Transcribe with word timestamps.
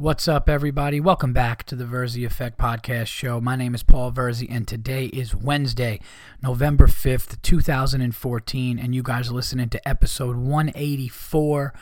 What's 0.00 0.26
up, 0.28 0.48
everybody? 0.48 0.98
Welcome 0.98 1.34
back 1.34 1.64
to 1.64 1.76
the 1.76 1.84
Verzi 1.84 2.24
Effect 2.24 2.56
Podcast 2.56 3.08
Show. 3.08 3.38
My 3.38 3.54
name 3.54 3.74
is 3.74 3.82
Paul 3.82 4.10
Verzi, 4.12 4.46
and 4.48 4.66
today 4.66 5.04
is 5.04 5.34
Wednesday, 5.34 6.00
November 6.42 6.86
5th, 6.86 7.42
2014, 7.42 8.78
and 8.78 8.94
you 8.94 9.02
guys 9.02 9.28
are 9.28 9.34
listening 9.34 9.68
to 9.68 9.86
episode 9.86 10.36
184. 10.36 11.74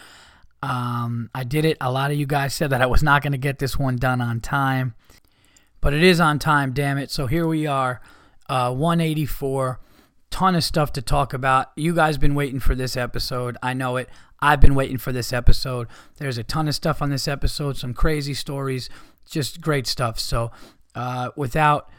Um, 0.65 1.31
I 1.33 1.45
did 1.45 1.65
it. 1.65 1.77
A 1.81 1.93
lot 1.93 2.11
of 2.11 2.17
you 2.17 2.27
guys 2.27 2.55
said 2.55 2.71
that 2.71 2.83
I 2.83 2.87
was 2.87 3.05
not 3.05 3.23
going 3.23 3.31
to 3.31 3.39
get 3.39 3.61
this 3.61 3.79
one 3.79 3.95
done 3.95 4.21
on 4.21 4.41
time, 4.41 4.97
but 5.81 5.95
it 5.95 6.03
is 6.03 6.19
on 6.19 6.41
time, 6.41 6.73
damn 6.73 6.99
it. 6.99 7.13
So 7.13 7.29
here 7.29 7.47
we 7.47 7.69
are, 7.69 8.01
uh, 8.49 8.75
184. 8.75 9.79
Ton 10.31 10.57
of 10.57 10.65
stuff 10.65 10.93
to 10.95 11.01
talk 11.01 11.33
about. 11.33 11.71
You 11.77 11.95
guys 11.95 12.19
been 12.19 12.35
waiting 12.35 12.59
for 12.59 12.75
this 12.75 12.97
episode. 12.97 13.57
I 13.63 13.75
know 13.75 13.97
it. 13.97 14.09
I've 14.41 14.61
been 14.61 14.75
waiting 14.75 14.99
for 14.99 15.13
this 15.13 15.33
episode. 15.33 15.89
There's 16.19 16.39
a 16.39 16.45
ton 16.45 16.69
of 16.69 16.75
stuff 16.75 17.03
on 17.03 17.11
this 17.11 17.27
episode, 17.27 17.77
some 17.77 17.95
crazy 17.95 18.35
stories, 18.35 18.89
just 19.29 19.61
great 19.61 19.87
stuff. 19.87 20.19
So, 20.19 20.51
uh, 20.95 21.31
without 21.37 21.91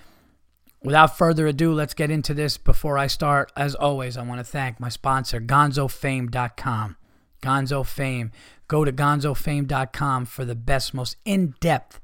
without 0.82 1.18
further 1.18 1.48
ado, 1.48 1.74
let's 1.74 1.94
get 1.94 2.10
into 2.12 2.34
this. 2.34 2.58
Before 2.58 2.98
I 2.98 3.08
start, 3.08 3.52
as 3.56 3.76
always, 3.76 4.18
I 4.18 4.24
want 4.24 4.40
to 4.40 4.46
thank 4.46 4.80
my 4.80 4.90
sponsor, 4.90 5.40
GonzoFame.com. 5.42 6.96
Gonzo 7.42 7.86
Fame. 7.86 8.32
Go 8.68 8.86
to 8.86 8.92
GonzoFame.com 8.92 10.26
for 10.26 10.46
the 10.46 10.56
best, 10.56 10.94
most 10.94 11.18
in-depth 11.26 12.00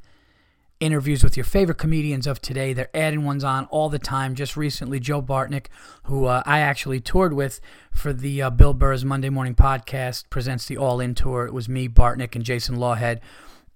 interviews 0.80 1.24
with 1.24 1.38
your 1.38 1.46
favorite 1.46 1.78
comedians 1.78 2.28
of 2.28 2.42
today. 2.42 2.74
They're 2.74 2.90
adding 2.94 3.24
ones 3.24 3.44
on 3.44 3.66
all 3.66 3.90
the 3.90 4.00
time. 4.00 4.36
Just 4.36 4.58
recently, 4.58 5.00
Joe 5.00 5.22
Bartnick, 5.22 5.68
who 6.04 6.26
uh, 6.26 6.44
I 6.46 6.60
actually 6.60 7.00
toured 7.00 7.34
with 7.34 7.62
for 7.92 8.12
the 8.12 8.42
uh, 8.42 8.50
Bill 8.50 8.74
Burr's 8.74 9.06
Monday 9.06 9.30
Morning 9.30 9.56
Podcast, 9.56 10.26
presents 10.30 10.66
the 10.66 10.78
All 10.78 11.00
In 11.00 11.16
Tour. 11.16 11.46
It 11.46 11.54
was 11.54 11.70
me, 11.70 11.88
Bartnick, 11.88 12.36
and 12.36 12.44
Jason 12.44 12.76
Lawhead, 12.76 13.20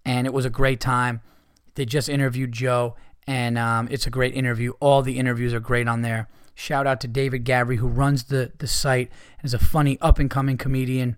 and 0.05 0.27
it 0.27 0.33
was 0.33 0.45
a 0.45 0.49
great 0.49 0.79
time. 0.79 1.21
They 1.75 1.85
just 1.85 2.09
interviewed 2.09 2.51
Joe, 2.51 2.95
and 3.25 3.57
um, 3.57 3.87
it's 3.89 4.05
a 4.05 4.09
great 4.09 4.33
interview. 4.33 4.73
All 4.79 5.01
the 5.01 5.17
interviews 5.17 5.53
are 5.53 5.59
great 5.61 5.87
on 5.87 6.01
there. 6.01 6.27
Shout 6.53 6.85
out 6.85 6.99
to 7.01 7.07
David 7.07 7.45
Gabry, 7.45 7.77
who 7.77 7.87
runs 7.87 8.25
the, 8.25 8.51
the 8.57 8.67
site 8.67 9.09
and 9.39 9.45
is 9.45 9.53
a 9.53 9.59
funny 9.59 9.97
up 10.01 10.19
and 10.19 10.29
coming 10.29 10.57
comedian 10.57 11.15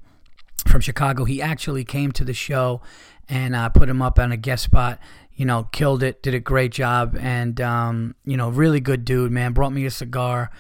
from 0.68 0.82
Chicago. 0.82 1.24
He 1.26 1.42
actually 1.42 1.84
came 1.84 2.12
to 2.12 2.24
the 2.24 2.34
show 2.34 2.82
and 3.28 3.56
uh, 3.56 3.70
put 3.70 3.90
him 3.90 4.02
up 4.02 4.20
on 4.20 4.32
a 4.32 4.38
guest 4.38 4.66
spot 4.66 5.00
you 5.42 5.46
know, 5.46 5.64
killed 5.72 6.04
it, 6.04 6.22
did 6.22 6.36
a 6.36 6.40
great 6.40 6.72
job, 6.72 7.18
and 7.20 7.60
um, 7.60 8.14
you 8.26 8.38
know, 8.38 8.50
really 8.50 8.80
good 8.80 9.04
dude, 9.04 9.32
man. 9.32 9.54
Brought 9.54 9.74
me 9.74 9.88
a 9.88 9.90
cigar, 9.90 10.52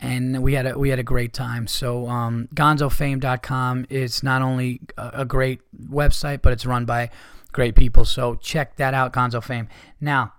and 0.00 0.42
we 0.42 0.54
had 0.54 0.66
a 0.66 0.76
we 0.76 0.88
had 0.88 0.98
a 0.98 1.04
great 1.04 1.32
time. 1.32 1.68
So, 1.68 2.08
um, 2.08 2.48
GonzoFame.com 2.52 3.86
is 3.90 4.24
not 4.24 4.42
only 4.42 4.80
a, 4.98 5.10
a 5.20 5.24
great 5.24 5.60
website, 5.88 6.42
but 6.42 6.52
it's 6.52 6.66
run 6.66 6.84
by 6.84 7.10
great 7.52 7.76
people. 7.76 8.04
So 8.04 8.34
check 8.34 8.74
that 8.74 8.92
out, 8.92 9.12
Gonzo 9.12 9.40
Fame. 9.40 9.68
Now, 10.00 10.32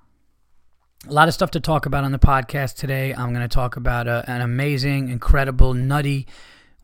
a 1.07 1.13
lot 1.13 1.29
of 1.29 1.33
stuff 1.33 1.51
to 1.51 1.61
talk 1.61 1.85
about 1.85 2.03
on 2.03 2.11
the 2.11 2.19
podcast 2.19 2.75
today. 2.75 3.13
I'm 3.13 3.29
going 3.29 3.47
to 3.47 3.55
talk 3.55 3.77
about 3.77 4.09
a, 4.09 4.25
an 4.27 4.41
amazing, 4.41 5.07
incredible, 5.07 5.73
nutty 5.73 6.27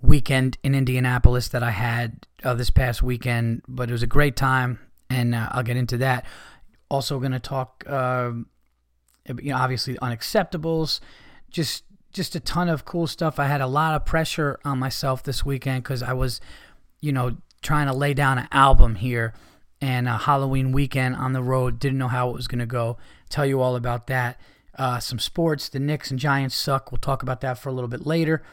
weekend 0.02 0.58
in 0.64 0.74
Indianapolis 0.74 1.50
that 1.50 1.62
I 1.62 1.72
had 1.72 2.26
uh, 2.46 2.54
this 2.54 2.70
past 2.70 3.04
weekend, 3.04 3.64
but 3.68 3.90
it 3.90 3.92
was 3.92 4.02
a 4.02 4.08
great 4.08 4.38
time, 4.38 4.80
and 5.10 5.36
uh, 5.36 5.50
I'll 5.52 5.64
get 5.64 5.76
into 5.76 5.98
that. 5.98 6.26
Also, 6.92 7.20
going 7.20 7.32
to 7.32 7.40
talk, 7.40 7.86
uh, 7.88 8.32
you 9.26 9.52
know, 9.52 9.56
obviously 9.56 9.96
unacceptables, 9.96 11.00
just 11.50 11.86
just 12.12 12.36
a 12.36 12.40
ton 12.42 12.68
of 12.68 12.84
cool 12.84 13.08
stuff. 13.08 13.40
I 13.40 13.46
had 13.48 13.62
a 13.62 13.68
lot 13.68 13.96
of 13.96 14.06
pressure 14.06 14.60
on 14.66 14.78
myself 14.78 15.24
this 15.24 15.46
weekend 15.46 15.84
because 15.84 16.04
I 16.04 16.12
was, 16.12 16.42
you 17.00 17.14
know, 17.14 17.38
trying 17.62 17.88
to 17.88 17.94
lay 17.94 18.14
down 18.14 18.38
an 18.38 18.50
album 18.52 18.96
here 18.96 19.34
and 19.80 20.10
a 20.10 20.18
Halloween 20.18 20.74
weekend 20.74 21.16
on 21.16 21.32
the 21.32 21.42
road. 21.42 21.80
Didn't 21.80 21.98
know 21.98 22.10
how 22.10 22.30
it 22.30 22.34
was 22.34 22.50
going 22.50 22.60
to 22.60 22.66
go. 22.66 22.98
Tell 23.30 23.46
you 23.46 23.62
all 23.62 23.78
about 23.78 24.08
that. 24.08 24.40
Uh, 24.78 25.00
some 25.00 25.20
sports. 25.20 25.70
The 25.70 25.80
Knicks 25.80 26.12
and 26.12 26.20
Giants 26.20 26.56
suck. 26.56 26.92
We'll 26.92 27.00
talk 27.00 27.24
about 27.24 27.40
that 27.42 27.58
for 27.58 27.70
a 27.70 27.72
little 27.72 27.88
bit 27.88 28.06
later. 28.06 28.44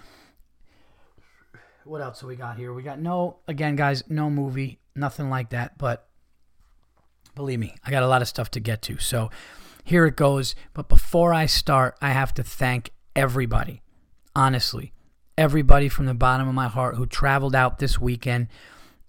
What 1.85 2.01
else 2.03 2.21
do 2.21 2.29
we 2.29 2.37
got 2.37 2.57
here? 2.57 2.73
We 2.73 2.83
got 2.83 3.01
no, 3.01 3.39
again, 3.49 3.75
guys, 3.75 4.05
no 4.09 4.31
movie, 4.31 4.79
nothing 4.95 5.29
like 5.31 5.51
that. 5.51 5.79
But 5.79 6.08
Believe 7.39 7.61
me, 7.61 7.77
I 7.85 7.93
got 7.93 8.03
a 8.03 8.09
lot 8.09 8.21
of 8.21 8.27
stuff 8.27 8.51
to 8.51 8.61
get 8.61 8.83
to. 8.83 8.99
So 8.99 9.31
here 9.85 10.07
it 10.07 10.17
goes. 10.17 10.57
But 10.75 10.89
before 10.89 11.33
I 11.33 11.47
start, 11.47 11.97
I 12.03 12.11
have 12.11 12.35
to 12.35 12.43
thank 12.43 12.91
everybody, 13.15 13.81
honestly, 14.35 14.93
everybody 15.37 15.89
from 15.89 16.07
the 16.07 16.15
bottom 16.15 16.49
of 16.49 16.55
my 16.57 16.67
heart 16.67 16.97
who 16.97 17.07
traveled 17.07 17.55
out 17.55 17.79
this 17.79 17.97
weekend, 17.97 18.49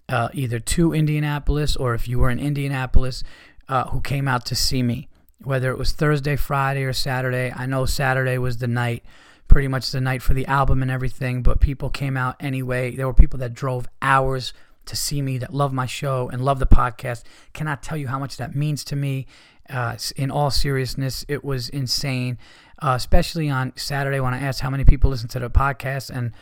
uh, 0.08 0.28
either 0.32 0.60
to 0.60 0.92
Indianapolis 0.92 1.74
or 1.74 1.92
if 1.92 2.06
you 2.06 2.20
were 2.20 2.30
in 2.30 2.38
Indianapolis, 2.38 3.24
uh, 3.68 3.86
who 3.88 4.00
came 4.00 4.28
out 4.28 4.46
to 4.46 4.54
see 4.54 4.84
me, 4.84 5.08
whether 5.42 5.72
it 5.72 5.76
was 5.76 5.90
Thursday, 5.90 6.36
Friday, 6.36 6.84
or 6.84 6.92
Saturday. 6.92 7.52
I 7.52 7.66
know 7.66 7.84
Saturday 7.84 8.38
was 8.38 8.58
the 8.58 8.68
night, 8.68 9.04
pretty 9.48 9.66
much 9.66 9.90
the 9.90 10.00
night 10.00 10.22
for 10.22 10.34
the 10.34 10.46
album 10.46 10.82
and 10.82 10.90
everything, 10.90 11.42
but 11.42 11.58
people 11.58 11.90
came 11.90 12.16
out 12.16 12.36
anyway. 12.38 12.94
There 12.94 13.08
were 13.08 13.12
people 13.12 13.40
that 13.40 13.54
drove 13.54 13.88
hours 14.00 14.52
to 14.86 14.96
see 14.96 15.22
me 15.22 15.38
that 15.38 15.52
love 15.54 15.72
my 15.72 15.86
show 15.86 16.28
and 16.32 16.44
love 16.44 16.58
the 16.58 16.66
podcast. 16.66 17.22
Cannot 17.52 17.82
tell 17.82 17.96
you 17.96 18.08
how 18.08 18.18
much 18.18 18.36
that 18.36 18.54
means 18.54 18.84
to 18.84 18.96
me. 18.96 19.26
Uh, 19.68 19.96
in 20.16 20.30
all 20.32 20.50
seriousness, 20.50 21.24
it 21.28 21.44
was 21.44 21.68
insane, 21.68 22.36
uh, 22.82 22.94
especially 22.96 23.48
on 23.48 23.72
Saturday 23.76 24.18
when 24.18 24.34
I 24.34 24.40
asked 24.40 24.60
how 24.60 24.70
many 24.70 24.84
people 24.84 25.10
listen 25.10 25.28
to 25.28 25.38
the 25.38 25.48
podcast, 25.48 26.10
and 26.10 26.32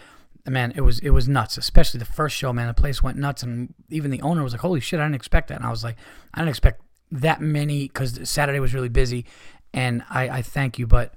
man, 0.46 0.72
it 0.74 0.80
was 0.80 0.98
it 1.00 1.10
was 1.10 1.28
nuts. 1.28 1.58
Especially 1.58 1.98
the 1.98 2.06
first 2.06 2.34
show, 2.34 2.54
man, 2.54 2.68
the 2.68 2.74
place 2.74 3.02
went 3.02 3.18
nuts, 3.18 3.42
and 3.42 3.74
even 3.90 4.10
the 4.10 4.22
owner 4.22 4.42
was 4.42 4.52
like, 4.52 4.62
"Holy 4.62 4.80
shit, 4.80 4.98
I 4.98 5.02
didn't 5.02 5.16
expect 5.16 5.48
that." 5.48 5.56
And 5.56 5.66
I 5.66 5.70
was 5.70 5.84
like, 5.84 5.96
"I 6.32 6.38
didn't 6.38 6.50
expect 6.50 6.80
that 7.12 7.42
many 7.42 7.82
because 7.86 8.18
Saturday 8.28 8.60
was 8.60 8.72
really 8.72 8.88
busy," 8.88 9.26
and 9.74 10.02
I, 10.08 10.28
I 10.28 10.42
thank 10.42 10.78
you, 10.78 10.86
but 10.86 11.12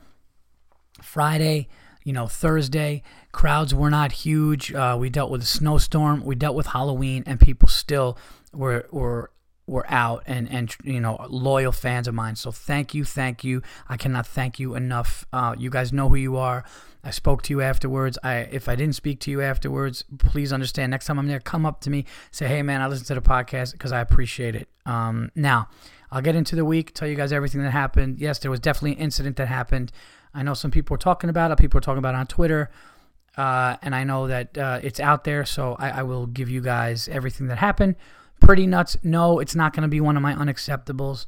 Friday 1.01 1.69
you 2.03 2.13
know, 2.13 2.27
Thursday, 2.27 3.03
crowds 3.31 3.73
were 3.73 3.89
not 3.89 4.11
huge. 4.11 4.73
Uh, 4.73 4.97
we 4.99 5.09
dealt 5.09 5.31
with 5.31 5.41
a 5.41 5.45
snowstorm. 5.45 6.23
We 6.23 6.35
dealt 6.35 6.55
with 6.55 6.67
Halloween, 6.67 7.23
and 7.25 7.39
people 7.39 7.67
still 7.67 8.17
were 8.53 8.87
were 8.91 9.31
were 9.67 9.89
out 9.89 10.23
and 10.25 10.49
and 10.51 10.75
you 10.83 10.99
know 10.99 11.25
loyal 11.29 11.71
fans 11.71 12.07
of 12.07 12.13
mine. 12.13 12.35
So 12.35 12.51
thank 12.51 12.93
you, 12.93 13.05
thank 13.05 13.43
you. 13.43 13.61
I 13.87 13.97
cannot 13.97 14.27
thank 14.27 14.59
you 14.59 14.75
enough. 14.75 15.25
Uh, 15.31 15.55
you 15.57 15.69
guys 15.69 15.93
know 15.93 16.09
who 16.09 16.15
you 16.15 16.37
are. 16.37 16.63
I 17.03 17.11
spoke 17.11 17.41
to 17.43 17.53
you 17.53 17.61
afterwards. 17.61 18.17
I 18.23 18.35
if 18.51 18.67
I 18.67 18.75
didn't 18.75 18.95
speak 18.95 19.19
to 19.21 19.31
you 19.31 19.41
afterwards, 19.41 20.03
please 20.17 20.51
understand. 20.51 20.91
Next 20.91 21.05
time 21.05 21.17
I'm 21.19 21.27
there, 21.27 21.39
come 21.39 21.65
up 21.65 21.81
to 21.81 21.89
me, 21.89 22.05
say, 22.31 22.47
"Hey, 22.47 22.61
man, 22.61 22.81
I 22.81 22.87
listened 22.87 23.07
to 23.07 23.15
the 23.15 23.21
podcast 23.21 23.71
because 23.73 23.91
I 23.91 24.01
appreciate 24.01 24.55
it." 24.55 24.67
Um, 24.85 25.31
now, 25.35 25.69
I'll 26.11 26.21
get 26.21 26.35
into 26.35 26.55
the 26.55 26.65
week, 26.65 26.93
tell 26.93 27.07
you 27.07 27.15
guys 27.15 27.31
everything 27.31 27.63
that 27.63 27.71
happened. 27.71 28.19
Yes, 28.19 28.39
there 28.39 28.51
was 28.51 28.59
definitely 28.59 28.93
an 28.93 28.99
incident 28.99 29.37
that 29.37 29.47
happened. 29.47 29.91
I 30.33 30.43
know 30.43 30.53
some 30.53 30.71
people 30.71 30.95
are 30.95 30.99
talking 30.99 31.29
about 31.29 31.51
it. 31.51 31.57
People 31.57 31.77
are 31.77 31.81
talking 31.81 31.99
about 31.99 32.15
it 32.15 32.17
on 32.17 32.27
Twitter. 32.27 32.69
Uh, 33.37 33.77
and 33.81 33.95
I 33.95 34.03
know 34.03 34.27
that 34.27 34.57
uh, 34.57 34.79
it's 34.83 34.99
out 34.99 35.23
there, 35.23 35.45
so 35.45 35.75
I, 35.79 35.89
I, 35.89 36.03
will 36.03 36.27
give 36.27 36.49
you 36.49 36.59
guys 36.59 37.07
everything 37.07 37.47
that 37.47 37.57
happened. 37.57 37.95
Pretty 38.41 38.67
nuts. 38.67 38.97
No, 39.03 39.39
it's 39.39 39.55
not 39.55 39.71
going 39.73 39.83
to 39.83 39.87
be 39.87 40.01
one 40.01 40.17
of 40.17 40.21
my 40.21 40.33
unacceptables. 40.33 41.25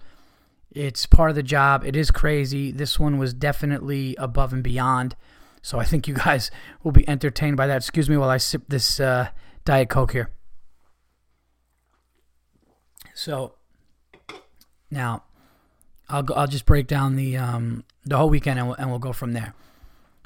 It's 0.69 1.05
part 1.05 1.29
of 1.29 1.35
the 1.37 1.43
job. 1.43 1.85
It 1.85 1.95
is 1.95 2.11
crazy. 2.11 2.71
This 2.71 2.99
one 2.99 3.17
was 3.19 3.33
definitely 3.33 4.15
above 4.17 4.51
and 4.51 4.61
beyond. 4.61 5.15
So 5.61 5.79
I 5.79 5.85
think 5.85 6.07
you 6.07 6.13
guys 6.13 6.51
will 6.83 6.91
be 6.91 7.07
entertained 7.07 7.55
by 7.55 7.67
that. 7.67 7.77
Excuse 7.77 8.09
me 8.09 8.17
while 8.17 8.29
I 8.29 8.37
sip 8.37 8.63
this 8.67 8.99
uh, 8.99 9.29
Diet 9.63 9.89
Coke 9.89 10.11
here. 10.11 10.29
So 13.13 13.53
now 14.91 15.23
I'll 16.09 16.23
go, 16.23 16.33
I'll 16.33 16.47
just 16.47 16.65
break 16.65 16.87
down 16.87 17.15
the 17.15 17.37
um, 17.37 17.85
the 18.05 18.17
whole 18.17 18.29
weekend 18.29 18.59
and 18.59 18.67
we'll, 18.67 18.75
and 18.77 18.89
we'll 18.89 18.99
go 18.99 19.13
from 19.13 19.33
there. 19.33 19.53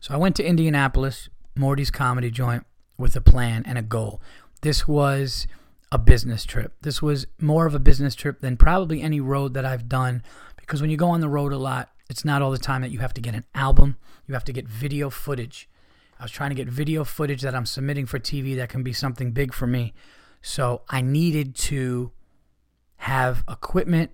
So 0.02 0.14
I 0.14 0.18
went 0.18 0.36
to 0.38 0.44
Indianapolis, 0.44 1.30
Morty's 1.56 1.92
comedy 1.92 2.32
joint, 2.32 2.66
with 2.98 3.16
a 3.16 3.22
plan 3.22 3.64
and 3.66 3.78
a 3.78 3.82
goal. 3.82 4.22
This 4.62 4.88
was 4.88 5.48
a 5.92 5.98
business 5.98 6.46
trip. 6.46 6.74
This 6.82 7.02
was 7.02 7.28
more 7.40 7.66
of 7.66 7.74
a 7.74 7.80
business 7.80 8.16
trip 8.16 8.42
than 8.42 8.58
probably 8.58 9.02
any 9.02 9.20
road 9.20 9.54
that 9.54 9.66
I've 9.66 9.88
done 9.88 10.24
because 10.58 10.82
when 10.82 10.90
you 10.90 10.98
go 10.98 11.10
on 11.10 11.22
the 11.22 11.30
road 11.30 11.54
a 11.54 11.58
lot, 11.58 11.90
it's 12.10 12.26
not 12.26 12.42
all 12.42 12.52
the 12.52 12.58
time 12.58 12.82
that 12.82 12.92
you 12.92 13.00
have 13.00 13.14
to 13.14 13.22
get 13.22 13.36
an 13.36 13.46
album, 13.56 13.98
you 14.28 14.34
have 14.34 14.44
to 14.46 14.54
get 14.54 14.68
video 14.68 15.10
footage. 15.10 15.70
I 16.20 16.24
was 16.24 16.32
trying 16.32 16.50
to 16.50 16.56
get 16.56 16.68
video 16.68 17.04
footage 17.04 17.42
that 17.44 17.56
I'm 17.56 17.66
submitting 17.66 18.06
for 18.06 18.20
TV 18.20 18.56
that 18.58 18.70
can 18.70 18.84
be 18.84 18.94
something 18.94 19.32
big 19.32 19.54
for 19.54 19.68
me. 19.68 19.94
So 20.42 20.82
I 20.90 21.02
needed 21.02 21.56
to 21.56 22.12
have 22.98 23.44
equipment 23.50 24.12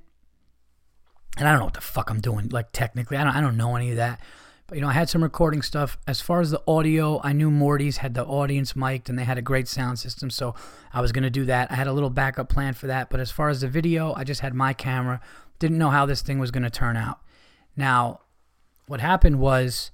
and 1.37 1.47
I 1.47 1.51
don't 1.51 1.59
know 1.59 1.65
what 1.65 1.73
the 1.73 1.81
fuck 1.81 2.09
I'm 2.09 2.21
doing. 2.21 2.49
Like 2.49 2.71
technically, 2.71 3.17
I 3.17 3.23
don't 3.23 3.35
I 3.35 3.41
don't 3.41 3.57
know 3.57 3.75
any 3.75 3.91
of 3.91 3.97
that. 3.97 4.19
But 4.67 4.75
you 4.77 4.81
know, 4.81 4.87
I 4.87 4.93
had 4.93 5.09
some 5.09 5.21
recording 5.21 5.61
stuff. 5.61 5.97
As 6.07 6.21
far 6.21 6.39
as 6.39 6.51
the 6.51 6.61
audio, 6.67 7.19
I 7.23 7.33
knew 7.33 7.51
Morty's 7.51 7.97
had 7.97 8.13
the 8.13 8.25
audience 8.25 8.75
mic'd 8.75 9.09
and 9.09 9.19
they 9.19 9.23
had 9.25 9.37
a 9.37 9.41
great 9.41 9.67
sound 9.67 9.99
system, 9.99 10.29
so 10.29 10.55
I 10.93 11.01
was 11.01 11.11
gonna 11.11 11.29
do 11.29 11.45
that. 11.45 11.71
I 11.71 11.75
had 11.75 11.87
a 11.87 11.93
little 11.93 12.09
backup 12.09 12.49
plan 12.49 12.73
for 12.73 12.87
that. 12.87 13.09
But 13.09 13.19
as 13.19 13.29
far 13.29 13.49
as 13.49 13.61
the 13.61 13.67
video, 13.67 14.13
I 14.13 14.23
just 14.23 14.41
had 14.41 14.53
my 14.53 14.73
camera. 14.73 15.19
Didn't 15.59 15.77
know 15.77 15.89
how 15.89 16.05
this 16.05 16.21
thing 16.21 16.39
was 16.39 16.51
gonna 16.51 16.69
turn 16.69 16.95
out. 16.95 17.19
Now, 17.75 18.21
what 18.87 18.99
happened 18.99 19.39
was, 19.39 19.91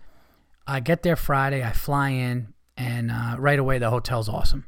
I 0.67 0.79
get 0.79 1.03
there 1.03 1.15
Friday. 1.15 1.63
I 1.63 1.71
fly 1.71 2.09
in, 2.09 2.53
and 2.77 3.11
uh, 3.11 3.35
right 3.39 3.57
away 3.57 3.79
the 3.79 3.89
hotel's 3.89 4.29
awesome. 4.29 4.65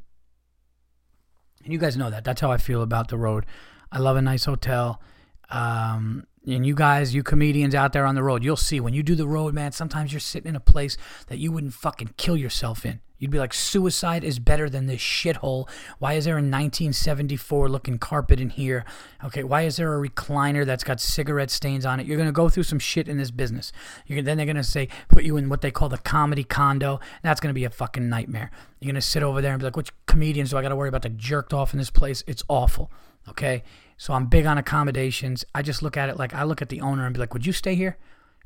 And 1.63 1.71
you 1.71 1.79
guys 1.79 1.95
know 1.95 2.09
that. 2.09 2.23
That's 2.23 2.41
how 2.41 2.51
I 2.51 2.57
feel 2.57 2.81
about 2.81 3.09
the 3.09 3.18
road. 3.18 3.45
I 3.91 4.00
love 4.00 4.18
a 4.18 4.21
nice 4.21 4.45
hotel. 4.45 5.01
Um, 5.50 6.25
and 6.45 6.65
you 6.65 6.73
guys, 6.73 7.13
you 7.13 7.23
comedians 7.23 7.75
out 7.75 7.93
there 7.93 8.05
on 8.05 8.15
the 8.15 8.23
road, 8.23 8.43
you'll 8.43 8.55
see 8.55 8.79
when 8.79 8.93
you 8.93 9.03
do 9.03 9.15
the 9.15 9.27
road, 9.27 9.53
man. 9.53 9.71
Sometimes 9.71 10.11
you're 10.11 10.19
sitting 10.19 10.49
in 10.49 10.55
a 10.55 10.61
place 10.61 10.97
that 11.27 11.38
you 11.38 11.51
wouldn't 11.51 11.73
fucking 11.73 12.15
kill 12.17 12.35
yourself 12.35 12.85
in. 12.85 12.99
You'd 13.19 13.29
be 13.29 13.38
like, 13.38 13.53
suicide 13.53 14.23
is 14.23 14.39
better 14.39 14.67
than 14.67 14.88
this 14.88 14.99
shithole. 14.99 15.69
Why 15.99 16.13
is 16.13 16.25
there 16.25 16.33
a 16.33 16.41
1974 16.41 17.69
looking 17.69 17.99
carpet 17.99 18.39
in 18.39 18.49
here? 18.49 18.83
Okay, 19.23 19.43
why 19.43 19.61
is 19.61 19.77
there 19.77 19.95
a 19.95 20.09
recliner 20.09 20.65
that's 20.65 20.83
got 20.83 20.99
cigarette 20.99 21.51
stains 21.51 21.85
on 21.85 21.99
it? 21.99 22.07
You're 22.07 22.17
gonna 22.17 22.31
go 22.31 22.49
through 22.49 22.63
some 22.63 22.79
shit 22.79 23.07
in 23.07 23.17
this 23.17 23.29
business. 23.29 23.71
You're, 24.07 24.23
then 24.23 24.37
they're 24.37 24.47
gonna 24.47 24.63
say, 24.63 24.87
put 25.07 25.23
you 25.23 25.37
in 25.37 25.49
what 25.49 25.61
they 25.61 25.69
call 25.69 25.87
the 25.87 25.99
comedy 25.99 26.44
condo. 26.44 26.99
That's 27.21 27.39
gonna 27.39 27.53
be 27.53 27.63
a 27.63 27.69
fucking 27.69 28.09
nightmare. 28.09 28.49
You're 28.79 28.91
gonna 28.91 29.01
sit 29.01 29.21
over 29.21 29.39
there 29.39 29.51
and 29.51 29.59
be 29.59 29.65
like, 29.65 29.77
which 29.77 29.91
comedians 30.07 30.49
do 30.49 30.57
I 30.57 30.63
gotta 30.63 30.75
worry 30.75 30.89
about 30.89 31.03
to 31.03 31.09
jerked 31.09 31.53
off 31.53 31.73
in 31.73 31.77
this 31.77 31.91
place? 31.91 32.23
It's 32.25 32.44
awful. 32.47 32.91
Okay, 33.29 33.63
so 33.97 34.13
I'm 34.13 34.25
big 34.25 34.45
on 34.45 34.57
accommodations. 34.57 35.45
I 35.53 35.62
just 35.62 35.81
look 35.81 35.95
at 35.95 36.09
it 36.09 36.18
like 36.18 36.33
I 36.33 36.44
look 36.44 36.62
at 36.62 36.69
the 36.69 36.81
owner 36.81 37.06
and 37.06 37.13
be 37.13 37.19
like, 37.19 37.33
would 37.33 37.45
you 37.45 37.53
stay 37.53 37.75
here? 37.75 37.97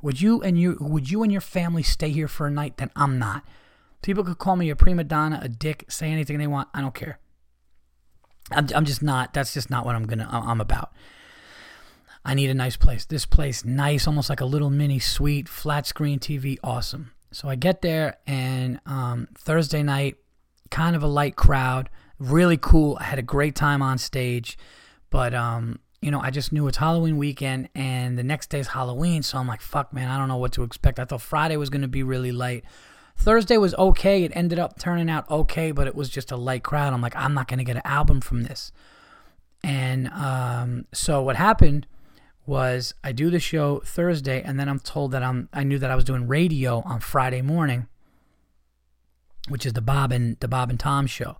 Would 0.01 0.21
you 0.21 0.41
and 0.41 0.59
you 0.59 0.77
would 0.79 1.09
you 1.09 1.23
and 1.23 1.31
your 1.31 1.41
family 1.41 1.83
stay 1.83 2.09
here 2.09 2.27
for 2.27 2.47
a 2.47 2.51
night? 2.51 2.77
Then 2.77 2.91
I'm 2.95 3.17
not. 3.17 3.43
People 4.01 4.23
could 4.23 4.37
call 4.37 4.55
me 4.55 4.69
a 4.69 4.75
prima 4.75 5.03
donna, 5.03 5.39
a 5.41 5.49
dick, 5.49 5.85
say 5.87 6.11
anything 6.11 6.37
they 6.37 6.47
want. 6.47 6.69
I 6.73 6.81
don't 6.81 6.93
care. 6.93 7.19
I'm, 8.51 8.67
I'm 8.75 8.85
just 8.85 9.01
not. 9.01 9.33
That's 9.33 9.53
just 9.53 9.69
not 9.69 9.85
what 9.85 9.95
I'm 9.95 10.05
gonna. 10.05 10.29
I'm 10.31 10.61
about. 10.61 10.91
I 12.23 12.33
need 12.33 12.49
a 12.49 12.55
nice 12.55 12.75
place. 12.75 13.05
This 13.05 13.25
place, 13.25 13.63
nice, 13.63 14.07
almost 14.07 14.29
like 14.29 14.41
a 14.41 14.45
little 14.45 14.71
mini 14.71 14.97
suite, 14.97 15.47
flat 15.47 15.85
screen 15.85 16.19
TV, 16.19 16.57
awesome. 16.63 17.11
So 17.31 17.47
I 17.47 17.55
get 17.55 17.81
there, 17.81 18.17
and 18.25 18.79
um, 18.87 19.27
Thursday 19.35 19.83
night, 19.83 20.17
kind 20.71 20.95
of 20.95 21.03
a 21.03 21.07
light 21.07 21.35
crowd, 21.35 21.89
really 22.19 22.57
cool. 22.57 22.97
I 22.99 23.03
had 23.03 23.19
a 23.19 23.23
great 23.23 23.55
time 23.55 23.81
on 23.81 23.97
stage, 23.97 24.57
but 25.09 25.33
um, 25.33 25.79
you 26.01 26.11
know, 26.11 26.19
I 26.19 26.29
just 26.29 26.51
knew 26.51 26.67
it's 26.67 26.77
Halloween 26.77 27.17
weekend, 27.17 27.69
and 27.75 28.17
the 28.17 28.23
next 28.23 28.49
day's 28.49 28.67
Halloween, 28.67 29.23
so 29.23 29.37
I'm 29.37 29.47
like, 29.47 29.61
fuck, 29.61 29.93
man, 29.93 30.09
I 30.09 30.17
don't 30.17 30.27
know 30.27 30.37
what 30.37 30.51
to 30.53 30.63
expect. 30.63 30.99
I 30.99 31.05
thought 31.05 31.21
Friday 31.21 31.57
was 31.57 31.69
gonna 31.69 31.87
be 31.87 32.03
really 32.03 32.31
light. 32.31 32.63
Thursday 33.17 33.57
was 33.57 33.73
okay. 33.75 34.23
It 34.23 34.31
ended 34.35 34.59
up 34.59 34.77
turning 34.77 35.09
out 35.09 35.29
okay, 35.29 35.71
but 35.71 35.87
it 35.87 35.95
was 35.95 36.09
just 36.09 36.31
a 36.31 36.37
light 36.37 36.63
crowd. 36.63 36.93
I'm 36.93 37.01
like, 37.01 37.15
I'm 37.15 37.33
not 37.33 37.47
going 37.47 37.59
to 37.59 37.63
get 37.63 37.77
an 37.77 37.81
album 37.85 38.21
from 38.21 38.43
this. 38.43 38.71
And 39.63 40.09
um, 40.09 40.85
so 40.93 41.21
what 41.21 41.35
happened 41.37 41.87
was 42.45 42.93
I 43.03 43.11
do 43.11 43.29
the 43.29 43.39
show 43.39 43.81
Thursday, 43.83 44.41
and 44.43 44.59
then 44.59 44.69
I'm 44.69 44.79
told 44.79 45.11
that 45.11 45.23
I'm 45.23 45.49
I 45.51 45.63
knew 45.63 45.79
that 45.79 45.89
I 45.89 45.95
was 45.95 46.03
doing 46.03 46.27
radio 46.27 46.81
on 46.85 46.99
Friday 46.99 47.41
morning, 47.41 47.87
which 49.47 49.65
is 49.65 49.73
the 49.73 49.81
Bob 49.81 50.11
and 50.11 50.39
the 50.39 50.47
Bob 50.47 50.69
and 50.69 50.79
Tom 50.79 51.07
show, 51.07 51.37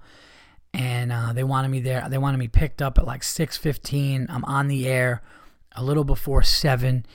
and 0.76 1.12
uh, 1.12 1.34
they 1.34 1.44
wanted 1.44 1.70
me 1.70 1.80
there. 1.80 2.08
They 2.10 2.18
wanted 2.18 2.38
me 2.38 2.48
picked 2.48 2.82
up 2.82 2.98
at 2.98 3.06
like 3.06 3.24
six 3.24 3.58
fifteen. 3.58 4.28
I'm 4.30 4.46
on 4.46 4.68
the 4.68 4.88
air 4.88 5.22
a 5.76 5.84
little 5.84 6.04
before 6.04 6.44
seven 6.44 7.06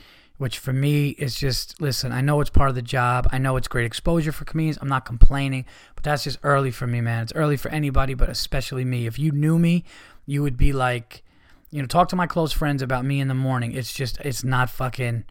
which 0.40 0.58
for 0.58 0.72
me 0.72 1.10
is 1.10 1.34
just 1.34 1.78
listen, 1.82 2.12
I 2.12 2.22
know 2.22 2.40
it's 2.40 2.48
part 2.48 2.70
of 2.70 2.74
the 2.74 2.80
job. 2.80 3.28
I 3.30 3.36
know 3.36 3.58
it's 3.58 3.68
great 3.68 3.84
exposure 3.84 4.32
for 4.32 4.46
comedians. 4.46 4.78
I'm 4.80 4.88
not 4.88 5.04
complaining, 5.04 5.66
but 5.94 6.02
that's 6.02 6.24
just 6.24 6.38
early 6.42 6.70
for 6.70 6.86
me, 6.86 7.02
man. 7.02 7.24
It's 7.24 7.34
early 7.34 7.58
for 7.58 7.68
anybody, 7.68 8.14
but 8.14 8.30
especially 8.30 8.86
me. 8.86 9.06
If 9.06 9.18
you 9.18 9.32
knew 9.32 9.58
me, 9.58 9.84
you 10.24 10.42
would 10.42 10.56
be 10.56 10.72
like, 10.72 11.22
you 11.70 11.82
know, 11.82 11.86
talk 11.86 12.08
to 12.08 12.16
my 12.16 12.26
close 12.26 12.54
friends 12.54 12.80
about 12.80 13.04
me 13.04 13.20
in 13.20 13.28
the 13.28 13.34
morning. 13.34 13.72
It's 13.72 13.92
just 13.92 14.18
it's 14.20 14.42
not 14.42 14.70
fucking 14.70 15.24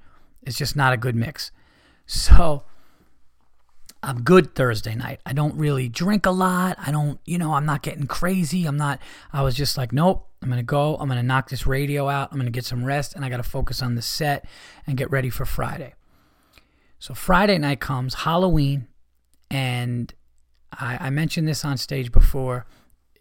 it's 0.44 0.60
just 0.60 0.76
not 0.76 0.94
a 0.94 0.98
good 0.98 1.16
mix. 1.16 1.50
So 2.06 2.66
I'm 4.02 4.22
good 4.22 4.56
Thursday 4.56 4.96
night. 4.96 5.20
I 5.26 5.34
don't 5.34 5.56
really 5.56 5.90
drink 5.90 6.26
a 6.26 6.32
lot. 6.32 6.78
I 6.80 6.92
don't, 6.92 7.20
you 7.26 7.38
know, 7.38 7.54
I'm 7.54 7.66
not 7.66 7.82
getting 7.82 8.08
crazy. 8.08 8.66
I'm 8.66 8.78
not, 8.78 9.00
I 9.34 9.42
was 9.42 9.56
just 9.56 9.78
like, 9.78 9.92
nope, 9.92 10.26
I'm 10.42 10.48
going 10.48 10.60
to 10.60 10.66
go. 10.66 10.96
I'm 10.96 11.10
going 11.10 11.20
to 11.20 11.26
knock 11.26 11.50
this 11.50 11.68
radio 11.68 12.08
out. 12.08 12.30
I'm 12.32 12.38
going 12.38 12.52
to 12.52 12.56
get 12.56 12.64
some 12.66 12.86
rest 12.86 13.14
and 13.16 13.26
I 13.26 13.30
got 13.30 13.38
to 13.38 13.44
focus 13.44 13.82
on 13.82 13.96
the 13.96 14.02
set 14.02 14.46
and 14.88 14.98
get 14.98 15.12
ready 15.12 15.30
for 15.30 15.46
Friday. 15.46 15.96
So 16.98 17.14
Friday 17.14 17.58
night 17.58 17.82
comes, 17.82 18.14
Halloween, 18.14 18.88
and 19.52 20.14
I, 20.72 20.98
I 21.08 21.10
mentioned 21.10 21.48
this 21.48 21.66
on 21.66 21.78
stage 21.78 22.12
before. 22.12 22.66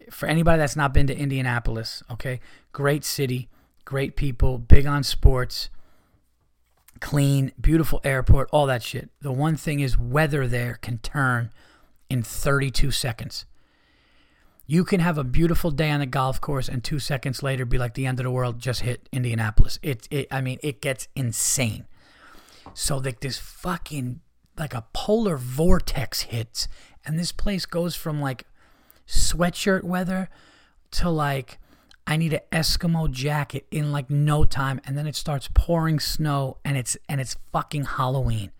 For 0.09 0.27
anybody 0.27 0.59
that's 0.59 0.75
not 0.75 0.93
been 0.93 1.07
to 1.07 1.17
Indianapolis, 1.17 2.03
okay, 2.09 2.39
great 2.71 3.03
city, 3.03 3.49
great 3.85 4.15
people, 4.15 4.57
big 4.57 4.85
on 4.85 5.03
sports 5.03 5.69
clean, 6.99 7.51
beautiful 7.59 8.01
airport, 8.03 8.49
all 8.51 8.65
that 8.67 8.83
shit. 8.83 9.09
The 9.21 9.31
one 9.31 9.55
thing 9.55 9.79
is, 9.79 9.97
weather 9.97 10.47
there 10.47 10.75
can 10.75 10.99
turn 10.99 11.51
in 12.09 12.23
32 12.23 12.91
seconds. 12.91 13.45
You 14.65 14.83
can 14.83 14.99
have 14.99 15.17
a 15.17 15.23
beautiful 15.23 15.71
day 15.71 15.89
on 15.89 15.99
the 15.99 16.05
golf 16.05 16.39
course, 16.39 16.69
and 16.69 16.83
two 16.83 16.99
seconds 16.99 17.41
later, 17.41 17.65
be 17.65 17.77
like 17.77 17.95
the 17.95 18.05
end 18.05 18.19
of 18.19 18.23
the 18.23 18.31
world 18.31 18.59
just 18.59 18.81
hit 18.81 19.09
Indianapolis. 19.11 19.79
It, 19.81 20.07
it 20.11 20.27
I 20.29 20.41
mean, 20.41 20.59
it 20.61 20.81
gets 20.81 21.07
insane. 21.15 21.87
So 22.73 22.97
like 22.97 23.21
this 23.21 23.37
fucking 23.37 24.21
like 24.57 24.73
a 24.73 24.85
polar 24.93 25.37
vortex 25.37 26.21
hits, 26.21 26.67
and 27.05 27.17
this 27.17 27.31
place 27.31 27.65
goes 27.65 27.95
from 27.95 28.21
like 28.21 28.45
sweatshirt 29.07 29.83
weather 29.83 30.29
to 30.91 31.09
like 31.09 31.57
I 32.09 32.17
need 32.17 32.33
an 32.33 32.39
Eskimo 32.51 33.11
jacket 33.11 33.67
in 33.69 33.91
like 33.91 34.09
no 34.09 34.43
time, 34.43 34.81
and 34.83 34.97
then 34.97 35.05
it 35.05 35.15
starts 35.15 35.47
pouring 35.53 35.99
snow, 35.99 36.57
and 36.65 36.75
it's 36.75 36.97
and 37.07 37.21
it's 37.21 37.37
fucking 37.53 37.85
Halloween. 37.85 38.51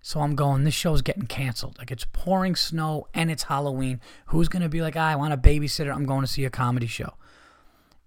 So 0.00 0.20
I'm 0.20 0.34
going. 0.34 0.64
This 0.64 0.72
show's 0.72 1.02
getting 1.02 1.26
canceled. 1.26 1.76
Like 1.76 1.90
it's 1.90 2.06
pouring 2.12 2.56
snow 2.56 3.06
and 3.12 3.30
it's 3.30 3.42
Halloween. 3.42 4.00
Who's 4.28 4.48
gonna 4.48 4.70
be 4.70 4.80
like, 4.80 4.96
ah, 4.96 5.08
I 5.08 5.16
want 5.16 5.34
a 5.34 5.36
babysitter? 5.36 5.94
I'm 5.94 6.06
going 6.06 6.22
to 6.22 6.26
see 6.26 6.46
a 6.46 6.50
comedy 6.50 6.86
show. 6.86 7.12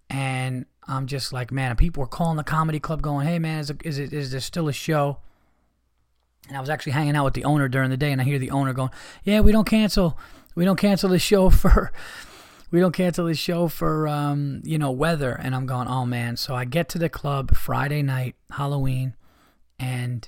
And 0.09 0.65
I'm 0.87 1.05
just 1.05 1.31
like, 1.31 1.51
man. 1.51 1.75
People 1.75 2.01
were 2.01 2.07
calling 2.07 2.37
the 2.37 2.43
comedy 2.43 2.79
club, 2.79 3.03
going, 3.03 3.27
hey 3.27 3.37
man, 3.37 3.59
is, 3.59 3.69
it, 3.69 3.81
is 3.83 3.99
it 3.99 4.11
is 4.11 4.31
there 4.31 4.39
still 4.39 4.67
a 4.69 4.73
show? 4.73 5.19
And 6.47 6.57
I 6.57 6.61
was 6.61 6.69
actually 6.69 6.93
hanging 6.93 7.15
out 7.15 7.25
with 7.25 7.35
the 7.35 7.43
owner 7.43 7.67
during 7.67 7.91
the 7.91 7.97
day, 7.97 8.11
and 8.11 8.19
I 8.19 8.23
hear 8.23 8.39
the 8.39 8.49
owner 8.49 8.73
going, 8.73 8.89
yeah, 9.23 9.41
we 9.41 9.51
don't 9.51 9.67
cancel. 9.67 10.17
We 10.55 10.65
don't 10.65 10.79
cancel 10.79 11.09
the 11.09 11.19
show 11.19 11.49
for 11.51 11.91
we 12.71 12.79
don't 12.79 12.93
cancel 12.93 13.25
the 13.25 13.33
show 13.33 13.67
for 13.67 14.07
um, 14.07 14.61
you 14.63 14.77
know 14.77 14.91
weather. 14.91 15.31
And 15.31 15.55
i'm 15.55 15.65
going 15.65 15.87
oh 15.87 16.05
man. 16.05 16.37
So 16.37 16.55
i 16.55 16.65
get 16.65 16.89
to 16.89 16.97
the 16.97 17.09
club 17.09 17.55
friday 17.55 18.01
night 18.01 18.35
halloween 18.51 19.15
and 19.79 20.27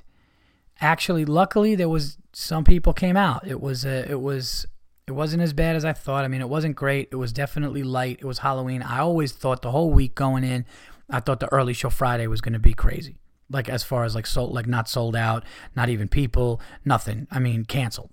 actually 0.80 1.26
luckily 1.26 1.76
there 1.76 1.90
was 1.90 2.18
some 2.34 2.64
people 2.64 2.94
came 2.94 3.18
out. 3.18 3.46
It 3.46 3.60
was 3.60 3.86
a, 3.86 4.10
it 4.10 4.20
was 4.22 4.66
it 5.08 5.12
wasn't 5.12 5.42
as 5.42 5.54
bad 5.54 5.76
as 5.76 5.86
i 5.86 5.94
thought. 5.94 6.24
I 6.26 6.28
mean 6.28 6.42
it 6.42 6.50
wasn't 6.50 6.76
great. 6.76 7.10
It 7.12 7.18
was 7.18 7.34
definitely 7.34 7.84
light. 7.84 8.20
It 8.22 8.26
was 8.26 8.40
halloween. 8.40 8.82
I 8.82 9.00
always 9.00 9.32
thought 9.32 9.62
the 9.62 9.72
whole 9.72 9.92
week 9.92 10.16
going 10.16 10.44
in 10.44 10.66
i 11.10 11.20
thought 11.20 11.42
the 11.42 11.52
early 11.52 11.74
show 11.74 11.90
friday 11.90 12.26
was 12.28 12.42
going 12.42 12.54
to 12.54 12.60
be 12.60 12.74
crazy. 12.74 13.18
Like 13.50 13.68
as 13.68 13.84
far 13.84 14.06
as 14.06 14.16
like 14.16 14.26
sold 14.26 14.54
like 14.54 14.68
not 14.68 14.88
sold 14.90 15.16
out 15.16 15.44
not 15.76 15.90
even 15.90 16.08
people 16.08 16.62
nothing. 16.86 17.28
I 17.30 17.40
mean 17.40 17.66
canceled. 17.66 18.12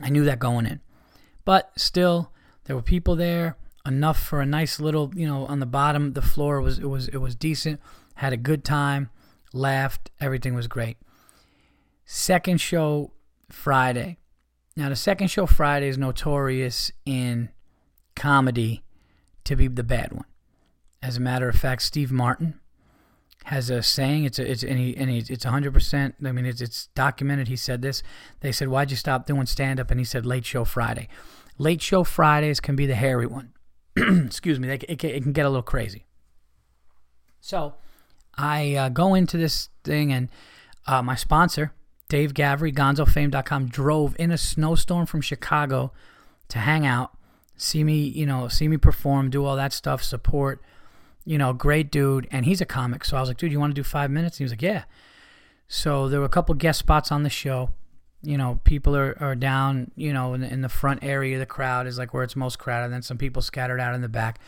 I 0.00 0.08
knew 0.08 0.24
that 0.24 0.38
going 0.38 0.66
in. 0.66 0.80
But 1.44 1.72
still 1.76 2.32
there 2.70 2.76
were 2.76 2.82
people 2.82 3.16
there, 3.16 3.56
enough 3.84 4.22
for 4.22 4.40
a 4.40 4.46
nice 4.46 4.78
little, 4.78 5.10
you 5.16 5.26
know, 5.26 5.44
on 5.46 5.58
the 5.58 5.66
bottom 5.66 6.12
the 6.12 6.22
floor 6.22 6.60
was 6.60 6.78
it 6.78 6.84
was 6.84 7.08
it 7.08 7.16
was 7.16 7.34
decent. 7.34 7.80
Had 8.14 8.32
a 8.32 8.36
good 8.36 8.62
time, 8.62 9.10
laughed, 9.52 10.12
everything 10.20 10.54
was 10.54 10.68
great. 10.68 10.96
Second 12.04 12.60
show 12.60 13.10
Friday. 13.48 14.18
Now 14.76 14.88
the 14.88 14.94
second 14.94 15.32
show 15.32 15.46
Friday 15.46 15.88
is 15.88 15.98
notorious 15.98 16.92
in 17.04 17.48
comedy 18.14 18.84
to 19.42 19.56
be 19.56 19.66
the 19.66 19.82
bad 19.82 20.12
one. 20.12 20.26
As 21.02 21.16
a 21.16 21.20
matter 21.20 21.48
of 21.48 21.56
fact, 21.56 21.82
Steve 21.82 22.12
Martin 22.12 22.60
has 23.46 23.68
a 23.68 23.82
saying. 23.82 24.26
It's 24.26 24.38
a, 24.38 24.48
it's 24.48 24.62
and, 24.62 24.78
he, 24.78 24.96
and 24.96 25.10
he, 25.10 25.24
it's 25.28 25.42
hundred 25.42 25.74
percent. 25.74 26.14
I 26.24 26.30
mean, 26.30 26.46
it's 26.46 26.60
it's 26.60 26.86
documented. 26.94 27.48
He 27.48 27.56
said 27.56 27.82
this. 27.82 28.04
They 28.42 28.52
said, 28.52 28.68
"Why'd 28.68 28.92
you 28.92 28.96
stop 28.96 29.26
doing 29.26 29.46
stand 29.46 29.80
up?" 29.80 29.90
And 29.90 29.98
he 29.98 30.04
said, 30.04 30.24
"Late 30.24 30.44
show 30.44 30.64
Friday." 30.64 31.08
Late 31.58 31.82
show 31.82 32.04
Fridays 32.04 32.60
can 32.60 32.76
be 32.76 32.86
the 32.86 32.94
hairy 32.94 33.26
one. 33.26 33.52
Excuse 33.96 34.58
me, 34.58 34.68
it, 34.68 34.84
it, 34.84 35.04
it, 35.04 35.22
can 35.22 35.32
get 35.32 35.46
a 35.46 35.48
little 35.48 35.62
crazy. 35.62 36.06
So 37.40 37.74
I 38.36 38.74
uh, 38.74 38.88
go 38.88 39.14
into 39.14 39.36
this 39.36 39.68
thing, 39.84 40.12
and 40.12 40.30
uh, 40.86 41.02
my 41.02 41.14
sponsor, 41.14 41.72
Dave 42.08 42.34
Gavry, 42.34 42.74
gonzofame.com, 42.74 43.68
drove 43.68 44.16
in 44.18 44.30
a 44.30 44.38
snowstorm 44.38 45.06
from 45.06 45.20
Chicago 45.20 45.92
to 46.48 46.58
hang 46.58 46.86
out, 46.86 47.16
see 47.56 47.84
me, 47.84 48.02
you 48.02 48.26
know, 48.26 48.48
see 48.48 48.68
me 48.68 48.76
perform, 48.76 49.30
do 49.30 49.44
all 49.44 49.56
that 49.56 49.72
stuff, 49.72 50.02
support. 50.02 50.62
You 51.26 51.36
know, 51.36 51.52
great 51.52 51.92
dude, 51.92 52.26
and 52.30 52.46
he's 52.46 52.62
a 52.62 52.66
comic. 52.66 53.04
So 53.04 53.16
I 53.16 53.20
was 53.20 53.28
like, 53.28 53.36
dude, 53.36 53.52
you 53.52 53.60
want 53.60 53.74
to 53.74 53.78
do 53.78 53.84
five 53.84 54.10
minutes? 54.10 54.36
And 54.36 54.38
he 54.38 54.44
was 54.44 54.52
like, 54.52 54.62
yeah. 54.62 54.84
So 55.68 56.08
there 56.08 56.18
were 56.18 56.26
a 56.26 56.30
couple 56.30 56.54
guest 56.54 56.78
spots 56.78 57.12
on 57.12 57.22
the 57.22 57.30
show 57.30 57.70
you 58.22 58.36
know, 58.36 58.60
people 58.64 58.96
are, 58.96 59.16
are 59.20 59.34
down, 59.34 59.90
you 59.96 60.12
know, 60.12 60.34
in 60.34 60.42
the, 60.42 60.52
in 60.52 60.60
the 60.60 60.68
front 60.68 61.02
area 61.02 61.38
the 61.38 61.46
crowd 61.46 61.86
is 61.86 61.98
like 61.98 62.12
where 62.12 62.22
it's 62.22 62.36
most 62.36 62.58
crowded. 62.58 62.86
And 62.86 62.94
then 62.94 63.02
some 63.02 63.18
people 63.18 63.42
scattered 63.42 63.80
out 63.80 63.94
in 63.94 64.02
the 64.02 64.08
back. 64.08 64.38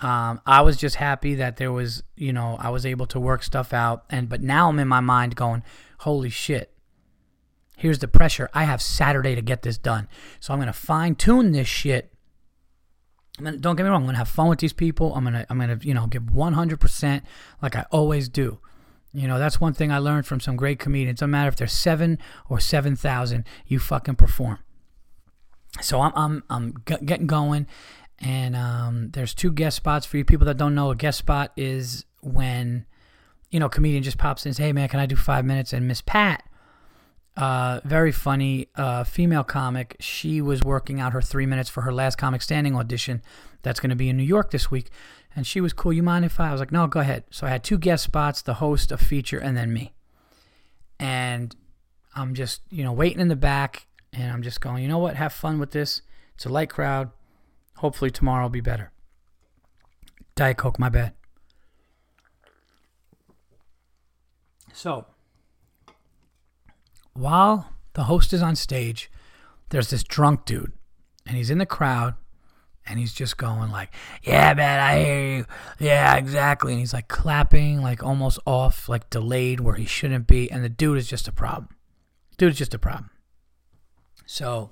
Um, 0.00 0.40
I 0.46 0.60
was 0.60 0.76
just 0.76 0.96
happy 0.96 1.34
that 1.36 1.56
there 1.56 1.72
was, 1.72 2.02
you 2.16 2.32
know, 2.32 2.56
I 2.60 2.70
was 2.70 2.86
able 2.86 3.06
to 3.06 3.18
work 3.18 3.42
stuff 3.42 3.72
out. 3.72 4.04
And 4.10 4.28
but 4.28 4.42
now 4.42 4.68
I'm 4.68 4.78
in 4.78 4.88
my 4.88 5.00
mind 5.00 5.36
going, 5.36 5.62
holy 6.00 6.30
shit. 6.30 6.72
Here's 7.76 8.00
the 8.00 8.08
pressure. 8.08 8.50
I 8.52 8.64
have 8.64 8.82
Saturday 8.82 9.34
to 9.34 9.42
get 9.42 9.62
this 9.62 9.78
done. 9.78 10.08
So 10.40 10.52
I'm 10.52 10.60
gonna 10.60 10.72
fine 10.72 11.14
tune 11.14 11.52
this 11.52 11.68
shit 11.68 12.12
don't 13.38 13.76
get 13.76 13.84
me 13.84 13.90
wrong. 13.90 14.02
I'm 14.02 14.06
gonna 14.06 14.18
have 14.18 14.28
fun 14.28 14.48
with 14.48 14.58
these 14.58 14.72
people. 14.72 15.14
I'm 15.14 15.24
gonna 15.24 15.46
I'm 15.48 15.58
gonna 15.58 15.78
you 15.82 15.94
know 15.94 16.06
give 16.06 16.30
100 16.30 16.80
percent 16.80 17.24
like 17.62 17.76
I 17.76 17.86
always 17.90 18.28
do. 18.28 18.58
You 19.18 19.26
know 19.26 19.38
that's 19.38 19.60
one 19.60 19.72
thing 19.72 19.90
I 19.90 19.98
learned 19.98 20.26
from 20.26 20.40
some 20.40 20.56
great 20.56 20.78
comedians. 20.78 21.20
Doesn't 21.20 21.30
matter 21.30 21.48
if 21.48 21.56
they're 21.56 21.66
seven 21.66 22.18
or 22.48 22.60
seven 22.60 22.96
thousand, 22.96 23.44
you 23.66 23.78
fucking 23.78 24.16
perform. 24.16 24.58
So 25.80 26.00
I'm 26.00 26.12
I'm 26.14 26.42
I'm 26.48 26.74
getting 26.84 27.26
going, 27.26 27.66
and 28.18 28.54
um, 28.54 29.10
there's 29.10 29.34
two 29.34 29.50
guest 29.50 29.76
spots 29.76 30.06
for 30.06 30.18
you 30.18 30.24
people 30.24 30.46
that 30.46 30.56
don't 30.56 30.74
know. 30.74 30.90
A 30.90 30.96
guest 30.96 31.18
spot 31.18 31.52
is 31.56 32.04
when 32.20 32.86
you 33.50 33.58
know 33.58 33.68
comedian 33.68 34.02
just 34.02 34.18
pops 34.18 34.44
in 34.46 34.50
and 34.50 34.56
says, 34.56 34.64
"Hey 34.64 34.72
man, 34.72 34.88
can 34.88 35.00
I 35.00 35.06
do 35.06 35.16
five 35.16 35.44
minutes?" 35.44 35.72
And 35.72 35.88
Miss 35.88 36.00
Pat 36.00 36.44
uh, 37.38 37.80
very 37.84 38.10
funny 38.10 38.66
uh, 38.74 39.04
female 39.04 39.44
comic. 39.44 39.96
She 40.00 40.40
was 40.40 40.64
working 40.64 40.98
out 40.98 41.12
her 41.12 41.22
three 41.22 41.46
minutes 41.46 41.70
for 41.70 41.82
her 41.82 41.92
last 41.92 42.16
comic 42.18 42.42
standing 42.42 42.74
audition. 42.74 43.22
That's 43.62 43.78
going 43.78 43.90
to 43.90 43.96
be 43.96 44.08
in 44.08 44.16
New 44.16 44.24
York 44.24 44.50
this 44.50 44.72
week. 44.72 44.90
And 45.38 45.46
she 45.46 45.60
was 45.60 45.72
cool. 45.72 45.92
You 45.92 46.02
mind 46.02 46.24
if 46.24 46.40
I? 46.40 46.48
I 46.48 46.50
was 46.50 46.60
like, 46.60 46.72
no, 46.72 46.88
go 46.88 46.98
ahead. 46.98 47.22
So 47.30 47.46
I 47.46 47.50
had 47.50 47.62
two 47.62 47.78
guest 47.78 48.02
spots, 48.02 48.42
the 48.42 48.54
host, 48.54 48.90
a 48.90 48.98
feature, 48.98 49.38
and 49.38 49.56
then 49.56 49.72
me. 49.72 49.92
And 50.98 51.54
I'm 52.16 52.34
just, 52.34 52.62
you 52.70 52.82
know, 52.82 52.90
waiting 52.90 53.20
in 53.20 53.28
the 53.28 53.36
back. 53.36 53.86
And 54.12 54.32
I'm 54.32 54.42
just 54.42 54.60
going, 54.60 54.82
you 54.82 54.88
know 54.88 54.98
what? 54.98 55.14
Have 55.14 55.32
fun 55.32 55.60
with 55.60 55.70
this. 55.70 56.02
It's 56.34 56.44
a 56.44 56.48
light 56.48 56.70
crowd. 56.70 57.12
Hopefully 57.76 58.10
tomorrow 58.10 58.46
will 58.46 58.50
be 58.50 58.60
better. 58.60 58.90
Diet 60.34 60.56
Coke, 60.56 60.80
my 60.80 60.88
bad. 60.88 61.12
So 64.72 65.06
while 67.12 67.74
the 67.92 68.02
host 68.02 68.32
is 68.32 68.42
on 68.42 68.56
stage, 68.56 69.08
there's 69.68 69.90
this 69.90 70.02
drunk 70.02 70.46
dude, 70.46 70.72
and 71.24 71.36
he's 71.36 71.48
in 71.48 71.58
the 71.58 71.64
crowd, 71.64 72.16
and 72.88 72.98
he's 72.98 73.12
just 73.12 73.36
going 73.36 73.70
like, 73.70 73.90
"Yeah, 74.22 74.54
man, 74.54 74.80
I 74.80 75.04
hear 75.04 75.36
you. 75.36 75.46
Yeah, 75.78 76.16
exactly." 76.16 76.72
And 76.72 76.80
he's 76.80 76.92
like 76.92 77.08
clapping, 77.08 77.82
like 77.82 78.02
almost 78.02 78.38
off, 78.46 78.88
like 78.88 79.10
delayed 79.10 79.60
where 79.60 79.74
he 79.74 79.86
shouldn't 79.86 80.26
be, 80.26 80.50
and 80.50 80.64
the 80.64 80.68
dude 80.68 80.98
is 80.98 81.08
just 81.08 81.28
a 81.28 81.32
problem. 81.32 81.68
Dude 82.36 82.52
is 82.52 82.58
just 82.58 82.74
a 82.74 82.78
problem. 82.78 83.10
So, 84.26 84.70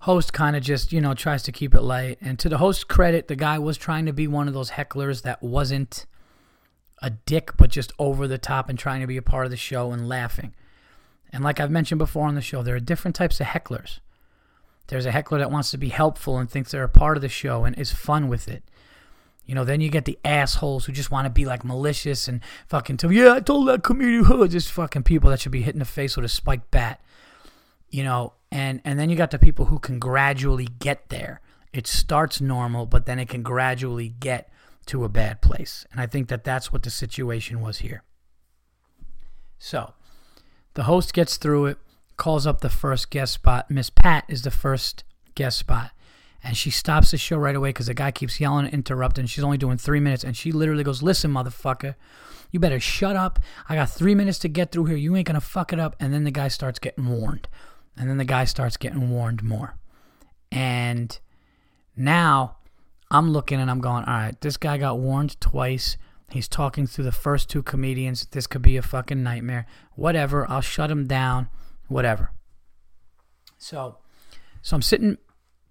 host 0.00 0.32
kind 0.32 0.56
of 0.56 0.62
just 0.62 0.92
you 0.92 1.00
know 1.00 1.14
tries 1.14 1.42
to 1.44 1.52
keep 1.52 1.74
it 1.74 1.82
light, 1.82 2.18
and 2.20 2.38
to 2.38 2.48
the 2.48 2.58
host's 2.58 2.84
credit, 2.84 3.28
the 3.28 3.36
guy 3.36 3.58
was 3.58 3.76
trying 3.76 4.06
to 4.06 4.12
be 4.12 4.26
one 4.26 4.48
of 4.48 4.54
those 4.54 4.72
hecklers 4.72 5.22
that 5.22 5.42
wasn't 5.42 6.06
a 7.02 7.10
dick, 7.10 7.56
but 7.56 7.70
just 7.70 7.92
over 7.98 8.28
the 8.28 8.38
top 8.38 8.68
and 8.68 8.78
trying 8.78 9.00
to 9.00 9.06
be 9.06 9.16
a 9.16 9.22
part 9.22 9.44
of 9.44 9.50
the 9.50 9.56
show 9.56 9.90
and 9.90 10.08
laughing. 10.08 10.54
And 11.32 11.42
like 11.42 11.58
I've 11.58 11.70
mentioned 11.70 11.98
before 11.98 12.28
on 12.28 12.34
the 12.34 12.40
show, 12.40 12.62
there 12.62 12.76
are 12.76 12.80
different 12.80 13.16
types 13.16 13.40
of 13.40 13.48
hecklers. 13.48 13.98
There's 14.92 15.06
a 15.06 15.10
heckler 15.10 15.38
that 15.38 15.50
wants 15.50 15.70
to 15.70 15.78
be 15.78 15.88
helpful 15.88 16.36
and 16.36 16.50
thinks 16.50 16.70
they're 16.70 16.84
a 16.84 16.88
part 16.88 17.16
of 17.16 17.22
the 17.22 17.28
show 17.30 17.64
and 17.64 17.78
is 17.78 17.90
fun 17.90 18.28
with 18.28 18.46
it. 18.46 18.62
You 19.46 19.54
know, 19.54 19.64
then 19.64 19.80
you 19.80 19.88
get 19.88 20.04
the 20.04 20.18
assholes 20.22 20.84
who 20.84 20.92
just 20.92 21.10
want 21.10 21.24
to 21.24 21.30
be 21.30 21.46
like 21.46 21.64
malicious 21.64 22.28
and 22.28 22.42
fucking 22.68 22.98
tell, 22.98 23.10
yeah, 23.10 23.32
I 23.32 23.40
told 23.40 23.68
that 23.68 23.82
comedian, 23.82 24.24
huh? 24.24 24.46
just 24.48 24.70
fucking 24.70 25.04
people 25.04 25.30
that 25.30 25.40
should 25.40 25.50
be 25.50 25.62
hit 25.62 25.74
in 25.74 25.78
the 25.78 25.86
face 25.86 26.14
with 26.14 26.26
a 26.26 26.28
spiked 26.28 26.70
bat. 26.70 27.00
You 27.88 28.04
know, 28.04 28.34
and 28.50 28.82
and 28.84 28.98
then 28.98 29.08
you 29.08 29.16
got 29.16 29.30
the 29.30 29.38
people 29.38 29.64
who 29.64 29.78
can 29.78 29.98
gradually 29.98 30.68
get 30.78 31.08
there. 31.08 31.40
It 31.72 31.86
starts 31.86 32.42
normal, 32.42 32.84
but 32.84 33.06
then 33.06 33.18
it 33.18 33.30
can 33.30 33.42
gradually 33.42 34.10
get 34.10 34.50
to 34.88 35.04
a 35.04 35.08
bad 35.08 35.40
place. 35.40 35.86
And 35.90 36.02
I 36.02 36.06
think 36.06 36.28
that 36.28 36.44
that's 36.44 36.70
what 36.70 36.82
the 36.82 36.90
situation 36.90 37.62
was 37.62 37.78
here. 37.78 38.02
So, 39.58 39.94
the 40.74 40.82
host 40.82 41.14
gets 41.14 41.38
through 41.38 41.64
it, 41.64 41.78
calls 42.22 42.46
up 42.46 42.60
the 42.60 42.70
first 42.70 43.10
guest 43.10 43.34
spot. 43.34 43.68
Miss 43.68 43.90
Pat 43.90 44.24
is 44.28 44.42
the 44.42 44.50
first 44.52 45.02
guest 45.34 45.58
spot. 45.58 45.90
And 46.44 46.56
she 46.56 46.70
stops 46.70 47.10
the 47.10 47.18
show 47.18 47.36
right 47.36 47.56
away 47.56 47.70
because 47.70 47.86
the 47.86 47.94
guy 47.94 48.12
keeps 48.12 48.38
yelling 48.38 48.66
and 48.66 48.74
interrupting. 48.74 49.26
She's 49.26 49.42
only 49.42 49.58
doing 49.58 49.76
three 49.76 49.98
minutes. 49.98 50.22
And 50.22 50.36
she 50.36 50.52
literally 50.52 50.84
goes, 50.84 51.02
Listen, 51.02 51.32
motherfucker, 51.32 51.96
you 52.52 52.60
better 52.60 52.78
shut 52.78 53.16
up. 53.16 53.40
I 53.68 53.74
got 53.74 53.90
three 53.90 54.14
minutes 54.14 54.38
to 54.40 54.48
get 54.48 54.70
through 54.70 54.84
here. 54.84 54.96
You 54.96 55.16
ain't 55.16 55.26
going 55.26 55.34
to 55.34 55.40
fuck 55.40 55.72
it 55.72 55.80
up. 55.80 55.96
And 55.98 56.14
then 56.14 56.22
the 56.22 56.30
guy 56.30 56.46
starts 56.46 56.78
getting 56.78 57.08
warned. 57.08 57.48
And 57.96 58.08
then 58.08 58.18
the 58.18 58.24
guy 58.24 58.44
starts 58.44 58.76
getting 58.76 59.10
warned 59.10 59.42
more. 59.42 59.74
And 60.52 61.18
now 61.96 62.58
I'm 63.10 63.32
looking 63.32 63.58
and 63.58 63.68
I'm 63.68 63.80
going, 63.80 64.04
All 64.04 64.14
right, 64.14 64.40
this 64.40 64.56
guy 64.56 64.78
got 64.78 65.00
warned 65.00 65.40
twice. 65.40 65.96
He's 66.30 66.46
talking 66.46 66.86
through 66.86 67.04
the 67.04 67.10
first 67.10 67.50
two 67.50 67.64
comedians. 67.64 68.26
This 68.30 68.46
could 68.46 68.62
be 68.62 68.76
a 68.76 68.82
fucking 68.82 69.24
nightmare. 69.24 69.66
Whatever. 69.96 70.48
I'll 70.48 70.60
shut 70.60 70.88
him 70.88 71.08
down. 71.08 71.48
Whatever. 71.92 72.30
So, 73.58 73.98
so 74.60 74.76
I'm 74.76 74.82
sitting, 74.82 75.18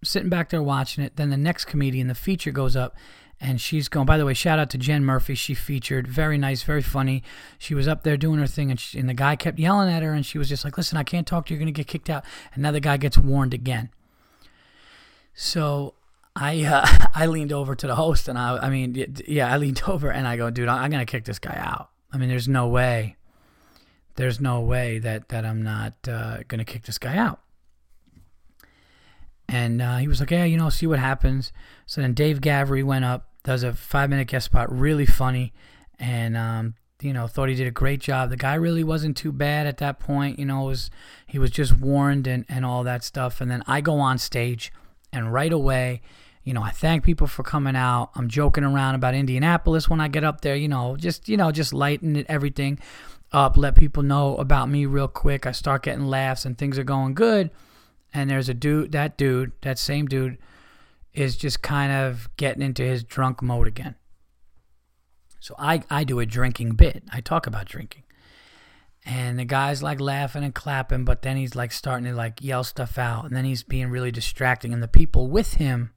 sitting 0.04 0.30
back 0.30 0.50
there 0.50 0.64
watching 0.64 1.04
it. 1.04 1.18
Then 1.18 1.30
the 1.30 1.38
next 1.38 1.66
comedian, 1.66 2.08
the 2.08 2.16
feature 2.16 2.52
goes 2.52 2.76
up, 2.76 2.96
and 3.40 3.60
she's 3.60 3.90
going. 3.90 4.06
By 4.06 4.18
the 4.18 4.26
way, 4.26 4.34
shout 4.34 4.60
out 4.60 4.70
to 4.72 4.78
Jen 4.78 5.04
Murphy. 5.04 5.36
She 5.36 5.54
featured 5.54 6.08
very 6.08 6.38
nice, 6.38 6.64
very 6.64 6.82
funny. 6.82 7.24
She 7.58 7.74
was 7.74 7.88
up 7.88 8.04
there 8.04 8.18
doing 8.18 8.40
her 8.40 8.48
thing, 8.48 8.72
and, 8.72 8.80
she, 8.80 9.00
and 9.00 9.10
the 9.10 9.14
guy 9.14 9.36
kept 9.36 9.60
yelling 9.60 9.92
at 9.92 10.04
her, 10.04 10.14
and 10.14 10.26
she 10.26 10.38
was 10.38 10.48
just 10.48 10.64
like, 10.64 10.78
"Listen, 10.78 10.98
I 10.98 11.04
can't 11.04 11.28
talk 11.28 11.48
to 11.48 11.54
you. 11.54 11.58
You're 11.58 11.66
gonna 11.66 11.72
get 11.72 11.88
kicked 11.88 12.10
out." 12.10 12.24
And 12.54 12.64
now 12.64 12.72
the 12.72 12.80
guy 12.80 12.98
gets 12.98 13.18
warned 13.18 13.54
again. 13.54 13.90
So 15.34 15.96
I 16.36 16.64
uh, 16.64 17.08
I 17.16 17.26
leaned 17.26 17.52
over 17.52 17.76
to 17.76 17.88
the 17.88 17.96
host 17.96 18.28
and 18.28 18.38
I 18.38 18.58
I 18.58 18.70
mean 18.70 19.16
yeah 19.28 19.52
I 19.52 19.58
leaned 19.58 19.82
over 19.88 20.12
and 20.12 20.28
I 20.28 20.38
go 20.38 20.50
dude 20.50 20.68
I'm 20.68 20.92
gonna 20.92 21.06
kick 21.06 21.26
this 21.26 21.40
guy 21.40 21.56
out 21.58 21.90
I 22.12 22.18
mean 22.18 22.30
there's 22.30 22.48
no 22.48 22.68
way 22.68 23.18
there's 24.22 24.40
no 24.40 24.60
way 24.60 25.00
that 25.00 25.30
that 25.30 25.46
I'm 25.46 25.64
not 25.64 25.94
uh, 26.08 26.44
gonna 26.48 26.64
kick 26.64 26.84
this 26.84 27.00
guy 27.00 27.18
out. 27.18 27.40
And 29.50 29.82
uh, 29.82 29.98
he 29.98 30.08
was 30.08 30.20
like 30.20 30.30
yeah 30.30 30.46
you 30.46 30.58
know 30.58 30.70
see 30.70 30.86
what 30.86 31.00
happens. 31.00 31.52
So 31.88 32.02
then 32.02 32.14
Dave 32.14 32.40
Gavry 32.40 32.84
went 32.84 33.04
up 33.04 33.30
does 33.44 33.64
a 33.64 33.74
five 33.74 34.12
minute 34.12 34.28
guest 34.28 34.46
spot 34.46 34.72
really 34.72 35.08
funny. 35.08 35.54
And 35.98 36.38
um, 36.38 36.76
you 37.02 37.14
know 37.14 37.26
thought 37.26 37.50
he 37.50 37.56
did 37.56 37.68
a 37.68 37.72
great 37.72 38.00
job. 38.00 38.30
The 38.30 38.38
guy 38.38 38.54
really 38.54 38.84
wasn't 38.84 39.18
too 39.18 39.32
bad 39.32 39.66
at 39.66 39.78
that 39.78 40.00
point 40.00 40.38
you 40.38 40.46
know 40.46 40.66
was 40.66 40.92
he 41.26 41.40
was 41.40 41.50
just 41.50 41.80
warned 41.80 42.28
and 42.28 42.46
and 42.48 42.64
all 42.64 42.84
that 42.84 43.04
stuff. 43.04 43.42
And 43.42 43.50
then 43.50 43.64
I 43.66 43.82
go 43.82 44.00
on 44.00 44.20
stage 44.20 44.72
and 45.12 45.34
right 45.34 45.52
away 45.52 46.02
you 46.44 46.56
know, 46.56 46.64
I 46.64 46.72
thank 46.72 47.04
people 47.04 47.28
for 47.28 47.44
coming 47.44 47.76
out. 47.76 48.10
I'm 48.16 48.28
joking 48.28 48.64
around 48.64 48.96
about 48.96 49.14
Indianapolis 49.14 49.88
when 49.88 50.00
I 50.00 50.08
get 50.08 50.24
up 50.24 50.42
there, 50.42 50.56
you 50.56 50.68
know, 50.68 50.98
just, 50.98 51.30
you 51.30 51.38
know, 51.38 51.52
just 51.52 51.72
lighten 51.72 52.16
it, 52.16 52.26
everything 52.28 52.80
up, 53.32 53.58
let 53.58 53.76
people 53.76 54.04
know 54.04 54.36
about 54.38 54.70
me 54.70 54.86
real 54.86 55.08
quick. 55.08 55.46
I 55.46 55.52
start 55.52 55.84
getting 55.84 56.06
laughs 56.06 56.46
and 56.46 56.58
things 56.58 56.78
are 56.78 56.84
going 56.84 57.14
good. 57.14 57.52
And 58.14 58.30
there's 58.30 58.50
a 58.50 58.54
dude, 58.54 58.92
that 58.92 59.18
dude, 59.18 59.54
that 59.62 59.80
same 59.80 60.06
dude 60.06 60.38
is 61.14 61.38
just 61.38 61.62
kind 61.62 61.92
of 61.92 62.30
getting 62.38 62.62
into 62.62 62.84
his 62.84 63.04
drunk 63.04 63.42
mode 63.42 63.68
again. 63.68 63.96
So 65.40 65.56
I, 65.58 65.84
I 65.90 66.04
do 66.04 66.20
a 66.20 66.26
drinking 66.26 66.72
bit. 66.74 67.04
I 67.12 67.22
talk 67.22 67.48
about 67.48 67.66
drinking. 67.66 68.04
And 69.04 69.40
the 69.40 69.46
guy's 69.46 69.82
like 69.82 70.00
laughing 70.00 70.44
and 70.44 70.54
clapping, 70.54 71.06
but 71.06 71.24
then 71.24 71.36
he's 71.36 71.56
like 71.56 71.72
starting 71.72 72.06
to 72.06 72.14
like 72.14 72.44
yell 72.44 72.64
stuff 72.64 72.98
out. 72.98 73.26
And 73.26 73.36
then 73.36 73.46
he's 73.46 73.64
being 73.64 73.90
really 73.90 74.12
distracting. 74.12 74.74
And 74.74 74.84
the 74.84 74.88
people 74.88 75.28
with 75.28 75.56
him 75.56 75.92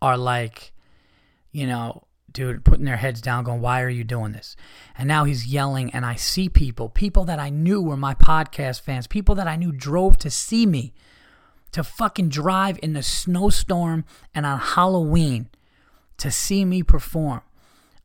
are 0.00 0.16
like, 0.16 0.72
you 1.50 1.66
know, 1.66 2.04
dude, 2.32 2.64
putting 2.64 2.84
their 2.84 2.96
heads 2.96 3.20
down, 3.20 3.44
going, 3.44 3.60
Why 3.60 3.82
are 3.82 3.88
you 3.88 4.04
doing 4.04 4.32
this? 4.32 4.56
And 4.96 5.08
now 5.08 5.24
he's 5.24 5.46
yelling, 5.46 5.90
and 5.92 6.04
I 6.04 6.14
see 6.14 6.48
people, 6.48 6.88
people 6.88 7.24
that 7.24 7.38
I 7.38 7.50
knew 7.50 7.80
were 7.80 7.96
my 7.96 8.14
podcast 8.14 8.80
fans, 8.80 9.06
people 9.06 9.34
that 9.36 9.48
I 9.48 9.56
knew 9.56 9.72
drove 9.72 10.18
to 10.18 10.30
see 10.30 10.66
me, 10.66 10.94
to 11.72 11.82
fucking 11.82 12.28
drive 12.28 12.78
in 12.82 12.92
the 12.92 13.02
snowstorm 13.02 14.04
and 14.34 14.44
on 14.44 14.58
Halloween 14.58 15.48
to 16.18 16.30
see 16.30 16.64
me 16.64 16.82
perform 16.82 17.40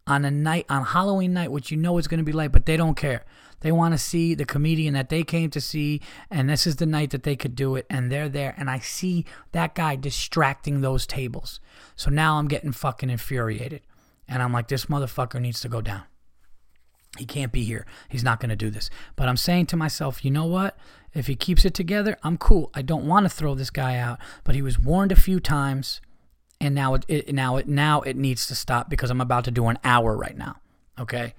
on 0.08 0.24
a 0.26 0.32
night, 0.32 0.66
on 0.70 0.86
Halloween 0.86 1.34
night, 1.34 1.52
which 1.52 1.70
you 1.70 1.78
know 1.78 1.98
is 1.98 2.08
going 2.08 2.20
to 2.20 2.24
be 2.24 2.32
late, 2.32 2.52
but 2.52 2.66
they 2.66 2.78
don't 2.78 2.96
care. 2.96 3.26
They 3.62 3.72
want 3.72 3.94
to 3.94 3.98
see 3.98 4.36
the 4.36 4.46
comedian 4.46 4.94
that 4.94 5.10
they 5.10 5.24
came 5.24 5.50
to 5.50 5.62
see, 5.62 6.02
and 6.30 6.50
this 6.50 6.68
is 6.68 6.78
the 6.78 6.86
night 6.86 7.10
that 7.10 7.24
they 7.24 7.36
could 7.36 7.56
do 7.56 7.76
it, 7.76 7.86
and 7.90 8.12
they're 8.12 8.30
there. 8.30 8.54
And 8.58 8.70
I 8.70 8.80
see 8.80 9.26
that 9.52 9.76
guy 9.76 9.96
distracting 9.96 10.82
those 10.82 11.08
tables. 11.08 11.60
So 11.96 12.10
now 12.10 12.38
I'm 12.38 12.48
getting 12.48 12.72
fucking 12.72 13.10
infuriated. 13.10 13.82
And 14.28 14.44
I'm 14.44 14.54
like, 14.54 14.68
this 14.68 14.86
motherfucker 14.86 15.40
needs 15.42 15.62
to 15.62 15.70
go 15.70 15.82
down. 15.82 16.04
He 17.18 17.26
can't 17.26 17.52
be 17.52 17.64
here. 17.64 17.86
He's 18.10 18.24
not 18.24 18.40
going 18.40 18.50
to 18.50 18.56
do 18.56 18.70
this. 18.70 18.90
But 19.16 19.28
I'm 19.28 19.38
saying 19.38 19.68
to 19.68 19.78
myself, 19.78 20.24
you 20.24 20.32
know 20.32 20.46
what? 20.46 20.78
If 21.14 21.28
he 21.28 21.36
keeps 21.36 21.66
it 21.66 21.74
together, 21.74 22.18
I'm 22.24 22.38
cool. 22.38 22.70
I 22.74 22.82
don't 22.82 23.08
want 23.08 23.26
to 23.26 23.30
throw 23.30 23.56
this 23.56 23.70
guy 23.70 23.98
out, 23.98 24.20
but 24.44 24.56
he 24.56 24.62
was 24.62 24.78
warned 24.78 25.12
a 25.12 25.16
few 25.16 25.40
times, 25.40 26.02
and 26.62 26.76
now 26.76 26.94
it, 26.94 27.06
it 27.08 27.34
now 27.34 27.58
it 27.58 27.68
now 27.68 28.02
it 28.02 28.16
needs 28.16 28.46
to 28.48 28.56
stop 28.56 28.90
because 28.90 29.10
I'm 29.10 29.22
about 29.22 29.46
to 29.46 29.52
do 29.52 29.68
an 29.68 29.80
hour 29.84 30.16
right 30.16 30.38
now. 30.38 30.58
Okay. 31.00 31.34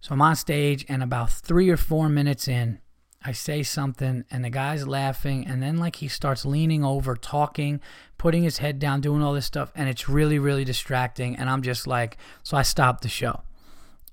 So 0.00 0.12
I'm 0.12 0.22
on 0.22 0.36
stage, 0.36 0.86
and 0.88 1.02
about 1.02 1.30
three 1.30 1.68
or 1.68 1.76
four 1.76 2.08
minutes 2.08 2.46
in, 2.46 2.78
I 3.24 3.32
say 3.32 3.62
something, 3.62 4.24
and 4.30 4.44
the 4.44 4.50
guy's 4.50 4.86
laughing, 4.86 5.46
and 5.46 5.62
then 5.62 5.76
like 5.78 5.96
he 5.96 6.08
starts 6.08 6.44
leaning 6.44 6.84
over, 6.84 7.16
talking, 7.16 7.80
putting 8.16 8.44
his 8.44 8.58
head 8.58 8.78
down, 8.78 9.00
doing 9.00 9.22
all 9.22 9.34
this 9.34 9.46
stuff, 9.46 9.72
and 9.74 9.88
it's 9.88 10.08
really, 10.08 10.38
really 10.38 10.64
distracting. 10.64 11.36
And 11.36 11.50
I'm 11.50 11.62
just 11.62 11.86
like, 11.86 12.16
so 12.42 12.56
I 12.56 12.62
stop 12.62 13.00
the 13.00 13.08
show, 13.08 13.42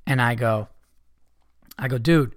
and 0.08 0.22
I 0.22 0.36
go, 0.36 0.70
I 1.78 1.88
go, 1.88 1.98
dude, 1.98 2.36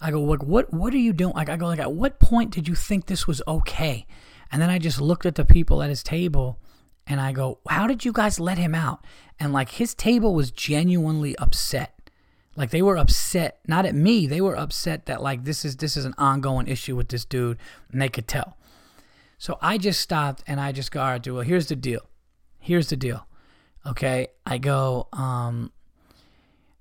I 0.00 0.10
go, 0.10 0.20
what, 0.20 0.44
what, 0.44 0.72
what 0.72 0.92
are 0.92 0.98
you 0.98 1.12
doing? 1.12 1.34
Like, 1.34 1.48
I 1.48 1.56
go, 1.56 1.66
like, 1.66 1.78
at 1.78 1.92
what 1.92 2.18
point 2.18 2.50
did 2.52 2.66
you 2.68 2.74
think 2.74 3.06
this 3.06 3.26
was 3.26 3.42
okay? 3.46 4.06
And 4.50 4.60
then 4.62 4.70
I 4.70 4.78
just 4.78 5.00
looked 5.00 5.26
at 5.26 5.34
the 5.34 5.44
people 5.44 5.82
at 5.82 5.90
his 5.90 6.02
table, 6.02 6.58
And 7.06 7.20
I 7.20 7.32
go, 7.32 7.58
How 7.68 7.86
did 7.86 8.04
you 8.04 8.12
guys 8.12 8.38
let 8.38 8.58
him 8.58 8.74
out? 8.74 9.04
And 9.40 9.52
like 9.52 9.70
his 9.70 9.94
table 9.94 10.34
was 10.34 10.50
genuinely 10.50 11.36
upset. 11.36 11.94
Like 12.58 12.70
they 12.70 12.82
were 12.82 12.98
upset, 12.98 13.60
not 13.68 13.86
at 13.86 13.94
me, 13.94 14.26
they 14.26 14.40
were 14.40 14.58
upset 14.58 15.06
that 15.06 15.22
like 15.22 15.44
this 15.44 15.64
is 15.64 15.76
this 15.76 15.96
is 15.96 16.04
an 16.04 16.14
ongoing 16.18 16.66
issue 16.66 16.96
with 16.96 17.08
this 17.08 17.24
dude, 17.24 17.56
and 17.92 18.02
they 18.02 18.08
could 18.08 18.26
tell. 18.26 18.58
So 19.38 19.56
I 19.62 19.78
just 19.78 20.00
stopped 20.00 20.42
and 20.48 20.60
I 20.60 20.72
just 20.72 20.90
go, 20.90 21.00
all 21.00 21.06
right, 21.06 21.22
dude, 21.22 21.34
well, 21.34 21.44
here's 21.44 21.68
the 21.68 21.76
deal. 21.76 22.00
Here's 22.58 22.88
the 22.88 22.96
deal. 22.96 23.26
Okay. 23.86 24.26
I 24.44 24.58
go, 24.58 25.06
um, 25.12 25.70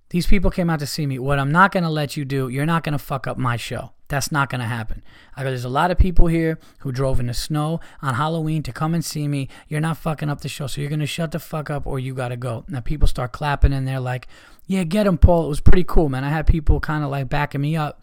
these 0.09 0.25
people 0.25 0.49
came 0.49 0.69
out 0.69 0.79
to 0.79 0.87
see 0.87 1.05
me. 1.05 1.19
What 1.19 1.37
I'm 1.37 1.51
not 1.51 1.71
to 1.83 1.89
let 1.89 2.17
you 2.17 2.25
do, 2.25 2.47
you're 2.47 2.65
not 2.65 2.83
to 2.97 3.03
fuck 3.03 3.27
up 3.27 3.37
my 3.37 3.57
show. 3.57 3.91
That's 4.09 4.31
not 4.31 4.49
going 4.49 4.61
to 4.61 4.67
happen. 4.67 5.03
I 5.35 5.43
there's 5.43 5.65
a 5.65 5.69
lot 5.69 5.91
of 5.91 5.97
people 5.97 6.27
here 6.27 6.59
who 6.79 6.91
drove 6.91 7.19
in 7.19 7.27
the 7.27 7.33
snow 7.33 7.81
on 8.01 8.13
Halloween 8.13 8.63
to 8.63 8.71
come 8.71 8.93
and 8.93 9.03
see 9.03 9.27
me. 9.27 9.49
You're 9.67 9.81
not 9.81 9.97
fucking 9.97 10.29
up 10.29 10.41
the 10.41 10.49
show. 10.49 10.67
So 10.67 10.79
you're 10.79 10.89
going 10.89 11.01
to 11.01 11.05
shut 11.05 11.31
the 11.31 11.39
fuck 11.39 11.69
up 11.69 11.85
or 11.85 11.99
you 11.99 12.13
got 12.13 12.29
to 12.29 12.37
go. 12.37 12.63
Now 12.69 12.79
people 12.79 13.07
start 13.07 13.33
clapping 13.33 13.73
and 13.73 13.87
they're 13.87 13.99
like, 13.99 14.27
yeah, 14.65 14.83
get 14.83 15.07
him, 15.07 15.17
Paul. 15.17 15.45
It 15.45 15.49
was 15.49 15.59
pretty 15.59 15.83
cool, 15.83 16.09
man. 16.09 16.23
I 16.23 16.29
had 16.29 16.47
people 16.47 16.79
kind 16.79 17.03
of 17.03 17.09
like 17.09 17.27
backing 17.27 17.61
me 17.61 17.75
up. 17.75 18.01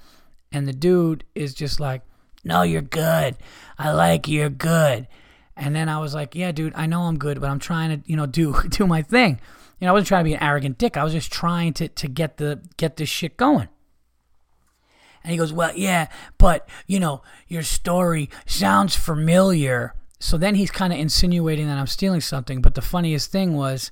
And 0.53 0.69
the 0.69 0.73
dude 0.73 1.25
is 1.35 1.55
just 1.55 1.81
like, 1.81 2.03
no, 2.45 2.63
you're 2.63 2.83
good. 2.83 3.37
I 3.79 3.93
like 3.93 4.29
you. 4.29 4.41
You're 4.41 4.51
good. 4.51 5.09
And 5.57 5.75
then 5.75 5.89
I 5.89 5.99
was 5.99 6.15
like, 6.15 6.35
yeah, 6.35 6.53
dude, 6.53 6.75
I 6.77 6.87
know 6.87 7.03
I'm 7.03 7.19
good, 7.19 7.41
but 7.41 7.49
I'm 7.49 7.59
trying 7.59 8.03
to, 8.03 8.11
you 8.11 8.17
know, 8.17 8.27
do 8.27 8.61
do 8.69 8.87
my 8.87 9.03
thing. 9.03 9.41
You 9.81 9.87
know, 9.87 9.91
I 9.91 9.93
wasn't 9.93 10.09
trying 10.09 10.25
to 10.25 10.29
be 10.29 10.35
an 10.35 10.43
arrogant 10.43 10.79
dick. 10.79 10.97
I 10.97 11.05
was 11.05 11.13
just 11.13 11.33
trying 11.33 11.73
to 11.75 11.89
to 11.89 12.09
get 12.09 12.37
the 12.37 12.61
get 12.77 12.97
this 12.97 13.09
shit 13.09 13.37
going. 13.37 13.69
And 15.25 15.33
he 15.33 15.39
goes, 15.39 15.53
well, 15.53 15.73
yeah, 15.75 16.09
but 16.39 16.69
you 16.87 17.01
know, 17.01 17.23
your 17.49 17.63
story 17.63 18.31
sounds 18.47 18.95
familiar. 18.95 19.95
So 20.21 20.37
then 20.37 20.55
he's 20.55 20.71
kind 20.71 20.93
of 20.93 20.99
insinuating 20.99 21.67
that 21.67 21.79
I'm 21.79 21.87
stealing 21.87 22.21
something. 22.21 22.63
But 22.63 22.75
the 22.75 22.83
funniest 22.83 23.33
thing 23.33 23.55
was, 23.55 23.91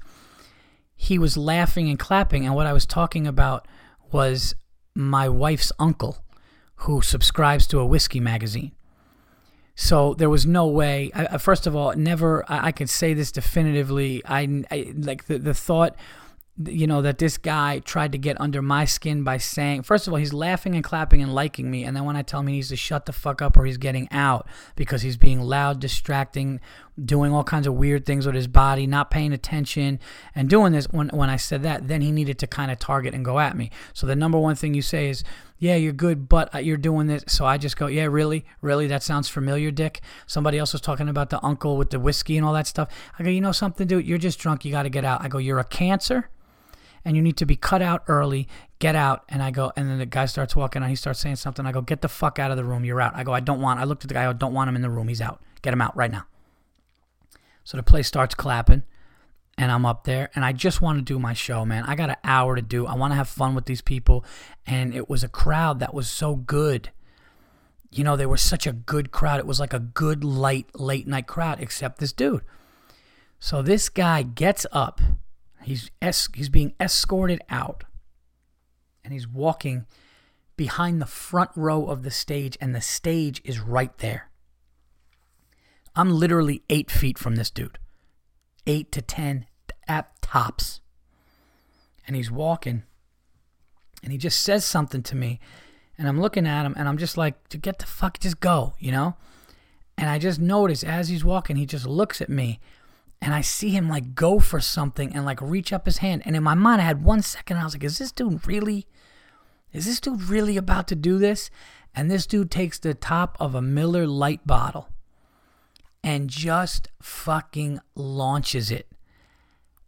he 0.95 1.19
was 1.19 1.37
laughing 1.37 1.89
and 1.89 1.99
clapping, 1.99 2.47
and 2.47 2.55
what 2.55 2.67
I 2.67 2.73
was 2.73 2.87
talking 2.87 3.27
about 3.27 3.67
was 4.13 4.55
my 4.95 5.29
wife's 5.29 5.73
uncle, 5.79 6.25
who 6.77 7.03
subscribes 7.03 7.67
to 7.69 7.81
a 7.81 7.87
whiskey 7.87 8.21
magazine. 8.21 8.71
So 9.75 10.15
there 10.15 10.31
was 10.31 10.47
no 10.47 10.67
way. 10.67 11.11
I, 11.15 11.39
first 11.39 11.67
of 11.67 11.75
all, 11.75 11.95
never. 11.97 12.45
I, 12.47 12.69
I 12.69 12.73
can 12.73 12.87
say 12.87 13.15
this 13.15 13.33
definitively. 13.33 14.23
I, 14.25 14.65
I 14.71 14.93
like 14.95 15.27
the 15.27 15.39
the 15.39 15.55
thought 15.55 15.97
you 16.67 16.87
know 16.87 17.01
that 17.01 17.19
this 17.19 17.39
guy 17.39 17.79
tried 17.79 18.13
to 18.13 18.19
get 18.19 18.39
under 18.41 18.61
my 18.61 18.85
skin 18.85 19.25
by 19.25 19.39
saying 19.39 19.83
first 19.83 20.07
of 20.07 20.13
all 20.13 20.19
he's 20.19 20.35
laughing 20.35 20.75
and 20.75 20.85
clapping 20.85 21.23
and 21.23 21.35
liking 21.35 21.71
me 21.71 21.83
and 21.83 21.97
then 21.97 22.05
when 22.05 22.15
i 22.15 22.21
tell 22.21 22.41
him 22.41 22.47
he 22.47 22.57
needs 22.57 22.69
to 22.69 22.77
shut 22.77 23.07
the 23.07 23.13
fuck 23.13 23.41
up 23.41 23.57
or 23.57 23.65
he's 23.65 23.79
getting 23.79 24.07
out 24.11 24.47
because 24.77 25.01
he's 25.01 25.17
being 25.17 25.41
loud 25.41 25.81
distracting 25.81 26.61
doing 27.03 27.33
all 27.33 27.43
kinds 27.43 27.67
of 27.67 27.73
weird 27.73 28.05
things 28.05 28.27
with 28.27 28.35
his 28.35 28.47
body 28.47 28.87
not 28.87 29.11
paying 29.11 29.33
attention 29.33 29.99
and 30.35 30.51
doing 30.51 30.73
this 30.73 30.87
when, 30.91 31.09
when 31.09 31.31
i 31.31 31.37
said 31.37 31.63
that 31.63 31.89
then 31.89 32.03
he 32.03 32.13
needed 32.13 32.39
to 32.39 32.47
kind 32.47 32.71
of 32.71 32.79
target 32.79 33.15
and 33.15 33.25
go 33.25 33.39
at 33.39 33.57
me. 33.57 33.71
So 33.93 34.07
the 34.07 34.17
number 34.17 34.39
one 34.39 34.55
thing 34.55 34.75
you 34.75 34.83
say 34.83 35.09
is 35.09 35.25
yeah 35.59 35.77
you're 35.77 35.93
good 35.93 36.29
but 36.29 36.55
uh, 36.55 36.59
you're 36.59 36.77
doing 36.77 37.07
this. 37.07 37.25
So 37.29 37.47
i 37.47 37.57
just 37.59 37.77
go 37.77 37.87
yeah 37.87 38.05
really? 38.05 38.45
Really? 38.61 38.87
That 38.87 39.03
sounds 39.03 39.29
familiar 39.29 39.71
dick? 39.71 40.01
Somebody 40.27 40.59
else 40.59 40.73
was 40.73 40.83
talking 40.83 41.09
about 41.09 41.31
the 41.31 41.45
uncle 41.45 41.77
with 41.77 41.91
the 41.91 42.01
whiskey 42.01 42.37
and 42.37 42.47
all 42.47 42.53
that 42.55 42.67
stuff. 42.67 42.89
I 43.19 43.23
go 43.23 43.31
you 43.31 43.41
know 43.41 43.53
something 43.53 43.87
dude? 43.87 44.07
You're 44.07 44.19
just 44.19 44.39
drunk. 44.39 44.65
You 44.65 44.73
got 44.73 44.85
to 44.85 44.91
get 44.91 45.05
out. 45.05 45.23
I 45.23 45.29
go 45.29 45.39
you're 45.39 45.59
a 45.59 45.65
cancer 45.65 46.29
and 47.05 47.17
you 47.17 47.23
need 47.23 47.37
to 47.39 47.47
be 47.47 47.57
cut 47.57 47.83
out 47.83 48.03
early. 48.09 48.49
Get 48.79 48.95
out. 48.95 49.25
And 49.29 49.43
I 49.43 49.51
go, 49.51 49.73
and 49.77 49.89
then 49.89 49.99
the 49.99 50.07
guy 50.07 50.27
starts 50.27 50.55
walking 50.55 50.83
and 50.83 50.91
he 50.91 50.97
starts 50.97 51.21
saying 51.21 51.37
something. 51.37 51.67
I 51.67 51.73
go, 51.73 51.81
get 51.81 52.01
the 52.01 52.09
fuck 52.09 52.39
out 52.39 52.51
of 52.51 52.57
the 52.57 52.65
room. 52.65 52.85
You're 52.85 53.01
out. 53.01 53.15
I 53.15 53.25
go, 53.25 53.33
I 53.33 53.41
don't 53.41 53.61
want, 53.61 53.81
I 53.81 53.85
looked 53.85 54.05
at 54.05 54.09
the 54.09 54.15
guy, 54.15 54.29
I 54.29 54.33
don't 54.33 54.55
want 54.55 54.69
him 54.69 54.77
in 54.77 54.83
the 54.83 54.91
room. 54.91 55.09
He's 55.09 55.21
out. 55.21 55.41
Get 55.63 55.73
him 55.73 55.81
out 55.81 55.97
right 55.97 56.11
now. 56.11 56.27
So 57.65 57.77
the 57.77 57.83
place 57.83 58.09
starts 58.09 58.35
clapping 58.35 58.83
and 59.57 59.71
I'm 59.71 59.87
up 59.87 60.05
there 60.05 60.31
and 60.35 60.45
I 60.45 60.53
just 60.53 60.81
want 60.81 60.99
to 60.99 61.05
do 61.05 61.19
my 61.19 61.33
show, 61.33 61.65
man. 61.65 61.85
I 61.85 61.95
got 61.95 62.11
an 62.11 62.17
hour 62.25 62.57
to 62.57 62.63
do. 62.63 62.87
I 62.87 62.95
want 62.95 63.13
to 63.13 63.17
have 63.17 63.29
fun 63.29 63.55
with 63.55 63.67
these 63.67 63.83
people. 63.83 64.25
And 64.67 64.95
it 64.95 65.09
was 65.09 65.23
a 65.23 65.29
crowd 65.29 65.79
that 65.81 65.95
was 65.95 66.09
so 66.09 66.35
good. 66.35 66.91
You 67.91 68.05
know, 68.05 68.17
they 68.17 68.27
were 68.27 68.39
such 68.39 68.67
a 68.67 68.73
good 68.73 69.13
crowd. 69.13 69.39
It 69.39 69.47
was 69.47 69.61
like 69.61 69.75
a 69.75 69.79
good, 69.79 70.25
light, 70.25 70.67
late 70.75 71.07
night 71.07 71.27
crowd, 71.27 71.61
except 71.61 71.99
this 71.99 72.13
dude. 72.13 72.43
So 73.39 73.61
this 73.61 73.89
guy 73.89 74.23
gets 74.23 74.67
up 74.73 75.01
He's 75.63 75.91
es- 76.01 76.29
he's 76.35 76.49
being 76.49 76.75
escorted 76.81 77.41
out, 77.49 77.85
and 79.05 79.13
he's 79.13 79.29
walking 79.29 79.87
behind 80.57 81.01
the 81.01 81.07
front 81.07 81.51
row 81.57 81.87
of 81.87 82.03
the 82.03 82.11
stage, 82.11 82.57
and 82.61 82.75
the 82.75 82.81
stage 82.81 83.41
is 83.45 83.61
right 83.61 83.97
there. 83.99 84.31
I'm 85.95 86.11
literally 86.11 86.63
eight 86.71 86.91
feet 86.91 87.19
from 87.19 87.37
this 87.37 87.51
dude, 87.51 87.79
eight 88.67 88.93
to 88.93 89.03
ten 89.03 89.47
at 89.89 90.21
tops, 90.23 90.81
and 92.07 92.17
he's 92.17 92.31
walking, 92.31 92.83
and 94.03 94.13
he 94.13 94.19
just 94.19 94.41
says 94.43 94.65
something 94.65 95.03
to 95.05 95.17
me, 95.17 95.41
and 95.99 96.09
I'm 96.09 96.21
looking 96.21 96.47
at 96.47 96.65
him, 96.65 96.75
and 96.77 96.89
I'm 96.89 96.99
just 96.99 97.17
like, 97.17 97.49
to 97.49 97.59
get 97.59 97.79
the 97.79 97.87
fuck, 97.87 98.19
just 98.19 98.41
go, 98.41 98.75
you 98.79 98.93
know. 98.93 99.17
And 99.99 100.09
I 100.09 100.19
just 100.19 100.41
notice 100.41 100.83
as 100.83 101.09
he's 101.09 101.25
walking, 101.25 101.57
he 101.57 101.67
just 101.67 101.87
looks 101.87 102.21
at 102.21 102.31
me 102.31 102.61
and 103.23 103.33
I 103.33 103.41
see 103.41 103.71
him 103.71 103.89
like 103.89 104.17
go 104.17 104.41
for 104.41 104.61
something 104.61 105.15
and 105.15 105.25
like 105.25 105.41
reach 105.41 105.73
up 105.73 105.87
his 105.87 105.99
hand. 105.99 106.23
And 106.25 106.35
in 106.35 106.43
my 106.43 106.55
mind, 106.55 106.83
I 106.83 106.85
had 106.85 107.05
one 107.05 107.23
second, 107.23 107.57
I 107.57 107.65
was 107.65 107.75
like, 107.75 107.85
is 107.85 107.99
this 107.99 108.11
dude 108.11 108.47
really, 108.49 108.87
is 109.73 109.87
this 109.87 110.01
dude 110.01 110.25
really 110.25 110.57
about 110.57 110.89
to 110.89 110.97
do 110.97 111.19
this? 111.19 111.49
And 111.95 112.11
this 112.11 112.27
dude 112.27 112.51
takes 112.51 112.81
the 112.81 112.95
top 112.95 113.37
of 113.39 113.55
a 113.55 113.63
Miller 113.63 114.09
Lite 114.09 114.45
bottle 114.45 114.89
and 116.03 116.29
just 116.29 116.89
fucking 117.01 117.79
launches 117.95 118.73
it 118.73 118.89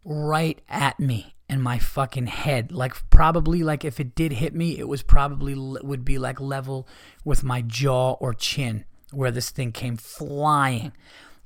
right 0.05 0.61
at 0.69 0.97
me 0.97 1.35
in 1.49 1.61
my 1.61 1.77
fucking 1.77 2.27
head. 2.27 2.71
Like, 2.71 3.09
probably, 3.09 3.63
like, 3.63 3.83
if 3.83 3.99
it 3.99 4.15
did 4.15 4.33
hit 4.33 4.55
me, 4.55 4.79
it 4.79 4.87
was 4.87 5.03
probably 5.03 5.55
would 5.55 6.05
be 6.05 6.17
like 6.17 6.39
level 6.39 6.87
with 7.25 7.43
my 7.43 7.61
jaw 7.61 8.13
or 8.13 8.33
chin 8.33 8.85
where 9.11 9.31
this 9.31 9.49
thing 9.49 9.71
came 9.71 9.97
flying. 9.97 10.93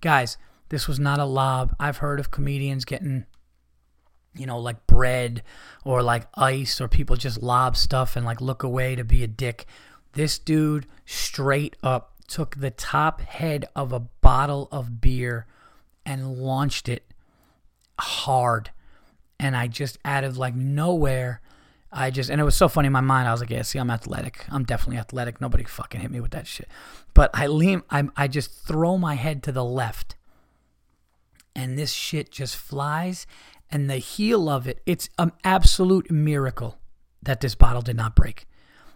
Guys, 0.02 0.38
this 0.70 0.88
was 0.88 1.00
not 1.00 1.20
a 1.20 1.26
lob. 1.26 1.76
I've 1.80 1.98
heard 1.98 2.20
of 2.20 2.32
comedians 2.32 2.86
getting, 2.86 3.26
you 4.36 4.46
know, 4.46 4.60
like 4.60 4.88
bread 4.88 5.44
or 5.84 6.02
like 6.02 6.28
ice, 6.36 6.80
or 6.80 6.88
people 6.88 7.16
just 7.16 7.42
lob 7.42 7.76
stuff 7.76 8.16
and 8.16 8.26
like 8.26 8.42
look 8.42 8.64
away 8.64 8.96
to 8.96 9.04
be 9.04 9.24
a 9.24 9.28
dick. 9.28 9.66
This 10.14 10.40
dude 10.40 10.88
straight 11.06 11.76
up 11.84 12.14
took 12.28 12.56
the 12.56 12.72
top 12.72 13.22
head 13.22 13.66
of 13.76 13.92
a 13.92 14.00
bottle 14.00 14.68
of 14.72 15.02
beer 15.02 15.48
and 16.06 16.38
launched 16.38 16.88
it 16.88 17.14
hard. 18.00 18.72
And 19.40 19.56
I 19.56 19.68
just 19.68 19.98
out 20.06 20.24
of 20.24 20.38
like 20.38 20.56
nowhere, 20.56 21.42
I 21.92 22.12
just 22.12 22.30
and 22.30 22.40
it 22.40 22.44
was 22.44 22.56
so 22.56 22.68
funny 22.68 22.88
in 22.88 22.94
my 22.94 23.02
mind. 23.02 23.28
I 23.28 23.32
was 23.32 23.42
like, 23.42 23.50
yeah, 23.50 23.64
see, 23.64 23.80
I'm 23.80 23.90
athletic. 23.90 24.46
I'm 24.50 24.64
definitely 24.64 24.98
athletic. 24.98 25.42
Nobody 25.42 25.64
fucking 25.64 26.02
hit 26.02 26.12
me 26.12 26.20
with 26.20 26.32
that 26.32 26.46
shit. 26.46 26.68
But 27.14 27.32
I 27.34 27.48
lean, 27.48 27.82
I 27.90 28.08
I 28.16 28.28
just 28.28 28.52
throw 28.52 28.98
my 28.98 29.16
head 29.16 29.42
to 29.44 29.52
the 29.52 29.64
left 29.64 30.16
and 31.56 31.78
this 31.78 31.92
shit 31.92 32.32
just 32.32 32.56
flies. 32.56 33.28
And 33.72 33.90
the 33.90 33.98
heel 33.98 34.50
of 34.50 34.68
it, 34.68 34.82
it's 34.86 35.10
an 35.20 35.32
absolute 35.44 36.10
miracle 36.10 36.80
that 37.22 37.42
this 37.42 37.56
bottle 37.56 37.82
did 37.82 37.96
not 37.96 38.16
break. 38.16 38.48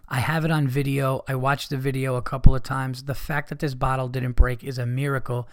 I 0.08 0.18
have 0.20 0.44
it 0.44 0.50
on 0.50 0.68
video. 0.68 1.22
I 1.28 1.34
watched 1.34 1.70
the 1.70 1.76
video 1.76 2.16
a 2.16 2.22
couple 2.22 2.54
of 2.54 2.62
times. 2.62 3.04
The 3.04 3.14
fact 3.14 3.48
that 3.48 3.60
this 3.60 3.74
bottle 3.74 4.08
didn't 4.08 4.32
break 4.32 4.62
is 4.64 4.78
a 4.78 4.86
miracle. 4.86 5.48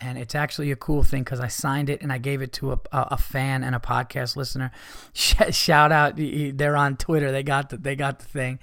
And 0.00 0.18
it's 0.18 0.34
actually 0.34 0.72
a 0.72 0.76
cool 0.76 1.02
thing 1.02 1.22
because 1.22 1.40
I 1.40 1.48
signed 1.48 1.88
it 1.88 2.02
and 2.02 2.12
I 2.12 2.18
gave 2.18 2.42
it 2.42 2.52
to 2.54 2.72
a, 2.72 2.80
a 2.92 3.16
fan 3.16 3.62
and 3.62 3.74
a 3.74 3.78
podcast 3.78 4.36
listener. 4.36 4.72
Shout 5.12 5.92
out, 5.92 6.14
they're 6.16 6.76
on 6.76 6.96
Twitter. 6.96 7.30
They 7.30 7.42
got 7.42 7.70
the, 7.70 7.76
they 7.76 7.96
got 7.96 8.18
the 8.18 8.26
thing. 8.26 8.58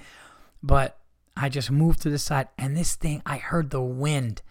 But 0.61 0.97
I 1.35 1.49
just 1.49 1.71
moved 1.71 2.01
to 2.01 2.09
the 2.09 2.19
side 2.19 2.49
and 2.57 2.75
this 2.75 2.95
thing, 2.95 3.21
I 3.25 3.37
heard 3.37 3.69
the 3.69 3.81
wind 3.81 4.41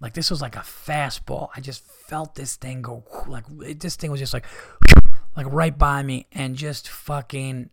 like 0.00 0.14
this 0.14 0.30
was 0.30 0.40
like 0.40 0.56
a 0.56 0.60
fastball. 0.60 1.50
I 1.54 1.60
just 1.60 1.84
felt 1.84 2.34
this 2.34 2.56
thing 2.56 2.82
go 2.82 3.04
like 3.26 3.44
this 3.78 3.96
thing 3.96 4.10
was 4.10 4.20
just 4.20 4.32
like 4.32 4.46
like 5.36 5.46
right 5.50 5.76
by 5.76 6.02
me 6.02 6.26
and 6.32 6.56
just 6.56 6.88
fucking. 6.88 7.70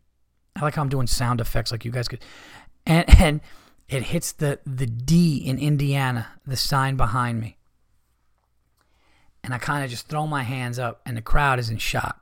I 0.56 0.62
like 0.62 0.76
how 0.76 0.82
I'm 0.82 0.90
doing 0.90 1.08
sound 1.08 1.40
effects 1.40 1.72
like 1.72 1.86
you 1.86 1.92
guys 1.92 2.08
could, 2.08 2.24
and 2.86 3.06
and 3.20 3.42
it 3.88 4.04
hits 4.04 4.34
the 4.34 4.60
the 4.66 4.86
D 4.86 5.38
in 5.38 5.58
Indiana, 5.58 6.28
the 6.46 6.58
sign 6.58 6.98
behind 6.98 7.40
me, 7.40 7.58
and 9.44 9.54
I 9.54 9.58
kind 9.58 9.84
of 9.84 9.90
just 9.90 10.08
throw 10.08 10.28
my 10.28 10.44
hands 10.44 10.80
up, 10.80 11.02
and 11.06 11.16
the 11.16 11.22
crowd 11.22 11.60
is 11.60 11.70
in 11.70 11.78
shock. 11.78 12.22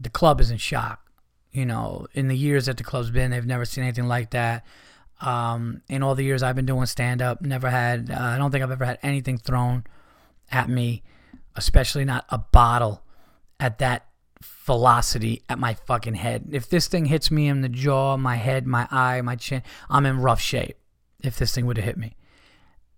The 0.00 0.10
club 0.10 0.40
is 0.40 0.50
in 0.50 0.58
shock. 0.58 1.00
You 1.52 1.66
know, 1.66 2.08
in 2.14 2.26
the 2.26 2.36
years 2.36 2.66
that 2.66 2.78
the 2.78 2.82
club's 2.82 3.10
been, 3.10 3.30
they've 3.30 3.46
never 3.46 3.64
seen 3.64 3.84
anything 3.84 4.08
like 4.08 4.30
that. 4.30 4.66
Um, 5.24 5.80
in 5.88 6.02
all 6.02 6.14
the 6.14 6.22
years 6.22 6.42
I've 6.42 6.56
been 6.56 6.66
doing 6.66 6.84
stand 6.86 7.22
up, 7.22 7.40
never 7.40 7.70
had, 7.70 8.10
uh, 8.10 8.20
I 8.20 8.36
don't 8.36 8.50
think 8.50 8.62
I've 8.62 8.70
ever 8.70 8.84
had 8.84 8.98
anything 9.02 9.38
thrown 9.38 9.84
at 10.50 10.68
me, 10.68 11.02
especially 11.56 12.04
not 12.04 12.26
a 12.28 12.38
bottle 12.38 13.02
at 13.58 13.78
that 13.78 14.06
velocity 14.42 15.42
at 15.48 15.58
my 15.58 15.74
fucking 15.74 16.14
head. 16.14 16.48
If 16.52 16.68
this 16.68 16.88
thing 16.88 17.06
hits 17.06 17.30
me 17.30 17.48
in 17.48 17.62
the 17.62 17.68
jaw, 17.68 18.16
my 18.18 18.36
head, 18.36 18.66
my 18.66 18.86
eye, 18.90 19.22
my 19.22 19.36
chin, 19.36 19.62
I'm 19.88 20.04
in 20.04 20.20
rough 20.20 20.40
shape 20.40 20.76
if 21.22 21.38
this 21.38 21.54
thing 21.54 21.64
would 21.66 21.78
have 21.78 21.86
hit 21.86 21.96
me. 21.96 22.16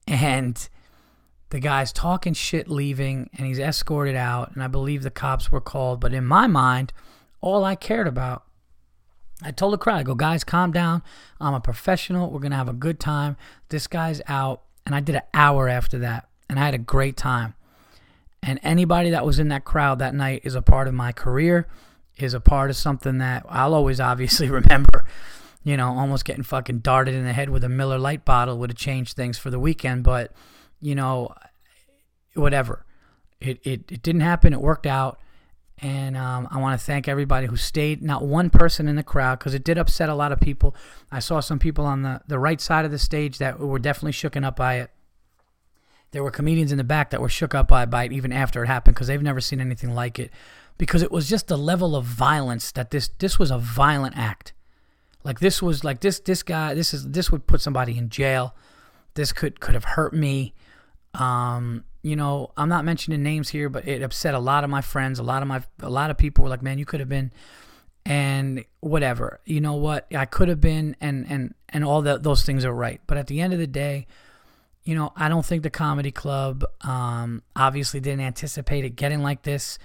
And 0.08 0.68
the 1.50 1.60
guy's 1.60 1.92
talking 1.92 2.34
shit 2.34 2.68
leaving 2.68 3.30
and 3.36 3.46
he's 3.46 3.58
escorted 3.58 4.16
out 4.16 4.52
and 4.52 4.62
I 4.62 4.66
believe 4.66 5.02
the 5.02 5.10
cops 5.10 5.52
were 5.52 5.60
called, 5.60 6.00
but 6.00 6.12
in 6.12 6.24
my 6.24 6.46
mind, 6.46 6.92
all 7.40 7.64
I 7.64 7.76
cared 7.76 8.08
about 8.08 8.45
I 9.42 9.50
told 9.50 9.74
the 9.74 9.78
crowd, 9.78 9.98
I 9.98 10.02
go, 10.02 10.14
guys, 10.14 10.44
calm 10.44 10.72
down. 10.72 11.02
I'm 11.40 11.54
a 11.54 11.60
professional. 11.60 12.30
We're 12.30 12.40
going 12.40 12.52
to 12.52 12.56
have 12.56 12.68
a 12.68 12.74
good 12.74 12.98
time. 12.98 13.36
This 13.68 13.86
guy's 13.86 14.22
out. 14.28 14.62
And 14.86 14.94
I 14.94 15.00
did 15.00 15.16
an 15.16 15.22
hour 15.34 15.68
after 15.68 15.98
that. 15.98 16.28
And 16.48 16.58
I 16.58 16.64
had 16.64 16.74
a 16.74 16.78
great 16.78 17.16
time. 17.16 17.54
And 18.42 18.60
anybody 18.62 19.10
that 19.10 19.26
was 19.26 19.38
in 19.38 19.48
that 19.48 19.64
crowd 19.64 19.98
that 19.98 20.14
night 20.14 20.42
is 20.44 20.54
a 20.54 20.62
part 20.62 20.88
of 20.88 20.94
my 20.94 21.12
career, 21.12 21.66
is 22.16 22.32
a 22.32 22.40
part 22.40 22.70
of 22.70 22.76
something 22.76 23.18
that 23.18 23.44
I'll 23.48 23.74
always 23.74 24.00
obviously 24.12 24.48
remember. 24.48 25.04
You 25.64 25.76
know, 25.76 25.88
almost 25.88 26.24
getting 26.24 26.44
fucking 26.44 26.78
darted 26.78 27.14
in 27.14 27.24
the 27.24 27.32
head 27.32 27.50
with 27.50 27.64
a 27.64 27.68
Miller 27.68 27.98
Lite 27.98 28.24
bottle 28.24 28.56
would 28.58 28.70
have 28.70 28.78
changed 28.78 29.16
things 29.16 29.36
for 29.36 29.50
the 29.50 29.58
weekend. 29.58 30.04
But, 30.04 30.32
you 30.80 30.94
know, 30.94 31.34
whatever. 32.34 32.86
It, 33.40 33.58
it, 33.64 33.90
it 33.90 34.02
didn't 34.02 34.22
happen. 34.22 34.52
It 34.52 34.60
worked 34.60 34.86
out. 34.86 35.18
And 35.78 36.16
um, 36.16 36.48
I 36.50 36.58
want 36.58 36.78
to 36.78 36.84
thank 36.84 37.06
everybody 37.06 37.46
who 37.46 37.56
stayed. 37.56 38.02
Not 38.02 38.24
one 38.24 38.48
person 38.48 38.88
in 38.88 38.96
the 38.96 39.02
crowd, 39.02 39.38
because 39.38 39.52
it 39.52 39.62
did 39.62 39.76
upset 39.76 40.08
a 40.08 40.14
lot 40.14 40.32
of 40.32 40.40
people. 40.40 40.74
I 41.10 41.18
saw 41.18 41.40
some 41.40 41.58
people 41.58 41.84
on 41.84 42.02
the, 42.02 42.22
the 42.26 42.38
right 42.38 42.60
side 42.60 42.86
of 42.86 42.90
the 42.90 42.98
stage 42.98 43.38
that 43.38 43.58
were 43.58 43.78
definitely 43.78 44.12
shooken 44.12 44.44
up 44.44 44.56
by 44.56 44.76
it. 44.76 44.90
There 46.12 46.22
were 46.22 46.30
comedians 46.30 46.72
in 46.72 46.78
the 46.78 46.84
back 46.84 47.10
that 47.10 47.20
were 47.20 47.28
shook 47.28 47.54
up 47.54 47.68
by, 47.68 47.84
by 47.84 48.04
it 48.04 48.12
even 48.12 48.32
after 48.32 48.62
it 48.64 48.68
happened 48.68 48.94
because 48.94 49.08
they've 49.08 49.20
never 49.20 49.40
seen 49.40 49.60
anything 49.60 49.94
like 49.94 50.18
it. 50.18 50.30
Because 50.78 51.02
it 51.02 51.12
was 51.12 51.28
just 51.28 51.48
the 51.48 51.58
level 51.58 51.94
of 51.94 52.04
violence 52.04 52.72
that 52.72 52.90
this 52.90 53.08
this 53.18 53.38
was 53.38 53.50
a 53.50 53.58
violent 53.58 54.16
act. 54.16 54.52
Like 55.24 55.40
this 55.40 55.60
was 55.60 55.84
like 55.84 56.00
this 56.00 56.20
this 56.20 56.42
guy 56.42 56.74
this 56.74 56.94
is 56.94 57.10
this 57.10 57.30
would 57.30 57.46
put 57.46 57.60
somebody 57.60 57.98
in 57.98 58.08
jail. 58.08 58.54
This 59.14 59.32
could 59.32 59.60
could 59.60 59.74
have 59.74 59.84
hurt 59.84 60.14
me. 60.14 60.54
Um, 61.14 61.84
you 62.06 62.14
know, 62.14 62.52
I'm 62.56 62.68
not 62.68 62.84
mentioning 62.84 63.24
names 63.24 63.48
here, 63.48 63.68
but 63.68 63.88
it 63.88 64.00
upset 64.00 64.32
a 64.34 64.38
lot 64.38 64.62
of 64.62 64.70
my 64.70 64.80
friends. 64.80 65.18
A 65.18 65.24
lot 65.24 65.42
of 65.42 65.48
my, 65.48 65.64
a 65.80 65.90
lot 65.90 66.08
of 66.12 66.16
people 66.16 66.44
were 66.44 66.48
like, 66.48 66.62
"Man, 66.62 66.78
you 66.78 66.86
could 66.86 67.00
have 67.00 67.08
been," 67.08 67.32
and 68.04 68.64
whatever. 68.78 69.40
You 69.44 69.60
know 69.60 69.74
what? 69.74 70.06
I 70.14 70.24
could 70.24 70.48
have 70.48 70.60
been, 70.60 70.94
and 71.00 71.26
and 71.28 71.52
and 71.68 71.84
all 71.84 72.02
that. 72.02 72.22
Those 72.22 72.44
things 72.44 72.64
are 72.64 72.72
right. 72.72 73.00
But 73.08 73.18
at 73.18 73.26
the 73.26 73.40
end 73.40 73.54
of 73.54 73.58
the 73.58 73.66
day, 73.66 74.06
you 74.84 74.94
know, 74.94 75.12
I 75.16 75.28
don't 75.28 75.44
think 75.44 75.64
the 75.64 75.70
comedy 75.70 76.12
club 76.12 76.64
um, 76.82 77.42
obviously 77.56 77.98
didn't 77.98 78.20
anticipate 78.20 78.84
it 78.84 78.90
getting 78.90 79.24
like 79.24 79.42
this. 79.42 79.76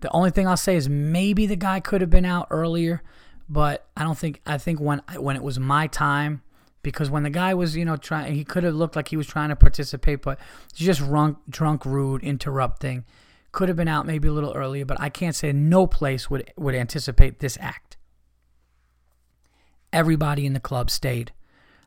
The 0.00 0.10
only 0.10 0.32
thing 0.32 0.48
I'll 0.48 0.56
say 0.56 0.74
is 0.74 0.88
maybe 0.88 1.46
the 1.46 1.54
guy 1.54 1.78
could 1.78 2.00
have 2.00 2.10
been 2.10 2.24
out 2.24 2.48
earlier, 2.50 3.00
but 3.48 3.86
I 3.96 4.02
don't 4.02 4.18
think. 4.18 4.40
I 4.44 4.58
think 4.58 4.80
when 4.80 5.02
when 5.18 5.36
it 5.36 5.42
was 5.44 5.60
my 5.60 5.86
time 5.86 6.42
because 6.82 7.10
when 7.10 7.22
the 7.22 7.30
guy 7.30 7.54
was, 7.54 7.76
you 7.76 7.84
know, 7.84 7.96
trying, 7.96 8.34
he 8.34 8.44
could 8.44 8.64
have 8.64 8.74
looked 8.74 8.96
like 8.96 9.08
he 9.08 9.16
was 9.16 9.26
trying 9.26 9.50
to 9.50 9.56
participate, 9.56 10.22
but 10.22 10.38
just 10.74 11.00
drunk, 11.00 11.38
drunk, 11.48 11.84
rude, 11.84 12.22
interrupting. 12.22 13.04
Could 13.52 13.68
have 13.68 13.76
been 13.76 13.88
out 13.88 14.06
maybe 14.06 14.28
a 14.28 14.32
little 14.32 14.52
earlier, 14.54 14.84
but 14.84 15.00
I 15.00 15.08
can't 15.08 15.34
say 15.34 15.52
no 15.52 15.86
place 15.86 16.30
would 16.30 16.52
would 16.56 16.74
anticipate 16.74 17.40
this 17.40 17.58
act. 17.60 17.96
Everybody 19.92 20.46
in 20.46 20.52
the 20.52 20.60
club 20.60 20.88
stayed. 20.88 21.32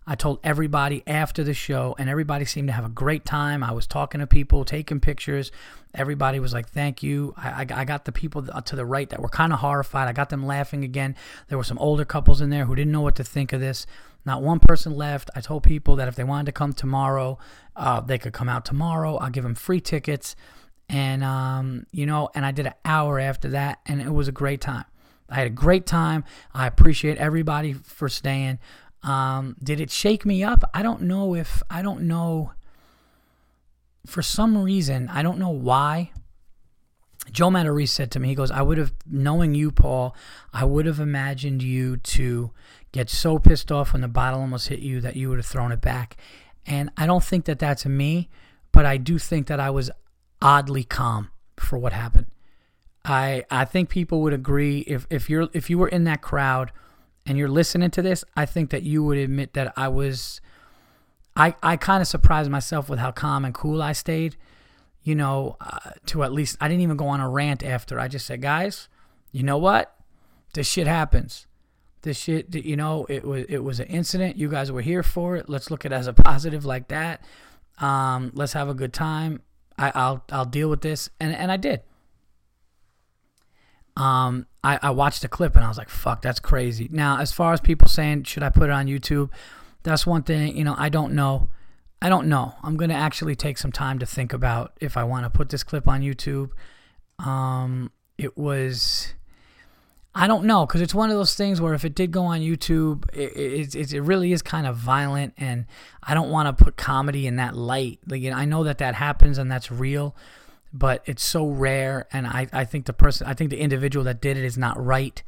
I 0.05 0.15
told 0.15 0.39
everybody 0.43 1.01
after 1.07 1.45
the 1.45 1.53
show, 1.53 1.95
and 1.97 2.09
everybody 2.09 2.43
seemed 2.43 2.67
to 2.67 2.73
have 2.73 2.83
a 2.83 2.89
great 2.89 3.23
time. 3.23 3.63
I 3.63 3.71
was 3.71 3.87
talking 3.87 4.19
to 4.19 4.27
people, 4.27 4.65
taking 4.65 4.99
pictures. 4.99 5.51
Everybody 5.93 6.41
was 6.41 6.51
like, 6.51 6.67
"Thank 6.67 7.01
you." 7.01 7.33
I, 7.37 7.49
I, 7.49 7.81
I 7.81 7.85
got 7.85 8.03
the 8.03 8.11
people 8.11 8.43
to 8.43 8.75
the 8.75 8.85
right 8.85 9.09
that 9.09 9.21
were 9.21 9.29
kind 9.29 9.53
of 9.53 9.59
horrified. 9.59 10.09
I 10.09 10.11
got 10.11 10.29
them 10.29 10.45
laughing 10.45 10.83
again. 10.83 11.15
There 11.47 11.57
were 11.57 11.63
some 11.63 11.77
older 11.77 12.03
couples 12.03 12.41
in 12.41 12.49
there 12.49 12.65
who 12.65 12.75
didn't 12.75 12.91
know 12.91 13.01
what 13.01 13.15
to 13.15 13.23
think 13.23 13.53
of 13.53 13.61
this. 13.61 13.85
Not 14.25 14.41
one 14.41 14.59
person 14.59 14.95
left. 14.95 15.29
I 15.35 15.41
told 15.41 15.63
people 15.63 15.97
that 15.97 16.07
if 16.07 16.15
they 16.15 16.23
wanted 16.23 16.45
to 16.47 16.51
come 16.51 16.73
tomorrow, 16.73 17.37
uh, 17.75 18.01
they 18.01 18.17
could 18.17 18.33
come 18.33 18.49
out 18.49 18.65
tomorrow. 18.65 19.17
I'll 19.17 19.29
give 19.29 19.43
them 19.43 19.55
free 19.55 19.81
tickets. 19.81 20.35
And, 20.89 21.23
um, 21.23 21.85
you 21.91 22.05
know, 22.05 22.29
and 22.35 22.45
I 22.45 22.51
did 22.51 22.67
an 22.67 22.73
hour 22.85 23.19
after 23.19 23.49
that, 23.49 23.79
and 23.85 24.01
it 24.01 24.11
was 24.11 24.27
a 24.27 24.31
great 24.31 24.61
time. 24.61 24.85
I 25.29 25.35
had 25.35 25.47
a 25.47 25.51
great 25.51 25.85
time. 25.85 26.23
I 26.53 26.67
appreciate 26.67 27.17
everybody 27.17 27.73
for 27.73 28.07
staying. 28.07 28.59
Um, 29.01 29.55
did 29.61 29.79
it 29.79 29.89
shake 29.89 30.25
me 30.25 30.43
up? 30.43 30.63
I 30.73 30.83
don't 30.83 31.01
know 31.01 31.35
if, 31.35 31.63
I 31.69 31.81
don't 31.81 32.01
know. 32.01 32.51
For 34.05 34.21
some 34.21 34.57
reason, 34.57 35.09
I 35.09 35.23
don't 35.23 35.39
know 35.39 35.49
why. 35.49 36.11
Joe 37.31 37.49
Matarese 37.49 37.89
said 37.89 38.11
to 38.11 38.19
me, 38.19 38.27
he 38.27 38.35
goes, 38.35 38.51
I 38.51 38.61
would 38.61 38.77
have, 38.77 38.93
knowing 39.09 39.55
you, 39.55 39.71
Paul, 39.71 40.15
I 40.51 40.65
would 40.65 40.85
have 40.85 40.99
imagined 40.99 41.63
you 41.63 41.97
to 41.97 42.51
get 42.93 43.09
so 43.09 43.39
pissed 43.39 43.71
off 43.71 43.91
when 43.91 44.01
the 44.01 44.07
bottle 44.07 44.39
almost 44.39 44.69
hit 44.69 44.79
you 44.79 45.01
that 45.01 45.17
you 45.17 45.27
would 45.27 45.39
have 45.39 45.45
thrown 45.45 45.73
it 45.73 45.81
back. 45.81 46.15
And 46.65 46.89
I 46.95 47.05
don't 47.05 47.23
think 47.23 47.45
that 47.45 47.59
that's 47.59 47.85
me, 47.85 48.29
but 48.71 48.85
I 48.85 48.95
do 48.95 49.19
think 49.19 49.47
that 49.47 49.59
I 49.59 49.69
was 49.69 49.91
oddly 50.41 50.85
calm 50.85 51.29
for 51.57 51.77
what 51.77 51.91
happened. 51.91 52.27
I 53.03 53.43
I 53.51 53.65
think 53.65 53.89
people 53.89 54.21
would 54.21 54.31
agree 54.31 54.79
if 54.87 55.05
if 55.09 55.29
you're 55.29 55.49
if 55.51 55.69
you 55.69 55.77
were 55.77 55.89
in 55.89 56.05
that 56.05 56.21
crowd 56.21 56.71
and 57.25 57.37
you're 57.37 57.49
listening 57.49 57.89
to 57.91 58.01
this, 58.01 58.23
I 58.37 58.45
think 58.45 58.69
that 58.69 58.83
you 58.83 59.03
would 59.03 59.17
admit 59.17 59.53
that 59.53 59.73
I 59.75 59.89
was 59.89 60.39
I 61.35 61.55
I 61.61 61.75
kind 61.75 62.01
of 62.01 62.07
surprised 62.07 62.49
myself 62.49 62.87
with 62.87 62.99
how 62.99 63.11
calm 63.11 63.43
and 63.43 63.53
cool 63.53 63.81
I 63.81 63.91
stayed. 63.91 64.37
You 65.01 65.15
know, 65.15 65.57
uh, 65.59 65.91
to 66.05 66.23
at 66.23 66.31
least 66.31 66.55
I 66.61 66.69
didn't 66.69 66.81
even 66.81 66.95
go 66.95 67.07
on 67.07 67.19
a 67.19 67.27
rant 67.27 67.61
after. 67.61 67.99
I 67.99 68.07
just 68.07 68.25
said, 68.25 68.41
"Guys, 68.41 68.87
you 69.33 69.43
know 69.43 69.57
what? 69.57 69.93
This 70.53 70.65
shit 70.65 70.87
happens 70.87 71.45
this 72.03 72.17
shit 72.17 72.53
you 72.53 72.75
know 72.75 73.05
it 73.09 73.25
was 73.25 73.45
it 73.49 73.59
was 73.59 73.79
an 73.79 73.87
incident. 73.87 74.37
You 74.37 74.49
guys 74.49 74.71
were 74.71 74.81
here 74.81 75.03
for 75.03 75.35
it. 75.35 75.49
Let's 75.49 75.71
look 75.71 75.85
at 75.85 75.91
it 75.91 75.95
as 75.95 76.07
a 76.07 76.13
positive 76.13 76.63
like 76.65 76.89
that. 76.89 77.23
Um, 77.79 78.31
let's 78.35 78.53
have 78.53 78.69
a 78.69 78.73
good 78.73 78.93
time. 78.93 79.41
I, 79.77 80.11
will 80.11 80.23
I'll 80.31 80.45
deal 80.45 80.69
with 80.69 80.81
this. 80.81 81.09
And 81.19 81.35
and 81.35 81.51
I 81.51 81.57
did. 81.57 81.81
Um 83.95 84.47
I, 84.63 84.79
I 84.81 84.89
watched 84.91 85.21
the 85.21 85.27
clip 85.27 85.55
and 85.55 85.63
I 85.63 85.67
was 85.67 85.77
like 85.77 85.89
fuck 85.89 86.21
that's 86.21 86.39
crazy. 86.39 86.89
Now 86.91 87.19
as 87.19 87.31
far 87.31 87.53
as 87.53 87.61
people 87.61 87.87
saying 87.87 88.23
should 88.23 88.43
I 88.43 88.49
put 88.49 88.63
it 88.63 88.71
on 88.71 88.87
YouTube? 88.87 89.29
That's 89.83 90.05
one 90.05 90.23
thing 90.23 90.55
you 90.55 90.63
know 90.63 90.75
I 90.77 90.89
don't 90.89 91.13
know. 91.13 91.49
I 92.01 92.09
don't 92.09 92.27
know. 92.27 92.55
I'm 92.63 92.75
gonna 92.75 92.95
actually 92.95 93.35
take 93.35 93.57
some 93.57 93.71
time 93.71 93.99
to 93.99 94.05
think 94.05 94.33
about 94.33 94.73
if 94.81 94.97
I 94.97 95.03
want 95.03 95.25
to 95.25 95.29
put 95.29 95.49
this 95.49 95.63
clip 95.63 95.87
on 95.87 96.01
YouTube. 96.01 96.49
Um 97.19 97.91
it 98.17 98.37
was 98.37 99.13
I 100.15 100.27
don't 100.27 100.45
know 100.45 100.65
because 100.65 100.81
it's 100.81 100.93
one 100.93 101.09
of 101.09 101.15
those 101.15 101.33
things 101.33 101.59
where 101.59 101.73
if 101.73 101.83
it 101.83 101.95
did 101.95 102.11
go 102.11 102.23
on 102.25 102.41
YouTube, 102.41 103.05
it, 103.13 103.75
it, 103.75 103.93
it 103.93 104.01
really 104.01 104.31
is 104.31 104.43
kind 104.43 104.67
of 104.67 104.75
violent, 104.75 105.33
and 105.37 105.65
I 106.03 106.13
don't 106.13 106.29
want 106.29 106.55
to 106.55 106.63
put 106.63 106.77
comedy 106.77 107.25
in 107.25 107.37
that 107.37 107.55
light. 107.55 107.99
Like 108.07 108.21
you 108.21 108.29
know, 108.29 108.37
I 108.37 108.45
know 108.45 108.63
that 108.63 108.77
that 108.77 108.93
happens 108.95 109.39
and 109.39 109.51
that's 109.51 109.71
real, 109.71 110.15
but 110.71 111.01
it's 111.05 111.23
so 111.23 111.47
rare, 111.47 112.07
and 112.13 112.27
I, 112.27 112.47
I 112.53 112.63
think 112.63 112.85
the 112.85 112.93
person, 112.93 113.25
I 113.25 113.33
think 113.33 113.49
the 113.49 113.59
individual 113.59 114.05
that 114.05 114.21
did 114.21 114.37
it 114.37 114.43
is 114.43 114.57
not 114.57 114.83
right. 114.83 115.23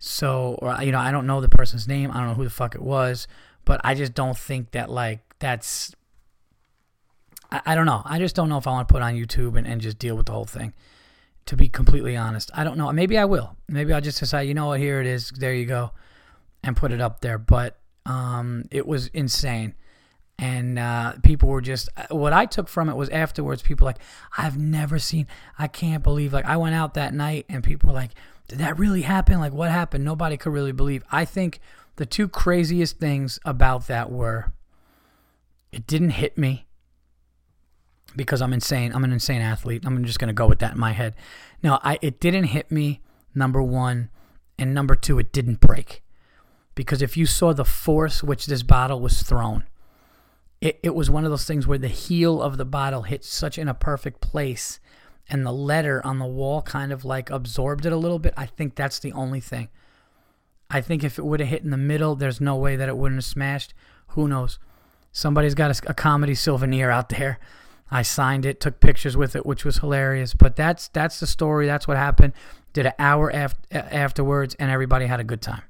So, 0.00 0.58
or 0.60 0.76
you 0.82 0.90
know, 0.90 0.98
I 0.98 1.12
don't 1.12 1.26
know 1.26 1.40
the 1.40 1.48
person's 1.48 1.86
name. 1.86 2.10
I 2.10 2.18
don't 2.18 2.28
know 2.28 2.34
who 2.34 2.44
the 2.44 2.50
fuck 2.50 2.74
it 2.74 2.82
was, 2.82 3.28
but 3.64 3.80
I 3.84 3.94
just 3.94 4.14
don't 4.14 4.36
think 4.36 4.72
that 4.72 4.90
like 4.90 5.20
that's. 5.38 5.94
I, 7.52 7.60
I 7.64 7.74
don't 7.76 7.86
know. 7.86 8.02
I 8.04 8.18
just 8.18 8.34
don't 8.34 8.48
know 8.48 8.58
if 8.58 8.66
I 8.66 8.72
want 8.72 8.88
to 8.88 8.92
put 8.92 9.02
on 9.02 9.14
YouTube 9.14 9.56
and, 9.56 9.68
and 9.68 9.80
just 9.80 10.00
deal 10.00 10.16
with 10.16 10.26
the 10.26 10.32
whole 10.32 10.46
thing 10.46 10.72
to 11.46 11.56
be 11.56 11.68
completely 11.68 12.16
honest. 12.16 12.50
I 12.54 12.64
don't 12.64 12.78
know. 12.78 12.92
Maybe 12.92 13.18
I 13.18 13.24
will. 13.24 13.56
Maybe 13.68 13.92
I'll 13.92 14.00
just 14.00 14.20
decide, 14.20 14.42
you 14.42 14.54
know 14.54 14.66
what, 14.66 14.80
here 14.80 15.00
it 15.00 15.06
is. 15.06 15.30
There 15.30 15.54
you 15.54 15.66
go. 15.66 15.92
And 16.62 16.76
put 16.76 16.92
it 16.92 17.00
up 17.00 17.20
there. 17.20 17.38
But 17.38 17.78
um, 18.06 18.66
it 18.70 18.86
was 18.86 19.08
insane. 19.08 19.74
And 20.38 20.78
uh, 20.78 21.14
people 21.22 21.48
were 21.48 21.60
just, 21.60 21.88
what 22.10 22.32
I 22.32 22.46
took 22.46 22.68
from 22.68 22.88
it 22.88 22.96
was 22.96 23.10
afterwards, 23.10 23.60
people 23.62 23.84
like, 23.84 23.98
I've 24.38 24.56
never 24.56 24.98
seen, 24.98 25.26
I 25.58 25.66
can't 25.66 26.02
believe, 26.02 26.32
like, 26.32 26.46
I 26.46 26.56
went 26.56 26.74
out 26.74 26.94
that 26.94 27.12
night 27.12 27.44
and 27.50 27.62
people 27.62 27.88
were 27.88 27.94
like, 27.94 28.12
did 28.48 28.58
that 28.58 28.78
really 28.78 29.02
happen? 29.02 29.38
Like, 29.38 29.52
what 29.52 29.70
happened? 29.70 30.04
Nobody 30.04 30.38
could 30.38 30.52
really 30.52 30.72
believe. 30.72 31.04
I 31.12 31.26
think 31.26 31.60
the 31.96 32.06
two 32.06 32.26
craziest 32.26 32.98
things 32.98 33.38
about 33.44 33.86
that 33.88 34.10
were 34.10 34.52
it 35.72 35.86
didn't 35.86 36.10
hit 36.10 36.38
me 36.38 36.66
because 38.16 38.42
I'm 38.42 38.52
insane. 38.52 38.92
I'm 38.94 39.04
an 39.04 39.12
insane 39.12 39.40
athlete. 39.40 39.82
I'm 39.84 40.04
just 40.04 40.18
going 40.18 40.28
to 40.28 40.34
go 40.34 40.46
with 40.46 40.58
that 40.60 40.74
in 40.74 40.80
my 40.80 40.92
head. 40.92 41.14
Now, 41.62 41.80
I 41.82 41.98
it 42.02 42.20
didn't 42.20 42.44
hit 42.44 42.70
me 42.70 43.00
number 43.34 43.62
1 43.62 44.10
and 44.58 44.74
number 44.74 44.94
2 44.94 45.18
it 45.18 45.32
didn't 45.32 45.60
break. 45.60 46.02
Because 46.74 47.02
if 47.02 47.16
you 47.16 47.26
saw 47.26 47.52
the 47.52 47.64
force 47.64 48.22
which 48.22 48.46
this 48.46 48.62
bottle 48.62 49.00
was 49.00 49.22
thrown, 49.22 49.64
it, 50.60 50.78
it 50.82 50.94
was 50.94 51.10
one 51.10 51.24
of 51.24 51.30
those 51.30 51.44
things 51.44 51.66
where 51.66 51.78
the 51.78 51.88
heel 51.88 52.40
of 52.42 52.56
the 52.56 52.64
bottle 52.64 53.02
hit 53.02 53.24
such 53.24 53.58
in 53.58 53.68
a 53.68 53.74
perfect 53.74 54.20
place 54.20 54.78
and 55.28 55.46
the 55.46 55.52
letter 55.52 56.04
on 56.04 56.18
the 56.18 56.26
wall 56.26 56.62
kind 56.62 56.92
of 56.92 57.04
like 57.04 57.30
absorbed 57.30 57.86
it 57.86 57.92
a 57.92 57.96
little 57.96 58.18
bit. 58.18 58.34
I 58.36 58.46
think 58.46 58.74
that's 58.74 58.98
the 58.98 59.12
only 59.12 59.40
thing. 59.40 59.68
I 60.68 60.80
think 60.80 61.02
if 61.02 61.18
it 61.18 61.24
would 61.24 61.40
have 61.40 61.48
hit 61.48 61.62
in 61.62 61.70
the 61.70 61.76
middle, 61.76 62.14
there's 62.14 62.40
no 62.40 62.56
way 62.56 62.76
that 62.76 62.88
it 62.88 62.96
wouldn't 62.96 63.18
have 63.18 63.24
smashed. 63.24 63.74
Who 64.08 64.28
knows? 64.28 64.58
Somebody's 65.12 65.54
got 65.54 65.70
a, 65.84 65.90
a 65.90 65.94
comedy 65.94 66.34
souvenir 66.34 66.90
out 66.90 67.08
there 67.08 67.38
I 67.90 68.02
signed 68.02 68.46
it, 68.46 68.60
took 68.60 68.80
pictures 68.80 69.16
with 69.16 69.34
it, 69.34 69.44
which 69.44 69.64
was 69.64 69.78
hilarious. 69.78 70.34
But 70.34 70.56
that's 70.56 70.88
that's 70.88 71.20
the 71.20 71.26
story. 71.26 71.66
That's 71.66 71.88
what 71.88 71.96
happened. 71.96 72.32
Did 72.72 72.86
an 72.86 72.92
hour 72.98 73.30
af- 73.30 73.56
afterwards, 73.72 74.54
and 74.58 74.70
everybody 74.70 75.06
had 75.06 75.20
a 75.20 75.24
good 75.24 75.42
time. 75.42 75.62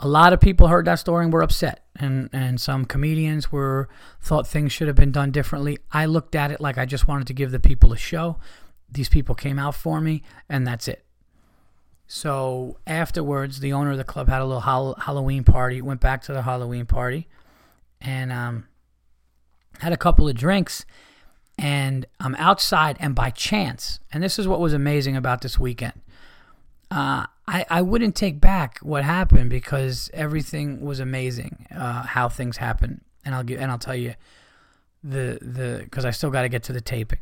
a 0.00 0.06
lot 0.06 0.32
of 0.32 0.40
people 0.40 0.68
heard 0.68 0.84
that 0.84 0.98
story 1.00 1.24
and 1.24 1.32
were 1.32 1.42
upset 1.42 1.84
and 1.96 2.30
and 2.32 2.60
some 2.60 2.84
comedians 2.84 3.50
were 3.50 3.88
thought 4.20 4.46
things 4.46 4.70
should 4.72 4.86
have 4.86 4.96
been 4.96 5.10
done 5.10 5.32
differently 5.32 5.78
i 5.90 6.06
looked 6.06 6.36
at 6.36 6.52
it 6.52 6.60
like 6.60 6.78
i 6.78 6.86
just 6.86 7.08
wanted 7.08 7.26
to 7.26 7.34
give 7.34 7.50
the 7.50 7.58
people 7.58 7.92
a 7.92 7.96
show 7.96 8.36
these 8.88 9.08
people 9.08 9.34
came 9.34 9.58
out 9.58 9.74
for 9.74 10.00
me 10.00 10.22
and 10.48 10.64
that's 10.66 10.86
it 10.86 11.04
so 12.06 12.78
afterwards 12.86 13.58
the 13.58 13.72
owner 13.72 13.90
of 13.90 13.98
the 13.98 14.04
club 14.04 14.28
had 14.28 14.40
a 14.40 14.44
little 14.44 14.94
halloween 15.00 15.42
party 15.42 15.82
went 15.82 16.00
back 16.00 16.22
to 16.22 16.32
the 16.32 16.42
halloween 16.42 16.86
party 16.86 17.26
and 18.00 18.30
um, 18.30 18.68
had 19.80 19.92
a 19.92 19.96
couple 19.96 20.28
of 20.28 20.34
drinks 20.34 20.84
and 21.56 22.06
i'm 22.20 22.34
outside 22.36 22.96
and 23.00 23.14
by 23.14 23.30
chance 23.30 24.00
and 24.12 24.22
this 24.22 24.38
is 24.38 24.46
what 24.46 24.60
was 24.60 24.72
amazing 24.72 25.16
about 25.16 25.40
this 25.40 25.58
weekend 25.58 26.00
uh, 26.90 27.26
I, 27.46 27.64
I 27.68 27.82
wouldn't 27.82 28.14
take 28.14 28.40
back 28.40 28.78
what 28.80 29.04
happened 29.04 29.50
because 29.50 30.10
everything 30.14 30.80
was 30.80 31.00
amazing. 31.00 31.66
Uh, 31.74 32.02
how 32.02 32.28
things 32.28 32.56
happen, 32.56 33.02
and 33.24 33.34
I'll 33.34 33.44
give 33.44 33.60
and 33.60 33.70
I'll 33.70 33.78
tell 33.78 33.96
you 33.96 34.14
the 35.04 35.38
the 35.40 35.80
because 35.84 36.04
I 36.04 36.10
still 36.10 36.30
got 36.30 36.42
to 36.42 36.48
get 36.48 36.62
to 36.64 36.72
the 36.72 36.80
taping. 36.80 37.20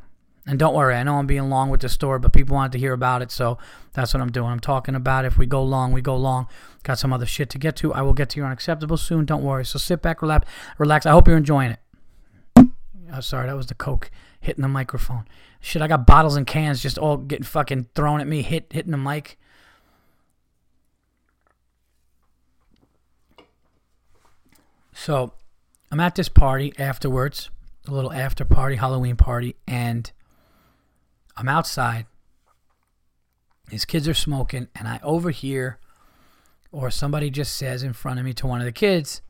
And 0.49 0.61
don't 0.61 0.75
worry, 0.75 0.95
I 0.95 1.03
know 1.03 1.17
I'm 1.17 1.27
being 1.27 1.51
long 1.51 1.71
with 1.71 1.81
the 1.81 1.89
story, 1.89 2.21
but 2.21 2.33
people 2.33 2.55
wanted 2.55 2.71
to 2.73 2.79
hear 2.79 2.93
about 2.93 3.21
it, 3.21 3.33
so 3.33 3.59
that's 3.95 4.15
what 4.15 4.21
I'm 4.21 4.31
doing. 4.31 4.53
I'm 4.53 4.61
talking 4.61 4.95
about 4.95 5.25
it. 5.25 5.29
If 5.29 5.39
we 5.39 5.47
go 5.47 5.65
long, 5.65 5.91
we 5.91 6.01
go 6.01 6.17
long. 6.17 6.47
Got 6.85 7.01
some 7.01 7.13
other 7.13 7.27
shit 7.27 7.51
to 7.51 7.59
get 7.59 7.75
to. 7.77 7.93
I 7.93 8.03
will 8.03 8.13
get 8.13 8.29
to 8.31 8.37
your 8.37 8.47
unacceptable 8.47 8.97
soon. 8.97 9.25
Don't 9.25 9.43
worry. 9.43 9.65
So 9.65 9.81
sit 9.81 10.03
back, 10.03 10.23
relax, 10.23 10.49
relax. 10.79 11.05
I 11.05 11.11
hope 11.11 11.27
you're 11.27 11.37
enjoying 11.37 11.73
it. 11.73 11.81
Oh, 13.13 13.21
sorry, 13.21 13.47
that 13.47 13.57
was 13.57 13.67
the 13.67 13.75
coke 13.75 14.11
hitting 14.41 14.63
the 14.63 14.69
microphone. 14.69 15.27
Shit, 15.61 15.83
I 15.83 15.89
got 15.89 16.07
bottles 16.07 16.37
and 16.37 16.47
cans 16.47 16.83
just 16.83 16.99
all 16.99 17.17
getting 17.17 17.45
fucking 17.45 17.89
thrown 17.95 18.21
at 18.21 18.27
me, 18.27 18.43
hit 18.43 18.73
hitting 18.73 18.91
the 18.91 18.99
mic. 18.99 19.39
So 24.93 25.35
I'm 25.91 26.01
at 26.01 26.15
this 26.15 26.29
party 26.29 26.73
afterwards, 26.79 27.51
a 27.87 27.93
little 27.93 28.13
after 28.13 28.45
party, 28.45 28.77
Halloween 28.77 29.17
party, 29.17 29.55
and 29.67 30.11
I'm 31.37 31.49
outside. 31.49 32.07
These 33.69 33.85
kids 33.85 34.09
are 34.09 34.15
smoking, 34.15 34.69
and 34.75 34.89
I 34.89 35.01
overhear, 35.03 35.79
or 36.73 36.91
somebody 36.91 37.31
just 37.31 37.57
says 37.57 37.83
in 37.83 37.93
front 37.93 38.19
of 38.19 38.25
me 38.25 38.33
to 38.35 38.47
one 38.47 38.61
of 38.61 38.65
the 38.65 38.73
kids, 38.73 39.23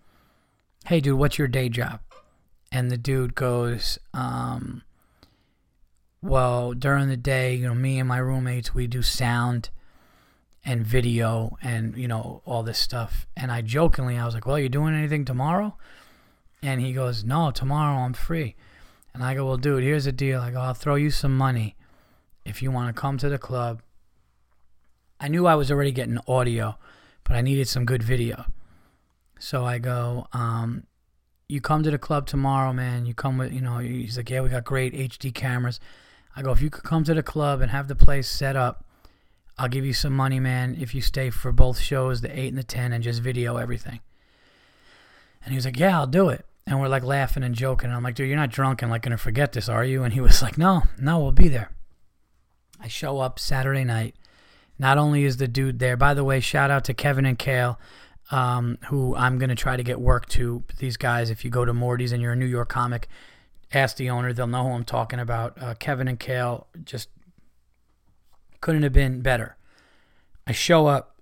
Hey, 0.86 1.00
dude, 1.00 1.18
what's 1.18 1.36
your 1.36 1.48
day 1.48 1.68
job? 1.68 2.00
And 2.72 2.90
the 2.90 2.96
dude 2.96 3.34
goes, 3.34 3.98
um, 4.12 4.82
Well, 6.22 6.72
during 6.72 7.08
the 7.08 7.16
day, 7.16 7.54
you 7.54 7.66
know, 7.66 7.74
me 7.74 7.98
and 7.98 8.08
my 8.08 8.18
roommates, 8.18 8.74
we 8.74 8.86
do 8.86 9.02
sound 9.02 9.70
and 10.66 10.84
video 10.84 11.56
and 11.62 11.96
you 11.96 12.08
know 12.08 12.42
all 12.44 12.64
this 12.64 12.78
stuff. 12.78 13.26
And 13.36 13.52
i 13.52 13.62
jokingly 13.62 14.18
i 14.18 14.24
was 14.26 14.34
like 14.34 14.46
well 14.46 14.58
you 14.58 14.68
doing 14.68 14.94
anything 14.94 15.24
tomorrow? 15.24 15.76
And 16.60 16.80
he 16.80 16.92
goes 16.92 17.24
no 17.24 17.52
tomorrow 17.52 18.00
i'm 18.00 18.12
free. 18.12 18.56
And 19.14 19.22
i 19.22 19.34
go 19.34 19.46
well 19.46 19.56
dude 19.56 19.84
here's 19.84 20.04
the 20.04 20.12
deal. 20.12 20.40
I 20.40 20.50
go 20.50 20.60
i'll 20.60 20.74
throw 20.74 20.96
you 20.96 21.10
some 21.10 21.36
money 21.36 21.76
if 22.44 22.60
you 22.62 22.70
want 22.72 22.94
to 22.94 23.00
come 23.00 23.16
to 23.18 23.28
the 23.28 23.38
club. 23.38 23.80
I 25.20 25.28
knew 25.28 25.46
i 25.46 25.54
was 25.54 25.70
already 25.70 25.92
getting 25.92 26.18
audio 26.26 26.76
but 27.22 27.36
i 27.36 27.40
needed 27.40 27.68
some 27.68 27.86
good 27.86 28.02
video. 28.02 28.46
So 29.38 29.64
i 29.64 29.78
go 29.78 30.26
um, 30.32 30.82
you 31.48 31.60
come 31.60 31.82
to 31.82 31.90
the 31.90 31.98
club 31.98 32.26
tomorrow 32.26 32.72
man 32.72 33.06
you 33.06 33.14
come 33.14 33.38
with 33.38 33.52
you 33.52 33.60
know 33.60 33.78
he's 33.78 34.16
like 34.16 34.30
yeah 34.30 34.40
we 34.40 34.48
got 34.48 34.64
great 34.64 34.92
hd 34.92 35.32
cameras 35.34 35.78
i 36.34 36.42
go 36.42 36.50
if 36.50 36.60
you 36.60 36.70
could 36.70 36.84
come 36.84 37.04
to 37.04 37.14
the 37.14 37.22
club 37.22 37.60
and 37.60 37.70
have 37.70 37.88
the 37.88 37.94
place 37.94 38.28
set 38.28 38.56
up 38.56 38.86
I'll 39.58 39.68
give 39.68 39.86
you 39.86 39.94
some 39.94 40.14
money, 40.14 40.38
man, 40.38 40.76
if 40.78 40.94
you 40.94 41.00
stay 41.00 41.30
for 41.30 41.50
both 41.50 41.78
shows, 41.78 42.20
the 42.20 42.38
8 42.38 42.48
and 42.48 42.58
the 42.58 42.62
10, 42.62 42.92
and 42.92 43.02
just 43.02 43.22
video 43.22 43.56
everything. 43.56 44.00
And 45.42 45.52
he 45.52 45.56
was 45.56 45.64
like, 45.64 45.78
Yeah, 45.78 45.98
I'll 45.98 46.06
do 46.06 46.28
it. 46.28 46.44
And 46.66 46.80
we're 46.80 46.88
like 46.88 47.04
laughing 47.04 47.42
and 47.42 47.54
joking. 47.54 47.88
And 47.88 47.96
I'm 47.96 48.02
like, 48.02 48.16
Dude, 48.16 48.28
you're 48.28 48.36
not 48.36 48.50
drunk 48.50 48.82
and 48.82 48.90
like 48.90 49.02
going 49.02 49.12
to 49.12 49.16
forget 49.16 49.52
this, 49.52 49.68
are 49.68 49.84
you? 49.84 50.02
And 50.02 50.12
he 50.12 50.20
was 50.28 50.42
like, 50.42 50.58
No, 50.58 50.82
no, 50.98 51.20
we'll 51.20 51.32
be 51.32 51.48
there. 51.48 51.70
I 52.80 52.88
show 52.88 53.20
up 53.20 53.38
Saturday 53.38 53.84
night. 53.84 54.14
Not 54.78 54.98
only 54.98 55.24
is 55.24 55.38
the 55.38 55.48
dude 55.48 55.78
there, 55.78 55.96
by 55.96 56.12
the 56.12 56.24
way, 56.24 56.38
shout 56.40 56.70
out 56.70 56.84
to 56.84 56.92
Kevin 56.92 57.24
and 57.24 57.38
Kale, 57.38 57.78
um, 58.30 58.78
who 58.86 59.14
I'm 59.14 59.38
going 59.38 59.48
to 59.50 59.54
try 59.54 59.76
to 59.76 59.82
get 59.82 60.00
work 60.00 60.26
to. 60.30 60.64
These 60.78 60.96
guys, 60.96 61.30
if 61.30 61.44
you 61.44 61.50
go 61.50 61.64
to 61.64 61.72
Morty's 61.72 62.12
and 62.12 62.20
you're 62.22 62.32
a 62.32 62.36
New 62.36 62.46
York 62.46 62.68
comic, 62.68 63.08
ask 63.72 63.96
the 63.96 64.10
owner. 64.10 64.32
They'll 64.32 64.46
know 64.46 64.64
who 64.64 64.70
I'm 64.70 64.84
talking 64.84 65.20
about. 65.20 65.60
Uh, 65.60 65.74
Kevin 65.74 66.08
and 66.08 66.18
Kale, 66.18 66.66
just 66.84 67.08
couldn't 68.60 68.82
have 68.82 68.92
been 68.92 69.20
better. 69.20 69.56
I 70.46 70.52
show 70.52 70.86
up. 70.86 71.12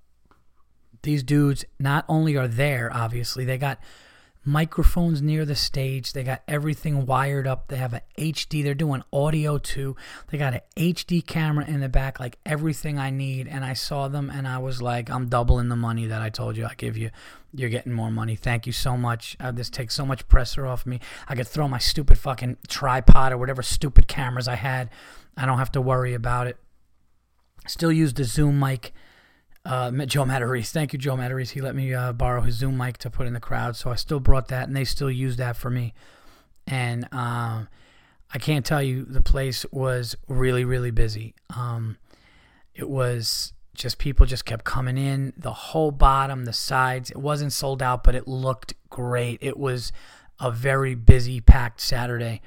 These 1.02 1.22
dudes 1.22 1.66
not 1.78 2.06
only 2.08 2.34
are 2.36 2.48
there, 2.48 2.90
obviously, 2.90 3.44
they 3.44 3.58
got 3.58 3.78
microphones 4.44 5.22
near 5.22 5.44
the 5.44 5.54
stage. 5.54 6.12
They 6.12 6.22
got 6.22 6.42
everything 6.46 7.06
wired 7.06 7.46
up. 7.46 7.68
They 7.68 7.76
have 7.76 7.94
an 7.94 8.02
HD. 8.18 8.62
They're 8.62 8.74
doing 8.74 9.02
audio 9.12 9.58
too. 9.58 9.96
They 10.30 10.38
got 10.38 10.54
an 10.54 10.60
HD 10.76 11.24
camera 11.24 11.64
in 11.66 11.80
the 11.80 11.88
back, 11.88 12.20
like 12.20 12.38
everything 12.44 12.98
I 12.98 13.10
need. 13.10 13.48
And 13.48 13.64
I 13.64 13.72
saw 13.72 14.08
them 14.08 14.30
and 14.30 14.46
I 14.46 14.58
was 14.58 14.82
like, 14.82 15.10
I'm 15.10 15.28
doubling 15.28 15.68
the 15.68 15.76
money 15.76 16.06
that 16.06 16.22
I 16.22 16.30
told 16.30 16.56
you 16.56 16.66
I 16.66 16.74
give 16.76 16.96
you. 16.96 17.10
You're 17.52 17.70
getting 17.70 17.92
more 17.92 18.10
money. 18.10 18.36
Thank 18.36 18.66
you 18.66 18.72
so 18.72 18.96
much. 18.96 19.36
Uh, 19.38 19.52
this 19.52 19.70
takes 19.70 19.94
so 19.94 20.04
much 20.04 20.26
pressure 20.28 20.66
off 20.66 20.86
me. 20.86 21.00
I 21.28 21.34
could 21.36 21.46
throw 21.46 21.68
my 21.68 21.78
stupid 21.78 22.18
fucking 22.18 22.56
tripod 22.68 23.32
or 23.32 23.38
whatever 23.38 23.62
stupid 23.62 24.08
cameras 24.08 24.48
I 24.48 24.56
had. 24.56 24.90
I 25.36 25.46
don't 25.46 25.58
have 25.58 25.72
to 25.72 25.80
worry 25.80 26.14
about 26.14 26.46
it. 26.48 26.56
Still 27.66 27.92
use 27.92 28.12
the 28.12 28.24
Zoom 28.24 28.58
mic. 28.58 28.92
Uh, 29.64 29.90
Joe 30.04 30.24
Matarese. 30.24 30.70
Thank 30.70 30.92
you, 30.92 30.98
Joe 30.98 31.16
Matarese. 31.16 31.50
He 31.50 31.60
let 31.62 31.74
me 31.74 31.94
uh, 31.94 32.12
borrow 32.12 32.42
his 32.42 32.56
Zoom 32.56 32.76
mic 32.76 32.98
to 32.98 33.10
put 33.10 33.26
in 33.26 33.32
the 33.32 33.40
crowd, 33.40 33.76
so 33.76 33.90
I 33.90 33.94
still 33.94 34.20
brought 34.20 34.48
that, 34.48 34.68
and 34.68 34.76
they 34.76 34.84
still 34.84 35.10
use 35.10 35.36
that 35.36 35.56
for 35.56 35.70
me. 35.70 35.94
And 36.66 37.04
um, 37.12 37.68
I 38.32 38.38
can't 38.38 38.64
tell 38.64 38.82
you, 38.82 39.04
the 39.04 39.22
place 39.22 39.64
was 39.70 40.16
really, 40.28 40.64
really 40.64 40.90
busy. 40.90 41.34
Um, 41.56 41.96
it 42.74 42.90
was 42.90 43.54
just 43.74 43.98
people 43.98 44.26
just 44.26 44.44
kept 44.44 44.64
coming 44.64 44.98
in. 44.98 45.32
The 45.36 45.52
whole 45.52 45.90
bottom, 45.90 46.44
the 46.44 46.52
sides. 46.52 47.10
It 47.10 47.16
wasn't 47.16 47.52
sold 47.52 47.82
out, 47.82 48.04
but 48.04 48.14
it 48.14 48.28
looked 48.28 48.74
great. 48.90 49.38
It 49.40 49.56
was 49.56 49.92
a 50.40 50.50
very 50.50 50.94
busy, 50.94 51.40
packed 51.40 51.80
Saturday 51.80 52.42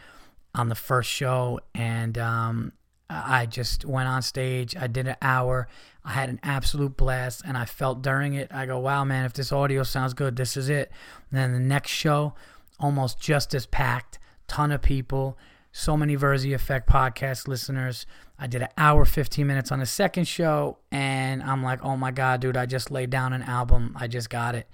on 0.53 0.69
the 0.69 0.75
first 0.75 1.09
show, 1.09 1.59
and 1.73 2.17
um, 2.17 2.73
I 3.09 3.45
just 3.45 3.85
went 3.85 4.07
on 4.07 4.21
stage. 4.21 4.75
I 4.75 4.87
did 4.87 5.07
an 5.07 5.15
hour. 5.21 5.67
I 6.07 6.11
had 6.11 6.29
an 6.29 6.39
absolute 6.41 6.95
blast, 6.95 7.41
and 7.45 7.57
I 7.57 7.65
felt 7.65 8.01
during 8.01 8.33
it. 8.33 8.47
I 8.49 8.65
go, 8.65 8.79
"Wow, 8.79 9.03
man! 9.03 9.25
If 9.25 9.33
this 9.33 9.51
audio 9.51 9.83
sounds 9.83 10.13
good, 10.13 10.37
this 10.37 10.55
is 10.55 10.69
it." 10.69 10.89
And 11.29 11.37
then 11.37 11.51
the 11.51 11.59
next 11.59 11.89
show, 11.89 12.33
almost 12.79 13.19
just 13.19 13.53
as 13.53 13.65
packed, 13.65 14.17
ton 14.47 14.71
of 14.71 14.81
people, 14.81 15.37
so 15.73 15.97
many 15.97 16.15
Verzi 16.15 16.55
Effect 16.55 16.89
podcast 16.89 17.49
listeners. 17.49 18.05
I 18.39 18.47
did 18.47 18.61
an 18.61 18.69
hour, 18.77 19.03
15 19.03 19.45
minutes 19.45 19.69
on 19.69 19.79
the 19.79 19.85
second 19.85 20.29
show, 20.29 20.77
and 20.93 21.43
I'm 21.43 21.61
like, 21.61 21.83
"Oh 21.83 21.97
my 21.97 22.11
god, 22.11 22.39
dude! 22.39 22.55
I 22.55 22.65
just 22.65 22.89
laid 22.89 23.09
down 23.09 23.33
an 23.33 23.43
album. 23.43 23.93
I 23.99 24.07
just 24.07 24.29
got 24.29 24.55
it." 24.55 24.69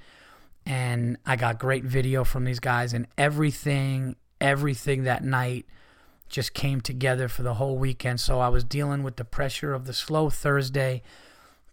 And 0.67 1.17
I 1.25 1.35
got 1.35 1.57
great 1.57 1.83
video 1.83 2.23
from 2.23 2.43
these 2.45 2.59
guys, 2.59 2.93
and 2.93 3.07
everything, 3.17 4.17
everything 4.39 5.05
that 5.05 5.23
night 5.23 5.65
just 6.33 6.55
came 6.55 6.81
together 6.81 7.27
for 7.27 7.43
the 7.43 7.53
whole 7.53 7.77
weekend. 7.77 8.19
So 8.19 8.39
I 8.39 8.49
was 8.49 8.63
dealing 8.63 9.03
with 9.03 9.17
the 9.17 9.23
pressure 9.23 9.71
of 9.73 9.85
the 9.85 9.93
slow 9.93 10.31
Thursday, 10.31 11.03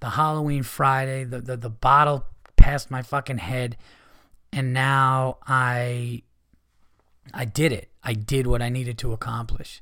the 0.00 0.10
Halloween 0.10 0.62
Friday, 0.62 1.24
the, 1.24 1.40
the, 1.40 1.56
the 1.56 1.70
bottle 1.70 2.26
past 2.56 2.90
my 2.90 3.00
fucking 3.00 3.38
head. 3.38 3.78
And 4.52 4.74
now 4.74 5.38
I 5.46 6.22
I 7.32 7.46
did 7.46 7.72
it. 7.72 7.88
I 8.04 8.12
did 8.12 8.46
what 8.46 8.60
I 8.60 8.68
needed 8.68 8.98
to 8.98 9.12
accomplish. 9.12 9.80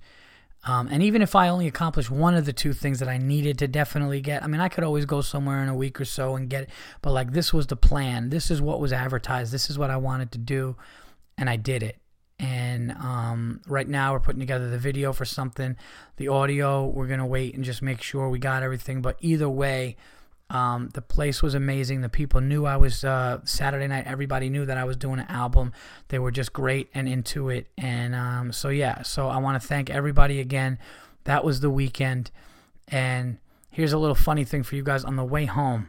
Um, 0.65 0.87
and 0.89 1.03
even 1.03 1.23
if 1.23 1.35
I 1.35 1.49
only 1.49 1.67
accomplished 1.67 2.11
one 2.11 2.35
of 2.35 2.45
the 2.45 2.53
two 2.53 2.73
things 2.73 3.01
that 3.01 3.09
I 3.09 3.17
needed 3.19 3.59
to 3.59 3.69
definitely 3.69 4.21
get, 4.21 4.45
I 4.45 4.47
mean, 4.47 4.61
I 4.61 4.69
could 4.69 4.85
always 4.85 5.07
go 5.07 5.23
somewhere 5.23 5.63
in 5.63 5.69
a 5.69 5.75
week 5.75 6.01
or 6.01 6.05
so 6.05 6.37
and 6.37 6.49
get 6.49 6.65
it. 6.65 6.71
But 7.01 7.13
like, 7.13 7.33
this 7.33 7.53
was 7.53 7.67
the 7.67 7.77
plan. 7.77 8.29
This 8.31 8.51
is 8.51 8.61
what 8.61 8.81
was 8.81 8.93
advertised. 8.93 9.53
This 9.53 9.71
is 9.71 9.79
what 9.79 9.91
I 9.91 9.97
wanted 9.97 10.31
to 10.33 10.39
do. 10.39 10.77
And 11.37 11.49
I 11.49 11.57
did 11.57 11.83
it 11.83 11.97
and 12.39 12.93
um, 12.93 13.61
right 13.67 13.89
now 13.89 14.13
we're 14.13 14.21
putting 14.21 14.41
together 14.41 14.71
the 14.71 14.79
video 14.79 15.13
for 15.13 15.25
something. 15.25 15.77
The 16.17 16.29
audio 16.29 16.87
we're 16.87 17.07
going 17.07 17.19
to 17.19 17.27
wait 17.27 17.55
and 17.55 17.65
just 17.65 17.83
make 17.83 18.03
sure 18.03 18.29
we 18.29 18.39
got 18.39 18.63
everything. 18.63 19.03
But 19.03 19.17
either 19.21 19.49
way 19.49 19.97
um, 20.51 20.89
the 20.95 21.03
place 21.03 21.43
was 21.43 21.55
amazing. 21.55 22.01
The 22.01 22.09
people 22.09 22.41
knew 22.41 22.65
i 22.65 22.77
was 22.77 23.05
uh, 23.05 23.41
saturday 23.45 23.87
night. 23.87 24.07
Everybody 24.07 24.49
knew 24.49 24.65
that 24.67 24.79
i 24.79 24.85
was 24.85 24.97
doing 24.97 25.19
an 25.19 25.27
album. 25.29 25.73
They 26.09 26.19
were 26.19 26.31
just 26.31 26.53
great 26.53 26.89
and 26.95 27.09
into 27.09 27.51
it. 27.51 27.67
And 27.77 28.15
um, 28.15 28.53
so 28.53 28.69
yeah. 28.69 29.03
So 29.03 29.29
i 29.29 29.39
want 29.39 29.61
to 29.61 29.67
thank 29.67 29.91
everybody 29.91 30.41
again. 30.41 30.79
That 31.25 31.45
was 31.45 31.61
the 31.61 31.71
weekend. 31.71 32.31
And 32.87 33.39
here's 33.71 33.93
a 33.93 33.99
little 33.99 34.15
funny 34.15 34.45
thing 34.45 34.63
for 34.63 34.77
you 34.77 34.83
guys. 34.83 35.05
On 35.05 35.17
the 35.17 35.25
way 35.25 35.45
home 35.45 35.89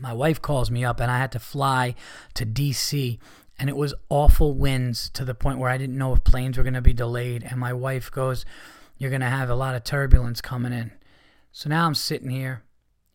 my 0.00 0.12
wife 0.12 0.40
calls 0.40 0.70
me 0.70 0.84
up 0.84 1.00
and 1.00 1.10
i 1.10 1.18
had 1.18 1.32
to 1.32 1.38
fly 1.38 1.94
to 2.34 2.44
dc 2.44 3.18
and 3.58 3.68
it 3.68 3.76
was 3.76 3.94
awful 4.08 4.54
winds 4.54 5.10
to 5.10 5.24
the 5.24 5.34
point 5.34 5.58
where 5.58 5.70
I 5.70 5.78
didn't 5.78 5.98
know 5.98 6.12
if 6.12 6.22
planes 6.22 6.56
were 6.56 6.62
going 6.62 6.74
to 6.74 6.80
be 6.80 6.92
delayed. 6.92 7.42
And 7.42 7.58
my 7.58 7.72
wife 7.72 8.10
goes, 8.10 8.44
You're 8.96 9.10
going 9.10 9.20
to 9.20 9.28
have 9.28 9.50
a 9.50 9.54
lot 9.54 9.74
of 9.74 9.84
turbulence 9.84 10.40
coming 10.40 10.72
in. 10.72 10.92
So 11.50 11.68
now 11.68 11.86
I'm 11.86 11.94
sitting 11.94 12.30
here 12.30 12.62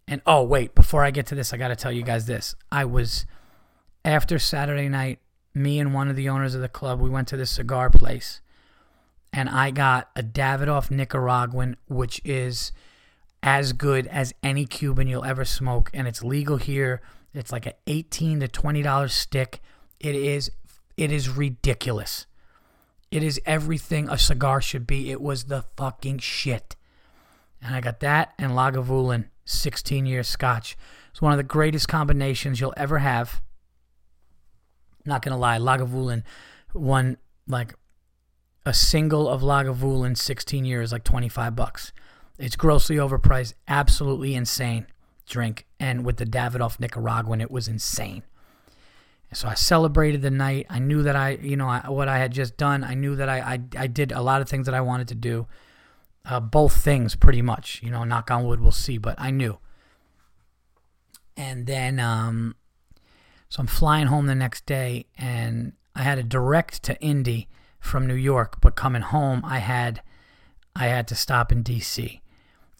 And 0.08 0.21
oh, 0.25 0.43
wait, 0.43 0.75
before 0.75 1.03
I 1.03 1.12
get 1.12 1.27
to 1.27 1.36
this, 1.36 1.53
I 1.53 1.58
got 1.58 1.69
to 1.69 1.75
tell 1.75 1.91
you 1.91 2.03
guys 2.03 2.25
this. 2.25 2.56
I 2.71 2.84
was, 2.84 3.25
after 4.03 4.38
Saturday 4.38 4.89
night, 4.89 5.19
me 5.53 5.79
and 5.79 5.93
one 5.93 6.10
of 6.10 6.15
the 6.15 6.27
owners 6.27 6.56
of 6.56 6.62
the 6.62 6.67
club, 6.67 6.99
we 6.99 7.10
went 7.10 7.27
to 7.29 7.38
this 7.38 7.51
cigar 7.51 7.89
place. 7.89 8.41
And 9.32 9.49
I 9.49 9.71
got 9.71 10.10
a 10.15 10.21
Davidoff 10.21 10.91
Nicaraguan, 10.91 11.77
which 11.88 12.21
is 12.25 12.71
as 13.41 13.73
good 13.73 14.08
as 14.08 14.34
any 14.43 14.65
Cuban 14.65 15.08
you'll 15.08 15.25
ever 15.25 15.45
smoke. 15.45 15.89
And 15.93 16.08
it's 16.08 16.21
legal 16.23 16.58
here. 16.58 17.01
It's 17.34 17.51
like 17.51 17.65
an 17.65 17.73
18 17.88 18.41
to 18.41 18.47
$20 18.47 19.10
stick. 19.10 19.62
It 20.03 20.15
is, 20.15 20.51
it 20.97 21.11
is 21.11 21.29
ridiculous. 21.29 22.27
It 23.09 23.23
is 23.23 23.39
everything 23.45 24.09
a 24.09 24.17
cigar 24.17 24.61
should 24.61 24.85
be. 24.85 25.09
It 25.09 25.21
was 25.21 25.45
the 25.45 25.63
fucking 25.77 26.19
shit. 26.19 26.75
And 27.61 27.73
I 27.73 27.79
got 27.79 28.01
that 28.01 28.33
and 28.37 28.51
Lagavulin 28.51 29.29
16 29.45 30.05
year 30.05 30.23
scotch. 30.23 30.75
It's 31.11 31.21
one 31.21 31.31
of 31.31 31.37
the 31.37 31.43
greatest 31.43 31.87
combinations 31.87 32.59
you'll 32.59 32.73
ever 32.75 32.99
have. 32.99 33.41
Not 35.05 35.21
gonna 35.21 35.37
lie, 35.37 35.57
Lagavulin 35.57 36.23
won 36.73 37.17
like 37.47 37.73
a 38.65 38.73
single 38.73 39.29
of 39.29 39.41
Lagavulin 39.41 40.17
16 40.17 40.65
years, 40.65 40.91
like 40.91 41.03
25 41.05 41.55
bucks. 41.55 41.93
It's 42.37 42.55
grossly 42.57 42.97
overpriced, 42.97 43.53
absolutely 43.67 44.35
insane 44.35 44.87
drink. 45.29 45.65
And 45.79 46.03
with 46.03 46.17
the 46.17 46.25
Davidoff 46.25 46.79
Nicaraguan, 46.79 47.39
it 47.39 47.51
was 47.51 47.69
insane. 47.69 48.23
So 49.34 49.48
I 49.48 49.54
celebrated 49.54 50.22
the 50.22 50.32
night. 50.32 50.67
I 50.69 50.80
knew 50.80 51.04
that 51.04 51.15
I, 51.15 51.32
you 51.41 51.58
know, 51.58 51.67
I, 51.67 51.89
what 51.89 52.08
I 52.08 52.17
had 52.17 52.32
just 52.32 52.58
done. 52.58 52.84
I 52.84 52.93
knew 52.93 53.15
that 53.15 53.30
I, 53.30 53.39
I, 53.39 53.60
I 53.78 53.88
did 53.88 54.12
a 54.12 54.22
lot 54.22 54.41
of 54.41 54.50
things 54.50 54.65
that 54.65 54.76
I 54.76 54.82
wanted 54.82 55.08
to 55.10 55.15
do 55.15 55.48
uh, 56.26 56.39
both 56.39 56.78
things 56.84 57.15
pretty 57.15 57.41
much. 57.41 57.82
You 57.84 57.91
know, 57.91 58.04
knock 58.04 58.32
on 58.32 58.46
wood, 58.46 58.62
we'll 58.62 58.72
see, 58.72 58.98
but 58.98 59.15
I 59.17 59.32
knew. 59.32 59.58
And 61.36 61.65
then, 61.65 62.00
um, 62.00 62.56
so 63.50 63.62
I'm 63.62 63.67
flying 63.67 64.08
home 64.08 64.28
the 64.28 64.36
next 64.36 64.65
day, 64.65 65.08
and 65.17 65.74
I 65.96 66.04
had 66.04 66.19
a 66.19 66.24
direct 66.24 66.84
to 66.84 67.00
Indy 67.02 67.50
from 67.80 68.08
New 68.08 68.15
York, 68.15 68.62
but 68.62 68.76
coming 68.76 69.02
home, 69.02 69.41
I 69.43 69.60
had, 69.60 70.02
I 70.76 70.86
had 70.86 71.08
to 71.10 71.15
stop 71.15 71.52
in 71.52 71.63
D.C. 71.63 72.22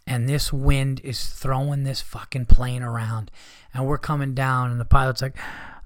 And 0.06 0.30
this 0.30 0.54
wind 0.54 1.02
is 1.04 1.26
throwing 1.28 1.84
this 1.84 2.02
fucking 2.02 2.46
plane 2.46 2.84
around, 2.84 3.32
and 3.74 3.88
we're 3.88 3.98
coming 3.98 4.34
down, 4.34 4.72
and 4.72 4.80
the 4.80 4.86
pilot's 4.86 5.22
like, 5.22 5.38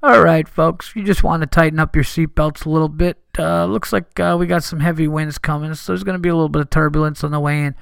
all 0.04 0.22
right, 0.22 0.48
folks, 0.48 0.96
you 0.96 1.04
just 1.04 1.24
want 1.24 1.42
to 1.42 1.48
tighten 1.48 1.80
up 1.80 1.96
your 1.96 2.04
seatbelts 2.04 2.66
a 2.66 2.70
little 2.70 2.90
bit. 2.90 3.18
Uh, 3.38 3.66
looks 3.66 3.92
like 3.92 4.20
uh, 4.20 4.36
we 4.40 4.46
got 4.46 4.64
some 4.64 4.80
heavy 4.80 5.08
winds 5.08 5.38
coming, 5.38 5.74
so 5.74 5.92
there's 5.92 6.04
going 6.04 6.16
to 6.16 6.20
be 6.20 6.30
a 6.30 6.36
little 6.36 6.50
bit 6.50 6.62
of 6.62 6.70
turbulence 6.70 7.24
on 7.24 7.32
the 7.32 7.40
way 7.40 7.64
in. 7.64 7.76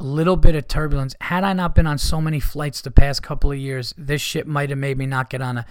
A 0.00 0.02
little 0.02 0.36
bit 0.36 0.54
of 0.54 0.66
turbulence. 0.66 1.14
Had 1.20 1.44
I 1.44 1.52
not 1.52 1.74
been 1.74 1.86
on 1.86 1.98
so 1.98 2.20
many 2.20 2.40
flights 2.40 2.80
the 2.80 2.90
past 2.90 3.22
couple 3.22 3.52
of 3.52 3.58
years, 3.58 3.94
this 3.96 4.22
shit 4.22 4.46
might 4.46 4.70
have 4.70 4.78
made 4.78 4.98
me 4.98 5.06
not 5.06 5.30
get 5.30 5.42
on 5.42 5.58
a. 5.58 5.66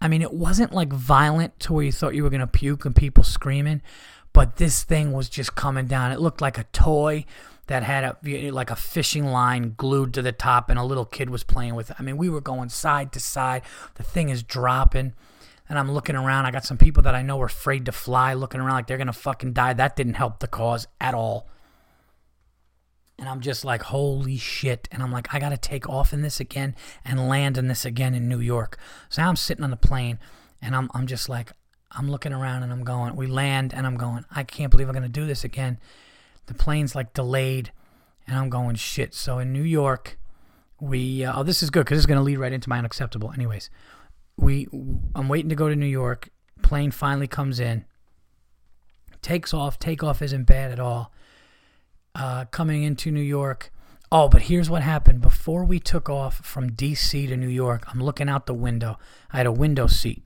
I 0.00 0.08
mean, 0.08 0.22
it 0.22 0.32
wasn't 0.32 0.72
like 0.72 0.92
violent 0.92 1.58
to 1.60 1.72
where 1.72 1.84
you 1.84 1.92
thought 1.92 2.14
you 2.14 2.22
were 2.22 2.30
going 2.30 2.40
to 2.40 2.46
puke 2.46 2.84
and 2.84 2.94
people 2.94 3.24
screaming, 3.24 3.82
but 4.32 4.56
this 4.56 4.82
thing 4.82 5.12
was 5.12 5.28
just 5.28 5.54
coming 5.54 5.86
down. 5.86 6.12
It 6.12 6.20
looked 6.20 6.40
like 6.40 6.56
a 6.56 6.64
toy 6.72 7.24
that 7.66 7.82
had 7.82 8.04
a 8.04 8.50
like 8.50 8.70
a 8.70 8.76
fishing 8.76 9.26
line 9.26 9.74
glued 9.76 10.14
to 10.14 10.22
the 10.22 10.32
top 10.32 10.68
and 10.68 10.78
a 10.78 10.84
little 10.84 11.04
kid 11.04 11.30
was 11.30 11.44
playing 11.44 11.74
with 11.74 11.90
it. 11.90 11.96
I 11.98 12.02
mean, 12.02 12.16
we 12.16 12.28
were 12.28 12.40
going 12.40 12.68
side 12.68 13.12
to 13.12 13.20
side. 13.20 13.62
The 13.94 14.02
thing 14.02 14.28
is 14.28 14.42
dropping. 14.42 15.14
And 15.66 15.78
I'm 15.78 15.90
looking 15.90 16.14
around. 16.14 16.44
I 16.44 16.50
got 16.50 16.66
some 16.66 16.76
people 16.76 17.02
that 17.04 17.14
I 17.14 17.22
know 17.22 17.40
are 17.40 17.46
afraid 17.46 17.86
to 17.86 17.92
fly, 17.92 18.34
looking 18.34 18.60
around 18.60 18.74
like 18.74 18.86
they're 18.86 18.98
to 18.98 19.14
fucking 19.14 19.54
die. 19.54 19.72
That 19.72 19.96
didn't 19.96 20.14
help 20.14 20.40
the 20.40 20.46
cause 20.46 20.86
at 21.00 21.14
all. 21.14 21.48
And 23.18 23.28
I'm 23.28 23.40
just 23.40 23.64
like, 23.64 23.82
holy 23.84 24.36
shit. 24.36 24.88
And 24.92 25.02
I'm 25.02 25.10
like, 25.10 25.32
I 25.32 25.38
got 25.38 25.50
to 25.50 25.56
take 25.56 25.88
off 25.88 26.12
in 26.12 26.20
this 26.20 26.38
again 26.38 26.74
and 27.02 27.28
land 27.28 27.56
in 27.56 27.68
this 27.68 27.86
again 27.86 28.14
in 28.14 28.28
New 28.28 28.40
York. 28.40 28.76
So 29.08 29.22
now 29.22 29.28
I'm 29.28 29.36
sitting 29.36 29.64
on 29.64 29.70
the 29.70 29.76
plane 29.76 30.18
and 30.60 30.76
I'm, 30.76 30.90
I'm 30.92 31.06
just 31.06 31.30
like, 31.30 31.52
I'm 31.92 32.10
looking 32.10 32.32
around 32.32 32.64
and 32.64 32.72
I'm 32.72 32.84
going, 32.84 33.16
we 33.16 33.26
land 33.26 33.72
and 33.72 33.86
I'm 33.86 33.96
going, 33.96 34.24
I 34.30 34.42
can't 34.42 34.70
believe 34.70 34.88
I'm 34.88 34.94
to 35.04 35.08
do 35.08 35.26
this 35.26 35.44
again 35.44 35.78
the 36.46 36.54
plane's 36.54 36.94
like 36.94 37.14
delayed, 37.14 37.72
and 38.26 38.38
I'm 38.38 38.50
going 38.50 38.76
shit. 38.76 39.14
So 39.14 39.38
in 39.38 39.52
New 39.52 39.62
York, 39.62 40.18
we 40.80 41.24
uh, 41.24 41.40
oh 41.40 41.42
this 41.42 41.62
is 41.62 41.70
good 41.70 41.84
because 41.84 41.98
it's 41.98 42.06
going 42.06 42.18
to 42.18 42.24
lead 42.24 42.38
right 42.38 42.52
into 42.52 42.68
my 42.68 42.78
unacceptable. 42.78 43.32
Anyways, 43.32 43.70
we 44.36 44.68
I'm 45.14 45.28
waiting 45.28 45.48
to 45.48 45.54
go 45.54 45.68
to 45.68 45.76
New 45.76 45.86
York. 45.86 46.30
Plane 46.62 46.90
finally 46.90 47.26
comes 47.26 47.60
in, 47.60 47.84
takes 49.22 49.52
off. 49.52 49.78
Takeoff 49.78 50.22
isn't 50.22 50.44
bad 50.44 50.72
at 50.72 50.80
all. 50.80 51.12
Uh, 52.14 52.44
coming 52.46 52.84
into 52.84 53.10
New 53.10 53.20
York. 53.20 53.72
Oh, 54.12 54.28
but 54.28 54.42
here's 54.42 54.70
what 54.70 54.82
happened. 54.82 55.20
Before 55.20 55.64
we 55.64 55.80
took 55.80 56.08
off 56.08 56.36
from 56.36 56.70
DC 56.70 57.26
to 57.28 57.36
New 57.36 57.48
York, 57.48 57.84
I'm 57.88 58.00
looking 58.00 58.28
out 58.28 58.46
the 58.46 58.54
window. 58.54 58.96
I 59.32 59.38
had 59.38 59.46
a 59.46 59.52
window 59.52 59.88
seat, 59.88 60.22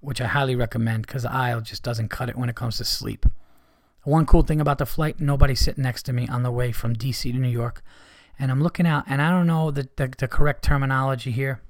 which 0.00 0.20
I 0.20 0.26
highly 0.26 0.54
recommend 0.54 1.06
because 1.06 1.24
the 1.24 1.32
aisle 1.32 1.60
just 1.60 1.82
doesn't 1.82 2.10
cut 2.10 2.28
it 2.28 2.36
when 2.36 2.48
it 2.48 2.54
comes 2.54 2.76
to 2.76 2.84
sleep. 2.84 3.26
One 4.04 4.26
cool 4.26 4.42
thing 4.42 4.60
about 4.60 4.78
the 4.78 4.86
flight, 4.86 5.18
nobody 5.18 5.54
sitting 5.54 5.82
next 5.82 6.02
to 6.04 6.12
me 6.12 6.28
on 6.28 6.42
the 6.42 6.50
way 6.50 6.72
from 6.72 6.94
DC 6.94 7.32
to 7.32 7.38
New 7.38 7.48
York. 7.48 7.82
And 8.38 8.50
I'm 8.50 8.62
looking 8.62 8.86
out, 8.86 9.04
and 9.06 9.22
I 9.22 9.30
don't 9.30 9.46
know 9.46 9.70
the, 9.70 9.88
the, 9.96 10.12
the 10.18 10.28
correct 10.28 10.62
terminology 10.62 11.30
here. 11.30 11.62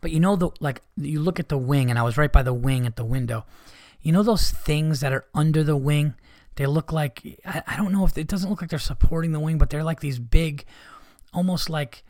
But 0.00 0.12
you 0.12 0.20
know, 0.20 0.36
the 0.36 0.50
like 0.60 0.82
you 0.96 1.20
look 1.20 1.40
at 1.40 1.48
the 1.48 1.58
wing, 1.58 1.90
and 1.90 1.98
I 1.98 2.02
was 2.02 2.16
right 2.16 2.30
by 2.30 2.42
the 2.42 2.54
wing 2.54 2.86
at 2.86 2.96
the 2.96 3.04
window. 3.04 3.44
You 4.00 4.12
know 4.12 4.22
those 4.22 4.50
things 4.50 5.00
that 5.00 5.12
are 5.12 5.24
under 5.34 5.64
the 5.64 5.76
wing? 5.76 6.14
They 6.54 6.66
look 6.66 6.92
like 6.92 7.40
I, 7.44 7.62
I 7.66 7.76
don't 7.76 7.92
know 7.92 8.04
if 8.04 8.16
it 8.16 8.28
doesn't 8.28 8.48
look 8.48 8.60
like 8.60 8.70
they're 8.70 8.78
supporting 8.78 9.32
the 9.32 9.40
wing, 9.40 9.58
but 9.58 9.70
they're 9.70 9.82
like 9.82 10.00
these 10.00 10.20
big, 10.20 10.64
almost 11.32 11.68
like 11.68 12.04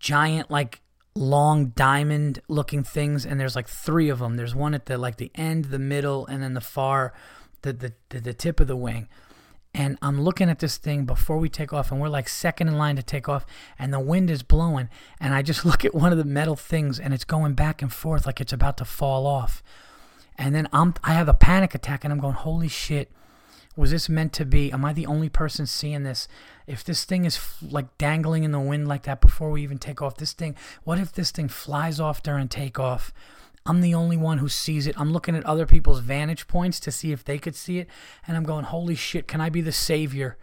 giant, 0.00 0.50
like 0.50 0.80
long 1.14 1.66
diamond 1.68 2.40
looking 2.48 2.82
things. 2.82 3.24
And 3.24 3.38
there's 3.38 3.54
like 3.54 3.68
three 3.68 4.08
of 4.08 4.18
them. 4.18 4.36
There's 4.36 4.54
one 4.54 4.74
at 4.74 4.86
the 4.86 4.98
like 4.98 5.16
the 5.16 5.30
end, 5.36 5.66
the 5.66 5.78
middle, 5.78 6.26
and 6.26 6.42
then 6.42 6.54
the 6.54 6.60
far 6.60 7.12
the, 7.62 7.72
the, 7.72 7.92
the, 8.10 8.20
the 8.20 8.34
tip 8.34 8.60
of 8.60 8.66
the 8.66 8.76
wing. 8.76 9.08
And 9.74 9.98
I'm 10.00 10.20
looking 10.22 10.48
at 10.48 10.60
this 10.60 10.76
thing 10.76 11.04
before 11.04 11.38
we 11.38 11.48
take 11.48 11.72
off, 11.72 11.92
and 11.92 12.00
we're 12.00 12.08
like 12.08 12.28
second 12.28 12.68
in 12.68 12.78
line 12.78 12.96
to 12.96 13.02
take 13.02 13.28
off, 13.28 13.44
and 13.78 13.92
the 13.92 14.00
wind 14.00 14.30
is 14.30 14.42
blowing. 14.42 14.88
And 15.20 15.34
I 15.34 15.42
just 15.42 15.64
look 15.66 15.84
at 15.84 15.94
one 15.94 16.12
of 16.12 16.18
the 16.18 16.24
metal 16.24 16.56
things, 16.56 16.98
and 16.98 17.12
it's 17.12 17.24
going 17.24 17.54
back 17.54 17.82
and 17.82 17.92
forth 17.92 18.26
like 18.26 18.40
it's 18.40 18.52
about 18.52 18.76
to 18.78 18.84
fall 18.84 19.26
off. 19.26 19.62
And 20.36 20.54
then 20.54 20.68
I'm, 20.72 20.94
I 21.04 21.14
have 21.14 21.28
a 21.28 21.34
panic 21.34 21.74
attack, 21.74 22.04
and 22.04 22.12
I'm 22.12 22.20
going, 22.20 22.34
holy 22.34 22.68
shit, 22.68 23.10
was 23.76 23.92
this 23.92 24.08
meant 24.08 24.32
to 24.34 24.44
be? 24.44 24.72
Am 24.72 24.84
I 24.84 24.92
the 24.92 25.06
only 25.06 25.28
person 25.28 25.64
seeing 25.64 26.02
this? 26.02 26.26
If 26.66 26.82
this 26.82 27.04
thing 27.04 27.24
is 27.24 27.36
f- 27.36 27.62
like 27.62 27.96
dangling 27.96 28.42
in 28.42 28.50
the 28.50 28.58
wind 28.58 28.88
like 28.88 29.04
that 29.04 29.20
before 29.20 29.50
we 29.50 29.62
even 29.62 29.78
take 29.78 30.02
off, 30.02 30.16
this 30.16 30.32
thing, 30.32 30.56
what 30.82 30.98
if 30.98 31.12
this 31.12 31.30
thing 31.30 31.48
flies 31.48 32.00
off 32.00 32.20
during 32.20 32.48
takeoff? 32.48 33.12
I'm 33.68 33.82
the 33.82 33.94
only 33.94 34.16
one 34.16 34.38
who 34.38 34.48
sees 34.48 34.86
it. 34.86 34.98
I'm 34.98 35.12
looking 35.12 35.36
at 35.36 35.44
other 35.44 35.66
people's 35.66 36.00
vantage 36.00 36.48
points 36.48 36.80
to 36.80 36.90
see 36.90 37.12
if 37.12 37.22
they 37.22 37.38
could 37.38 37.54
see 37.54 37.78
it. 37.78 37.88
And 38.26 38.34
I'm 38.34 38.44
going, 38.44 38.64
holy 38.64 38.94
shit, 38.94 39.28
can 39.28 39.42
I 39.42 39.50
be 39.50 39.60
the 39.60 39.72
savior 39.72 40.38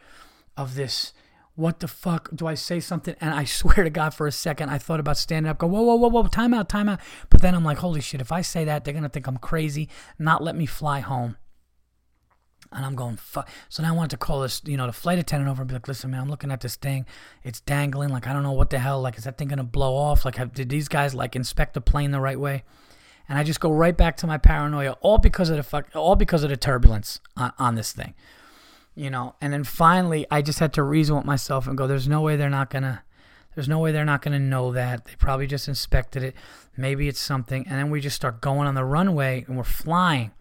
of 0.56 0.76
this? 0.76 1.12
What 1.56 1.80
the 1.80 1.88
fuck? 1.88 2.30
Do 2.36 2.46
I 2.46 2.54
say 2.54 2.80
something? 2.80 3.16
And 3.20 3.34
I 3.34 3.44
swear 3.46 3.84
to 3.84 3.90
God, 3.90 4.14
for 4.14 4.28
a 4.28 4.32
second, 4.32 4.70
I 4.70 4.78
thought 4.78 5.00
about 5.00 5.18
standing 5.18 5.50
up, 5.50 5.58
go, 5.58 5.66
whoa, 5.66 5.82
whoa, 5.82 5.96
whoa, 5.96 6.10
whoa, 6.10 6.28
time 6.28 6.54
out, 6.54 6.70
time 6.70 6.88
out. 6.88 7.00
But 7.32 7.42
then 7.42 7.56
I'm 7.56 7.66
like, 7.66 7.80
holy 7.80 8.00
shit, 8.00 8.22
if 8.22 8.32
I 8.32 8.42
say 8.42 8.64
that, 8.66 8.86
they're 8.86 8.94
going 8.94 9.04
to 9.04 9.10
think 9.10 9.28
I'm 9.28 9.38
crazy, 9.38 9.90
not 10.20 10.44
let 10.44 10.56
me 10.56 10.68
fly 10.68 11.00
home. 11.00 11.36
And 12.72 12.86
I'm 12.86 12.96
going, 12.96 13.16
fuck. 13.16 13.50
So 13.70 13.82
now 13.82 13.90
I 13.90 13.96
wanted 13.96 14.12
to 14.12 14.18
call 14.18 14.42
this, 14.42 14.62
you 14.66 14.78
know, 14.78 14.86
the 14.86 14.94
flight 14.94 15.18
attendant 15.18 15.50
over 15.50 15.64
and 15.64 15.70
be 15.70 15.74
like, 15.74 15.88
listen, 15.88 16.12
man, 16.12 16.22
I'm 16.22 16.30
looking 16.30 16.52
at 16.52 16.62
this 16.62 16.76
thing. 16.76 17.08
It's 17.44 17.62
dangling. 17.62 18.10
Like, 18.10 18.28
I 18.28 18.34
don't 18.34 18.44
know 18.44 18.52
what 18.52 18.70
the 18.70 18.80
hell. 18.80 19.02
Like, 19.02 19.18
is 19.18 19.24
that 19.24 19.38
thing 19.38 19.48
going 19.48 19.58
to 19.58 19.64
blow 19.64 19.96
off? 19.96 20.26
Like, 20.26 20.36
have, 20.36 20.54
did 20.54 20.70
these 20.70 20.90
guys, 20.90 21.16
like, 21.16 21.36
inspect 21.36 21.74
the 21.74 21.82
plane 21.82 22.12
the 22.12 22.20
right 22.20 22.40
way? 22.40 22.64
And 23.28 23.38
I 23.38 23.44
just 23.44 23.60
go 23.60 23.72
right 23.72 23.96
back 23.96 24.18
to 24.18 24.28
my 24.28 24.38
paranoia, 24.38 24.98
all 25.02 25.18
because 25.18 25.50
of 25.50 25.58
the 25.58 25.64
fuck, 25.64 25.88
all 25.96 26.16
because 26.16 26.44
of 26.44 26.50
the 26.50 26.58
turbulence 26.58 27.20
on, 27.36 27.54
on 27.58 27.76
this 27.76 27.92
thing, 27.92 28.14
you 28.96 29.10
know. 29.10 29.36
And 29.42 29.52
then 29.52 29.64
finally, 29.64 30.26
I 30.30 30.42
just 30.42 30.60
had 30.60 30.74
to 30.74 30.84
reason 30.84 31.16
with 31.16 31.26
myself 31.26 31.68
and 31.68 31.78
go, 31.78 31.88
"There's 31.88 32.08
no 32.08 32.22
way 32.22 32.36
they're 32.36 32.50
not 32.50 32.70
gonna, 32.70 33.04
there's 33.56 33.68
no 33.68 33.80
way 33.80 33.92
they're 33.92 34.06
not 34.06 34.22
gonna 34.22 34.40
know 34.40 34.72
that. 34.74 35.06
They 35.06 35.14
probably 35.18 35.48
just 35.48 35.68
inspected 35.68 36.24
it. 36.24 36.36
Maybe 36.78 37.08
it's 37.08 37.20
something." 37.20 37.66
And 37.68 37.78
then 37.78 37.90
we 37.90 38.02
just 38.02 38.16
start 38.16 38.42
going 38.42 38.68
on 38.68 38.76
the 38.76 38.86
runway 38.86 39.44
and 39.48 39.58
we're 39.58 39.64
flying, 39.64 40.32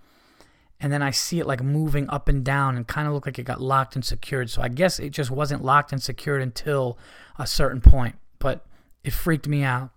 and 0.79 0.92
then 0.92 1.03
I 1.03 1.11
see 1.11 1.40
it 1.40 1.47
like 1.47 1.62
moving 1.62 2.09
up 2.11 2.29
and 2.29 2.44
down 2.44 2.77
and 2.77 2.87
kind 2.87 3.09
of 3.09 3.14
look 3.14 3.26
like 3.26 3.39
it 3.39 3.45
got 3.45 3.62
locked 3.62 3.95
and 3.95 4.05
secured. 4.05 4.51
So 4.51 4.61
I 4.61 4.68
guess 4.68 4.99
it 4.99 5.11
just 5.11 5.30
wasn't 5.30 5.64
locked 5.64 5.93
and 5.93 6.03
secured 6.03 6.43
until 6.43 6.99
a 7.39 7.47
certain 7.47 7.80
point, 7.80 8.16
but 8.39 8.66
it 9.03 9.12
freaked 9.12 9.49
me 9.49 9.62
out 9.62 9.91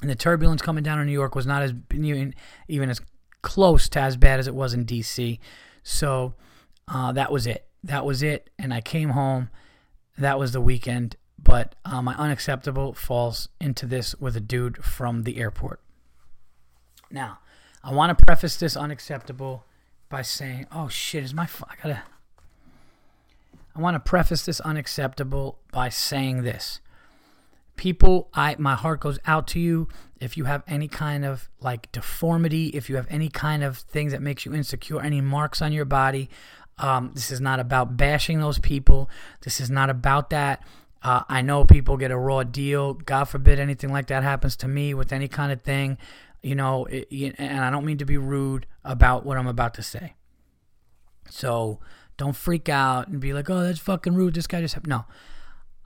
and 0.00 0.10
the 0.10 0.14
turbulence 0.14 0.62
coming 0.62 0.84
down 0.84 1.00
in 1.00 1.06
New 1.06 1.12
York 1.12 1.34
was 1.34 1.46
not 1.46 1.62
as 1.62 1.74
even, 1.92 2.34
even 2.68 2.90
as 2.90 3.00
close 3.42 3.88
to 3.90 4.00
as 4.00 4.16
bad 4.16 4.38
as 4.38 4.46
it 4.46 4.54
was 4.54 4.74
in 4.74 4.84
D.C. 4.84 5.40
So 5.82 6.34
uh, 6.86 7.12
that 7.12 7.32
was 7.32 7.46
it. 7.46 7.66
That 7.82 8.04
was 8.04 8.22
it. 8.22 8.50
And 8.58 8.72
I 8.72 8.80
came 8.80 9.10
home. 9.10 9.50
That 10.16 10.38
was 10.38 10.52
the 10.52 10.60
weekend. 10.60 11.16
But 11.42 11.74
uh, 11.84 12.02
my 12.02 12.14
unacceptable 12.14 12.92
falls 12.92 13.48
into 13.60 13.86
this 13.86 14.14
with 14.16 14.36
a 14.36 14.40
dude 14.40 14.84
from 14.84 15.22
the 15.22 15.38
airport. 15.38 15.80
Now, 17.10 17.38
I 17.82 17.92
want 17.92 18.16
to 18.16 18.24
preface 18.24 18.56
this 18.56 18.76
unacceptable 18.76 19.64
by 20.08 20.22
saying, 20.22 20.66
"Oh 20.72 20.88
shit, 20.88 21.22
is 21.22 21.32
my 21.32 21.48
I 21.68 21.74
gotta." 21.82 22.02
I 23.74 23.80
want 23.80 23.94
to 23.94 24.00
preface 24.00 24.44
this 24.44 24.60
unacceptable 24.60 25.58
by 25.70 25.88
saying 25.88 26.42
this 26.42 26.80
people 27.78 28.28
i 28.34 28.54
my 28.58 28.74
heart 28.74 29.00
goes 29.00 29.18
out 29.26 29.46
to 29.48 29.60
you. 29.60 29.88
If 30.20 30.36
you 30.36 30.44
have 30.44 30.64
any 30.66 30.88
kind 30.88 31.24
of 31.24 31.48
like 31.60 31.90
deformity 31.92 32.66
if 32.68 32.90
you 32.90 32.96
have 32.96 33.06
any 33.08 33.30
kind 33.30 33.64
of 33.64 33.78
things 33.78 34.12
that 34.12 34.20
makes 34.20 34.44
you 34.44 34.52
insecure 34.52 35.00
any 35.00 35.22
marks 35.22 35.62
on 35.62 35.72
your 35.72 35.86
body 35.86 36.28
um, 36.80 37.10
this 37.14 37.32
is 37.32 37.40
not 37.40 37.58
about 37.58 37.96
bashing 37.96 38.38
those 38.38 38.60
people. 38.60 39.10
This 39.40 39.60
is 39.60 39.68
not 39.68 39.90
about 39.90 40.30
that. 40.30 40.62
Uh, 41.02 41.22
i 41.28 41.40
know 41.42 41.64
people 41.64 41.96
get 41.96 42.10
a 42.10 42.18
raw 42.18 42.42
deal. 42.42 42.94
God 42.94 43.24
forbid 43.24 43.58
anything 43.60 43.92
like 43.92 44.08
that 44.08 44.22
happens 44.22 44.56
to 44.56 44.68
me 44.68 44.94
with 44.94 45.12
any 45.12 45.28
kind 45.28 45.52
of 45.52 45.62
thing 45.62 45.96
you 46.42 46.54
know 46.54 46.84
it, 46.86 47.08
and 47.38 47.64
i 47.64 47.68
don't 47.70 47.84
mean 47.84 47.98
to 47.98 48.04
be 48.04 48.16
rude 48.16 48.64
about 48.84 49.24
what 49.24 49.36
i'm 49.36 49.46
about 49.46 49.74
to 49.74 49.82
say. 49.82 50.14
So 51.30 51.80
don't 52.16 52.34
freak 52.34 52.68
out 52.68 53.08
and 53.08 53.20
be 53.20 53.32
like 53.32 53.48
oh 53.50 53.62
that's 53.62 53.78
fucking 53.78 54.14
rude. 54.14 54.34
This 54.34 54.46
guy 54.46 54.60
just 54.60 54.86
no. 54.86 55.04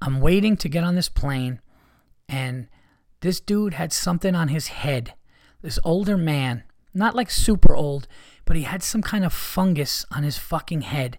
I'm 0.00 0.20
waiting 0.20 0.56
to 0.58 0.68
get 0.68 0.82
on 0.82 0.96
this 0.96 1.08
plane 1.08 1.60
and 2.32 2.66
this 3.20 3.40
dude 3.40 3.74
had 3.74 3.92
something 3.92 4.34
on 4.34 4.48
his 4.48 4.68
head. 4.68 5.14
This 5.60 5.78
older 5.84 6.16
man, 6.16 6.64
not 6.94 7.14
like 7.14 7.30
super 7.30 7.76
old, 7.76 8.08
but 8.46 8.56
he 8.56 8.62
had 8.62 8.82
some 8.82 9.02
kind 9.02 9.24
of 9.24 9.32
fungus 9.32 10.04
on 10.10 10.24
his 10.24 10.38
fucking 10.38 10.80
head. 10.80 11.18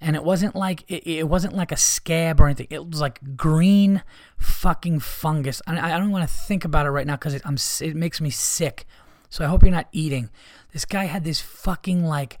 And 0.00 0.14
it 0.14 0.22
wasn't 0.22 0.54
like 0.54 0.84
it, 0.86 1.08
it 1.08 1.28
wasn't 1.28 1.54
like 1.54 1.72
a 1.72 1.76
scab 1.76 2.40
or 2.40 2.46
anything. 2.46 2.66
It 2.68 2.86
was 2.86 3.00
like 3.00 3.36
green 3.36 4.02
fucking 4.36 5.00
fungus. 5.00 5.62
I, 5.66 5.94
I 5.94 5.98
don't 5.98 6.10
want 6.10 6.28
to 6.28 6.36
think 6.36 6.64
about 6.64 6.84
it 6.86 6.90
right 6.90 7.06
now 7.06 7.16
because 7.16 7.34
it, 7.34 7.42
it 7.80 7.96
makes 7.96 8.20
me 8.20 8.30
sick. 8.30 8.84
So 9.30 9.44
I 9.44 9.48
hope 9.48 9.62
you're 9.62 9.72
not 9.72 9.88
eating. 9.92 10.30
This 10.72 10.84
guy 10.84 11.04
had 11.04 11.24
this 11.24 11.40
fucking 11.40 12.04
like 12.04 12.38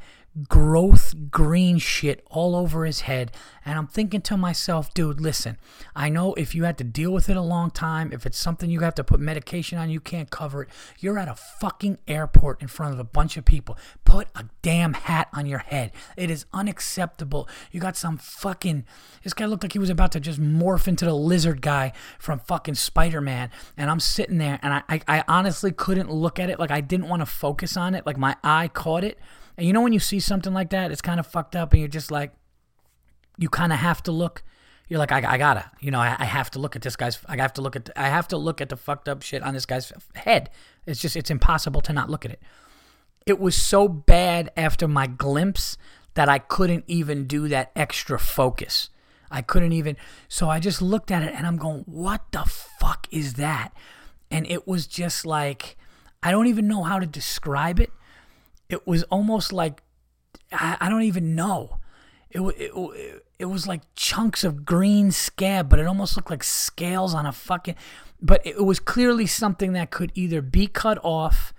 growth 0.48 1.14
green 1.30 1.78
shit 1.78 2.24
all 2.28 2.56
over 2.56 2.84
his 2.84 3.02
head. 3.02 3.30
And 3.64 3.78
I'm 3.78 3.86
thinking 3.86 4.20
to 4.22 4.36
myself, 4.36 4.92
dude, 4.92 5.20
listen, 5.20 5.56
I 5.94 6.08
know 6.08 6.34
if 6.34 6.54
you 6.54 6.64
had 6.64 6.76
to 6.78 6.84
deal 6.84 7.12
with 7.12 7.28
it 7.28 7.36
a 7.36 7.42
long 7.42 7.70
time, 7.70 8.12
if 8.12 8.26
it's 8.26 8.38
something 8.38 8.68
you 8.68 8.80
have 8.80 8.94
to 8.96 9.04
put 9.04 9.20
medication 9.20 9.78
on, 9.78 9.90
you 9.90 10.00
can't 10.00 10.30
cover 10.30 10.62
it. 10.62 10.68
You're 10.98 11.18
at 11.18 11.28
a 11.28 11.34
fucking 11.34 11.98
airport 12.08 12.60
in 12.60 12.68
front 12.68 12.92
of 12.92 12.98
a 12.98 13.04
bunch 13.04 13.36
of 13.36 13.44
people. 13.44 13.78
Put 14.04 14.28
a 14.34 14.44
damn 14.62 14.94
hat 14.94 15.28
on 15.32 15.46
your 15.46 15.60
head. 15.60 15.92
It 16.16 16.30
is 16.30 16.46
unacceptable. 16.52 17.48
You 17.70 17.80
got 17.80 17.96
some 17.96 18.18
fucking. 18.18 18.84
This 19.22 19.34
guy 19.34 19.46
looked 19.46 19.62
like 19.62 19.72
he 19.72 19.78
was 19.78 19.90
about 19.90 20.12
to 20.12 20.20
just 20.20 20.40
morph 20.40 20.88
into 20.88 21.04
the 21.04 21.14
lizard 21.14 21.62
guy 21.62 21.92
from 22.18 22.40
fucking 22.40 22.74
Spider 22.74 23.20
Man. 23.20 23.50
And 23.76 23.88
I'm 23.88 24.00
sitting 24.00 24.38
there 24.38 24.58
and 24.62 24.74
I, 24.74 24.82
I, 24.88 25.00
I 25.06 25.24
honestly 25.28 25.70
couldn't 25.70 26.10
look 26.10 26.40
at 26.40 26.50
it. 26.50 26.58
Like 26.58 26.72
I 26.72 26.80
didn't 26.80 27.08
want 27.08 27.20
to 27.20 27.26
focus 27.26 27.76
on 27.76 27.94
it. 27.94 28.04
Like 28.04 28.18
my 28.18 28.36
eye 28.42 28.68
caught 28.68 29.04
it 29.04 29.18
and 29.56 29.66
you 29.66 29.72
know 29.72 29.80
when 29.80 29.92
you 29.92 30.00
see 30.00 30.20
something 30.20 30.52
like 30.52 30.70
that, 30.70 30.90
it's 30.90 31.02
kind 31.02 31.20
of 31.20 31.26
fucked 31.26 31.56
up, 31.56 31.72
and 31.72 31.80
you're 31.80 31.88
just 31.88 32.10
like, 32.10 32.32
you 33.38 33.48
kind 33.48 33.72
of 33.72 33.78
have 33.78 34.02
to 34.04 34.12
look. 34.12 34.42
You're 34.88 34.98
like, 34.98 35.12
I, 35.12 35.34
I 35.34 35.38
gotta, 35.38 35.70
you 35.80 35.90
know, 35.90 36.00
I, 36.00 36.14
I, 36.18 36.24
have 36.26 36.50
to 36.50 36.58
look 36.58 36.76
at 36.76 36.82
this 36.82 36.94
guy's. 36.94 37.18
I 37.26 37.36
have 37.36 37.54
to 37.54 37.62
look 37.62 37.74
at. 37.74 37.88
I 37.96 38.08
have 38.08 38.28
to 38.28 38.36
look 38.36 38.60
at 38.60 38.68
the 38.68 38.76
fucked 38.76 39.08
up 39.08 39.22
shit 39.22 39.42
on 39.42 39.54
this 39.54 39.64
guy's 39.64 39.92
head. 40.14 40.50
It's 40.86 41.00
just, 41.00 41.16
it's 41.16 41.30
impossible 41.30 41.80
to 41.82 41.92
not 41.92 42.10
look 42.10 42.24
at 42.24 42.32
it. 42.32 42.42
It 43.24 43.40
was 43.40 43.54
so 43.54 43.88
bad 43.88 44.50
after 44.56 44.86
my 44.86 45.06
glimpse 45.06 45.78
that 46.14 46.28
I 46.28 46.38
couldn't 46.38 46.84
even 46.86 47.26
do 47.26 47.48
that 47.48 47.72
extra 47.74 48.18
focus. 48.18 48.90
I 49.30 49.40
couldn't 49.42 49.72
even. 49.72 49.96
So 50.28 50.50
I 50.50 50.60
just 50.60 50.82
looked 50.82 51.10
at 51.10 51.22
it 51.22 51.34
and 51.34 51.46
I'm 51.46 51.56
going, 51.56 51.84
what 51.86 52.22
the 52.30 52.44
fuck 52.44 53.08
is 53.10 53.34
that? 53.34 53.72
And 54.30 54.46
it 54.46 54.68
was 54.68 54.86
just 54.86 55.24
like, 55.24 55.76
I 56.22 56.30
don't 56.30 56.46
even 56.46 56.68
know 56.68 56.82
how 56.82 56.98
to 56.98 57.06
describe 57.06 57.80
it 57.80 57.90
it 58.74 58.86
was 58.86 59.04
almost 59.04 59.52
like 59.52 59.82
I, 60.52 60.76
I 60.80 60.88
don't 60.88 61.02
even 61.02 61.34
know. 61.34 61.78
It, 62.30 62.40
it, 62.40 63.26
it 63.38 63.44
was 63.44 63.66
like 63.66 63.82
chunks 63.94 64.42
of 64.42 64.64
green 64.64 65.12
scab, 65.12 65.68
but 65.68 65.78
it 65.78 65.86
almost 65.86 66.16
looked 66.16 66.30
like 66.30 66.42
scales 66.42 67.14
on 67.14 67.26
a 67.26 67.32
fucking. 67.32 67.76
But 68.20 68.44
it 68.44 68.64
was 68.64 68.80
clearly 68.80 69.26
something 69.26 69.72
that 69.74 69.90
could 69.90 70.10
either 70.14 70.42
be 70.42 70.66
cut 70.66 70.98
off 71.04 71.54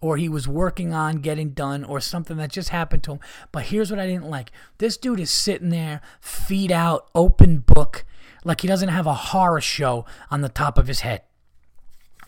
or 0.00 0.16
he 0.16 0.28
was 0.28 0.46
working 0.48 0.94
on 0.94 1.16
getting 1.16 1.50
done 1.50 1.84
or 1.84 2.00
something 2.00 2.36
that 2.38 2.50
just 2.50 2.70
happened 2.70 3.02
to 3.04 3.12
him. 3.12 3.20
But 3.52 3.64
here's 3.64 3.90
what 3.90 4.00
I 4.00 4.06
didn't 4.06 4.30
like 4.30 4.52
this 4.78 4.96
dude 4.96 5.20
is 5.20 5.30
sitting 5.30 5.70
there, 5.70 6.00
feet 6.20 6.70
out, 6.70 7.08
open 7.14 7.58
book, 7.58 8.04
like 8.44 8.60
he 8.60 8.68
doesn't 8.68 8.88
have 8.88 9.06
a 9.06 9.14
horror 9.14 9.60
show 9.60 10.06
on 10.30 10.40
the 10.40 10.48
top 10.48 10.78
of 10.78 10.86
his 10.86 11.00
head. 11.00 11.22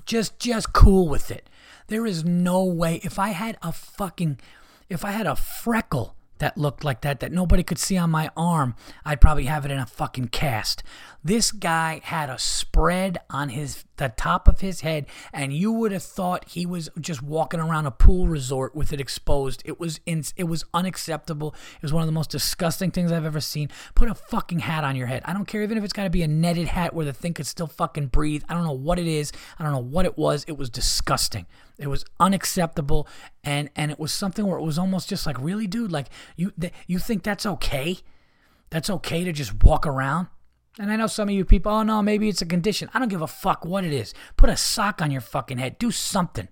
Just, 0.04 0.40
just 0.40 0.72
cool 0.72 1.08
with 1.08 1.30
it. 1.30 1.48
There 1.88 2.06
is 2.06 2.24
no 2.24 2.64
way. 2.64 3.00
If 3.02 3.18
I 3.18 3.28
had 3.28 3.58
a 3.62 3.72
fucking, 3.72 4.38
if 4.88 5.04
I 5.04 5.10
had 5.10 5.26
a 5.26 5.36
freckle 5.36 6.16
that 6.42 6.58
looked 6.58 6.82
like 6.82 7.02
that, 7.02 7.20
that 7.20 7.30
nobody 7.30 7.62
could 7.62 7.78
see 7.78 7.96
on 7.96 8.10
my 8.10 8.28
arm, 8.36 8.74
I'd 9.04 9.20
probably 9.20 9.44
have 9.44 9.64
it 9.64 9.70
in 9.70 9.78
a 9.78 9.86
fucking 9.86 10.28
cast. 10.28 10.82
This 11.22 11.52
guy 11.52 12.00
had 12.02 12.28
a 12.28 12.38
spread 12.38 13.18
on 13.30 13.50
his 13.50 13.84
the 13.96 14.08
top 14.16 14.48
of 14.48 14.58
his 14.58 14.80
head, 14.80 15.06
and 15.32 15.52
you 15.52 15.70
would 15.70 15.92
have 15.92 16.02
thought 16.02 16.48
he 16.48 16.66
was 16.66 16.90
just 17.00 17.22
walking 17.22 17.60
around 17.60 17.86
a 17.86 17.92
pool 17.92 18.26
resort 18.26 18.74
with 18.74 18.92
it 18.92 19.00
exposed. 19.00 19.62
It 19.64 19.78
was 19.78 20.00
in, 20.04 20.24
it 20.36 20.44
was 20.44 20.64
unacceptable. 20.74 21.54
It 21.76 21.82
was 21.82 21.92
one 21.92 22.02
of 22.02 22.08
the 22.08 22.12
most 22.12 22.30
disgusting 22.30 22.90
things 22.90 23.12
I've 23.12 23.24
ever 23.24 23.40
seen. 23.40 23.68
Put 23.94 24.10
a 24.10 24.14
fucking 24.16 24.58
hat 24.58 24.82
on 24.82 24.96
your 24.96 25.06
head. 25.06 25.22
I 25.24 25.32
don't 25.32 25.46
care 25.46 25.62
even 25.62 25.78
if 25.78 25.84
it's 25.84 25.92
got 25.92 26.04
to 26.04 26.10
be 26.10 26.22
a 26.22 26.28
netted 26.28 26.66
hat 26.66 26.92
where 26.92 27.06
the 27.06 27.12
thing 27.12 27.34
could 27.34 27.46
still 27.46 27.68
fucking 27.68 28.08
breathe. 28.08 28.42
I 28.48 28.54
don't 28.54 28.64
know 28.64 28.72
what 28.72 28.98
it 28.98 29.06
is. 29.06 29.30
I 29.60 29.62
don't 29.62 29.72
know 29.72 29.78
what 29.78 30.06
it 30.06 30.18
was. 30.18 30.44
It 30.48 30.58
was 30.58 30.70
disgusting. 30.70 31.46
It 31.78 31.88
was 31.88 32.04
unacceptable, 32.20 33.08
and 33.42 33.70
and 33.76 33.90
it 33.90 33.98
was 33.98 34.12
something 34.12 34.46
where 34.46 34.58
it 34.58 34.64
was 34.64 34.78
almost 34.78 35.08
just 35.08 35.26
like, 35.26 35.40
really, 35.40 35.66
dude, 35.66 35.92
like 35.92 36.08
you 36.36 36.52
th- 36.60 36.72
you 36.86 36.98
think 36.98 37.22
that's 37.22 37.46
okay? 37.46 37.98
That's 38.70 38.90
okay 38.90 39.24
to 39.24 39.32
just 39.32 39.62
walk 39.62 39.86
around? 39.86 40.28
And 40.78 40.90
I 40.90 40.96
know 40.96 41.06
some 41.06 41.28
of 41.28 41.34
you 41.34 41.44
people, 41.44 41.70
oh 41.70 41.82
no, 41.82 42.00
maybe 42.02 42.28
it's 42.28 42.40
a 42.40 42.46
condition. 42.46 42.88
I 42.94 42.98
don't 42.98 43.08
give 43.08 43.20
a 43.20 43.26
fuck 43.26 43.64
what 43.64 43.84
it 43.84 43.92
is. 43.92 44.14
Put 44.36 44.48
a 44.48 44.56
sock 44.56 45.02
on 45.02 45.10
your 45.10 45.20
fucking 45.20 45.58
head. 45.58 45.78
Do 45.78 45.90
something. 45.90 46.48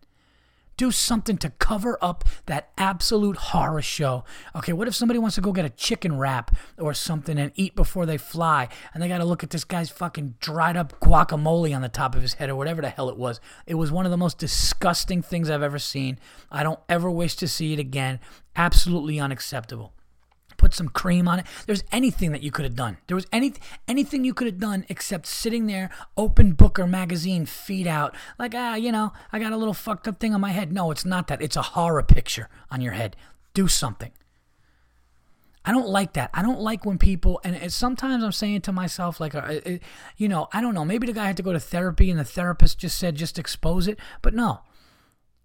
Do 0.80 0.90
something 0.90 1.36
to 1.36 1.50
cover 1.50 1.98
up 2.00 2.24
that 2.46 2.70
absolute 2.78 3.36
horror 3.36 3.82
show. 3.82 4.24
Okay, 4.56 4.72
what 4.72 4.88
if 4.88 4.94
somebody 4.94 5.18
wants 5.18 5.34
to 5.34 5.42
go 5.42 5.52
get 5.52 5.66
a 5.66 5.68
chicken 5.68 6.16
wrap 6.16 6.56
or 6.78 6.94
something 6.94 7.38
and 7.38 7.52
eat 7.54 7.76
before 7.76 8.06
they 8.06 8.16
fly, 8.16 8.66
and 8.94 9.02
they 9.02 9.06
got 9.06 9.18
to 9.18 9.26
look 9.26 9.44
at 9.44 9.50
this 9.50 9.64
guy's 9.64 9.90
fucking 9.90 10.36
dried 10.40 10.78
up 10.78 10.98
guacamole 10.98 11.76
on 11.76 11.82
the 11.82 11.90
top 11.90 12.14
of 12.14 12.22
his 12.22 12.32
head 12.32 12.48
or 12.48 12.56
whatever 12.56 12.80
the 12.80 12.88
hell 12.88 13.10
it 13.10 13.18
was? 13.18 13.40
It 13.66 13.74
was 13.74 13.92
one 13.92 14.06
of 14.06 14.10
the 14.10 14.16
most 14.16 14.38
disgusting 14.38 15.20
things 15.20 15.50
I've 15.50 15.60
ever 15.62 15.78
seen. 15.78 16.18
I 16.50 16.62
don't 16.62 16.80
ever 16.88 17.10
wish 17.10 17.36
to 17.36 17.46
see 17.46 17.74
it 17.74 17.78
again. 17.78 18.18
Absolutely 18.56 19.20
unacceptable 19.20 19.92
put 20.70 20.76
some 20.76 20.88
cream 20.88 21.26
on 21.26 21.40
it. 21.40 21.46
There's 21.66 21.82
anything 21.90 22.30
that 22.32 22.42
you 22.42 22.52
could 22.52 22.64
have 22.64 22.76
done. 22.76 22.98
There 23.08 23.16
was 23.16 23.26
any 23.32 23.54
anything 23.88 24.24
you 24.24 24.32
could 24.32 24.46
have 24.46 24.60
done 24.60 24.86
except 24.88 25.26
sitting 25.26 25.66
there, 25.66 25.90
open 26.16 26.52
book 26.52 26.78
or 26.78 26.86
magazine, 26.86 27.44
feet 27.44 27.88
out, 27.88 28.14
like 28.38 28.54
ah, 28.54 28.76
you 28.76 28.92
know, 28.92 29.12
I 29.32 29.40
got 29.40 29.52
a 29.52 29.56
little 29.56 29.74
fucked 29.74 30.06
up 30.06 30.20
thing 30.20 30.32
on 30.32 30.40
my 30.40 30.50
head. 30.50 30.72
No, 30.72 30.92
it's 30.92 31.04
not 31.04 31.26
that. 31.26 31.42
It's 31.42 31.56
a 31.56 31.62
horror 31.62 32.02
picture 32.04 32.48
on 32.70 32.80
your 32.80 32.92
head. 32.92 33.16
Do 33.52 33.66
something. 33.66 34.12
I 35.64 35.72
don't 35.72 35.88
like 35.88 36.14
that. 36.14 36.30
I 36.32 36.40
don't 36.40 36.60
like 36.60 36.86
when 36.86 36.96
people, 36.96 37.38
and 37.44 37.70
sometimes 37.70 38.24
I'm 38.24 38.32
saying 38.32 38.62
to 38.62 38.72
myself, 38.72 39.20
like, 39.20 39.34
uh, 39.34 39.60
you 40.16 40.26
know, 40.26 40.48
I 40.54 40.62
don't 40.62 40.72
know. 40.72 40.86
Maybe 40.86 41.06
the 41.06 41.12
guy 41.12 41.26
had 41.26 41.36
to 41.36 41.42
go 41.42 41.52
to 41.52 41.60
therapy 41.60 42.10
and 42.10 42.18
the 42.18 42.24
therapist 42.24 42.78
just 42.78 42.98
said, 42.98 43.14
just 43.14 43.38
expose 43.38 43.86
it. 43.86 43.98
But 44.22 44.32
no, 44.32 44.60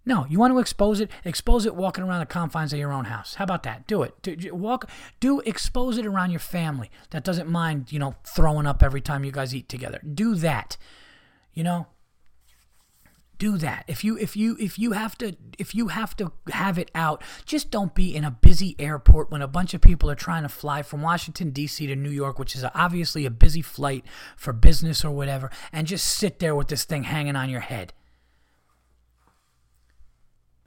no, 0.06 0.24
you 0.30 0.38
want 0.38 0.54
to 0.54 0.60
expose 0.60 1.00
it? 1.00 1.10
Expose 1.24 1.66
it 1.66 1.74
walking 1.74 2.04
around 2.04 2.20
the 2.20 2.26
confines 2.26 2.72
of 2.72 2.78
your 2.78 2.92
own 2.92 3.06
house. 3.06 3.34
How 3.34 3.44
about 3.44 3.64
that? 3.64 3.88
Do 3.88 4.02
it. 4.04 4.14
Do, 4.22 4.54
walk. 4.54 4.88
Do 5.18 5.40
expose 5.40 5.98
it 5.98 6.06
around 6.06 6.30
your 6.30 6.40
family 6.40 6.92
that 7.10 7.24
doesn't 7.24 7.48
mind, 7.48 7.90
you 7.90 7.98
know, 7.98 8.14
throwing 8.24 8.66
up 8.66 8.84
every 8.84 9.00
time 9.00 9.24
you 9.24 9.32
guys 9.32 9.52
eat 9.52 9.68
together. 9.68 10.00
Do 10.00 10.36
that. 10.36 10.76
You 11.52 11.64
know, 11.64 11.88
do 13.38 13.58
that. 13.58 13.84
If 13.88 14.04
you 14.04 14.16
if 14.16 14.36
you 14.36 14.56
if 14.60 14.78
you 14.78 14.92
have 14.92 15.18
to 15.18 15.36
if 15.58 15.74
you 15.74 15.88
have 15.88 16.16
to 16.18 16.30
have 16.52 16.78
it 16.78 16.92
out, 16.94 17.20
just 17.44 17.72
don't 17.72 17.92
be 17.92 18.14
in 18.14 18.22
a 18.22 18.30
busy 18.30 18.76
airport 18.78 19.32
when 19.32 19.42
a 19.42 19.48
bunch 19.48 19.74
of 19.74 19.80
people 19.80 20.08
are 20.08 20.14
trying 20.14 20.44
to 20.44 20.48
fly 20.48 20.82
from 20.82 21.02
Washington 21.02 21.50
D.C. 21.50 21.84
to 21.84 21.96
New 21.96 22.10
York, 22.10 22.38
which 22.38 22.54
is 22.54 22.64
obviously 22.76 23.26
a 23.26 23.30
busy 23.30 23.62
flight 23.62 24.04
for 24.36 24.52
business 24.52 25.04
or 25.04 25.10
whatever, 25.10 25.50
and 25.72 25.88
just 25.88 26.06
sit 26.06 26.38
there 26.38 26.54
with 26.54 26.68
this 26.68 26.84
thing 26.84 27.02
hanging 27.02 27.34
on 27.34 27.50
your 27.50 27.60
head. 27.60 27.92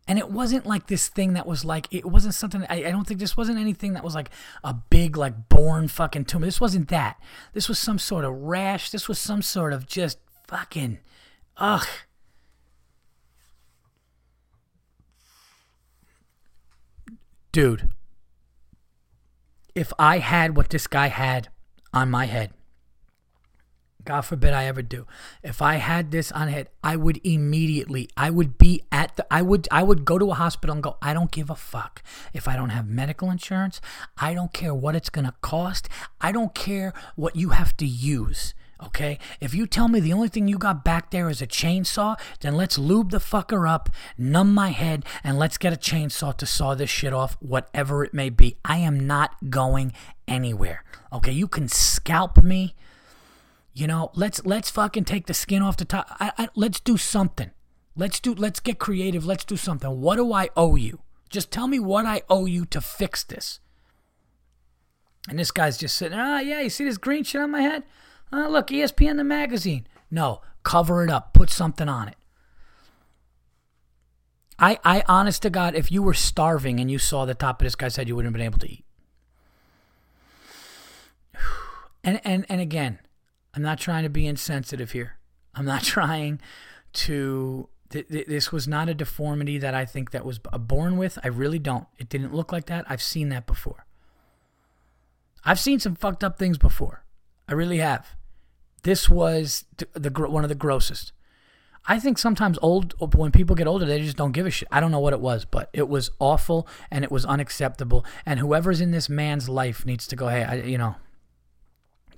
And 0.10 0.18
it 0.18 0.32
wasn't 0.32 0.66
like 0.66 0.88
this 0.88 1.08
thing 1.08 1.34
that 1.34 1.46
was 1.46 1.64
like, 1.64 1.88
it 1.92 2.04
wasn't 2.04 2.34
something, 2.34 2.66
I, 2.68 2.78
I 2.86 2.92
don't 2.92 3.06
think 3.06 3.20
this 3.20 3.38
wasn't 3.38 3.60
anything 3.60 3.94
that 3.94 4.04
was 4.04 4.16
like 4.16 4.32
a 4.64 4.74
big, 4.74 5.16
like, 5.16 5.50
born 5.50 5.88
fucking 5.88 6.26
tumor. 6.26 6.48
This 6.48 6.60
wasn't 6.60 6.88
that. 6.88 7.22
This 7.54 7.70
was 7.70 7.78
some 7.78 8.00
sort 8.00 8.26
of 8.26 8.34
rash. 8.34 8.90
This 8.90 9.08
was 9.08 9.20
some 9.20 9.44
sort 9.44 9.72
of 9.72 9.86
just 9.86 10.18
fucking, 10.48 10.98
ugh. 11.58 11.86
Dude, 17.52 17.90
if 19.76 19.94
I 20.00 20.18
had 20.18 20.58
what 20.58 20.70
this 20.70 20.88
guy 20.88 21.10
had 21.10 21.50
on 21.94 22.10
my 22.10 22.26
head, 22.26 22.52
God 24.06 24.22
forbid 24.22 24.54
I 24.54 24.66
ever 24.66 24.82
do. 24.82 25.06
If 25.44 25.62
I 25.62 25.76
had 25.76 26.12
this 26.12 26.32
on 26.32 26.48
head, 26.48 26.70
I 26.84 26.96
would 26.96 27.20
immediately, 27.24 28.10
I 28.16 28.30
would 28.30 28.58
be 28.58 28.84
at 28.92 29.16
the, 29.18 29.26
I 29.32 29.42
would, 29.42 29.68
I 29.72 29.84
would 29.84 30.06
go 30.06 30.18
to 30.18 30.32
a 30.32 30.36
hospital 30.36 30.74
and 30.74 30.82
go, 30.82 30.98
I 31.02 31.14
don't 31.14 31.32
give 31.32 31.50
a 31.50 31.56
fuck. 31.56 32.02
If 32.34 32.48
I 32.48 32.56
don't 32.56 32.70
have 32.70 32.88
medical 32.88 33.30
insurance, 33.30 33.82
I 34.18 34.34
don't 34.34 34.54
care 34.54 34.74
what 34.74 34.96
it's 34.96 35.10
going 35.10 35.26
to 35.26 35.34
cost. 35.42 35.90
I 36.22 36.32
don't 36.32 36.56
care 36.56 36.94
what 37.16 37.36
you 37.36 37.50
have 37.50 37.76
to 37.78 37.86
use. 37.86 38.54
Okay? 38.82 39.20
If 39.42 39.54
you 39.54 39.68
tell 39.68 39.90
me 39.90 40.00
the 40.00 40.14
only 40.14 40.30
thing 40.30 40.48
you 40.48 40.58
got 40.58 40.86
back 40.86 41.12
there 41.12 41.30
is 41.30 41.42
a 41.42 41.48
chainsaw, 41.48 42.18
then 42.40 42.56
let's 42.56 42.78
lube 42.78 43.12
the 43.12 43.18
fucker 43.18 43.70
up, 43.70 43.90
numb 44.18 44.54
my 44.54 44.70
head, 44.70 45.06
and 45.24 45.38
let's 45.38 45.58
get 45.58 45.74
a 45.74 45.78
chainsaw 45.78 46.36
to 46.38 46.46
saw 46.46 46.74
this 46.74 46.90
shit 46.90 47.14
off, 47.14 47.36
whatever 47.42 48.04
it 48.06 48.14
may 48.14 48.30
be. 48.30 48.56
I 48.64 48.78
am 48.78 49.00
not 49.06 49.50
going 49.50 49.92
anywhere. 50.28 50.86
Okay? 51.12 51.34
You 51.34 51.48
can 51.48 51.68
scalp 51.68 52.42
me. 52.42 52.76
You 53.74 53.88
know, 53.88 54.12
let's 54.16 54.46
let's 54.46 54.70
fucking 54.70 55.06
take 55.06 55.28
the 55.28 55.34
skin 55.34 55.62
off 55.62 55.78
the 55.78 55.86
top. 55.86 56.08
I, 56.20 56.32
I, 56.38 56.50
let's 56.56 56.80
do 56.80 56.98
something. 56.98 57.52
Let's 57.96 58.20
do 58.20 58.34
let's 58.34 58.60
get 58.60 58.80
creative. 58.80 59.26
Let's 59.26 59.46
do 59.46 59.58
something. 59.58 60.02
What 60.02 60.18
do 60.18 60.34
I 60.34 60.50
owe 60.58 60.76
you? 60.76 61.00
Just 61.30 61.52
tell 61.52 61.68
me 61.68 61.80
what 61.80 62.06
I 62.06 62.24
owe 62.30 62.46
you 62.46 62.66
to 62.66 62.82
fix 62.82 63.24
this. 63.24 63.60
And 65.28 65.38
this 65.38 65.52
guy's 65.52 65.78
just 65.78 65.96
sitting 65.96 66.18
there, 66.18 66.26
oh, 66.26 66.40
yeah, 66.40 66.62
you 66.62 66.70
see 66.70 66.86
this 66.86 66.98
green 66.98 67.24
shit 67.24 67.42
on 67.42 67.52
my 67.52 67.62
head? 67.62 67.84
Oh, 68.32 68.48
look, 68.50 68.68
ESPN 68.68 69.18
the 69.18 69.24
magazine. 69.24 69.86
No, 70.10 70.42
cover 70.64 71.04
it 71.04 71.10
up. 71.10 71.34
Put 71.34 71.50
something 71.50 71.88
on 71.88 72.08
it. 72.08 72.16
I, 74.58 74.80
I, 74.84 75.04
honest 75.08 75.42
to 75.44 75.50
God, 75.50 75.76
if 75.76 75.92
you 75.92 76.04
were 76.04 76.14
starving 76.14 76.80
and 76.80 76.92
you 76.92 76.98
saw 76.98 77.26
the 77.26 77.34
top 77.34 77.62
of 77.62 77.66
this 77.66 77.76
guy's 77.76 77.96
head, 77.96 78.08
you 78.08 78.16
wouldn't 78.16 78.34
have 78.34 78.38
been 78.38 78.46
able 78.46 78.60
to 78.60 78.72
eat. 78.72 78.86
And, 82.02 82.22
and, 82.24 82.46
and 82.48 82.62
again, 82.62 83.00
I'm 83.54 83.62
not 83.62 83.80
trying 83.80 84.04
to 84.04 84.10
be 84.10 84.28
insensitive 84.28 84.92
here. 84.92 85.18
I'm 85.56 85.66
not 85.66 85.84
trying 85.96 86.42
to. 86.94 87.70
Th- 87.90 88.08
th- 88.08 88.28
this 88.28 88.52
was 88.52 88.68
not 88.68 88.88
a 88.88 88.94
deformity 88.94 89.58
that 89.58 89.74
I 89.74 89.84
think 89.84 90.12
that 90.12 90.24
was 90.24 90.40
uh, 90.54 90.60
born 90.60 90.98
with. 90.98 91.18
I 91.24 91.28
really 91.28 91.58
don't. 91.58 91.88
It 91.98 92.08
didn't 92.08 92.36
look 92.36 92.52
like 92.52 92.68
that. 92.68 92.86
I've 92.88 93.02
seen 93.02 93.30
that 93.30 93.48
before. 93.48 93.86
I've 95.44 95.60
seen 95.60 95.80
some 95.80 95.96
fucked 95.96 96.24
up 96.24 96.38
things 96.38 96.60
before. 96.60 97.04
I 97.48 97.54
really 97.54 97.80
have. 97.80 98.16
This 98.84 99.10
was 99.10 99.66
the, 99.78 99.88
the 99.94 100.30
one 100.30 100.44
of 100.44 100.50
the 100.50 100.56
grossest. 100.56 101.14
I 101.86 102.00
think 102.00 102.18
sometimes 102.18 102.60
old 102.62 102.94
when 103.16 103.32
people 103.32 103.56
get 103.56 103.66
older, 103.66 103.86
they 103.86 104.00
just 104.00 104.18
don't 104.18 104.32
give 104.32 104.46
a 104.46 104.52
shit. 104.52 104.68
I 104.72 104.80
don't 104.80 104.92
know 104.92 105.00
what 105.00 105.14
it 105.14 105.20
was, 105.20 105.46
but 105.46 105.70
it 105.74 105.90
was 105.90 106.12
awful 106.20 106.68
and 106.92 107.04
it 107.04 107.12
was 107.12 107.26
unacceptable. 107.26 108.06
And 108.26 108.40
whoever's 108.40 108.82
in 108.82 108.92
this 108.92 109.10
man's 109.10 109.50
life 109.50 109.86
needs 109.86 110.06
to 110.08 110.16
go. 110.16 110.28
Hey, 110.28 110.44
I, 110.44 110.56
you 110.56 110.78
know, 110.78 110.96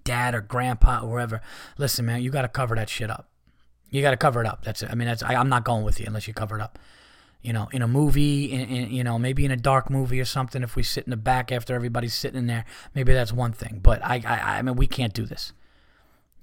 dad 0.03 0.35
or 0.35 0.41
grandpa 0.41 1.01
or 1.03 1.09
whoever. 1.11 1.41
Listen, 1.77 2.05
man, 2.05 2.21
you 2.21 2.31
got 2.31 2.43
to 2.43 2.47
cover 2.47 2.75
that 2.75 2.89
shit 2.89 3.09
up. 3.09 3.29
You 3.89 4.01
got 4.01 4.11
to 4.11 4.17
cover 4.17 4.41
it 4.41 4.47
up. 4.47 4.63
That's 4.63 4.83
it. 4.83 4.89
I 4.89 4.95
mean, 4.95 5.07
that's 5.07 5.23
I, 5.23 5.35
I'm 5.35 5.49
not 5.49 5.65
going 5.65 5.83
with 5.83 5.99
you 5.99 6.05
unless 6.07 6.27
you 6.27 6.33
cover 6.33 6.55
it 6.55 6.61
up 6.61 6.79
you 7.41 7.53
know, 7.53 7.67
in 7.71 7.81
a 7.81 7.87
movie, 7.87 8.51
in, 8.51 8.61
in, 8.61 8.91
you 8.91 9.03
know, 9.03 9.17
maybe 9.17 9.45
in 9.45 9.51
a 9.51 9.57
dark 9.57 9.89
movie 9.89 10.19
or 10.19 10.25
something. 10.25 10.61
If 10.61 10.75
we 10.75 10.83
sit 10.83 11.05
in 11.05 11.09
the 11.09 11.17
back 11.17 11.51
after 11.51 11.73
everybody's 11.73 12.13
sitting 12.13 12.37
in 12.37 12.47
there, 12.47 12.65
maybe 12.93 13.13
that's 13.13 13.33
one 13.33 13.51
thing. 13.51 13.79
But 13.81 14.03
I, 14.03 14.21
I, 14.25 14.57
I 14.57 14.61
mean, 14.61 14.75
we 14.75 14.87
can't 14.87 15.13
do 15.13 15.25
this. 15.25 15.53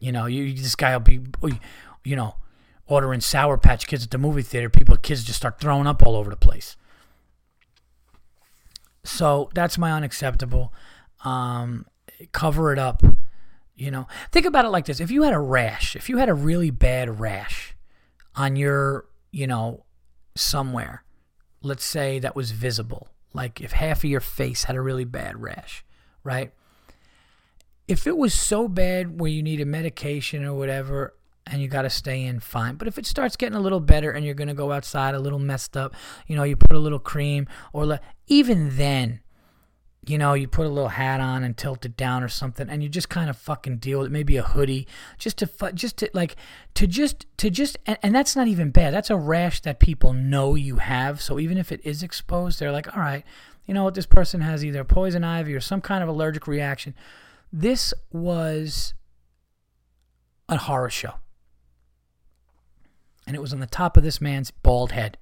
You 0.00 0.12
know, 0.12 0.26
you, 0.26 0.52
this 0.52 0.74
guy 0.74 0.96
will 0.96 1.00
be, 1.00 1.20
you 2.04 2.16
know, 2.16 2.36
ordering 2.86 3.20
Sour 3.20 3.58
Patch 3.58 3.86
Kids 3.86 4.04
at 4.04 4.10
the 4.10 4.18
movie 4.18 4.42
theater. 4.42 4.68
People, 4.68 4.96
kids 4.96 5.22
just 5.22 5.38
start 5.38 5.60
throwing 5.60 5.86
up 5.86 6.04
all 6.04 6.16
over 6.16 6.30
the 6.30 6.36
place. 6.36 6.76
So 9.04 9.50
that's 9.54 9.78
my 9.78 9.92
unacceptable. 9.92 10.72
Um, 11.24 11.86
cover 12.32 12.72
it 12.72 12.78
up. 12.78 13.02
You 13.78 13.92
know, 13.92 14.08
think 14.32 14.44
about 14.44 14.64
it 14.64 14.70
like 14.70 14.86
this: 14.86 15.00
if 15.00 15.10
you 15.10 15.22
had 15.22 15.32
a 15.32 15.38
rash, 15.38 15.94
if 15.94 16.08
you 16.08 16.18
had 16.18 16.28
a 16.28 16.34
really 16.34 16.70
bad 16.70 17.20
rash 17.20 17.76
on 18.34 18.56
your, 18.56 19.06
you 19.30 19.46
know, 19.46 19.84
somewhere, 20.34 21.04
let's 21.62 21.84
say 21.84 22.18
that 22.18 22.36
was 22.36 22.50
visible, 22.50 23.08
like 23.32 23.60
if 23.60 23.72
half 23.72 23.98
of 23.98 24.10
your 24.10 24.20
face 24.20 24.64
had 24.64 24.76
a 24.76 24.80
really 24.80 25.04
bad 25.04 25.40
rash, 25.40 25.84
right? 26.24 26.52
If 27.86 28.06
it 28.06 28.16
was 28.16 28.34
so 28.34 28.68
bad 28.68 29.18
where 29.20 29.30
you 29.30 29.42
need 29.42 29.60
a 29.60 29.64
medication 29.64 30.44
or 30.44 30.54
whatever, 30.54 31.14
and 31.46 31.62
you 31.62 31.68
got 31.68 31.82
to 31.82 31.90
stay 31.90 32.24
in, 32.24 32.40
fine. 32.40 32.74
But 32.74 32.88
if 32.88 32.98
it 32.98 33.06
starts 33.06 33.36
getting 33.36 33.56
a 33.56 33.60
little 33.60 33.80
better 33.80 34.10
and 34.10 34.24
you're 34.24 34.34
going 34.34 34.48
to 34.48 34.54
go 34.54 34.72
outside 34.72 35.14
a 35.14 35.20
little 35.20 35.38
messed 35.38 35.76
up, 35.76 35.94
you 36.26 36.36
know, 36.36 36.42
you 36.42 36.56
put 36.56 36.72
a 36.72 36.78
little 36.78 36.98
cream 36.98 37.46
or 37.72 37.86
le- 37.86 38.00
even 38.26 38.76
then, 38.76 39.20
you 40.08 40.18
know, 40.18 40.34
you 40.34 40.48
put 40.48 40.66
a 40.66 40.68
little 40.68 40.88
hat 40.88 41.20
on 41.20 41.44
and 41.44 41.56
tilt 41.56 41.84
it 41.84 41.96
down 41.96 42.22
or 42.22 42.28
something, 42.28 42.68
and 42.68 42.82
you 42.82 42.88
just 42.88 43.08
kind 43.08 43.28
of 43.28 43.36
fucking 43.36 43.78
deal 43.78 43.98
with 43.98 44.08
it. 44.08 44.12
Maybe 44.12 44.36
a 44.36 44.42
hoodie, 44.42 44.86
just 45.18 45.38
to, 45.38 45.46
fu- 45.46 45.72
just 45.72 45.98
to 45.98 46.10
like, 46.14 46.36
to 46.74 46.86
just, 46.86 47.26
to 47.38 47.50
just, 47.50 47.78
and, 47.86 47.98
and 48.02 48.14
that's 48.14 48.36
not 48.36 48.48
even 48.48 48.70
bad. 48.70 48.92
That's 48.94 49.10
a 49.10 49.16
rash 49.16 49.60
that 49.62 49.80
people 49.80 50.12
know 50.12 50.54
you 50.54 50.76
have. 50.76 51.20
So 51.20 51.38
even 51.38 51.58
if 51.58 51.72
it 51.72 51.80
is 51.84 52.02
exposed, 52.02 52.58
they're 52.58 52.72
like, 52.72 52.94
all 52.96 53.02
right, 53.02 53.24
you 53.66 53.74
know 53.74 53.84
what, 53.84 53.94
this 53.94 54.06
person 54.06 54.40
has 54.40 54.64
either 54.64 54.84
poison 54.84 55.24
ivy 55.24 55.54
or 55.54 55.60
some 55.60 55.80
kind 55.80 56.02
of 56.02 56.08
allergic 56.08 56.46
reaction. 56.46 56.94
This 57.52 57.94
was 58.10 58.94
a 60.48 60.56
horror 60.56 60.90
show, 60.90 61.14
and 63.26 63.36
it 63.36 63.40
was 63.40 63.52
on 63.52 63.60
the 63.60 63.66
top 63.66 63.96
of 63.96 64.02
this 64.02 64.20
man's 64.20 64.50
bald 64.50 64.92
head 64.92 65.18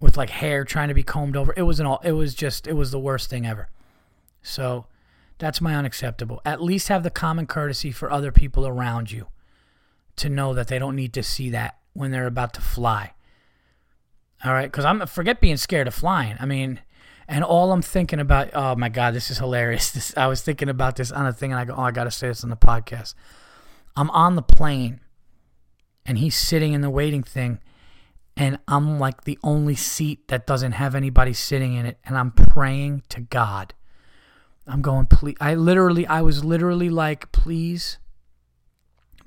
with 0.00 0.16
like 0.16 0.30
hair 0.30 0.64
trying 0.64 0.88
to 0.88 0.94
be 0.94 1.02
combed 1.02 1.36
over. 1.36 1.52
It 1.56 1.62
was 1.62 1.78
an 1.78 1.86
all. 1.86 2.00
It 2.02 2.12
was 2.12 2.34
just. 2.34 2.66
It 2.66 2.72
was 2.72 2.90
the 2.90 2.98
worst 2.98 3.30
thing 3.30 3.46
ever. 3.46 3.68
So 4.42 4.86
that's 5.38 5.60
my 5.60 5.74
unacceptable. 5.74 6.40
At 6.44 6.62
least 6.62 6.88
have 6.88 7.02
the 7.02 7.10
common 7.10 7.46
courtesy 7.46 7.92
for 7.92 8.10
other 8.10 8.32
people 8.32 8.66
around 8.66 9.12
you 9.12 9.28
to 10.16 10.28
know 10.28 10.54
that 10.54 10.68
they 10.68 10.78
don't 10.78 10.96
need 10.96 11.12
to 11.14 11.22
see 11.22 11.50
that 11.50 11.78
when 11.92 12.10
they're 12.10 12.26
about 12.26 12.54
to 12.54 12.60
fly. 12.60 13.12
All 14.44 14.52
right, 14.52 14.70
because 14.70 14.86
I'm 14.86 15.06
forget 15.06 15.40
being 15.40 15.58
scared 15.58 15.86
of 15.86 15.94
flying. 15.94 16.36
I 16.40 16.46
mean, 16.46 16.80
and 17.28 17.44
all 17.44 17.72
I'm 17.72 17.82
thinking 17.82 18.20
about. 18.20 18.50
Oh 18.54 18.74
my 18.74 18.88
god, 18.88 19.14
this 19.14 19.30
is 19.30 19.38
hilarious. 19.38 19.90
This 19.94 20.16
I 20.16 20.26
was 20.26 20.40
thinking 20.40 20.68
about 20.68 20.96
this 20.96 21.12
on 21.12 21.26
a 21.26 21.32
thing, 21.32 21.52
and 21.52 21.60
I 21.60 21.64
go, 21.66 21.74
oh, 21.76 21.82
I 21.82 21.90
got 21.90 22.04
to 22.04 22.10
say 22.10 22.28
this 22.28 22.42
on 22.42 22.50
the 22.50 22.56
podcast. 22.56 23.14
I'm 23.96 24.10
on 24.10 24.36
the 24.36 24.42
plane, 24.42 25.00
and 26.06 26.18
he's 26.18 26.36
sitting 26.36 26.72
in 26.72 26.80
the 26.80 26.90
waiting 26.90 27.22
thing 27.22 27.60
and 28.40 28.58
I'm 28.66 28.98
like 28.98 29.24
the 29.24 29.38
only 29.44 29.74
seat 29.74 30.28
that 30.28 30.46
doesn't 30.46 30.72
have 30.72 30.94
anybody 30.94 31.34
sitting 31.34 31.74
in 31.74 31.84
it 31.84 31.98
and 32.06 32.16
I'm 32.16 32.30
praying 32.30 33.02
to 33.10 33.20
God. 33.20 33.74
I'm 34.66 34.80
going 34.80 35.06
please 35.06 35.36
I 35.42 35.54
literally 35.54 36.06
I 36.06 36.22
was 36.22 36.42
literally 36.42 36.88
like 36.88 37.30
please 37.32 37.98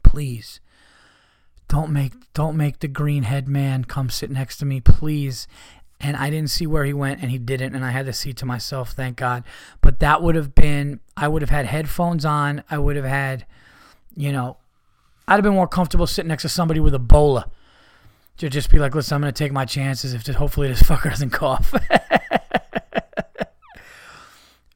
please 0.02 0.60
don't 1.68 1.94
make 1.94 2.14
don't 2.34 2.58
make 2.58 2.80
the 2.80 2.88
green 2.88 3.22
head 3.24 3.48
man 3.48 3.86
come 3.86 4.10
sit 4.10 4.32
next 4.32 4.58
to 4.58 4.66
me 4.66 4.82
please. 4.82 5.48
And 6.00 6.18
I 6.18 6.32
didn't 6.32 6.50
see 6.50 6.66
where 6.66 6.84
he 6.84 6.94
went 6.94 7.22
and 7.22 7.30
he 7.30 7.38
didn't 7.38 7.76
and 7.76 7.86
I 7.86 7.92
had 7.92 8.08
the 8.08 8.14
seat 8.14 8.38
to 8.38 8.48
myself 8.48 8.94
thank 8.94 9.18
God. 9.18 9.44
But 9.82 10.00
that 10.00 10.24
would 10.24 10.34
have 10.34 10.56
been 10.56 11.02
I 11.16 11.28
would 11.28 11.44
have 11.44 11.52
had 11.52 11.68
headphones 11.68 12.26
on 12.26 12.64
I 12.68 12.80
would 12.80 12.96
have 12.96 13.06
had 13.06 13.46
you 14.16 14.32
know 14.32 14.58
I'd 15.28 15.36
have 15.36 15.44
been 15.44 15.54
more 15.54 15.68
comfortable 15.68 16.08
sitting 16.08 16.30
next 16.30 16.42
to 16.42 16.50
somebody 16.50 16.80
with 16.80 16.96
Ebola 16.96 17.52
to 18.38 18.50
just 18.50 18.72
be 18.72 18.80
like, 18.80 18.96
listen, 18.96 19.16
I'm 19.16 19.22
going 19.22 19.34
to 19.34 19.38
take 19.38 19.52
my 19.52 19.66
chances 19.66 20.14
if 20.14 20.26
hopefully 20.36 20.68
this 20.68 20.84
fucker 20.84 21.10
doesn't 21.10 21.32
cough. 21.32 21.74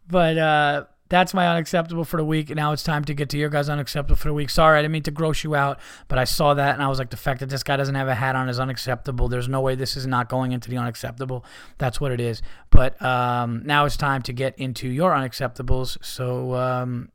but 0.07 0.37
uh, 0.37 0.85
that's 1.09 1.33
my 1.33 1.47
unacceptable 1.47 2.03
for 2.03 2.17
the 2.17 2.25
week. 2.25 2.49
Now 2.49 2.71
it's 2.71 2.83
time 2.83 3.03
to 3.05 3.13
get 3.13 3.29
to 3.29 3.37
your 3.37 3.49
guys' 3.49 3.69
unacceptable 3.69 4.15
for 4.15 4.27
the 4.27 4.33
week. 4.33 4.49
Sorry, 4.49 4.77
I 4.77 4.81
didn't 4.81 4.91
mean 4.91 5.03
to 5.03 5.11
gross 5.11 5.43
you 5.43 5.55
out, 5.55 5.79
but 6.07 6.19
I 6.19 6.25
saw 6.25 6.53
that 6.53 6.73
and 6.73 6.83
I 6.83 6.87
was 6.87 6.99
like, 6.99 7.09
the 7.09 7.17
fact 7.17 7.39
that 7.39 7.49
this 7.49 7.63
guy 7.63 7.77
doesn't 7.77 7.95
have 7.95 8.07
a 8.07 8.15
hat 8.15 8.35
on 8.35 8.49
is 8.49 8.59
unacceptable. 8.59 9.27
There's 9.27 9.47
no 9.47 9.61
way 9.61 9.75
this 9.75 9.95
is 9.95 10.05
not 10.05 10.29
going 10.29 10.51
into 10.51 10.69
the 10.69 10.77
unacceptable. 10.77 11.45
That's 11.77 12.01
what 12.01 12.11
it 12.11 12.19
is. 12.19 12.41
But 12.69 13.01
um, 13.01 13.63
now 13.65 13.85
it's 13.85 13.97
time 13.97 14.21
to 14.23 14.33
get 14.33 14.57
into 14.59 14.87
your 14.87 15.11
unacceptables. 15.11 16.03
So 16.03 16.55
um, 16.55 17.09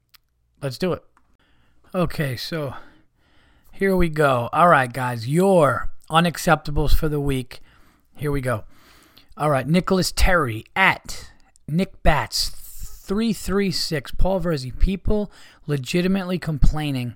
let's 0.62 0.78
do 0.78 0.92
it. 0.92 1.04
Okay, 1.94 2.36
so 2.36 2.74
here 3.72 3.94
we 3.94 4.08
go. 4.08 4.48
All 4.52 4.68
right, 4.68 4.90
guys, 4.90 5.28
your 5.28 5.91
unacceptables 6.12 6.94
for 6.94 7.08
the 7.08 7.20
week. 7.20 7.60
Here 8.14 8.30
we 8.30 8.40
go. 8.40 8.64
All 9.36 9.50
right, 9.50 9.66
Nicholas 9.66 10.12
Terry 10.12 10.64
at 10.76 11.30
Nick 11.66 12.02
Bats 12.02 12.50
336 12.50 14.12
Paul 14.12 14.40
Verzi. 14.40 14.78
People 14.78 15.32
legitimately 15.66 16.38
complaining 16.38 17.14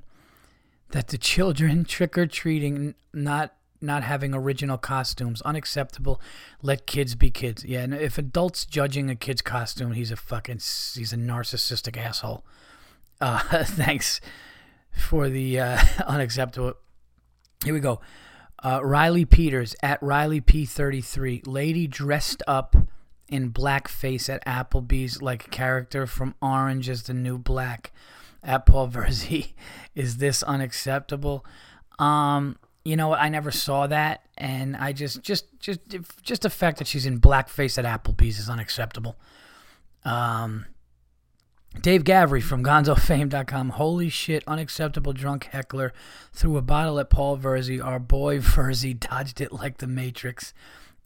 that 0.90 1.09
the 1.09 1.18
children 1.18 1.84
trick 1.88 2.16
or 2.16 2.26
treating 2.26 2.94
not 3.12 3.53
not 3.82 4.03
having 4.03 4.34
original 4.34 4.78
costumes 4.78 5.42
unacceptable. 5.42 6.18
Let 6.62 6.86
kids 6.86 7.14
be 7.14 7.30
kids. 7.30 7.64
Yeah, 7.64 7.82
and 7.82 7.92
if 7.94 8.16
adults 8.16 8.64
judging 8.64 9.11
a 9.11 9.14
kid's 9.14 9.42
costume, 9.42 9.92
he's 9.92 10.11
a 10.11 10.16
fucking 10.16 10.57
he's 10.57 11.12
a 11.12 11.16
narcissistic 11.16 11.99
asshole. 11.99 12.44
Uh, 13.20 13.38
thanks 13.64 14.22
for 14.90 15.28
the 15.28 15.61
uh, 15.61 15.78
unacceptable. 16.07 16.74
Here 17.62 17.74
we 17.74 17.80
go. 17.80 18.01
Uh, 18.63 18.81
Riley 18.83 19.25
Peters 19.25 19.77
at 19.83 20.03
Riley 20.03 20.41
P33. 20.41 21.47
Lady 21.47 21.87
dressed 21.87 22.43
up 22.47 22.77
in 23.29 23.51
blackface 23.51 24.29
at 24.33 24.45
Applebee's 24.45 25.21
like 25.21 25.47
a 25.47 25.51
character 25.51 26.07
from 26.07 26.35
Orange 26.41 26.89
is 26.89 27.05
the 27.05 27.15
New 27.15 27.39
Black. 27.39 27.93
At 28.43 28.65
Paul 28.65 28.89
Verzi, 28.93 29.55
is 29.95 30.19
this 30.19 30.43
unacceptable? 30.43 31.45
Um, 31.99 32.57
you 32.85 32.95
know, 32.95 33.13
I 33.13 33.29
never 33.29 33.51
saw 33.51 33.89
that, 33.89 34.25
and 34.39 34.77
I 34.77 34.93
just, 34.93 35.21
just, 35.23 35.47
just, 35.59 35.81
just 36.23 36.43
the 36.43 36.51
fact 36.51 36.79
that 36.79 36.87
she's 36.87 37.07
in 37.07 37.21
blackface 37.21 37.83
at 37.83 37.85
Applebee's 37.85 38.39
is 38.39 38.49
unacceptable. 38.49 39.17
Um, 40.05 40.67
Dave 41.81 42.05
Gavry 42.05 42.43
from 42.43 42.64
GonzoFame.com. 42.64 43.70
Holy 43.70 44.09
shit, 44.09 44.43
unacceptable 44.47 45.12
drunk 45.12 45.45
heckler 45.53 45.93
threw 46.33 46.57
a 46.57 46.62
bottle 46.62 46.99
at 46.99 47.11
Paul 47.11 47.39
Verzi. 47.39 47.85
Our 47.85 47.99
boy 47.99 48.39
Verzi 48.41 48.99
dodged 48.99 49.41
it 49.41 49.53
like 49.53 49.79
the 49.79 49.87
Matrix. 49.87 50.53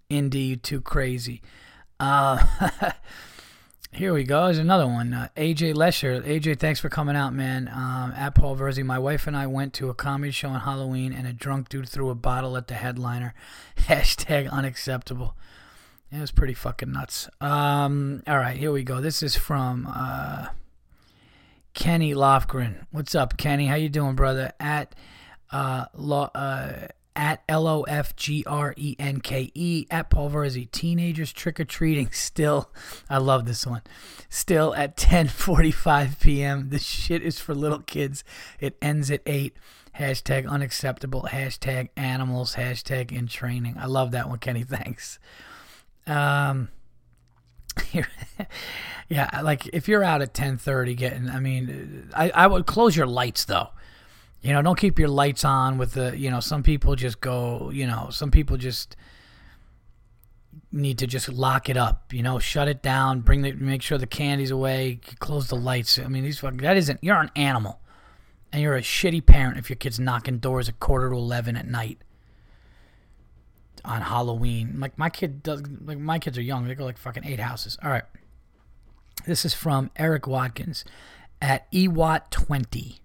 You 0.09 0.57
too 0.57 0.81
crazy. 0.81 1.43
Uh, 2.01 2.45
here 3.93 4.13
we 4.13 4.25
go. 4.25 4.47
There's 4.47 4.59
another 4.59 4.87
one. 4.87 5.13
Uh, 5.13 5.29
AJ 5.37 5.75
Lesher. 5.75 6.21
AJ, 6.23 6.59
thanks 6.59 6.81
for 6.81 6.89
coming 6.89 7.15
out, 7.15 7.33
man. 7.33 7.69
Um, 7.69 8.13
at 8.17 8.35
Paul 8.35 8.57
Verzi, 8.57 8.85
my 8.85 8.99
wife 8.99 9.27
and 9.27 9.37
I 9.37 9.47
went 9.47 9.73
to 9.75 9.89
a 9.89 9.95
comedy 9.95 10.33
show 10.33 10.49
on 10.49 10.61
Halloween, 10.61 11.13
and 11.13 11.27
a 11.27 11.33
drunk 11.33 11.69
dude 11.69 11.89
threw 11.89 12.11
a 12.11 12.15
bottle 12.15 12.57
at 12.57 12.69
the 12.69 12.75
headliner. 12.75 13.35
Hashtag 13.77 14.51
unacceptable. 14.51 15.37
It 16.13 16.21
was 16.21 16.33
pretty 16.33 16.55
fucking 16.55 16.91
nuts. 16.91 17.29
Um, 17.41 18.23
all 18.27 18.39
right, 18.39 18.57
here 18.57 18.73
we 18.73 18.83
go. 18.83 19.01
This 19.01 19.23
is 19.23 19.37
from 19.37 19.87
uh, 19.89 20.49
Kenny 21.73 22.15
Lofgren. 22.15 22.85
What's 22.91 23.15
up, 23.15 23.37
Kenny? 23.37 23.67
How 23.67 23.77
you 23.77 23.89
doing, 23.89 24.17
brother? 24.17 24.53
At 24.59 24.95
uh, 25.53 25.85
lo- 25.95 26.31
uh, 26.35 26.89
at 27.15 27.45
L 27.49 27.69
O 27.69 27.83
F 27.83 28.17
G 28.17 28.43
R 28.45 28.75
E 28.77 28.97
N 28.99 29.21
K 29.21 29.53
E 29.55 29.87
at 29.89 30.11
Paul 30.11 30.31
Verzi. 30.31 30.69
Teenagers 30.73 31.33
trick 31.33 31.61
or 31.61 31.65
treating 31.65 32.11
still. 32.11 32.71
I 33.09 33.19
love 33.19 33.45
this 33.45 33.65
one. 33.65 33.83
Still 34.29 34.75
at 34.75 34.97
10:45 34.97 36.19
p.m. 36.19 36.71
This 36.71 36.83
shit 36.83 37.23
is 37.23 37.39
for 37.39 37.55
little 37.55 37.81
kids. 37.81 38.25
It 38.59 38.77
ends 38.83 39.13
at 39.13 39.23
eight. 39.27 39.55
Hashtag 39.99 40.49
unacceptable. 40.49 41.29
Hashtag 41.31 41.91
animals. 41.97 42.57
Hashtag 42.57 43.13
in 43.13 43.29
training. 43.29 43.77
I 43.79 43.87
love 43.87 44.11
that 44.11 44.29
one, 44.29 44.39
Kenny. 44.39 44.65
Thanks. 44.65 45.21
Um, 46.07 46.69
yeah, 49.09 49.41
like 49.43 49.67
if 49.73 49.89
you're 49.89 50.05
out 50.05 50.23
at 50.23 50.35
10:30 50.35 50.97
getting, 50.97 51.29
I 51.29 51.41
mean, 51.41 52.11
I 52.15 52.31
I 52.31 52.47
would 52.47 52.67
close 52.67 52.97
your 52.97 53.07
lights 53.07 53.45
though. 53.45 53.69
You 54.43 54.53
know, 54.53 54.63
don't 54.63 54.79
keep 54.79 54.99
your 54.99 55.09
lights 55.09 55.45
on 55.45 55.77
with 55.77 55.93
the, 55.93 56.17
you 56.17 56.31
know, 56.31 56.41
some 56.41 56.63
people 56.63 56.97
just 56.97 57.21
go, 57.21 57.71
you 57.71 57.87
know, 57.87 58.09
some 58.11 58.31
people 58.31 58.57
just 58.57 58.97
need 60.73 60.99
to 60.99 61.07
just 61.07 61.29
lock 61.29 61.69
it 61.69 61.77
up, 61.77 62.13
you 62.13 62.23
know, 62.23 62.39
shut 62.39 62.67
it 62.67 62.81
down, 62.83 63.21
bring 63.21 63.43
the 63.43 63.53
make 63.53 63.83
sure 63.83 63.99
the 63.99 64.07
candy's 64.07 64.51
away, 64.51 65.01
close 65.19 65.49
the 65.49 65.57
lights. 65.57 65.99
I 65.99 66.09
mean, 66.09 66.25
these 66.25 66.39
fucking 66.39 66.59
that 66.59 66.77
isn't 66.77 67.01
you're 67.03 67.21
an 67.21 67.31
animal. 67.37 67.81
And 68.53 68.63
you're 68.63 68.75
a 68.75 68.81
shitty 68.81 69.27
parent 69.27 69.59
if 69.59 69.71
your 69.71 69.77
kid's 69.77 70.01
knocking 70.01 70.39
doors 70.39 70.69
at 70.69 70.81
quarter 70.81 71.11
to 71.11 71.15
11 71.15 71.57
at 71.57 71.69
night 71.69 71.99
on 73.91 74.03
Halloween. 74.03 74.77
Like 74.79 74.97
my 74.97 75.11
kid 75.11 75.43
does. 75.43 75.63
Like 75.85 75.99
my 75.99 76.21
kids 76.21 76.39
are 76.39 76.43
young. 76.43 76.67
They 76.67 76.75
go 76.77 76.85
like 76.85 76.97
fucking 76.97 77.25
eight 77.25 77.41
houses. 77.41 77.77
All 77.83 77.91
right. 77.91 78.05
This 79.27 79.45
is 79.45 79.53
from 79.53 79.91
Eric 79.97 80.27
Watkins 80.27 80.85
at 81.43 81.71
EWAT20 81.73 83.01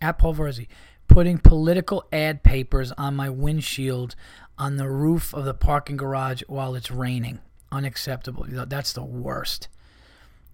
at 0.00 0.18
Paul 0.18 0.34
Verzi. 0.34 0.68
Putting 1.06 1.38
political 1.38 2.04
ad 2.12 2.42
papers 2.42 2.92
on 2.92 3.14
my 3.14 3.28
windshield 3.28 4.14
on 4.56 4.76
the 4.76 4.88
roof 4.88 5.34
of 5.34 5.44
the 5.44 5.54
parking 5.54 5.96
garage 5.96 6.42
while 6.46 6.74
it's 6.74 6.90
raining. 6.90 7.40
Unacceptable. 7.70 8.46
That's 8.48 8.92
the 8.92 9.04
worst. 9.04 9.68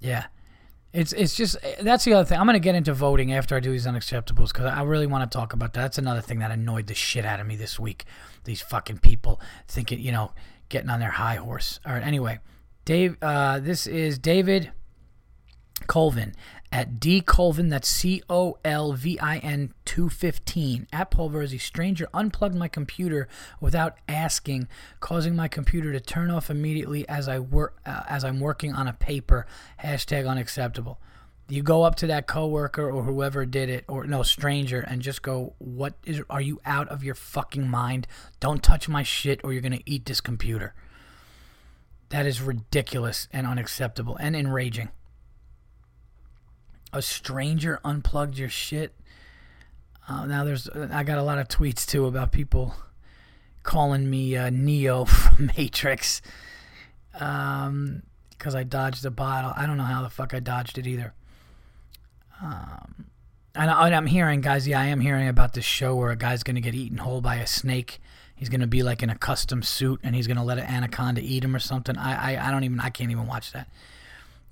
Yeah. 0.01 0.27
It's 0.97 1.13
it's 1.13 1.35
just 1.35 1.59
that's 1.83 2.05
the 2.07 2.15
other 2.15 2.25
thing. 2.25 2.41
I'm 2.41 2.47
gonna 2.47 2.59
get 2.59 2.75
into 2.75 2.95
voting 2.95 3.31
after 3.35 3.55
I 3.55 3.61
do 3.61 3.71
these 3.71 3.87
unacceptables 3.87 4.49
because 4.49 4.65
I 4.65 4.83
really 4.83 5.07
want 5.07 5.31
to 5.31 5.39
talk 5.39 5.53
about 5.53 5.75
that. 5.75 5.83
That's 5.83 5.99
another 5.99 6.23
thing 6.23 6.39
that 6.39 6.51
annoyed 6.51 6.87
the 6.87 6.95
shit 6.95 7.27
out 7.27 7.39
of 7.39 7.47
me 7.47 7.55
this 7.55 7.79
week. 7.79 8.07
These 8.45 8.63
fucking 8.63 8.99
people 8.99 9.39
thinking, 9.69 10.01
you 10.01 10.11
know, 10.11 10.33
getting 10.71 10.89
on 10.89 10.99
their 10.99 11.11
high 11.11 11.35
horse. 11.35 11.81
All 11.85 11.93
right. 11.93 12.03
Anyway, 12.03 12.39
Dave. 12.87 13.19
Uh, 13.21 13.61
this 13.61 13.87
is 13.87 14.19
David 14.19 14.73
Colvin 15.87 16.35
at 16.77 17.01
D 17.01 17.23
Colvin. 17.23 17.71
That's 17.71 17.89
C 17.89 18.23
O 18.29 18.59
L 18.63 18.93
V 18.93 19.19
I 19.19 19.39
N 19.39 19.73
two 19.87 20.11
fifteen 20.11 20.87
at 20.93 21.11
Paul 21.11 21.31
Verzi. 21.31 21.59
Stranger 21.59 22.07
unplugged 22.13 22.55
my 22.55 22.69
computer 22.69 23.29
without 23.63 23.97
asking, 24.07 24.69
causing 25.01 25.35
my 25.35 25.49
computer 25.49 25.91
to 25.91 26.01
turn 26.01 26.31
off 26.31 26.51
immediately 26.51 27.09
as 27.09 27.29
I 27.29 27.39
work 27.39 27.79
uh, 27.87 28.03
as 28.07 28.25
I'm 28.27 28.41
working 28.41 28.75
on 28.75 28.87
a 28.89 28.93
paper. 28.93 29.47
Hashtag 29.83 30.29
unacceptable. 30.29 31.01
You 31.49 31.63
go 31.63 31.83
up 31.83 31.95
to 31.97 32.09
that 32.09 32.27
coworker 32.27 32.91
or 32.91 33.05
whoever 33.05 33.47
did 33.47 33.71
it, 33.71 33.87
or 33.89 34.05
no 34.05 34.23
stranger, 34.23 34.81
and 34.81 35.01
just 35.01 35.23
go, 35.23 35.55
"What 35.57 35.95
is? 36.05 36.21
Are 36.29 36.43
you 36.43 36.61
out 36.67 36.89
of 36.91 37.03
your 37.03 37.15
fucking 37.15 37.67
mind? 37.67 38.07
Don't 38.39 38.63
touch 38.63 38.87
my 38.87 39.03
shit, 39.03 39.41
or 39.43 39.55
you're 39.55 39.63
gonna 39.63 39.81
eat 39.87 40.05
this 40.05 40.21
computer." 40.21 40.75
That 42.11 42.27
is 42.27 42.43
ridiculous 42.43 43.29
and 43.33 43.47
unacceptable 43.47 44.17
and 44.17 44.37
enraging 44.37 44.91
a 46.97 47.03
stranger 47.03 47.81
unplugged 47.85 48.39
your 48.39 48.49
shit. 48.49 48.95
Uh, 50.09 50.27
now 50.27 50.45
there's 50.45 50.69
I 50.69 51.05
got 51.05 51.19
a 51.19 51.23
lot 51.23 51.39
of 51.39 51.49
tweets 51.49 51.87
too 51.87 52.07
about 52.07 52.33
people 52.33 52.75
calling 53.63 54.09
me 54.09 54.37
uh, 54.37 54.51
Neo 54.51 55.05
from 55.05 55.51
Matrix 55.57 56.23
um, 57.21 58.03
because 58.31 58.55
I 58.55 58.63
dodged 58.63 59.05
a 59.05 59.11
bottle. 59.11 59.53
I 59.55 59.67
don't 59.67 59.77
know 59.77 59.85
how 59.85 60.03
the 60.03 60.11
fuck 60.11 60.33
I 60.35 60.41
dodged 60.41 60.79
it 60.79 60.87
either. 60.87 61.13
Um, 62.43 63.07
and, 63.55 63.71
I, 63.71 63.89
am 63.91 64.07
hearing, 64.07 64.43
guys. 64.43 64.69
Yeah, 64.69 64.81
I 64.81 64.87
am 64.87 65.01
hearing 65.01 65.29
about 65.29 65.55
this 65.55 65.65
show 65.65 65.95
where 65.95 66.11
a 66.11 66.17
guy's 66.17 66.43
gonna 66.43 66.61
get 66.61 66.75
eaten 66.75 66.99
whole 66.99 67.21
by 67.21 67.37
a 67.37 67.47
snake. 67.47 68.01
He's 68.35 68.51
gonna 68.51 68.67
be 68.67 68.83
like 68.83 69.03
in 69.03 69.09
a 69.09 69.17
custom 69.17 69.63
suit, 69.63 70.01
and 70.03 70.15
he's 70.15 70.27
gonna 70.27 70.45
let 70.45 70.59
an 70.59 70.65
anaconda 70.65 71.23
eat 71.23 71.43
him 71.43 71.57
or 71.57 71.59
something. 71.59 71.97
I, 71.97 72.35
I, 72.35 72.49
I 72.49 72.51
don't 72.51 72.65
even. 72.65 72.81
I 72.81 72.91
can't 72.91 73.11
even 73.11 73.27
watch 73.27 73.53
that. 73.53 73.69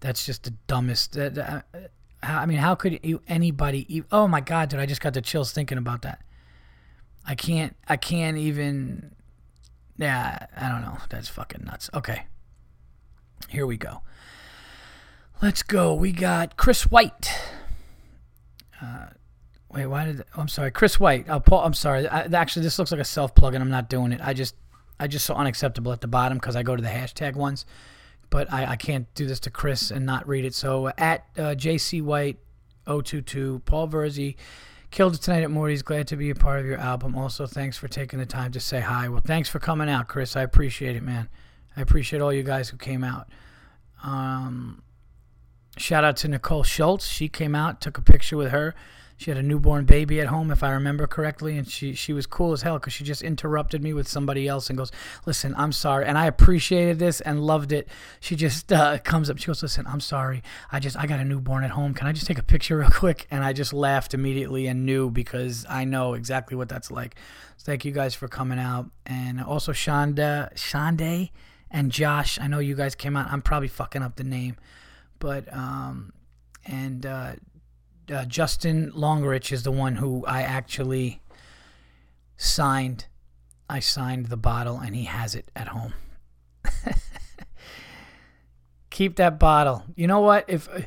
That's 0.00 0.24
just 0.24 0.44
the 0.44 0.54
dumbest. 0.66 1.16
I 2.24 2.46
mean, 2.46 2.58
how 2.58 2.74
could 2.74 3.00
you 3.02 3.20
anybody? 3.28 4.04
Oh 4.10 4.28
my 4.28 4.40
God, 4.40 4.68
dude! 4.68 4.80
I 4.80 4.86
just 4.86 5.00
got 5.00 5.14
the 5.14 5.22
chills 5.22 5.52
thinking 5.52 5.78
about 5.78 6.02
that. 6.02 6.22
I 7.26 7.34
can't. 7.34 7.76
I 7.88 7.96
can't 7.96 8.36
even. 8.36 9.14
Yeah, 9.96 10.46
I 10.56 10.68
don't 10.68 10.82
know. 10.82 10.98
That's 11.08 11.28
fucking 11.28 11.64
nuts. 11.64 11.90
Okay, 11.94 12.26
here 13.48 13.66
we 13.66 13.76
go. 13.76 14.02
Let's 15.42 15.62
go. 15.62 15.94
We 15.94 16.12
got 16.12 16.56
Chris 16.56 16.90
White. 16.90 17.30
Uh, 18.80 19.06
wait, 19.70 19.86
why 19.86 20.06
did? 20.06 20.22
Oh, 20.36 20.40
I'm 20.40 20.48
sorry, 20.48 20.70
Chris 20.70 20.98
White. 20.98 21.26
Paul, 21.44 21.64
I'm 21.64 21.74
sorry. 21.74 22.08
I, 22.08 22.22
actually, 22.24 22.62
this 22.62 22.78
looks 22.78 22.90
like 22.90 23.00
a 23.00 23.04
self 23.04 23.34
plug, 23.34 23.54
and 23.54 23.62
I'm 23.62 23.70
not 23.70 23.88
doing 23.88 24.12
it. 24.12 24.20
I 24.22 24.32
just, 24.32 24.54
I 24.98 25.06
just 25.06 25.24
saw 25.24 25.34
unacceptable 25.34 25.92
at 25.92 26.00
the 26.00 26.08
bottom 26.08 26.38
because 26.38 26.56
I 26.56 26.62
go 26.62 26.74
to 26.76 26.82
the 26.82 26.88
hashtag 26.88 27.34
ones 27.34 27.66
but 28.34 28.52
I, 28.52 28.72
I 28.72 28.76
can't 28.76 29.06
do 29.14 29.26
this 29.26 29.38
to 29.40 29.50
Chris 29.50 29.92
and 29.92 30.04
not 30.04 30.26
read 30.26 30.44
it. 30.44 30.56
So 30.56 30.88
at 30.98 31.24
uh, 31.38 31.54
JC 31.54 32.02
White 32.02 32.36
022, 32.84 33.62
Paul 33.64 33.86
Verzi 33.86 34.34
killed 34.90 35.14
it 35.14 35.22
tonight 35.22 35.44
at 35.44 35.52
Morty's. 35.52 35.82
Glad 35.82 36.08
to 36.08 36.16
be 36.16 36.30
a 36.30 36.34
part 36.34 36.58
of 36.58 36.66
your 36.66 36.78
album. 36.78 37.16
Also, 37.16 37.46
thanks 37.46 37.78
for 37.78 37.86
taking 37.86 38.18
the 38.18 38.26
time 38.26 38.50
to 38.50 38.58
say 38.58 38.80
hi. 38.80 39.08
Well, 39.08 39.22
thanks 39.24 39.48
for 39.48 39.60
coming 39.60 39.88
out, 39.88 40.08
Chris. 40.08 40.34
I 40.34 40.42
appreciate 40.42 40.96
it, 40.96 41.04
man. 41.04 41.28
I 41.76 41.82
appreciate 41.82 42.20
all 42.20 42.32
you 42.32 42.42
guys 42.42 42.70
who 42.70 42.76
came 42.76 43.04
out. 43.04 43.28
Um, 44.02 44.82
shout 45.76 46.02
out 46.02 46.16
to 46.16 46.26
Nicole 46.26 46.64
Schultz. 46.64 47.06
She 47.06 47.28
came 47.28 47.54
out, 47.54 47.80
took 47.80 47.98
a 47.98 48.02
picture 48.02 48.36
with 48.36 48.50
her. 48.50 48.74
She 49.16 49.30
had 49.30 49.38
a 49.38 49.42
newborn 49.42 49.84
baby 49.84 50.20
at 50.20 50.26
home, 50.26 50.50
if 50.50 50.62
I 50.62 50.70
remember 50.72 51.06
correctly, 51.06 51.56
and 51.56 51.68
she 51.68 51.94
she 51.94 52.12
was 52.12 52.26
cool 52.26 52.52
as 52.52 52.62
hell 52.62 52.78
because 52.78 52.92
she 52.92 53.04
just 53.04 53.22
interrupted 53.22 53.82
me 53.82 53.92
with 53.92 54.08
somebody 54.08 54.48
else 54.48 54.68
and 54.68 54.76
goes, 54.76 54.90
"Listen, 55.24 55.54
I'm 55.56 55.70
sorry," 55.70 56.04
and 56.04 56.18
I 56.18 56.26
appreciated 56.26 56.98
this 56.98 57.20
and 57.20 57.46
loved 57.46 57.70
it. 57.70 57.88
She 58.18 58.34
just 58.34 58.72
uh, 58.72 58.98
comes 58.98 59.30
up, 59.30 59.38
she 59.38 59.46
goes, 59.46 59.62
"Listen, 59.62 59.86
I'm 59.86 60.00
sorry. 60.00 60.42
I 60.72 60.80
just 60.80 60.96
I 60.96 61.06
got 61.06 61.20
a 61.20 61.24
newborn 61.24 61.62
at 61.62 61.70
home. 61.70 61.94
Can 61.94 62.08
I 62.08 62.12
just 62.12 62.26
take 62.26 62.38
a 62.38 62.42
picture 62.42 62.76
real 62.78 62.90
quick?" 62.90 63.26
And 63.30 63.44
I 63.44 63.52
just 63.52 63.72
laughed 63.72 64.14
immediately 64.14 64.66
and 64.66 64.84
knew 64.84 65.10
because 65.10 65.64
I 65.68 65.84
know 65.84 66.14
exactly 66.14 66.56
what 66.56 66.68
that's 66.68 66.90
like. 66.90 67.14
So 67.56 67.66
thank 67.66 67.84
you 67.84 67.92
guys 67.92 68.14
for 68.14 68.26
coming 68.26 68.58
out, 68.58 68.90
and 69.06 69.40
also 69.40 69.72
Shonda, 69.72 70.52
Shonda, 70.54 71.30
and 71.70 71.92
Josh. 71.92 72.40
I 72.40 72.48
know 72.48 72.58
you 72.58 72.74
guys 72.74 72.96
came 72.96 73.16
out. 73.16 73.30
I'm 73.30 73.42
probably 73.42 73.68
fucking 73.68 74.02
up 74.02 74.16
the 74.16 74.24
name, 74.24 74.56
but 75.20 75.52
um, 75.54 76.12
and. 76.66 77.06
Uh, 77.06 77.32
uh, 78.12 78.24
Justin 78.24 78.92
Longrich 78.92 79.52
is 79.52 79.62
the 79.62 79.72
one 79.72 79.96
who 79.96 80.24
I 80.26 80.42
actually 80.42 81.22
signed. 82.36 83.06
I 83.68 83.80
signed 83.80 84.26
the 84.26 84.36
bottle, 84.36 84.78
and 84.78 84.94
he 84.94 85.04
has 85.04 85.34
it 85.34 85.50
at 85.56 85.68
home. 85.68 85.94
Keep 88.90 89.16
that 89.16 89.38
bottle. 89.38 89.84
You 89.96 90.06
know 90.06 90.20
what? 90.20 90.44
If 90.48 90.68
uh, 90.68 90.82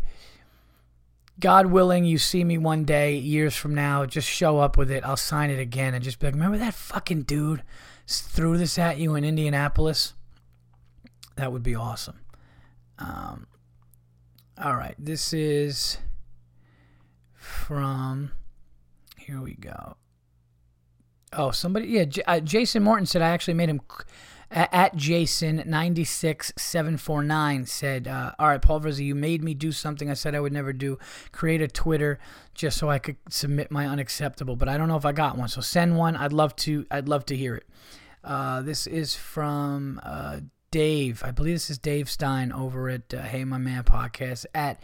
God 1.40 1.68
willing, 1.68 2.06
you 2.06 2.18
see 2.18 2.44
me 2.44 2.58
one 2.58 2.84
day, 2.84 3.16
years 3.16 3.56
from 3.56 3.76
now, 3.76 4.06
just 4.06 4.28
show 4.28 4.60
up 4.60 4.78
with 4.78 4.90
it. 4.90 5.04
I'll 5.04 5.18
sign 5.18 5.50
it 5.50 5.60
again 5.60 5.94
and 5.94 6.04
just 6.04 6.20
be 6.20 6.28
like, 6.28 6.34
remember 6.34 6.58
that 6.58 6.74
fucking 6.74 7.24
dude 7.24 7.64
threw 8.08 8.58
this 8.58 8.80
at 8.80 8.98
you 8.98 9.16
in 9.16 9.24
Indianapolis? 9.24 10.14
That 11.36 11.52
would 11.52 11.64
be 11.64 11.76
awesome. 11.76 12.20
Um, 12.98 13.48
all 14.62 14.76
right, 14.76 14.96
this 14.98 15.34
is 15.34 16.00
from. 17.48 18.32
Here 19.18 19.42
we 19.42 19.56
go. 19.56 19.98
Oh, 21.34 21.52
somebody, 21.52 21.88
yeah, 21.88 22.06
J- 22.06 22.24
uh, 22.26 22.40
Jason 22.40 22.84
Morton 22.84 23.06
said 23.06 23.22
I 23.22 23.30
actually 23.30 23.56
made 23.56 23.70
him 23.70 23.82
at 24.50 24.96
Jason 24.96 25.62
ninety 25.66 26.06
six 26.06 26.54
seven 26.58 26.96
four 26.98 27.22
nine 27.22 27.66
said, 27.66 28.08
uh, 28.08 28.32
"All 28.40 28.48
right, 28.48 28.62
Paul 28.62 28.80
Verzi, 28.80 29.06
you 29.06 29.16
made 29.16 29.44
me 29.44 29.54
do 29.54 29.74
something 29.74 30.10
I 30.10 30.14
said 30.14 30.36
I 30.36 30.40
would 30.40 30.54
never 30.54 30.72
do. 30.72 30.98
Create 31.34 31.62
a 31.62 31.68
Twitter 31.68 32.18
just 32.54 32.78
so 32.78 32.90
I 32.90 33.00
could 33.00 33.18
submit 33.30 33.72
my 33.72 33.86
unacceptable, 33.86 34.56
but 34.56 34.70
I 34.70 34.78
don't 34.78 34.88
know 34.88 34.96
if 34.96 35.06
I 35.06 35.12
got 35.12 35.38
one. 35.38 35.50
So 35.50 35.60
send 35.60 35.98
one. 35.98 36.16
I'd 36.16 36.32
love 36.34 36.56
to. 36.58 36.86
I'd 36.90 37.10
love 37.10 37.26
to 37.26 37.36
hear 37.36 37.56
it. 37.56 37.68
Uh, 38.24 38.62
this 38.62 38.88
is 38.88 39.16
from 39.16 40.00
uh, 40.04 40.40
Dave. 40.72 41.24
I 41.26 41.32
believe 41.32 41.56
this 41.56 41.70
is 41.70 41.78
Dave 41.78 42.10
Stein 42.10 42.52
over 42.52 42.90
at 42.90 43.14
uh, 43.14 43.22
Hey 43.24 43.44
My 43.44 43.58
Man 43.58 43.84
podcast 43.84 44.46
at 44.56 44.80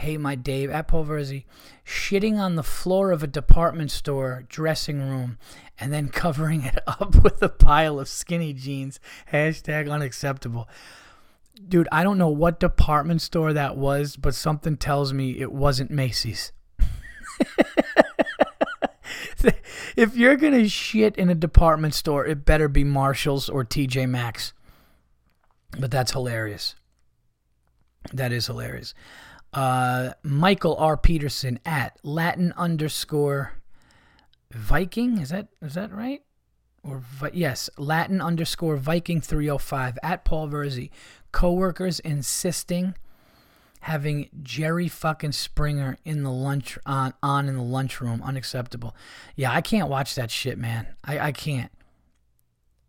Hey 0.00 0.16
My 0.16 0.34
Dave 0.34 0.70
at 0.70 0.88
Paul 0.88 1.04
Verzi, 1.04 1.44
shitting 1.84 2.38
on 2.38 2.54
the 2.54 2.62
floor 2.62 3.12
of 3.12 3.22
a 3.22 3.26
department 3.26 3.90
store 3.90 4.46
dressing 4.48 4.98
room 4.98 5.36
and 5.78 5.92
then 5.92 6.08
covering 6.08 6.62
it 6.62 6.78
up 6.86 7.16
with 7.22 7.42
a 7.42 7.50
pile 7.50 8.00
of 8.00 8.08
skinny 8.08 8.54
jeans. 8.54 8.98
Hashtag 9.30 9.92
unacceptable. 9.92 10.70
Dude, 11.68 11.86
I 11.92 12.02
don't 12.02 12.16
know 12.16 12.30
what 12.30 12.58
department 12.58 13.20
store 13.20 13.52
that 13.52 13.76
was, 13.76 14.16
but 14.16 14.34
something 14.34 14.78
tells 14.78 15.12
me 15.12 15.38
it 15.38 15.52
wasn't 15.52 15.90
Macy's. 15.90 16.52
if 19.96 20.16
you're 20.16 20.36
going 20.36 20.54
to 20.54 20.66
shit 20.66 21.14
in 21.16 21.28
a 21.28 21.34
department 21.34 21.92
store, 21.92 22.24
it 22.24 22.46
better 22.46 22.68
be 22.68 22.84
Marshall's 22.84 23.50
or 23.50 23.66
TJ 23.66 24.08
Maxx. 24.08 24.54
But 25.78 25.90
that's 25.90 26.12
hilarious. 26.12 26.74
That 28.14 28.32
is 28.32 28.46
hilarious. 28.46 28.94
Uh, 29.52 30.12
Michael 30.22 30.76
R. 30.76 30.96
Peterson 30.96 31.58
at 31.66 31.98
Latin 32.02 32.52
underscore 32.56 33.54
Viking. 34.52 35.18
Is 35.18 35.30
that 35.30 35.48
is 35.60 35.74
that 35.74 35.92
right? 35.92 36.22
Or 36.82 37.02
yes, 37.32 37.68
Latin 37.76 38.20
underscore 38.20 38.76
Viking 38.76 39.20
three 39.20 39.48
hundred 39.48 39.58
five 39.58 39.98
at 40.02 40.24
Paul 40.24 40.48
Verzi. 40.48 40.90
Coworkers 41.32 42.00
insisting 42.00 42.94
having 43.80 44.28
Jerry 44.42 44.88
fucking 44.88 45.32
Springer 45.32 45.98
in 46.04 46.22
the 46.22 46.30
lunch 46.30 46.78
on 46.86 47.14
on 47.22 47.48
in 47.48 47.56
the 47.56 47.62
lunchroom 47.62 48.22
unacceptable. 48.22 48.94
Yeah, 49.36 49.52
I 49.52 49.60
can't 49.60 49.88
watch 49.88 50.14
that 50.14 50.30
shit, 50.30 50.58
man. 50.58 50.86
I 51.04 51.18
I 51.18 51.32
can't. 51.32 51.72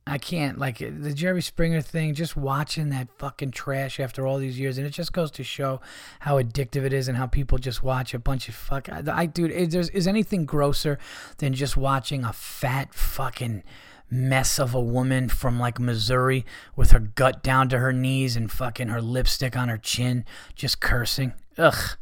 I 0.07 0.17
can't 0.17 0.57
like 0.57 0.79
the 0.79 1.13
Jerry 1.13 1.41
Springer 1.41 1.81
thing. 1.81 2.15
Just 2.15 2.35
watching 2.35 2.89
that 2.89 3.07
fucking 3.17 3.51
trash 3.51 3.99
after 3.99 4.25
all 4.25 4.39
these 4.39 4.59
years, 4.59 4.77
and 4.77 4.87
it 4.87 4.91
just 4.91 5.13
goes 5.13 5.29
to 5.31 5.43
show 5.43 5.79
how 6.21 6.41
addictive 6.41 6.83
it 6.83 6.91
is, 6.91 7.07
and 7.07 7.17
how 7.17 7.27
people 7.27 7.59
just 7.59 7.83
watch 7.83 8.13
a 8.13 8.19
bunch 8.19 8.49
of 8.49 8.55
fuck. 8.55 8.89
I, 8.89 9.03
I 9.07 9.25
dude, 9.27 9.51
is, 9.51 9.69
there, 9.69 9.83
is 9.93 10.07
anything 10.07 10.45
grosser 10.45 10.97
than 11.37 11.53
just 11.53 11.77
watching 11.77 12.23
a 12.23 12.33
fat 12.33 12.93
fucking 12.95 13.63
mess 14.09 14.59
of 14.59 14.73
a 14.73 14.81
woman 14.81 15.29
from 15.29 15.59
like 15.59 15.79
Missouri 15.79 16.45
with 16.75 16.91
her 16.91 16.99
gut 16.99 17.41
down 17.43 17.69
to 17.69 17.77
her 17.77 17.93
knees 17.93 18.35
and 18.35 18.51
fucking 18.51 18.89
her 18.89 19.01
lipstick 19.01 19.55
on 19.55 19.69
her 19.69 19.77
chin, 19.77 20.25
just 20.55 20.81
cursing. 20.81 21.33
Ugh. 21.57 21.97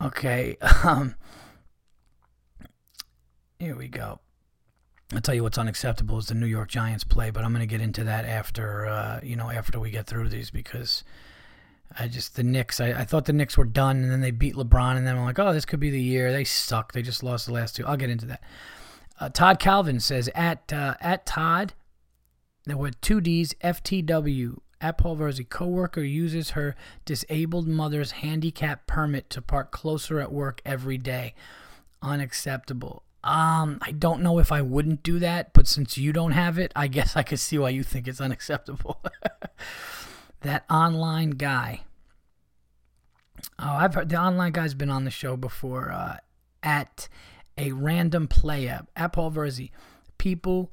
Okay. 0.00 0.56
Um. 0.84 1.14
Here 3.60 3.76
we 3.76 3.86
go. 3.86 4.18
I'll 5.14 5.20
tell 5.20 5.34
you 5.34 5.42
what's 5.42 5.58
unacceptable 5.58 6.18
is 6.18 6.26
the 6.26 6.34
New 6.34 6.46
York 6.46 6.68
Giants 6.68 7.04
play, 7.04 7.30
but 7.30 7.44
I'm 7.44 7.52
going 7.52 7.60
to 7.60 7.66
get 7.66 7.82
into 7.82 8.04
that 8.04 8.24
after 8.24 8.86
uh, 8.86 9.20
you 9.22 9.36
know 9.36 9.50
after 9.50 9.78
we 9.78 9.90
get 9.90 10.06
through 10.06 10.30
these 10.30 10.50
because 10.50 11.04
I 11.98 12.08
just 12.08 12.36
the 12.36 12.42
Knicks. 12.42 12.80
I, 12.80 12.88
I 12.92 13.04
thought 13.04 13.26
the 13.26 13.32
Knicks 13.32 13.58
were 13.58 13.64
done, 13.64 13.98
and 13.98 14.10
then 14.10 14.20
they 14.20 14.30
beat 14.30 14.54
LeBron, 14.54 14.96
and 14.96 15.06
then 15.06 15.16
I'm 15.16 15.24
like, 15.24 15.38
oh, 15.38 15.52
this 15.52 15.64
could 15.64 15.80
be 15.80 15.90
the 15.90 16.00
year. 16.00 16.32
They 16.32 16.44
suck. 16.44 16.92
They 16.92 17.02
just 17.02 17.22
lost 17.22 17.46
the 17.46 17.52
last 17.52 17.76
two. 17.76 17.86
I'll 17.86 17.96
get 17.96 18.10
into 18.10 18.26
that. 18.26 18.42
Uh, 19.20 19.28
Todd 19.28 19.58
Calvin 19.58 20.00
says 20.00 20.30
at 20.34 20.72
uh, 20.72 20.94
at 21.00 21.26
Todd, 21.26 21.74
there 22.64 22.76
were 22.76 22.90
two 22.90 23.20
D's 23.20 23.54
FTW. 23.62 24.58
At 24.80 24.98
Paul 24.98 25.16
Verzi, 25.16 25.48
coworker 25.48 26.02
uses 26.02 26.50
her 26.50 26.74
disabled 27.04 27.68
mother's 27.68 28.12
handicap 28.12 28.88
permit 28.88 29.30
to 29.30 29.40
park 29.40 29.70
closer 29.70 30.18
at 30.18 30.32
work 30.32 30.60
every 30.64 30.98
day. 30.98 31.34
Unacceptable. 32.02 33.04
Um, 33.24 33.78
I 33.82 33.92
don't 33.92 34.22
know 34.22 34.38
if 34.38 34.50
I 34.50 34.62
wouldn't 34.62 35.02
do 35.02 35.18
that, 35.20 35.52
but 35.52 35.68
since 35.68 35.96
you 35.96 36.12
don't 36.12 36.32
have 36.32 36.58
it, 36.58 36.72
I 36.74 36.88
guess 36.88 37.16
I 37.16 37.22
could 37.22 37.38
see 37.38 37.56
why 37.58 37.70
you 37.70 37.82
think 37.82 38.08
it's 38.08 38.20
unacceptable. 38.20 39.00
that 40.40 40.64
online 40.68 41.30
guy. 41.30 41.82
Oh, 43.58 43.74
I've 43.74 43.94
heard 43.94 44.08
the 44.08 44.16
online 44.16 44.52
guy's 44.52 44.74
been 44.74 44.90
on 44.90 45.04
the 45.04 45.10
show 45.10 45.36
before. 45.36 45.92
Uh, 45.92 46.16
at 46.62 47.08
a 47.56 47.72
random 47.72 48.26
player 48.26 48.86
at 48.96 49.12
Paul 49.12 49.30
Verzi, 49.30 49.70
people 50.18 50.70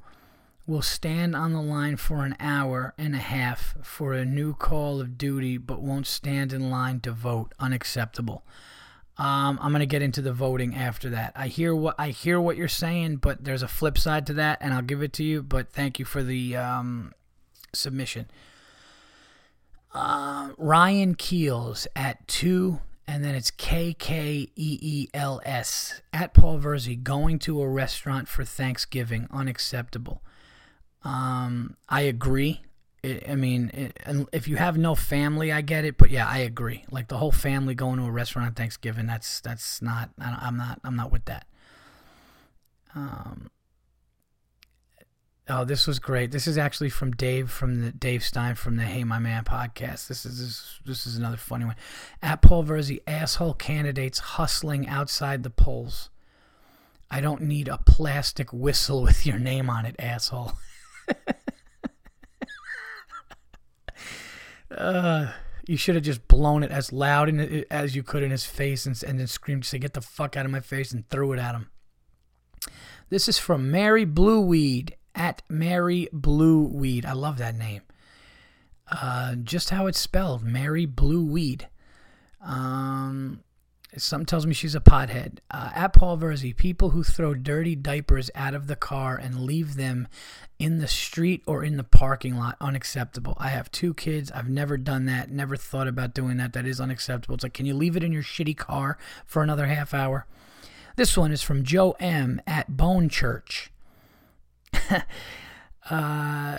will 0.66 0.82
stand 0.82 1.34
on 1.34 1.52
the 1.52 1.60
line 1.60 1.96
for 1.96 2.24
an 2.24 2.36
hour 2.38 2.94
and 2.96 3.14
a 3.14 3.18
half 3.18 3.74
for 3.82 4.12
a 4.12 4.24
new 4.24 4.54
Call 4.54 5.00
of 5.00 5.18
Duty, 5.18 5.58
but 5.58 5.82
won't 5.82 6.06
stand 6.06 6.52
in 6.52 6.70
line 6.70 7.00
to 7.00 7.12
vote. 7.12 7.52
Unacceptable. 7.58 8.44
Um, 9.20 9.58
I'm 9.60 9.70
gonna 9.70 9.84
get 9.84 10.00
into 10.00 10.22
the 10.22 10.32
voting 10.32 10.74
after 10.74 11.10
that. 11.10 11.34
I 11.36 11.48
hear 11.48 11.74
what 11.74 11.94
I 11.98 12.08
hear 12.08 12.40
what 12.40 12.56
you're 12.56 12.68
saying, 12.68 13.16
but 13.16 13.44
there's 13.44 13.62
a 13.62 13.68
flip 13.68 13.98
side 13.98 14.26
to 14.28 14.32
that, 14.34 14.56
and 14.62 14.72
I'll 14.72 14.80
give 14.80 15.02
it 15.02 15.12
to 15.14 15.22
you. 15.22 15.42
But 15.42 15.70
thank 15.70 15.98
you 15.98 16.06
for 16.06 16.22
the 16.22 16.56
um, 16.56 17.12
submission. 17.74 18.30
Uh, 19.92 20.52
Ryan 20.56 21.16
Keels 21.16 21.86
at 21.94 22.26
two, 22.28 22.80
and 23.06 23.22
then 23.22 23.34
it's 23.34 23.50
K 23.50 23.92
K 23.92 24.48
E 24.56 24.78
E 24.80 25.08
L 25.12 25.42
S 25.44 26.00
at 26.14 26.32
Paul 26.32 26.58
Verzi 26.58 27.00
going 27.02 27.38
to 27.40 27.60
a 27.60 27.68
restaurant 27.68 28.26
for 28.26 28.42
Thanksgiving 28.42 29.28
unacceptable. 29.30 30.22
Um, 31.04 31.76
I 31.90 32.02
agree. 32.02 32.62
I 33.02 33.34
mean, 33.34 33.92
if 34.32 34.46
you 34.46 34.56
have 34.56 34.76
no 34.76 34.94
family, 34.94 35.50
I 35.52 35.62
get 35.62 35.86
it, 35.86 35.96
but 35.96 36.10
yeah, 36.10 36.28
I 36.28 36.38
agree. 36.38 36.84
Like 36.90 37.08
the 37.08 37.16
whole 37.16 37.32
family 37.32 37.74
going 37.74 37.98
to 37.98 38.04
a 38.04 38.10
restaurant 38.10 38.48
on 38.48 38.54
Thanksgiving, 38.54 39.06
that's 39.06 39.40
that's 39.40 39.80
not. 39.80 40.10
I'm 40.18 40.58
not. 40.58 40.80
I'm 40.84 40.96
not 40.96 41.10
with 41.10 41.24
that. 41.24 41.46
Um. 42.94 43.50
Oh, 45.48 45.64
this 45.64 45.86
was 45.86 45.98
great. 45.98 46.30
This 46.30 46.46
is 46.46 46.58
actually 46.58 46.90
from 46.90 47.12
Dave 47.12 47.50
from 47.50 47.80
the 47.80 47.90
Dave 47.90 48.22
Stein 48.22 48.54
from 48.54 48.76
the 48.76 48.84
Hey 48.84 49.02
My 49.02 49.18
Man 49.18 49.44
podcast. 49.44 50.06
This 50.06 50.26
is 50.26 50.38
this, 50.38 50.78
this 50.84 51.06
is 51.06 51.16
another 51.16 51.38
funny 51.38 51.64
one. 51.64 51.76
At 52.22 52.42
Paul 52.42 52.64
Verzi, 52.64 53.00
asshole 53.06 53.54
candidates 53.54 54.18
hustling 54.18 54.86
outside 54.86 55.42
the 55.42 55.50
polls. 55.50 56.10
I 57.10 57.20
don't 57.22 57.42
need 57.42 57.66
a 57.66 57.78
plastic 57.78 58.52
whistle 58.52 59.02
with 59.04 59.24
your 59.24 59.38
name 59.38 59.70
on 59.70 59.86
it, 59.86 59.96
asshole. 59.98 60.52
Uh, 64.70 65.32
you 65.66 65.76
should 65.76 65.94
have 65.94 66.04
just 66.04 66.26
blown 66.28 66.62
it 66.62 66.70
as 66.70 66.92
loud 66.92 67.28
in, 67.28 67.64
as 67.70 67.94
you 67.94 68.02
could 68.02 68.22
in 68.22 68.30
his 68.30 68.44
face 68.44 68.86
and, 68.86 69.00
and 69.02 69.20
then 69.20 69.26
screamed, 69.26 69.64
say, 69.64 69.78
get 69.78 69.94
the 69.94 70.00
fuck 70.00 70.36
out 70.36 70.46
of 70.46 70.52
my 70.52 70.60
face, 70.60 70.92
and 70.92 71.08
threw 71.08 71.32
it 71.32 71.38
at 71.38 71.54
him. 71.54 71.70
This 73.08 73.28
is 73.28 73.38
from 73.38 73.70
Mary 73.70 74.04
Blueweed 74.04 74.94
at 75.14 75.42
Mary 75.48 76.08
Blueweed. 76.12 77.04
I 77.04 77.12
love 77.12 77.38
that 77.38 77.56
name. 77.56 77.82
Uh, 78.90 79.34
just 79.36 79.70
how 79.70 79.86
it's 79.86 79.98
spelled, 79.98 80.42
Mary 80.42 80.86
Blueweed. 80.86 81.68
Um, 82.40 83.42
Something 83.96 84.26
tells 84.26 84.46
me 84.46 84.54
she's 84.54 84.76
a 84.76 84.80
pothead. 84.80 85.38
Uh, 85.50 85.70
at 85.74 85.92
Paul 85.92 86.16
Verzi, 86.16 86.56
people 86.56 86.90
who 86.90 87.02
throw 87.02 87.34
dirty 87.34 87.74
diapers 87.74 88.30
out 88.36 88.54
of 88.54 88.68
the 88.68 88.76
car 88.76 89.16
and 89.16 89.40
leave 89.40 89.74
them 89.74 90.06
in 90.60 90.78
the 90.78 90.86
street 90.86 91.42
or 91.46 91.64
in 91.64 91.76
the 91.76 91.82
parking 91.84 92.36
lot, 92.36 92.56
unacceptable. 92.60 93.36
I 93.38 93.48
have 93.48 93.70
two 93.72 93.92
kids. 93.94 94.30
I've 94.30 94.48
never 94.48 94.76
done 94.76 95.06
that. 95.06 95.30
Never 95.30 95.56
thought 95.56 95.88
about 95.88 96.14
doing 96.14 96.36
that. 96.36 96.52
That 96.52 96.66
is 96.66 96.80
unacceptable. 96.80 97.34
It's 97.34 97.42
like, 97.42 97.54
can 97.54 97.66
you 97.66 97.74
leave 97.74 97.96
it 97.96 98.04
in 98.04 98.12
your 98.12 98.22
shitty 98.22 98.56
car 98.56 98.96
for 99.26 99.42
another 99.42 99.66
half 99.66 99.92
hour? 99.92 100.26
This 100.94 101.16
one 101.16 101.32
is 101.32 101.42
from 101.42 101.64
Joe 101.64 101.96
M. 101.98 102.40
at 102.46 102.76
Bone 102.76 103.08
Church. 103.08 103.72
uh, 105.90 106.58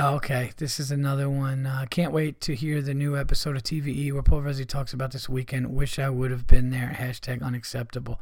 Oh, 0.00 0.14
okay, 0.14 0.52
this 0.58 0.78
is 0.78 0.92
another 0.92 1.28
one. 1.28 1.66
Uh, 1.66 1.84
can't 1.90 2.12
wait 2.12 2.40
to 2.42 2.54
hear 2.54 2.80
the 2.80 2.94
new 2.94 3.16
episode 3.16 3.56
of 3.56 3.64
TVE 3.64 4.12
where 4.12 4.22
Paul 4.22 4.42
Verzi 4.42 4.64
talks 4.64 4.92
about 4.92 5.10
this 5.10 5.28
weekend. 5.28 5.74
Wish 5.74 5.98
I 5.98 6.08
would 6.08 6.30
have 6.30 6.46
been 6.46 6.70
there. 6.70 6.96
Hashtag 6.96 7.42
unacceptable. 7.42 8.20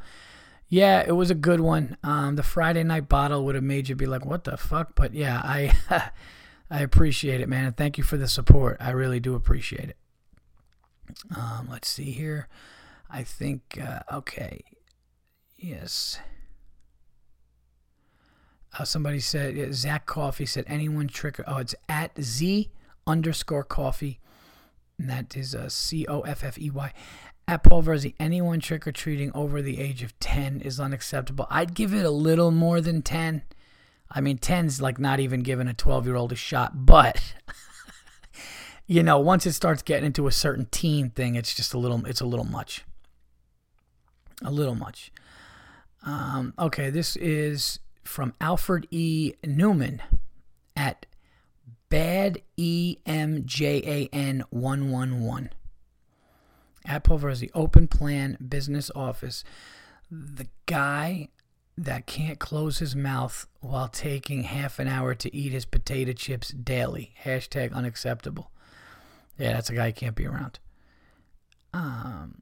Yeah, 0.69 1.03
it 1.05 1.11
was 1.11 1.29
a 1.29 1.35
good 1.35 1.59
one. 1.59 1.95
Um, 2.03 2.35
the 2.35 2.41
Friday 2.41 2.81
night 2.81 3.07
bottle 3.07 3.45
would 3.45 3.53
have 3.53 3.63
made 3.63 3.89
you 3.89 3.95
be 3.95 4.07
like, 4.07 4.25
"What 4.25 4.43
the 4.43 4.57
fuck?" 4.57 4.95
But 4.95 5.13
yeah, 5.13 5.39
I 5.43 5.71
I 6.71 6.81
appreciate 6.81 7.41
it, 7.41 7.47
man, 7.47 7.65
and 7.65 7.77
thank 7.77 7.99
you 7.99 8.03
for 8.03 8.17
the 8.17 8.27
support. 8.27 8.77
I 8.79 8.89
really 8.89 9.19
do 9.19 9.35
appreciate 9.35 9.89
it. 9.89 9.97
Um, 11.35 11.67
let's 11.69 11.87
see 11.87 12.09
here. 12.09 12.47
I 13.07 13.21
think 13.21 13.79
uh, 13.79 13.99
okay. 14.11 14.61
Yes. 15.59 16.17
Uh, 18.77 18.83
somebody 18.83 19.19
said 19.19 19.73
Zach 19.73 20.05
Coffee 20.05 20.45
said 20.45 20.65
anyone 20.67 21.07
trick. 21.07 21.39
Oh, 21.47 21.57
it's 21.57 21.75
at 21.89 22.11
Z 22.21 22.69
underscore 23.07 23.63
Coffee. 23.63 24.19
And 24.99 25.09
that 25.09 25.35
is 25.35 25.53
a 25.53 25.63
uh, 25.63 25.69
C 25.69 26.05
O 26.07 26.21
F 26.21 26.43
F 26.43 26.59
E 26.59 26.69
Y. 26.69 26.93
At 27.47 27.63
Paul 27.63 27.81
Verzi, 27.81 28.13
anyone 28.19 28.59
trick 28.59 28.85
or 28.85 28.91
treating 28.91 29.31
over 29.33 29.61
the 29.61 29.79
age 29.79 30.03
of 30.03 30.19
10 30.19 30.61
is 30.61 30.81
unacceptable. 30.81 31.47
I'd 31.49 31.73
give 31.73 31.93
it 31.93 32.05
a 32.05 32.09
little 32.09 32.51
more 32.51 32.81
than 32.81 33.01
10. 33.01 33.41
I 34.11 34.21
mean, 34.21 34.37
10's 34.37 34.81
like 34.81 34.99
not 34.99 35.21
even 35.21 35.41
giving 35.43 35.67
a 35.67 35.73
12 35.73 36.05
year 36.05 36.15
old 36.15 36.31
a 36.33 36.35
shot, 36.35 36.85
but. 36.85 37.21
you 38.87 39.01
know, 39.01 39.17
once 39.17 39.45
it 39.45 39.53
starts 39.53 39.81
getting 39.81 40.07
into 40.07 40.27
a 40.27 40.31
certain 40.31 40.67
teen 40.71 41.09
thing, 41.09 41.35
it's 41.35 41.55
just 41.55 41.73
a 41.73 41.77
little, 41.77 42.05
it's 42.05 42.21
a 42.21 42.25
little 42.25 42.45
much. 42.45 42.83
A 44.43 44.51
little 44.51 44.75
much. 44.75 45.11
Um, 46.05 46.53
okay, 46.59 46.89
this 46.89 47.15
is 47.15 47.79
from 48.07 48.33
Alfred 48.41 48.87
E. 48.89 49.33
Newman 49.45 50.01
at 50.75 51.05
Bad 51.89 52.41
E 52.55 52.97
M 53.05 53.43
J 53.45 53.81
A 53.85 54.15
N 54.15 54.43
111. 54.49 55.49
At 56.85 57.03
Paul 57.03 57.19
Verzi, 57.19 57.49
open 57.53 57.87
plan 57.87 58.37
business 58.47 58.89
office. 58.95 59.43
The 60.09 60.47
guy 60.65 61.29
that 61.77 62.07
can't 62.07 62.39
close 62.39 62.79
his 62.79 62.95
mouth 62.95 63.45
while 63.59 63.87
taking 63.87 64.43
half 64.43 64.79
an 64.79 64.87
hour 64.87 65.13
to 65.13 65.35
eat 65.35 65.51
his 65.51 65.65
potato 65.65 66.13
chips 66.13 66.49
daily. 66.49 67.13
Hashtag 67.23 67.73
unacceptable. 67.73 68.51
Yeah, 69.37 69.53
that's 69.53 69.69
a 69.69 69.75
guy 69.75 69.87
who 69.87 69.93
can't 69.93 70.15
be 70.15 70.25
around. 70.25 70.59
Um, 71.73 72.41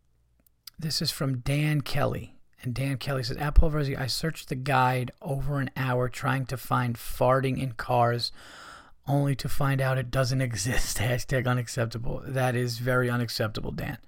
this 0.79 1.01
is 1.01 1.11
from 1.11 1.39
Dan 1.39 1.81
Kelly. 1.81 2.34
And 2.65 2.73
Dan 2.73 2.97
Kelly 2.97 3.23
says, 3.23 3.37
At 3.37 3.55
Paul 3.55 3.71
Verzi, 3.71 3.97
I 3.97 4.07
searched 4.07 4.49
the 4.49 4.55
guide 4.55 5.11
over 5.21 5.59
an 5.59 5.69
hour 5.77 6.09
trying 6.09 6.45
to 6.47 6.57
find 6.57 6.95
farting 6.95 7.61
in 7.61 7.73
cars, 7.73 8.31
only 9.07 9.35
to 9.35 9.47
find 9.47 9.79
out 9.79 9.97
it 9.97 10.11
doesn't 10.11 10.41
exist. 10.49 10.97
Hashtag 10.97 11.47
unacceptable. 11.47 12.23
That 12.25 12.55
is 12.55 12.79
very 12.79 13.09
unacceptable, 13.09 13.71
Dan. 13.71 13.99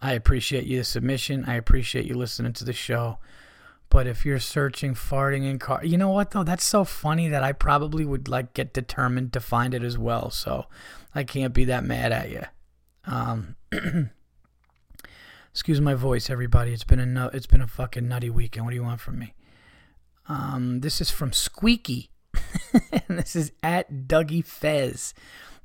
I 0.00 0.12
appreciate 0.12 0.66
your 0.66 0.84
submission. 0.84 1.44
I 1.46 1.56
appreciate 1.56 2.06
you 2.06 2.14
listening 2.14 2.54
to 2.54 2.64
the 2.64 2.72
show. 2.72 3.18
But 3.90 4.06
if 4.06 4.24
you're 4.24 4.38
searching 4.38 4.94
farting 4.94 5.44
in 5.44 5.58
car, 5.58 5.84
you 5.84 5.98
know 5.98 6.10
what 6.10 6.30
though? 6.30 6.44
That's 6.44 6.64
so 6.64 6.84
funny 6.84 7.28
that 7.28 7.42
I 7.42 7.52
probably 7.52 8.04
would 8.04 8.28
like 8.28 8.54
get 8.54 8.72
determined 8.72 9.32
to 9.32 9.40
find 9.40 9.74
it 9.74 9.82
as 9.82 9.98
well. 9.98 10.30
So 10.30 10.66
I 11.12 11.24
can't 11.24 11.52
be 11.52 11.64
that 11.64 11.84
mad 11.84 12.12
at 12.12 12.30
you. 12.30 12.44
Um, 13.04 13.56
excuse 15.50 15.80
my 15.80 15.94
voice, 15.94 16.30
everybody. 16.30 16.72
It's 16.72 16.84
been 16.84 17.00
a 17.00 17.06
no, 17.06 17.30
it's 17.32 17.46
been 17.46 17.60
a 17.60 17.66
fucking 17.66 18.06
nutty 18.08 18.30
weekend. 18.30 18.66
What 18.66 18.70
do 18.70 18.76
you 18.76 18.84
want 18.84 19.00
from 19.00 19.18
me? 19.18 19.34
Um, 20.28 20.80
this 20.80 21.00
is 21.00 21.10
from 21.10 21.32
Squeaky, 21.32 22.10
and 22.92 23.18
this 23.18 23.34
is 23.34 23.52
at 23.62 24.06
Dougie 24.06 24.44
Fez. 24.44 25.14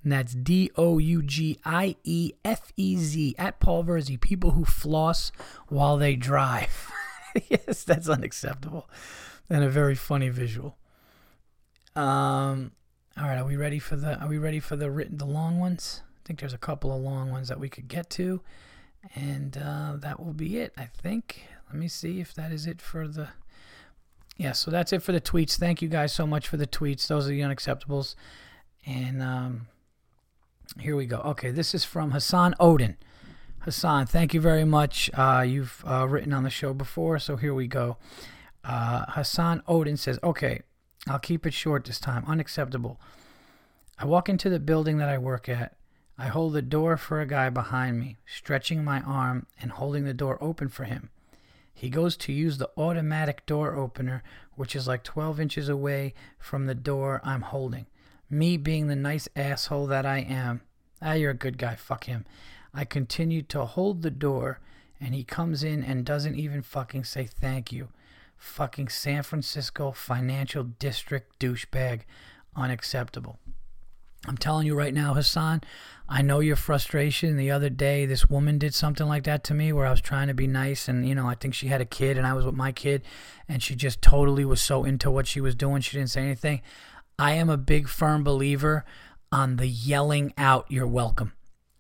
And 0.04 0.12
that's 0.12 0.34
D 0.34 0.70
O 0.76 1.00
U 1.00 1.24
G 1.24 1.60
I 1.66 1.96
E 2.04 2.34
F 2.44 2.72
E 2.78 2.96
Z 2.98 3.36
at 3.38 3.60
Paul 3.60 3.84
Verzi. 3.84 4.20
People 4.20 4.52
who 4.52 4.64
floss 4.66 5.32
while 5.68 5.98
they 5.98 6.16
drive. 6.16 6.92
yes, 7.50 7.84
that's 7.84 8.08
unacceptable. 8.08 8.88
And 9.50 9.64
a 9.64 9.70
very 9.70 9.96
funny 9.96 10.30
visual. 10.30 10.78
Um 11.96 12.72
all 13.18 13.28
right, 13.28 13.38
are 13.38 13.46
we 13.46 13.56
ready 13.56 13.80
for 13.80 13.96
the 13.96 14.20
are 14.20 14.28
we 14.28 14.38
ready 14.38 14.60
for 14.60 14.76
the 14.76 14.92
written 14.92 15.18
the 15.18 15.26
long 15.26 15.60
ones? 15.60 16.02
I 16.04 16.22
think 16.28 16.40
there's 16.40 16.54
a 16.54 16.60
couple 16.60 16.96
of 16.96 17.02
long 17.02 17.32
ones 17.32 17.48
that 17.48 17.60
we 17.60 17.70
could 17.70 17.88
get 17.88 18.10
to. 18.12 18.42
And 19.14 19.58
uh, 19.58 19.94
that 19.98 20.20
will 20.20 20.34
be 20.34 20.58
it, 20.58 20.74
I 20.78 20.86
think. 20.86 21.44
Let 21.70 21.78
me 21.78 21.88
see 21.88 22.20
if 22.20 22.34
that 22.34 22.52
is 22.52 22.66
it 22.66 22.82
for 22.82 23.08
the 23.08 23.30
yeah, 24.38 24.52
so 24.52 24.70
that's 24.70 24.92
it 24.92 25.02
for 25.02 25.14
the 25.14 25.22
tweets. 25.22 25.58
Thank 25.58 25.82
you 25.82 25.88
guys 25.88 26.12
so 26.12 26.28
much 26.28 26.48
for 26.48 26.58
the 26.58 26.68
tweets. 26.68 27.08
Those 27.08 27.28
are 27.28 27.30
the 27.30 27.40
unacceptables. 27.40 28.16
And 28.86 29.22
um, 29.22 29.68
here 30.80 30.96
we 30.96 31.06
go. 31.06 31.20
Okay, 31.20 31.52
this 31.52 31.74
is 31.74 31.86
from 31.86 32.12
Hassan 32.12 32.54
Odin. 32.60 32.98
Hassan, 33.60 34.06
thank 34.08 34.34
you 34.34 34.42
very 34.42 34.66
much. 34.66 35.10
Uh, 35.14 35.44
you've 35.48 35.84
uh, 35.88 36.06
written 36.08 36.34
on 36.34 36.44
the 36.44 36.50
show 36.50 36.74
before, 36.74 37.18
so 37.18 37.38
here 37.38 37.54
we 37.54 37.68
go. 37.68 37.98
Uh, 38.64 39.06
Hassan 39.10 39.64
Odin 39.68 39.96
says, 39.96 40.20
Okay, 40.22 40.62
I'll 41.08 41.20
keep 41.20 41.46
it 41.46 41.54
short 41.54 41.86
this 41.86 42.00
time. 42.00 42.26
Unacceptable. 42.28 43.00
I 43.98 44.06
walk 44.06 44.28
into 44.28 44.50
the 44.50 44.60
building 44.60 44.98
that 44.98 45.08
I 45.08 45.18
work 45.18 45.48
at. 45.48 45.78
I 46.18 46.28
hold 46.28 46.54
the 46.54 46.62
door 46.62 46.96
for 46.96 47.20
a 47.20 47.26
guy 47.26 47.50
behind 47.50 48.00
me, 48.00 48.18
stretching 48.26 48.84
my 48.84 49.02
arm 49.02 49.48
and 49.62 49.72
holding 49.72 50.06
the 50.06 50.14
door 50.14 50.38
open 50.42 50.70
for 50.70 50.86
him. 50.86 51.10
He 51.74 51.90
goes 51.90 52.16
to 52.18 52.32
use 52.32 52.58
the 52.58 52.72
automatic 52.78 53.46
door 53.46 53.76
opener, 53.76 54.24
which 54.56 54.78
is 54.78 54.88
like 54.88 55.04
12 55.04 55.42
inches 55.42 55.68
away 55.68 56.14
from 56.40 56.66
the 56.66 56.76
door 56.76 57.20
I'm 57.24 57.42
holding. 57.42 57.86
Me 58.30 58.56
being 58.56 58.88
the 58.88 58.96
nice 58.96 59.28
asshole 59.36 59.88
that 59.88 60.06
I 60.06 60.20
am. 60.20 60.62
Ah, 61.02 61.14
you're 61.14 61.32
a 61.32 61.36
good 61.36 61.58
guy. 61.58 61.76
Fuck 61.76 62.06
him. 62.06 62.26
I 62.74 62.86
continue 62.86 63.42
to 63.44 63.66
hold 63.66 64.02
the 64.02 64.10
door, 64.10 64.60
and 65.02 65.14
he 65.14 65.26
comes 65.26 65.64
in 65.64 65.84
and 65.84 66.06
doesn't 66.06 66.36
even 66.36 66.62
fucking 66.62 67.04
say 67.04 67.26
thank 67.26 67.74
you. 67.74 67.90
Fucking 68.38 68.88
San 68.88 69.24
Francisco 69.24 69.92
financial 69.92 70.64
district 70.64 71.40
douchebag. 71.40 72.02
Unacceptable. 72.56 73.38
I'm 74.28 74.38
telling 74.38 74.66
you 74.66 74.76
right 74.76 74.94
now, 74.94 75.14
Hassan, 75.14 75.62
I 76.08 76.22
know 76.22 76.40
your 76.40 76.56
frustration. 76.56 77.38
The 77.38 77.52
other 77.52 77.70
day, 77.70 78.06
this 78.06 78.30
woman 78.30 78.58
did 78.58 78.74
something 78.74 79.08
like 79.08 79.24
that 79.24 79.44
to 79.46 79.54
me 79.54 79.72
where 79.72 79.86
I 79.86 79.92
was 79.92 80.02
trying 80.02 80.28
to 80.28 80.34
be 80.34 80.48
nice, 80.48 80.88
and, 80.88 81.08
you 81.08 81.16
know, 81.16 81.28
I 81.28 81.36
think 81.36 81.54
she 81.54 81.68
had 81.68 81.82
a 81.82 81.86
kid, 81.86 82.18
and 82.18 82.26
I 82.26 82.34
was 82.34 82.46
with 82.46 82.56
my 82.56 82.72
kid, 82.72 83.04
and 83.48 83.62
she 83.62 83.76
just 83.76 84.02
totally 84.02 84.46
was 84.46 84.62
so 84.62 84.84
into 84.84 85.10
what 85.10 85.28
she 85.28 85.42
was 85.42 85.56
doing, 85.56 85.82
she 85.82 85.98
didn't 85.98 86.12
say 86.12 86.22
anything. 86.22 86.62
I 87.18 87.34
am 87.34 87.50
a 87.50 87.58
big, 87.58 87.88
firm 87.88 88.24
believer 88.24 88.86
on 89.32 89.58
the 89.58 89.68
yelling 89.68 90.34
out, 90.38 90.66
you're 90.70 90.88
welcome. 90.88 91.34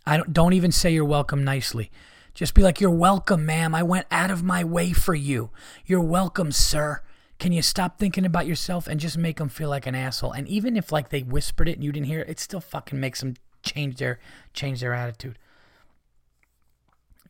I 0.05 0.17
don't, 0.17 0.33
don't 0.33 0.53
even 0.53 0.71
say 0.71 0.93
you're 0.93 1.05
welcome 1.05 1.43
nicely. 1.43 1.91
Just 2.33 2.53
be 2.53 2.61
like, 2.61 2.81
you're 2.81 2.91
welcome, 2.91 3.45
ma'am. 3.45 3.73
I 3.73 3.83
went 3.83 4.07
out 4.11 4.29
of 4.29 4.43
my 4.43 4.63
way 4.63 4.91
for 4.91 5.15
you. 5.15 5.51
You're 5.85 6.01
welcome, 6.01 6.51
sir. 6.51 7.01
Can 7.39 7.51
you 7.51 7.61
stop 7.61 7.99
thinking 7.99 8.25
about 8.25 8.47
yourself 8.47 8.87
and 8.87 8.99
just 8.99 9.17
make 9.17 9.37
them 9.37 9.49
feel 9.49 9.69
like 9.69 9.85
an 9.85 9.95
asshole? 9.95 10.31
And 10.31 10.47
even 10.47 10.77
if 10.77 10.91
like 10.91 11.09
they 11.09 11.21
whispered 11.21 11.67
it 11.67 11.73
and 11.73 11.83
you 11.83 11.91
didn't 11.91 12.07
hear 12.07 12.21
it, 12.21 12.29
it 12.29 12.39
still 12.39 12.61
fucking 12.61 12.99
makes 12.99 13.19
them 13.19 13.35
change 13.61 13.97
their 13.97 14.19
change 14.53 14.79
their 14.79 14.93
attitude. 14.93 15.37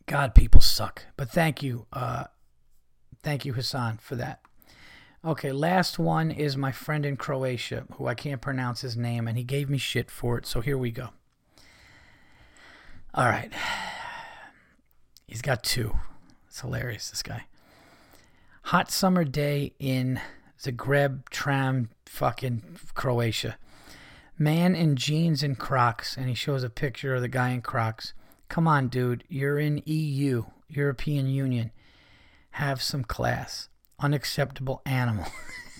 God, 0.06 0.36
people 0.36 0.62
suck. 0.62 1.06
But 1.18 1.30
thank 1.30 1.64
you, 1.64 1.88
uh, 1.92 2.26
thank 3.24 3.46
you, 3.46 3.54
Hassan, 3.54 3.98
for 3.98 4.16
that. 4.16 4.42
Okay, 5.24 5.52
last 5.52 5.98
one 5.98 6.30
is 6.30 6.56
my 6.56 6.72
friend 6.72 7.04
in 7.04 7.18
Croatia, 7.18 7.86
who 7.94 8.06
I 8.06 8.14
can't 8.14 8.42
pronounce 8.42 8.82
his 8.82 8.96
name, 8.96 9.28
and 9.28 9.36
he 9.36 9.44
gave 9.44 9.72
me 9.72 9.80
shit 9.80 10.12
for 10.12 10.38
it. 10.38 10.46
So 10.46 10.62
here 10.62 10.78
we 10.78 10.92
go. 10.92 11.10
All 13.16 13.26
right, 13.26 13.52
he's 15.26 15.42
got 15.42 15.64
two. 15.64 15.96
It's 16.48 16.62
hilarious. 16.62 17.10
This 17.10 17.24
guy. 17.24 17.46
Hot 18.70 18.90
summer 18.90 19.24
day 19.24 19.74
in 19.78 20.20
Zagreb, 20.60 21.30
Tram, 21.30 21.90
fucking 22.08 22.64
Croatia. 22.96 23.58
Man 24.40 24.74
in 24.74 24.96
jeans 24.96 25.44
and 25.44 25.56
Crocs, 25.56 26.18
and 26.18 26.30
he 26.30 26.34
shows 26.34 26.64
a 26.64 26.70
picture 26.72 27.14
of 27.14 27.22
the 27.22 27.28
guy 27.28 27.50
in 27.50 27.62
Crocs. 27.62 28.16
Come 28.50 28.68
on, 28.68 28.88
dude. 28.88 29.24
You're 29.30 29.60
in 29.60 29.84
EU, 29.86 30.46
European 30.68 31.28
Union. 31.28 31.70
Have 32.52 32.82
some 32.82 33.04
class. 33.04 33.70
Unacceptable 34.00 34.82
animal. 34.84 35.28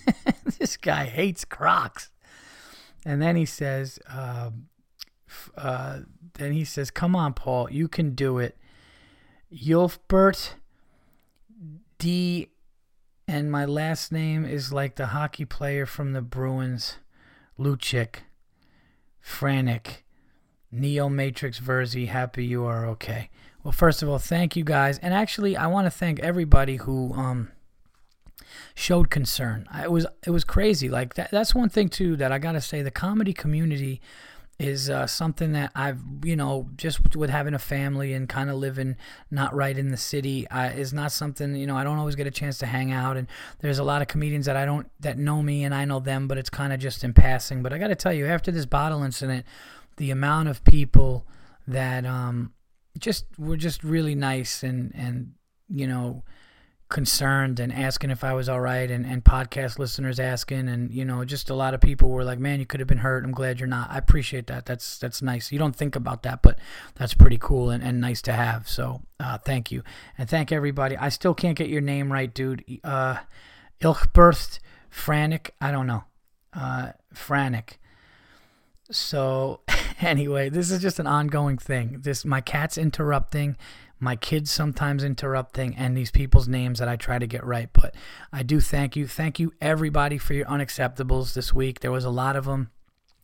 this 0.60 0.76
guy 0.76 1.06
hates 1.06 1.44
Crocs. 1.44 2.12
And 3.04 3.20
then 3.20 3.34
he 3.34 3.46
says, 3.46 3.98
uh, 4.08 4.50
uh, 5.58 5.98
then 6.34 6.52
he 6.52 6.64
says, 6.64 6.92
"Come 6.92 7.16
on, 7.16 7.34
Paul, 7.34 7.68
you 7.68 7.88
can 7.88 8.14
do 8.14 8.38
it." 8.38 8.56
Yulfbert 9.52 10.50
D 11.98 12.50
and 13.28 13.50
my 13.50 13.64
last 13.64 14.12
name 14.12 14.44
is 14.44 14.72
like 14.72 14.96
the 14.96 15.06
hockey 15.06 15.44
player 15.44 15.86
from 15.86 16.12
the 16.12 16.22
Bruins, 16.22 16.96
Lucic, 17.58 18.16
Frantic, 19.20 20.04
Neo 20.70 21.08
Matrix 21.08 21.58
Verzi. 21.58 22.08
Happy 22.08 22.44
you 22.44 22.64
are 22.64 22.86
okay. 22.86 23.30
Well, 23.64 23.72
first 23.72 24.02
of 24.02 24.08
all, 24.08 24.18
thank 24.18 24.54
you 24.54 24.62
guys, 24.64 24.98
and 24.98 25.12
actually, 25.12 25.56
I 25.56 25.66
want 25.66 25.86
to 25.86 25.90
thank 25.90 26.20
everybody 26.20 26.76
who 26.76 27.12
um 27.14 27.50
showed 28.74 29.10
concern. 29.10 29.66
It 29.74 29.90
was 29.90 30.06
it 30.24 30.30
was 30.30 30.44
crazy. 30.44 30.88
Like 30.88 31.14
that. 31.14 31.30
That's 31.30 31.54
one 31.54 31.68
thing 31.68 31.88
too 31.88 32.16
that 32.16 32.30
I 32.30 32.38
gotta 32.38 32.60
say. 32.60 32.82
The 32.82 32.90
comedy 32.90 33.32
community 33.32 34.00
is 34.58 34.88
uh, 34.88 35.06
something 35.06 35.52
that 35.52 35.70
I've, 35.74 36.00
you 36.24 36.34
know, 36.34 36.70
just 36.76 37.14
with 37.14 37.28
having 37.28 37.52
a 37.52 37.58
family 37.58 38.14
and 38.14 38.26
kind 38.28 38.48
of 38.48 38.56
living 38.56 38.96
not 39.30 39.54
right 39.54 39.76
in 39.76 39.90
the 39.90 39.98
city, 39.98 40.48
uh, 40.48 40.70
is 40.70 40.94
not 40.94 41.12
something, 41.12 41.54
you 41.54 41.66
know, 41.66 41.76
I 41.76 41.84
don't 41.84 41.98
always 41.98 42.14
get 42.14 42.26
a 42.26 42.30
chance 42.30 42.56
to 42.58 42.66
hang 42.66 42.90
out. 42.90 43.18
And 43.18 43.28
there's 43.58 43.78
a 43.78 43.84
lot 43.84 44.00
of 44.00 44.08
comedians 44.08 44.46
that 44.46 44.56
I 44.56 44.64
don't, 44.64 44.90
that 45.00 45.18
know 45.18 45.42
me 45.42 45.64
and 45.64 45.74
I 45.74 45.84
know 45.84 46.00
them, 46.00 46.26
but 46.26 46.38
it's 46.38 46.48
kind 46.48 46.72
of 46.72 46.80
just 46.80 47.04
in 47.04 47.12
passing. 47.12 47.62
But 47.62 47.74
I 47.74 47.78
got 47.78 47.88
to 47.88 47.94
tell 47.94 48.14
you, 48.14 48.26
after 48.26 48.50
this 48.50 48.64
bottle 48.64 49.02
incident, 49.02 49.44
the 49.98 50.10
amount 50.10 50.48
of 50.48 50.64
people 50.64 51.26
that 51.66 52.06
um, 52.06 52.52
just 52.98 53.26
were 53.38 53.58
just 53.58 53.84
really 53.84 54.14
nice 54.14 54.62
and, 54.62 54.90
and, 54.94 55.32
you 55.68 55.86
know, 55.86 56.24
concerned 56.88 57.58
and 57.58 57.72
asking 57.72 58.10
if 58.10 58.22
I 58.22 58.32
was 58.32 58.48
all 58.48 58.60
right 58.60 58.88
and, 58.88 59.04
and 59.04 59.24
podcast 59.24 59.78
listeners 59.78 60.20
asking 60.20 60.68
and 60.68 60.92
you 60.92 61.04
know 61.04 61.24
just 61.24 61.50
a 61.50 61.54
lot 61.54 61.74
of 61.74 61.80
people 61.80 62.10
were 62.10 62.22
like 62.22 62.38
man 62.38 62.60
you 62.60 62.66
could 62.66 62.78
have 62.78 62.86
been 62.88 62.98
hurt. 62.98 63.24
I'm 63.24 63.32
glad 63.32 63.58
you're 63.58 63.66
not. 63.66 63.90
I 63.90 63.98
appreciate 63.98 64.46
that. 64.46 64.66
That's 64.66 64.98
that's 64.98 65.20
nice. 65.20 65.50
You 65.50 65.58
don't 65.58 65.74
think 65.74 65.96
about 65.96 66.22
that 66.22 66.42
but 66.42 66.58
that's 66.94 67.12
pretty 67.12 67.38
cool 67.38 67.70
and, 67.70 67.82
and 67.82 68.00
nice 68.00 68.22
to 68.22 68.32
have. 68.32 68.68
So 68.68 69.02
uh, 69.18 69.38
thank 69.38 69.72
you. 69.72 69.82
And 70.16 70.28
thank 70.28 70.52
everybody. 70.52 70.96
I 70.96 71.08
still 71.08 71.34
can't 71.34 71.58
get 71.58 71.68
your 71.68 71.80
name 71.80 72.12
right 72.12 72.32
dude. 72.32 72.64
Uh 72.84 73.18
Ilchburst 73.80 74.60
Frantic 74.88 75.54
I 75.60 75.72
don't 75.72 75.86
know. 75.86 76.04
Uh, 76.52 76.92
frantic. 77.12 77.78
So 78.90 79.60
anyway, 80.00 80.48
this 80.48 80.70
is 80.70 80.80
just 80.80 80.98
an 80.98 81.06
ongoing 81.06 81.58
thing. 81.58 82.00
This 82.02 82.24
my 82.24 82.40
cat's 82.40 82.78
interrupting, 82.78 83.56
my 83.98 84.16
kids 84.16 84.50
sometimes 84.50 85.02
interrupting, 85.02 85.74
and 85.76 85.96
these 85.96 86.10
people's 86.10 86.48
names 86.48 86.78
that 86.78 86.88
I 86.88 86.96
try 86.96 87.18
to 87.18 87.26
get 87.26 87.44
right. 87.44 87.68
But 87.72 87.94
I 88.32 88.42
do 88.42 88.60
thank 88.60 88.96
you, 88.96 89.06
thank 89.06 89.38
you 89.38 89.52
everybody 89.60 90.18
for 90.18 90.34
your 90.34 90.46
unacceptables 90.46 91.34
this 91.34 91.54
week. 91.54 91.80
There 91.80 91.92
was 91.92 92.04
a 92.04 92.10
lot 92.10 92.36
of 92.36 92.44
them. 92.44 92.70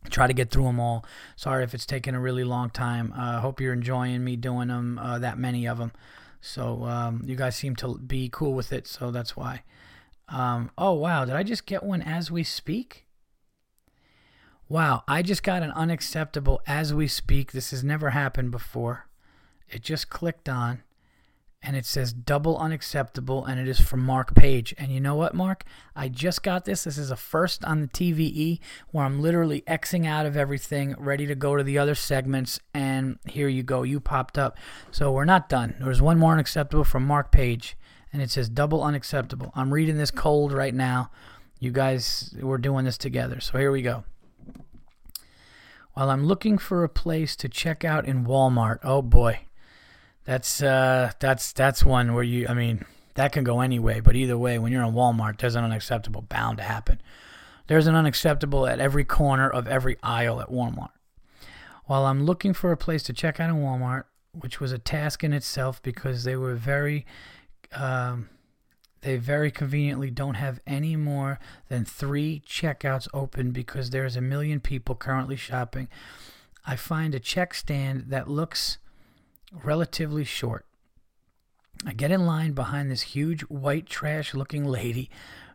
Try 0.09 0.27
to 0.27 0.33
get 0.33 0.51
through 0.51 0.65
them 0.65 0.79
all. 0.79 1.05
Sorry 1.35 1.63
if 1.63 1.73
it's 1.73 1.85
taken 1.85 2.13
a 2.13 2.19
really 2.19 2.43
long 2.43 2.69
time. 2.69 3.13
I 3.15 3.35
uh, 3.35 3.39
hope 3.39 3.61
you're 3.61 3.73
enjoying 3.73 4.23
me 4.23 4.35
doing 4.35 4.67
them. 4.67 4.99
Uh, 4.99 5.19
that 5.19 5.37
many 5.37 5.65
of 5.65 5.77
them. 5.77 5.93
So 6.41 6.83
um, 6.83 7.23
you 7.25 7.37
guys 7.37 7.55
seem 7.55 7.75
to 7.77 7.97
be 7.97 8.29
cool 8.29 8.53
with 8.53 8.73
it. 8.73 8.85
So 8.85 9.11
that's 9.11 9.37
why. 9.37 9.63
Um, 10.27 10.71
oh 10.77 10.93
wow, 10.93 11.25
did 11.25 11.35
I 11.35 11.43
just 11.43 11.65
get 11.65 11.83
one 11.83 12.01
as 12.01 12.31
we 12.31 12.43
speak? 12.43 13.05
Wow, 14.67 15.03
I 15.07 15.21
just 15.21 15.43
got 15.43 15.63
an 15.63 15.71
unacceptable 15.71 16.61
as 16.65 16.93
we 16.93 17.07
speak. 17.07 17.51
This 17.51 17.71
has 17.71 17.83
never 17.83 18.09
happened 18.09 18.51
before. 18.51 19.07
It 19.73 19.81
just 19.81 20.09
clicked 20.09 20.47
on 20.47 20.83
and 21.65 21.77
it 21.77 21.85
says 21.85 22.11
double 22.11 22.57
unacceptable 22.57 23.45
and 23.45 23.59
it 23.59 23.67
is 23.67 23.79
from 23.79 24.01
Mark 24.01 24.35
Page. 24.35 24.75
And 24.77 24.91
you 24.91 24.99
know 24.99 25.15
what, 25.15 25.33
Mark? 25.33 25.63
I 25.95 26.09
just 26.09 26.43
got 26.43 26.65
this. 26.65 26.83
This 26.83 26.97
is 26.97 27.09
a 27.09 27.15
first 27.15 27.63
on 27.63 27.81
the 27.81 27.87
TVE 27.87 28.59
where 28.91 29.05
I'm 29.05 29.21
literally 29.21 29.61
Xing 29.61 30.05
out 30.05 30.25
of 30.25 30.35
everything, 30.35 30.93
ready 30.99 31.25
to 31.25 31.35
go 31.35 31.55
to 31.55 31.63
the 31.63 31.77
other 31.77 31.95
segments. 31.95 32.59
And 32.73 33.17
here 33.25 33.47
you 33.47 33.63
go. 33.63 33.83
You 33.83 34.01
popped 34.01 34.37
up. 34.37 34.57
So 34.91 35.11
we're 35.11 35.25
not 35.25 35.47
done. 35.47 35.75
There's 35.79 36.01
one 36.01 36.19
more 36.19 36.33
unacceptable 36.33 36.83
from 36.83 37.05
Mark 37.07 37.31
Page 37.31 37.77
and 38.11 38.21
it 38.21 38.29
says 38.29 38.49
double 38.49 38.83
unacceptable. 38.83 39.51
I'm 39.55 39.73
reading 39.73 39.97
this 39.97 40.11
cold 40.11 40.51
right 40.51 40.73
now. 40.73 41.09
You 41.59 41.71
guys, 41.71 42.35
we're 42.41 42.57
doing 42.57 42.83
this 42.83 42.97
together. 42.97 43.39
So 43.39 43.57
here 43.57 43.71
we 43.71 43.81
go. 43.81 44.03
While 45.93 46.09
I'm 46.09 46.25
looking 46.25 46.57
for 46.57 46.83
a 46.83 46.89
place 46.89 47.35
to 47.37 47.47
check 47.47 47.85
out 47.85 48.05
in 48.05 48.25
Walmart, 48.25 48.79
oh 48.83 49.01
boy, 49.01 49.47
that's 50.25 50.61
uh, 50.61 51.11
that's 51.19 51.51
that's 51.51 51.83
one 51.83 52.13
where 52.13 52.23
you, 52.23 52.47
I 52.47 52.53
mean, 52.53 52.85
that 53.15 53.31
can 53.31 53.43
go 53.43 53.61
anyway. 53.61 53.99
But 53.99 54.15
either 54.15 54.37
way, 54.37 54.57
when 54.57 54.71
you're 54.71 54.83
in 54.83 54.93
Walmart, 54.93 55.39
there's 55.39 55.55
an 55.55 55.63
unacceptable 55.63 56.21
bound 56.21 56.57
to 56.57 56.63
happen. 56.63 57.01
There's 57.67 57.87
an 57.87 57.95
unacceptable 57.95 58.67
at 58.67 58.79
every 58.79 59.05
corner 59.05 59.49
of 59.49 59.67
every 59.67 59.97
aisle 60.03 60.41
at 60.41 60.49
Walmart. 60.49 60.89
While 61.85 62.05
I'm 62.05 62.25
looking 62.25 62.53
for 62.53 62.71
a 62.71 62.77
place 62.77 63.03
to 63.03 63.13
check 63.13 63.39
out 63.39 63.49
in 63.49 63.57
Walmart, 63.57 64.03
which 64.31 64.59
was 64.59 64.71
a 64.71 64.77
task 64.77 65.23
in 65.23 65.33
itself 65.33 65.81
because 65.81 66.23
they 66.23 66.35
were 66.35 66.55
very, 66.55 67.05
um, 67.73 68.29
they 69.01 69.17
very 69.17 69.51
conveniently 69.51 70.09
don't 70.09 70.35
have 70.35 70.59
any 70.65 70.95
more 70.95 71.39
than 71.67 71.85
three 71.85 72.41
checkouts 72.47 73.07
open 73.13 73.51
because 73.51 73.89
there's 73.89 74.15
a 74.15 74.21
million 74.21 74.59
people 74.59 74.95
currently 74.95 75.35
shopping. 75.35 75.87
I 76.65 76.77
find 76.77 77.13
a 77.13 77.19
check 77.19 77.53
stand 77.53 78.05
that 78.07 78.29
looks 78.29 78.77
relatively 79.63 80.23
short. 80.23 80.65
I 81.85 81.93
get 81.93 82.11
in 82.11 82.25
line 82.25 82.53
behind 82.53 82.89
this 82.89 83.01
huge 83.01 83.41
white 83.43 83.85
trash 83.85 84.33
looking 84.33 84.65
lady 84.65 85.09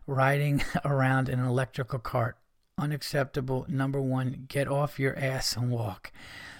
riding 0.05 0.63
around 0.85 1.29
in 1.29 1.39
an 1.39 1.45
electrical 1.45 1.99
cart. 1.99 2.37
Unacceptable. 2.77 3.65
Number 3.67 4.01
one, 4.01 4.45
get 4.47 4.67
off 4.67 4.99
your 4.99 5.17
ass 5.17 5.55
and 5.55 5.69
walk. 5.69 6.11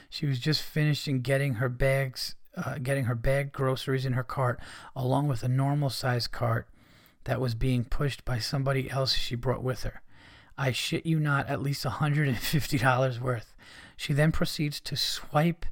She 0.10 0.26
was 0.26 0.40
just 0.40 0.62
finishing 0.64 1.22
getting 1.22 1.56
her 1.56 1.70
bags, 1.70 2.36
uh, 2.58 2.80
getting 2.80 3.06
her 3.06 3.16
bag 3.16 3.52
groceries 3.52 4.06
in 4.06 4.14
her 4.14 4.24
cart, 4.24 4.60
along 4.96 5.28
with 5.28 5.44
a 5.44 5.48
normal 5.48 5.90
sized 5.90 6.32
cart 6.32 6.68
that 7.26 7.40
was 7.40 7.54
being 7.54 7.86
pushed 7.86 8.26
by 8.26 8.40
somebody 8.40 8.90
else 8.90 9.14
she 9.14 9.36
brought 9.36 9.64
with 9.64 9.84
her. 9.84 10.02
I 10.58 10.72
shit 10.72 11.06
you 11.06 11.20
not, 11.20 11.48
at 11.48 11.62
least 11.62 11.86
$150 11.86 13.20
worth. 13.20 13.54
She 13.96 14.14
then 14.14 14.32
proceeds 14.32 14.80
to 14.82 14.98
swipe 14.98 15.66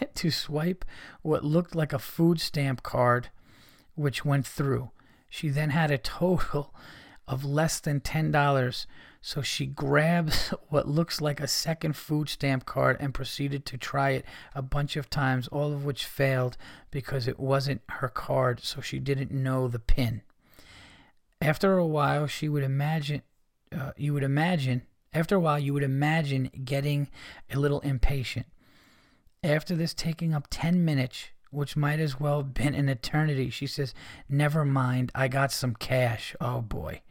to 0.14 0.30
swipe 0.30 0.84
what 1.22 1.44
looked 1.44 1.74
like 1.74 1.92
a 1.92 1.98
food 1.98 2.40
stamp 2.40 2.82
card, 2.82 3.28
which 3.94 4.24
went 4.24 4.46
through. 4.46 4.90
She 5.28 5.48
then 5.48 5.70
had 5.70 5.90
a 5.90 5.98
total 5.98 6.74
of 7.28 7.44
less 7.44 7.80
than 7.80 8.00
$10, 8.00 8.86
so 9.20 9.42
she 9.42 9.66
grabs 9.66 10.48
what 10.68 10.86
looks 10.86 11.20
like 11.20 11.40
a 11.40 11.48
second 11.48 11.96
food 11.96 12.28
stamp 12.28 12.64
card 12.64 12.96
and 13.00 13.12
proceeded 13.12 13.66
to 13.66 13.76
try 13.76 14.10
it 14.10 14.24
a 14.54 14.62
bunch 14.62 14.96
of 14.96 15.10
times, 15.10 15.48
all 15.48 15.72
of 15.72 15.84
which 15.84 16.04
failed 16.04 16.56
because 16.90 17.26
it 17.26 17.40
wasn't 17.40 17.82
her 17.88 18.08
card, 18.08 18.60
so 18.60 18.80
she 18.80 18.98
didn't 18.98 19.32
know 19.32 19.66
the 19.66 19.80
PIN. 19.80 20.22
After 21.40 21.76
a 21.76 21.86
while, 21.86 22.26
she 22.26 22.48
would 22.48 22.62
imagine, 22.62 23.22
uh, 23.76 23.92
you 23.96 24.14
would 24.14 24.22
imagine, 24.22 24.82
after 25.12 25.34
a 25.34 25.40
while, 25.40 25.58
you 25.58 25.74
would 25.74 25.82
imagine 25.82 26.50
getting 26.64 27.08
a 27.52 27.58
little 27.58 27.80
impatient. 27.80 28.46
After 29.46 29.76
this 29.76 29.94
taking 29.94 30.34
up 30.34 30.48
10 30.50 30.84
minutes, 30.84 31.28
which 31.50 31.76
might 31.76 32.00
as 32.00 32.18
well 32.18 32.38
have 32.38 32.52
been 32.52 32.74
an 32.74 32.88
eternity, 32.88 33.48
she 33.48 33.68
says, 33.68 33.94
Never 34.28 34.64
mind, 34.64 35.12
I 35.14 35.28
got 35.28 35.52
some 35.52 35.76
cash. 35.76 36.34
Oh 36.40 36.60
boy. 36.60 37.02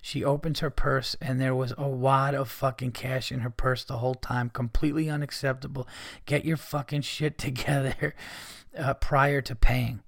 She 0.00 0.22
opens 0.22 0.60
her 0.60 0.70
purse 0.70 1.16
and 1.20 1.40
there 1.40 1.56
was 1.56 1.74
a 1.76 1.88
wad 1.88 2.34
of 2.34 2.48
fucking 2.48 2.92
cash 2.92 3.32
in 3.32 3.40
her 3.40 3.50
purse 3.50 3.82
the 3.82 3.98
whole 3.98 4.14
time. 4.14 4.48
Completely 4.48 5.10
unacceptable. 5.10 5.88
Get 6.24 6.44
your 6.44 6.56
fucking 6.56 7.02
shit 7.02 7.36
together 7.46 8.14
uh, 8.78 8.94
prior 8.94 9.40
to 9.40 9.56
paying. 9.56 10.02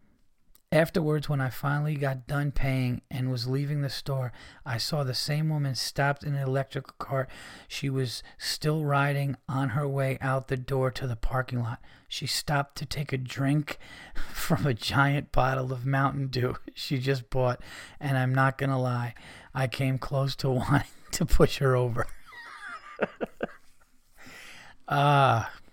Afterwards, 0.74 1.28
when 1.28 1.40
I 1.40 1.50
finally 1.50 1.94
got 1.94 2.26
done 2.26 2.50
paying 2.50 3.02
and 3.08 3.30
was 3.30 3.46
leaving 3.46 3.82
the 3.82 3.88
store, 3.88 4.32
I 4.66 4.76
saw 4.76 5.04
the 5.04 5.14
same 5.14 5.48
woman 5.48 5.76
stopped 5.76 6.24
in 6.24 6.34
an 6.34 6.42
electrical 6.42 6.96
cart. 6.98 7.30
She 7.68 7.88
was 7.88 8.24
still 8.38 8.84
riding 8.84 9.36
on 9.48 9.68
her 9.68 9.86
way 9.86 10.18
out 10.20 10.48
the 10.48 10.56
door 10.56 10.90
to 10.90 11.06
the 11.06 11.14
parking 11.14 11.62
lot. 11.62 11.80
She 12.08 12.26
stopped 12.26 12.76
to 12.78 12.86
take 12.86 13.12
a 13.12 13.16
drink 13.16 13.78
from 14.32 14.66
a 14.66 14.74
giant 14.74 15.30
bottle 15.30 15.72
of 15.72 15.86
Mountain 15.86 16.26
Dew 16.26 16.56
she 16.74 16.98
just 16.98 17.30
bought, 17.30 17.60
and 18.00 18.18
I'm 18.18 18.34
not 18.34 18.58
going 18.58 18.70
to 18.70 18.76
lie, 18.76 19.14
I 19.54 19.68
came 19.68 19.96
close 19.96 20.34
to 20.36 20.50
wanting 20.50 20.88
to 21.12 21.24
push 21.24 21.58
her 21.58 21.76
over. 21.76 22.08
Ah. 24.88 25.52
uh, 25.52 25.63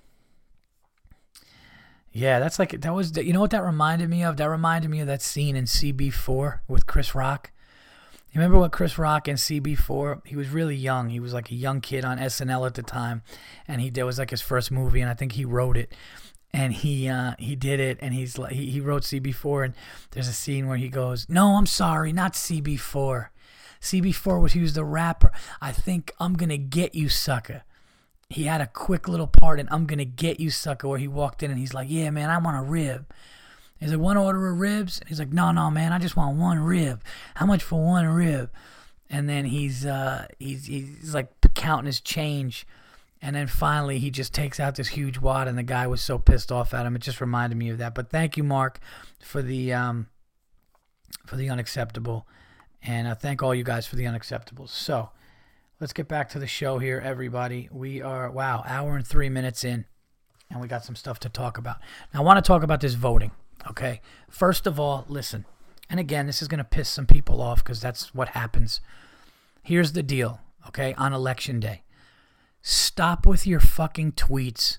yeah, 2.13 2.39
that's 2.39 2.59
like 2.59 2.81
that 2.81 2.93
was 2.93 3.15
you 3.17 3.31
know 3.31 3.39
what 3.39 3.51
that 3.51 3.63
reminded 3.63 4.09
me 4.09 4.23
of? 4.23 4.37
That 4.37 4.49
reminded 4.49 4.91
me 4.91 4.99
of 4.99 5.07
that 5.07 5.21
scene 5.21 5.55
in 5.55 5.65
CB4 5.65 6.59
with 6.67 6.85
Chris 6.85 7.15
Rock. 7.15 7.51
You 8.31 8.39
remember 8.39 8.59
what 8.59 8.71
Chris 8.71 8.97
Rock 8.97 9.27
in 9.27 9.35
CB4? 9.35 10.25
He 10.25 10.35
was 10.35 10.49
really 10.49 10.75
young. 10.75 11.09
He 11.09 11.19
was 11.19 11.33
like 11.33 11.51
a 11.51 11.55
young 11.55 11.81
kid 11.81 12.05
on 12.05 12.17
SNL 12.17 12.65
at 12.65 12.75
the 12.75 12.83
time, 12.83 13.21
and 13.67 13.79
he 13.81 13.89
that 13.91 14.05
was 14.05 14.19
like 14.19 14.29
his 14.29 14.41
first 14.41 14.71
movie, 14.71 14.99
and 14.99 15.09
I 15.09 15.13
think 15.13 15.33
he 15.33 15.45
wrote 15.45 15.77
it. 15.77 15.93
And 16.53 16.73
he 16.73 17.07
uh, 17.07 17.35
he 17.39 17.55
did 17.55 17.79
it, 17.79 17.97
and 18.01 18.13
he's 18.13 18.37
like 18.37 18.51
he, 18.51 18.65
he 18.71 18.81
wrote 18.81 19.03
CB4, 19.03 19.65
and 19.65 19.73
there's 20.11 20.27
a 20.27 20.33
scene 20.33 20.67
where 20.67 20.77
he 20.77 20.89
goes, 20.89 21.27
"No, 21.29 21.55
I'm 21.55 21.65
sorry, 21.65 22.11
not 22.11 22.33
CB4. 22.33 23.29
CB4 23.81 24.41
was 24.41 24.51
he 24.51 24.59
was 24.59 24.73
the 24.73 24.83
rapper. 24.83 25.31
I 25.61 25.71
think 25.71 26.13
I'm 26.19 26.33
gonna 26.33 26.57
get 26.57 26.93
you, 26.93 27.07
sucker." 27.07 27.63
He 28.31 28.45
had 28.45 28.61
a 28.61 28.67
quick 28.67 29.07
little 29.07 29.27
part 29.27 29.59
in 29.59 29.67
I'm 29.71 29.85
Gonna 29.85 30.05
Get 30.05 30.39
You 30.39 30.49
Sucker 30.49 30.87
where 30.87 30.99
he 30.99 31.07
walked 31.07 31.43
in 31.43 31.51
and 31.51 31.59
he's 31.59 31.73
like, 31.73 31.87
Yeah, 31.89 32.09
man, 32.11 32.29
I 32.29 32.37
want 32.37 32.57
a 32.57 32.61
rib. 32.61 33.05
He's 33.79 33.91
like, 33.91 33.99
One 33.99 34.17
order 34.17 34.49
of 34.49 34.57
ribs? 34.57 34.99
And 34.99 35.09
he's 35.09 35.19
like, 35.19 35.33
No, 35.33 35.51
no, 35.51 35.69
man, 35.69 35.91
I 35.91 35.99
just 35.99 36.15
want 36.15 36.37
one 36.37 36.59
rib. 36.59 37.03
How 37.35 37.45
much 37.45 37.61
for 37.61 37.83
one 37.83 38.07
rib? 38.07 38.49
And 39.09 39.27
then 39.27 39.45
he's 39.45 39.85
uh 39.85 40.27
he's 40.39 40.65
he's 40.65 41.13
like 41.13 41.29
counting 41.55 41.87
his 41.87 41.99
change. 41.99 42.65
And 43.21 43.35
then 43.35 43.47
finally 43.47 43.99
he 43.99 44.09
just 44.09 44.33
takes 44.33 44.59
out 44.59 44.75
this 44.75 44.87
huge 44.87 45.19
wad 45.19 45.47
and 45.47 45.57
the 45.57 45.63
guy 45.63 45.85
was 45.85 46.01
so 46.01 46.17
pissed 46.17 46.51
off 46.51 46.73
at 46.73 46.85
him. 46.85 46.95
It 46.95 47.01
just 47.01 47.21
reminded 47.21 47.57
me 47.57 47.69
of 47.69 47.79
that. 47.79 47.93
But 47.93 48.09
thank 48.09 48.37
you, 48.37 48.43
Mark, 48.43 48.79
for 49.19 49.41
the 49.41 49.73
um 49.73 50.07
for 51.25 51.35
the 51.35 51.49
unacceptable. 51.49 52.25
And 52.81 53.07
I 53.07 53.13
thank 53.13 53.43
all 53.43 53.53
you 53.53 53.63
guys 53.63 53.85
for 53.85 53.97
the 53.97 54.05
unacceptables. 54.05 54.69
So 54.69 55.09
let's 55.81 55.93
get 55.93 56.07
back 56.07 56.29
to 56.29 56.39
the 56.39 56.47
show 56.47 56.77
here, 56.77 57.01
everybody. 57.03 57.67
We 57.71 58.03
are, 58.03 58.29
wow, 58.29 58.63
hour 58.67 58.95
and 58.95 59.05
three 59.05 59.29
minutes 59.29 59.63
in, 59.63 59.85
and 60.51 60.61
we 60.61 60.67
got 60.67 60.85
some 60.85 60.95
stuff 60.95 61.19
to 61.21 61.29
talk 61.29 61.57
about. 61.57 61.77
Now, 62.13 62.21
I 62.21 62.23
want 62.23 62.37
to 62.37 62.47
talk 62.47 62.61
about 62.61 62.81
this 62.81 62.93
voting, 62.93 63.31
okay? 63.67 63.99
First 64.29 64.67
of 64.67 64.79
all, 64.79 65.05
listen, 65.09 65.43
and 65.89 65.99
again, 65.99 66.27
this 66.27 66.41
is 66.41 66.47
going 66.47 66.59
to 66.59 66.63
piss 66.63 66.87
some 66.87 67.07
people 67.07 67.41
off 67.41 67.63
because 67.63 67.81
that's 67.81 68.13
what 68.13 68.29
happens. 68.29 68.79
Here's 69.63 69.93
the 69.93 70.03
deal, 70.03 70.39
okay, 70.67 70.93
on 70.93 71.13
election 71.13 71.59
day 71.59 71.81
stop 72.63 73.25
with 73.25 73.47
your 73.47 73.59
fucking 73.59 74.11
tweets 74.11 74.77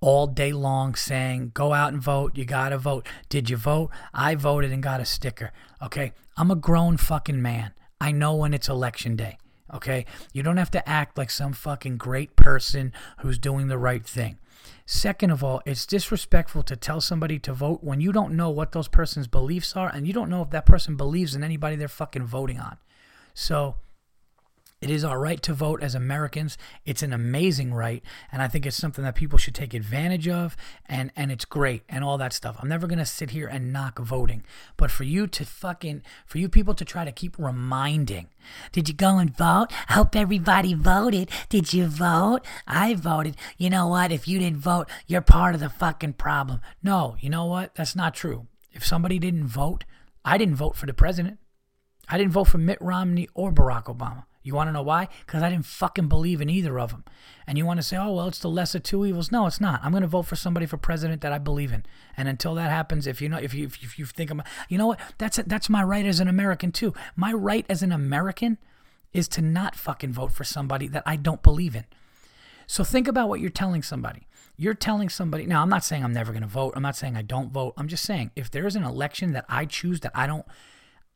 all 0.00 0.26
day 0.26 0.52
long 0.52 0.94
saying, 0.94 1.50
go 1.52 1.74
out 1.74 1.92
and 1.92 2.02
vote. 2.02 2.34
You 2.34 2.46
got 2.46 2.70
to 2.70 2.78
vote. 2.78 3.06
Did 3.28 3.50
you 3.50 3.58
vote? 3.58 3.90
I 4.14 4.36
voted 4.36 4.72
and 4.72 4.82
got 4.82 4.98
a 4.98 5.04
sticker. 5.04 5.52
Okay. 5.82 6.12
I'm 6.34 6.50
a 6.50 6.56
grown 6.56 6.96
fucking 6.96 7.42
man. 7.42 7.72
I 8.00 8.10
know 8.12 8.34
when 8.34 8.54
it's 8.54 8.70
election 8.70 9.16
day. 9.16 9.36
Okay? 9.72 10.06
You 10.32 10.42
don't 10.42 10.56
have 10.56 10.70
to 10.72 10.88
act 10.88 11.18
like 11.18 11.30
some 11.30 11.52
fucking 11.52 11.96
great 11.96 12.36
person 12.36 12.92
who's 13.18 13.38
doing 13.38 13.68
the 13.68 13.78
right 13.78 14.04
thing. 14.04 14.38
Second 14.84 15.30
of 15.30 15.42
all, 15.42 15.62
it's 15.66 15.86
disrespectful 15.86 16.62
to 16.64 16.76
tell 16.76 17.00
somebody 17.00 17.38
to 17.40 17.52
vote 17.52 17.82
when 17.82 18.00
you 18.00 18.12
don't 18.12 18.36
know 18.36 18.50
what 18.50 18.72
those 18.72 18.88
person's 18.88 19.26
beliefs 19.26 19.76
are 19.76 19.88
and 19.88 20.06
you 20.06 20.12
don't 20.12 20.30
know 20.30 20.42
if 20.42 20.50
that 20.50 20.66
person 20.66 20.96
believes 20.96 21.34
in 21.34 21.42
anybody 21.42 21.76
they're 21.76 21.88
fucking 21.88 22.24
voting 22.24 22.60
on. 22.60 22.78
So, 23.34 23.76
It 24.82 24.90
is 24.90 25.04
our 25.04 25.18
right 25.18 25.40
to 25.42 25.54
vote 25.54 25.82
as 25.82 25.94
Americans. 25.94 26.58
It's 26.84 27.02
an 27.02 27.14
amazing 27.14 27.72
right, 27.72 28.02
and 28.30 28.42
I 28.42 28.48
think 28.48 28.66
it's 28.66 28.76
something 28.76 29.04
that 29.04 29.14
people 29.14 29.38
should 29.38 29.54
take 29.54 29.72
advantage 29.72 30.28
of, 30.28 30.54
and 30.84 31.10
and 31.16 31.32
it's 31.32 31.46
great 31.46 31.82
and 31.88 32.04
all 32.04 32.18
that 32.18 32.34
stuff. 32.34 32.56
I'm 32.60 32.68
never 32.68 32.86
gonna 32.86 33.06
sit 33.06 33.30
here 33.30 33.48
and 33.48 33.72
knock 33.72 33.98
voting, 33.98 34.42
but 34.76 34.90
for 34.90 35.04
you 35.04 35.28
to 35.28 35.46
fucking 35.46 36.02
for 36.26 36.36
you 36.36 36.50
people 36.50 36.74
to 36.74 36.84
try 36.84 37.06
to 37.06 37.10
keep 37.10 37.38
reminding, 37.38 38.28
did 38.70 38.86
you 38.86 38.94
go 38.94 39.16
and 39.16 39.34
vote? 39.34 39.68
I 39.88 39.94
hope 39.94 40.14
everybody 40.14 40.74
voted. 40.74 41.30
Did 41.48 41.72
you 41.72 41.86
vote? 41.86 42.40
I 42.66 42.92
voted. 42.92 43.38
You 43.56 43.70
know 43.70 43.88
what? 43.88 44.12
If 44.12 44.28
you 44.28 44.38
didn't 44.38 44.58
vote, 44.58 44.90
you're 45.06 45.22
part 45.22 45.54
of 45.54 45.62
the 45.62 45.70
fucking 45.70 46.12
problem. 46.14 46.60
No, 46.82 47.16
you 47.18 47.30
know 47.30 47.46
what? 47.46 47.74
That's 47.76 47.96
not 47.96 48.14
true. 48.14 48.46
If 48.72 48.84
somebody 48.84 49.18
didn't 49.18 49.46
vote, 49.46 49.84
I 50.22 50.36
didn't 50.36 50.56
vote 50.56 50.76
for 50.76 50.84
the 50.84 50.92
president. 50.92 51.38
I 52.10 52.18
didn't 52.18 52.32
vote 52.32 52.48
for 52.48 52.58
Mitt 52.58 52.78
Romney 52.82 53.26
or 53.32 53.50
Barack 53.50 53.84
Obama. 53.84 54.24
You 54.46 54.54
want 54.54 54.68
to 54.68 54.72
know 54.72 54.82
why? 54.82 55.08
Because 55.26 55.42
I 55.42 55.50
didn't 55.50 55.66
fucking 55.66 56.06
believe 56.06 56.40
in 56.40 56.48
either 56.48 56.78
of 56.78 56.92
them. 56.92 57.04
And 57.48 57.58
you 57.58 57.66
want 57.66 57.78
to 57.78 57.82
say, 57.82 57.96
oh, 57.96 58.12
well, 58.12 58.28
it's 58.28 58.38
the 58.38 58.48
lesser 58.48 58.78
two 58.78 59.04
evils. 59.04 59.32
No, 59.32 59.46
it's 59.46 59.60
not. 59.60 59.80
I'm 59.82 59.90
going 59.90 60.02
to 60.02 60.06
vote 60.06 60.26
for 60.26 60.36
somebody 60.36 60.66
for 60.66 60.76
president 60.76 61.20
that 61.22 61.32
I 61.32 61.38
believe 61.38 61.72
in. 61.72 61.84
And 62.16 62.28
until 62.28 62.54
that 62.54 62.70
happens, 62.70 63.08
if 63.08 63.20
you 63.20 63.28
know, 63.28 63.38
if 63.38 63.52
you 63.54 63.66
if 63.66 63.98
you 63.98 64.04
think 64.06 64.30
I'm, 64.30 64.40
you 64.68 64.78
know 64.78 64.86
what? 64.86 65.00
That's 65.18 65.38
that's 65.46 65.68
my 65.68 65.82
right 65.82 66.06
as 66.06 66.20
an 66.20 66.28
American 66.28 66.70
too. 66.70 66.94
My 67.16 67.32
right 67.32 67.66
as 67.68 67.82
an 67.82 67.90
American 67.90 68.58
is 69.12 69.26
to 69.28 69.42
not 69.42 69.74
fucking 69.74 70.12
vote 70.12 70.30
for 70.30 70.44
somebody 70.44 70.86
that 70.88 71.02
I 71.04 71.16
don't 71.16 71.42
believe 71.42 71.74
in. 71.74 71.84
So 72.68 72.84
think 72.84 73.08
about 73.08 73.28
what 73.28 73.40
you're 73.40 73.50
telling 73.50 73.82
somebody. 73.82 74.28
You're 74.56 74.74
telling 74.74 75.08
somebody. 75.08 75.44
Now, 75.44 75.62
I'm 75.62 75.68
not 75.68 75.82
saying 75.82 76.04
I'm 76.04 76.12
never 76.12 76.30
going 76.30 76.42
to 76.42 76.48
vote. 76.48 76.74
I'm 76.76 76.82
not 76.82 76.96
saying 76.96 77.16
I 77.16 77.22
don't 77.22 77.50
vote. 77.50 77.74
I'm 77.76 77.88
just 77.88 78.04
saying 78.04 78.30
if 78.36 78.48
there 78.48 78.66
is 78.66 78.76
an 78.76 78.84
election 78.84 79.32
that 79.32 79.44
I 79.48 79.64
choose 79.64 80.00
that 80.00 80.12
I 80.14 80.28
don't 80.28 80.46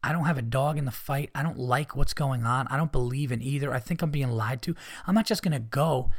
I 0.03 0.13
don't 0.13 0.25
have 0.25 0.39
a 0.39 0.43
dog 0.43 0.79
in 0.79 0.87
the 0.87 0.91
fight. 0.91 1.31
I 1.35 1.43
don't 1.43 1.59
like 1.59 1.95
what's 1.95 2.15
going 2.15 2.45
on. 2.45 2.67
I 2.69 2.77
don't 2.77 2.93
believe 2.93 3.33
in 3.33 3.43
either. 3.43 3.73
I 3.73 3.79
think 3.79 4.01
I'm 4.01 4.11
being 4.11 4.31
lied 4.31 4.63
to. 4.63 4.75
I'm 5.07 5.15
not 5.15 5.27
just 5.27 5.43
going 5.43 5.53
to 5.53 5.59
go 5.59 6.11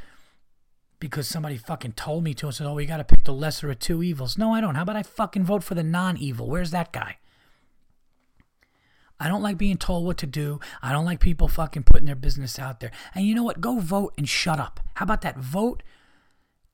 because 1.00 1.28
somebody 1.28 1.58
fucking 1.58 1.94
told 1.94 2.24
me 2.24 2.34
to 2.36 2.46
and 2.46 2.56
said, 2.56 2.68
oh, 2.68 2.76
we 2.76 2.86
got 2.86 2.98
to 2.98 3.04
pick 3.04 3.24
the 3.24 3.34
lesser 3.34 3.72
of 3.72 3.80
two 3.80 4.04
evils. 4.04 4.38
No, 4.38 4.54
I 4.54 4.62
don't. 4.62 4.76
How 4.76 4.84
about 4.84 4.96
I 4.96 5.04
fucking 5.04 5.44
vote 5.44 5.64
for 5.64 5.74
the 5.74 5.84
non 5.84 6.16
evil? 6.18 6.48
Where's 6.48 6.72
that 6.72 6.94
guy? 6.94 7.18
I 9.20 9.28
don't 9.28 9.44
like 9.44 9.58
being 9.58 9.78
told 9.78 10.06
what 10.06 10.18
to 10.20 10.28
do. 10.28 10.60
I 10.82 10.92
don't 10.92 11.06
like 11.06 11.20
people 11.20 11.48
fucking 11.48 11.84
putting 11.84 12.06
their 12.06 12.16
business 12.16 12.58
out 12.58 12.80
there. 12.80 12.92
And 13.14 13.26
you 13.26 13.36
know 13.36 13.44
what? 13.44 13.62
Go 13.62 13.80
vote 13.80 14.14
and 14.18 14.28
shut 14.28 14.60
up. 14.60 14.80
How 14.96 15.04
about 15.04 15.22
that? 15.22 15.38
Vote 15.38 15.84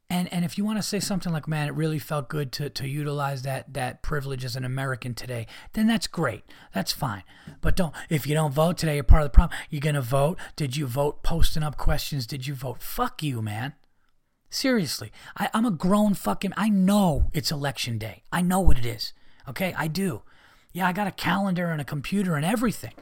and 0.09 0.31
and 0.31 0.45
if 0.45 0.57
you 0.57 0.63
want 0.63 0.77
to 0.77 0.83
say 0.83 0.99
something 0.99 1.33
like, 1.33 1.47
man, 1.47 1.67
it 1.67 1.73
really 1.73 1.99
felt 1.99 2.29
good 2.29 2.51
to, 2.53 2.69
to 2.69 2.87
utilize 2.87 3.41
that 3.41 3.73
that 3.73 4.01
privilege 4.01 4.45
as 4.45 4.55
an 4.55 4.63
American 4.63 5.13
today, 5.13 5.47
then 5.73 5.87
that's 5.87 6.07
great. 6.07 6.43
That's 6.73 6.93
fine. 6.93 7.23
But 7.59 7.75
don't 7.75 7.93
if 8.09 8.25
you 8.25 8.33
don't 8.33 8.53
vote 8.53 8.77
today, 8.77 8.95
you're 8.95 9.03
part 9.03 9.23
of 9.23 9.25
the 9.25 9.35
problem. 9.35 9.57
You're 9.69 9.81
gonna 9.81 10.01
vote. 10.01 10.39
Did 10.55 10.77
you 10.77 10.87
vote 10.87 11.23
posting 11.23 11.63
up 11.63 11.77
questions? 11.77 12.25
Did 12.25 12.47
you 12.47 12.53
vote? 12.53 12.81
Fuck 12.81 13.21
you, 13.21 13.41
man. 13.41 13.73
Seriously. 14.49 15.11
I, 15.37 15.49
I'm 15.53 15.65
a 15.65 15.71
grown 15.71 16.13
fucking 16.13 16.53
I 16.55 16.69
know 16.69 17.29
it's 17.33 17.51
election 17.51 17.97
day. 17.97 18.23
I 18.31 18.41
know 18.41 18.61
what 18.61 18.77
it 18.77 18.85
is. 18.85 19.13
Okay? 19.47 19.73
I 19.77 19.87
do. 19.87 20.21
Yeah, 20.71 20.87
I 20.87 20.93
got 20.93 21.07
a 21.07 21.11
calendar 21.11 21.69
and 21.69 21.81
a 21.81 21.85
computer 21.85 22.35
and 22.35 22.45
everything. 22.45 22.93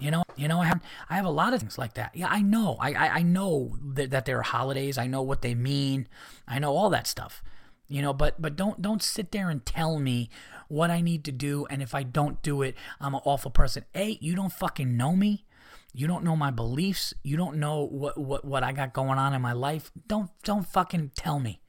You, 0.00 0.10
know, 0.10 0.24
you 0.36 0.48
know, 0.48 0.60
I 0.60 0.66
have 0.66 0.80
I 1.08 1.16
have 1.16 1.26
a 1.26 1.30
lot 1.30 1.52
of 1.52 1.60
things 1.60 1.78
like 1.78 1.94
that. 1.94 2.12
Yeah, 2.14 2.28
I 2.28 2.40
know. 2.42 2.76
I 2.80 2.92
I, 2.92 3.08
I 3.16 3.22
know 3.22 3.76
that, 3.94 4.10
that 4.10 4.24
there 4.24 4.38
are 4.38 4.42
holidays. 4.42 4.98
I 4.98 5.06
know 5.06 5.22
what 5.22 5.42
they 5.42 5.54
mean. 5.54 6.08
I 6.48 6.58
know 6.58 6.74
all 6.74 6.90
that 6.90 7.06
stuff. 7.06 7.42
You 7.88 8.02
know, 8.02 8.12
but 8.12 8.40
but 8.40 8.56
don't 8.56 8.80
don't 8.80 9.02
sit 9.02 9.32
there 9.32 9.50
and 9.50 9.64
tell 9.66 9.98
me 9.98 10.30
what 10.68 10.90
I 10.90 11.00
need 11.00 11.24
to 11.24 11.32
do, 11.32 11.66
and 11.66 11.82
if 11.82 11.94
I 11.94 12.04
don't 12.04 12.40
do 12.40 12.62
it, 12.62 12.76
I'm 13.00 13.14
an 13.14 13.20
awful 13.24 13.50
person. 13.50 13.84
A, 13.94 14.16
you 14.20 14.36
don't 14.36 14.52
fucking 14.52 14.96
know 14.96 15.16
me. 15.16 15.44
You 15.92 16.06
don't 16.06 16.22
know 16.22 16.36
my 16.36 16.52
beliefs. 16.52 17.12
You 17.24 17.36
don't 17.36 17.56
know 17.56 17.82
what 17.82 18.16
what 18.16 18.44
what 18.44 18.62
I 18.62 18.72
got 18.72 18.92
going 18.92 19.18
on 19.18 19.34
in 19.34 19.42
my 19.42 19.52
life. 19.52 19.90
Don't 20.06 20.30
don't 20.44 20.66
fucking 20.66 21.10
tell 21.16 21.40
me. 21.40 21.60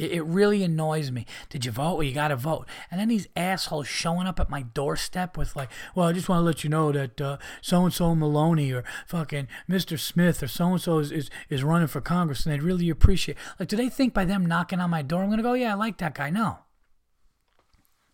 It, 0.00 0.12
it 0.12 0.22
really 0.22 0.64
annoys 0.64 1.10
me. 1.10 1.26
Did 1.50 1.64
you 1.66 1.72
vote? 1.72 1.94
Well, 1.94 2.02
you 2.02 2.14
got 2.14 2.28
to 2.28 2.36
vote. 2.36 2.66
And 2.90 2.98
then 2.98 3.08
these 3.08 3.28
assholes 3.36 3.86
showing 3.86 4.26
up 4.26 4.40
at 4.40 4.48
my 4.48 4.62
doorstep 4.62 5.36
with 5.36 5.54
like, 5.54 5.70
well, 5.94 6.08
I 6.08 6.12
just 6.12 6.28
want 6.28 6.40
to 6.40 6.44
let 6.44 6.64
you 6.64 6.70
know 6.70 6.90
that 6.92 7.38
so 7.60 7.84
and 7.84 7.92
so 7.92 8.14
Maloney 8.14 8.72
or 8.72 8.82
fucking 9.06 9.48
Mr. 9.68 9.98
Smith 9.98 10.42
or 10.42 10.48
so 10.48 10.72
and 10.72 10.80
so 10.80 10.98
is 10.98 11.30
is 11.48 11.62
running 11.62 11.88
for 11.88 12.00
Congress, 12.00 12.46
and 12.46 12.52
they'd 12.52 12.62
really 12.62 12.88
appreciate. 12.88 13.36
Like, 13.58 13.68
do 13.68 13.76
they 13.76 13.88
think 13.88 14.14
by 14.14 14.24
them 14.24 14.46
knocking 14.46 14.80
on 14.80 14.90
my 14.90 15.02
door, 15.02 15.22
I'm 15.22 15.30
gonna 15.30 15.42
go, 15.42 15.52
yeah, 15.52 15.72
I 15.72 15.74
like 15.74 15.98
that 15.98 16.14
guy? 16.14 16.30
No. 16.30 16.60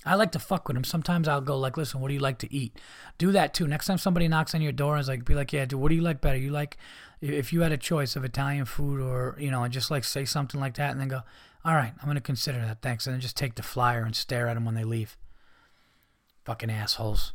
I 0.05 0.15
like 0.15 0.31
to 0.33 0.39
fuck 0.39 0.69
with 0.69 0.77
him. 0.77 0.85
Sometimes 0.85 1.27
I'll 1.27 1.41
go 1.41 1.59
like, 1.59 1.77
listen, 1.77 2.01
what 2.01 2.09
do 2.09 2.15
you 2.15 2.21
like 2.21 2.39
to 2.39 2.55
eat? 2.55 2.79
Do 3.19 3.33
that 3.33 3.53
too. 3.55 3.67
Next 3.67 3.87
time 3.87 3.99
somebody 3.99 4.29
knocks 4.29 4.55
on 4.55 4.63
your 4.63 4.71
door 4.71 4.99
is 4.99 5.09
like, 5.09 5.25
be 5.25 5.35
like, 5.35 5.53
yeah, 5.53 5.65
dude, 5.65 5.81
what 5.81 5.89
do 5.89 5.97
you 5.97 6.01
like 6.01 6.21
better? 6.21 6.39
You 6.39 6.51
like, 6.51 6.77
if 7.21 7.53
you 7.53 7.63
had 7.63 7.73
a 7.73 7.77
choice 7.77 8.15
of 8.15 8.25
Italian 8.25 8.67
food 8.67 9.01
or 9.01 9.37
you 9.39 9.51
know, 9.51 9.67
just 9.67 9.91
like 9.91 10.05
say 10.05 10.25
something 10.25 10.61
like 10.61 10.77
that, 10.77 10.93
and 10.93 11.01
then 11.01 11.09
go, 11.09 11.23
all 11.67 11.75
right, 11.75 11.93
I'm 11.99 12.05
going 12.05 12.15
to 12.15 12.21
consider 12.21 12.59
that. 12.61 12.81
Thanks. 12.81 13.07
And 13.07 13.15
then 13.15 13.21
just 13.21 13.37
take 13.37 13.57
the 13.57 13.63
flyer 13.63 14.05
and 14.05 14.15
stare 14.15 14.47
at 14.47 14.55
them 14.55 14.65
when 14.65 14.77
they 14.77 14.85
leave. 14.85 15.17
Fucking 16.45 16.71
assholes. 16.71 17.33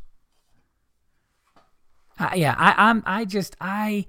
Uh, 2.18 2.30
yeah, 2.36 2.56
I, 2.58 2.90
I'm. 2.90 3.04
I 3.06 3.26
just 3.26 3.58
I. 3.60 4.06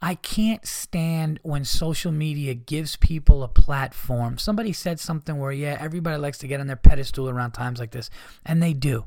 I 0.00 0.14
can't 0.14 0.64
stand 0.66 1.40
when 1.42 1.64
social 1.64 2.12
media 2.12 2.54
gives 2.54 2.96
people 2.96 3.42
a 3.42 3.48
platform. 3.48 4.38
Somebody 4.38 4.72
said 4.72 5.00
something 5.00 5.38
where, 5.38 5.52
yeah, 5.52 5.76
everybody 5.80 6.18
likes 6.18 6.36
to 6.38 6.46
get 6.46 6.60
on 6.60 6.66
their 6.66 6.76
pedestal 6.76 7.30
around 7.30 7.52
times 7.52 7.80
like 7.80 7.92
this, 7.92 8.10
and 8.44 8.62
they 8.62 8.72
do. 8.72 9.06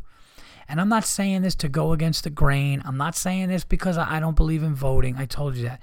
And 0.68 0.82
I'm 0.82 0.90
not 0.90 1.06
saying 1.06 1.44
this 1.44 1.56
to 1.56 1.70
go 1.70 1.94
against 1.94 2.24
the 2.24 2.30
grain. 2.30 2.82
I'm 2.86 2.98
not 2.98 3.16
saying 3.16 3.50
this 3.50 3.64
because 3.64 3.98
I 3.98 4.20
don't 4.20 4.36
believe 4.36 4.62
in 4.62 4.76
voting. 4.76 5.16
I 5.18 5.26
told 5.26 5.56
you 5.56 5.64
that. 5.64 5.82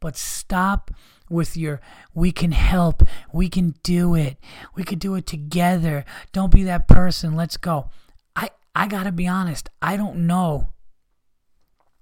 But 0.00 0.16
stop 0.16 0.92
with 1.30 1.56
your 1.56 1.80
we 2.14 2.32
can 2.32 2.52
help, 2.52 3.02
we 3.32 3.48
can 3.48 3.74
do 3.82 4.14
it, 4.14 4.36
we 4.74 4.84
could 4.84 4.98
do 4.98 5.14
it 5.14 5.26
together. 5.26 6.04
Don't 6.32 6.52
be 6.52 6.64
that 6.64 6.88
person. 6.88 7.36
Let's 7.36 7.56
go. 7.56 7.90
I 8.34 8.50
I 8.74 8.86
got 8.86 9.04
to 9.04 9.12
be 9.12 9.26
honest. 9.26 9.68
I 9.80 9.96
don't 9.96 10.26
know 10.26 10.68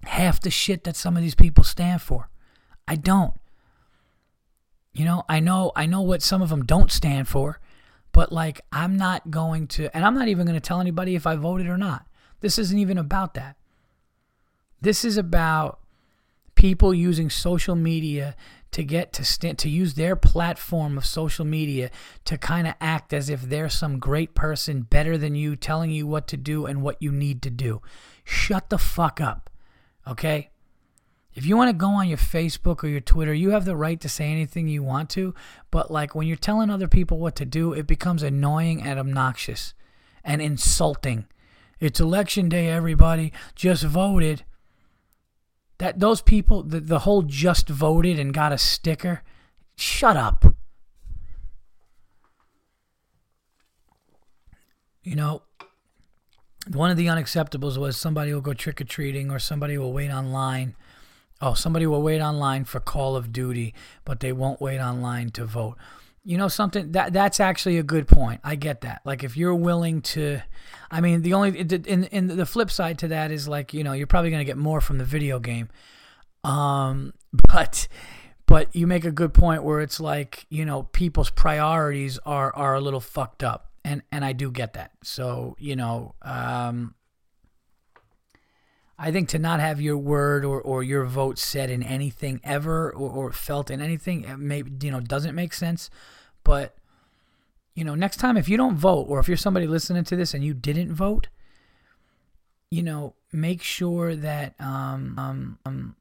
half 0.04 0.40
the 0.40 0.50
shit 0.50 0.84
that 0.84 0.96
some 0.96 1.16
of 1.16 1.22
these 1.22 1.34
people 1.34 1.64
stand 1.64 2.02
for. 2.02 2.30
I 2.86 2.96
don't. 2.96 3.34
You 4.92 5.04
know, 5.04 5.24
I 5.28 5.40
know 5.40 5.72
I 5.76 5.86
know 5.86 6.00
what 6.00 6.22
some 6.22 6.40
of 6.40 6.48
them 6.48 6.64
don't 6.64 6.90
stand 6.90 7.28
for, 7.28 7.60
but 8.12 8.32
like 8.32 8.60
I'm 8.72 8.96
not 8.96 9.30
going 9.30 9.66
to 9.68 9.94
and 9.94 10.04
I'm 10.04 10.14
not 10.14 10.28
even 10.28 10.46
going 10.46 10.58
to 10.58 10.66
tell 10.66 10.80
anybody 10.80 11.14
if 11.14 11.26
I 11.26 11.36
voted 11.36 11.66
or 11.66 11.76
not. 11.76 12.06
This 12.40 12.58
isn't 12.58 12.78
even 12.78 12.98
about 12.98 13.34
that. 13.34 13.56
This 14.80 15.04
is 15.04 15.16
about 15.16 15.80
people 16.54 16.94
using 16.94 17.28
social 17.30 17.74
media 17.74 18.34
to 18.76 18.84
get 18.84 19.10
to 19.10 19.54
to 19.54 19.70
use 19.70 19.94
their 19.94 20.14
platform 20.14 20.98
of 20.98 21.06
social 21.06 21.46
media 21.46 21.90
to 22.26 22.36
kind 22.36 22.66
of 22.66 22.74
act 22.78 23.14
as 23.14 23.30
if 23.30 23.40
they're 23.40 23.70
some 23.70 23.98
great 23.98 24.34
person 24.34 24.82
better 24.82 25.16
than 25.16 25.34
you 25.34 25.56
telling 25.56 25.90
you 25.90 26.06
what 26.06 26.28
to 26.28 26.36
do 26.36 26.66
and 26.66 26.82
what 26.82 27.00
you 27.00 27.10
need 27.10 27.40
to 27.40 27.48
do. 27.48 27.80
Shut 28.22 28.68
the 28.68 28.76
fuck 28.76 29.18
up. 29.18 29.48
Okay? 30.06 30.50
If 31.32 31.46
you 31.46 31.56
want 31.56 31.70
to 31.70 31.72
go 31.72 31.88
on 31.88 32.06
your 32.06 32.18
Facebook 32.18 32.84
or 32.84 32.88
your 32.88 33.00
Twitter, 33.00 33.32
you 33.32 33.48
have 33.52 33.64
the 33.64 33.74
right 33.74 33.98
to 33.98 34.10
say 34.10 34.26
anything 34.26 34.68
you 34.68 34.82
want 34.82 35.08
to, 35.10 35.34
but 35.70 35.90
like 35.90 36.14
when 36.14 36.26
you're 36.26 36.36
telling 36.36 36.68
other 36.68 36.86
people 36.86 37.18
what 37.18 37.34
to 37.36 37.46
do, 37.46 37.72
it 37.72 37.86
becomes 37.86 38.22
annoying 38.22 38.82
and 38.82 38.98
obnoxious 38.98 39.72
and 40.22 40.42
insulting. 40.42 41.24
It's 41.80 41.98
election 41.98 42.50
day 42.50 42.68
everybody, 42.68 43.32
just 43.54 43.84
voted. 43.84 44.44
That 45.78 46.00
those 46.00 46.22
people, 46.22 46.62
the, 46.62 46.80
the 46.80 47.00
whole 47.00 47.22
just 47.22 47.68
voted 47.68 48.18
and 48.18 48.32
got 48.32 48.52
a 48.52 48.58
sticker, 48.58 49.22
shut 49.76 50.16
up. 50.16 50.54
You 55.02 55.14
know, 55.14 55.42
one 56.72 56.90
of 56.90 56.96
the 56.96 57.06
unacceptables 57.06 57.76
was 57.76 57.96
somebody 57.96 58.32
will 58.34 58.40
go 58.40 58.54
trick 58.54 58.80
or 58.80 58.84
treating 58.84 59.30
or 59.30 59.38
somebody 59.38 59.78
will 59.78 59.92
wait 59.92 60.10
online. 60.10 60.74
Oh, 61.40 61.54
somebody 61.54 61.86
will 61.86 62.02
wait 62.02 62.20
online 62.20 62.64
for 62.64 62.80
Call 62.80 63.14
of 63.14 63.32
Duty, 63.32 63.74
but 64.04 64.20
they 64.20 64.32
won't 64.32 64.60
wait 64.60 64.80
online 64.80 65.30
to 65.32 65.44
vote. 65.44 65.76
You 66.26 66.36
know 66.36 66.48
something 66.48 66.90
that 66.90 67.12
that's 67.12 67.38
actually 67.38 67.78
a 67.78 67.84
good 67.84 68.08
point. 68.08 68.40
I 68.42 68.56
get 68.56 68.80
that. 68.80 69.00
Like 69.04 69.22
if 69.22 69.36
you're 69.36 69.54
willing 69.54 70.02
to, 70.02 70.40
I 70.90 71.00
mean, 71.00 71.22
the 71.22 71.34
only 71.34 71.60
in 71.60 72.02
in 72.04 72.26
the 72.26 72.44
flip 72.44 72.68
side 72.68 72.98
to 72.98 73.08
that 73.08 73.30
is 73.30 73.46
like 73.46 73.72
you 73.72 73.84
know 73.84 73.92
you're 73.92 74.08
probably 74.08 74.32
gonna 74.32 74.44
get 74.44 74.56
more 74.56 74.80
from 74.80 74.98
the 74.98 75.04
video 75.04 75.38
game, 75.38 75.68
um, 76.42 77.14
but 77.48 77.86
but 78.46 78.74
you 78.74 78.88
make 78.88 79.04
a 79.04 79.12
good 79.12 79.34
point 79.34 79.62
where 79.62 79.80
it's 79.80 80.00
like 80.00 80.46
you 80.48 80.64
know 80.64 80.82
people's 80.82 81.30
priorities 81.30 82.18
are 82.26 82.52
are 82.56 82.74
a 82.74 82.80
little 82.80 83.00
fucked 83.00 83.44
up, 83.44 83.70
and 83.84 84.02
and 84.10 84.24
I 84.24 84.32
do 84.32 84.50
get 84.50 84.72
that. 84.72 84.90
So 85.04 85.54
you 85.60 85.76
know, 85.76 86.16
um, 86.22 86.96
I 88.98 89.12
think 89.12 89.28
to 89.28 89.38
not 89.38 89.60
have 89.60 89.80
your 89.80 89.98
word 89.98 90.44
or, 90.44 90.60
or 90.60 90.82
your 90.82 91.04
vote 91.04 91.38
said 91.38 91.70
in 91.70 91.82
anything 91.82 92.40
ever 92.42 92.90
or, 92.90 93.10
or 93.10 93.32
felt 93.32 93.70
in 93.70 93.80
anything, 93.80 94.24
it 94.24 94.38
may, 94.38 94.62
you 94.80 94.90
know, 94.90 95.00
doesn't 95.00 95.34
make 95.34 95.52
sense. 95.52 95.90
But, 96.46 96.76
you 97.74 97.82
know, 97.82 97.96
next 97.96 98.18
time 98.18 98.36
if 98.36 98.48
you 98.48 98.56
don't 98.56 98.76
vote 98.76 99.06
or 99.08 99.18
if 99.18 99.26
you're 99.26 99.36
somebody 99.36 99.66
listening 99.66 100.04
to 100.04 100.14
this 100.14 100.32
and 100.32 100.44
you 100.44 100.54
didn't 100.54 100.94
vote, 100.94 101.26
you 102.70 102.84
know, 102.84 103.14
make 103.32 103.62
sure 103.62 104.14
that 104.14 104.54
um, 104.60 105.14
um, 105.18 105.58
um, 105.66 105.96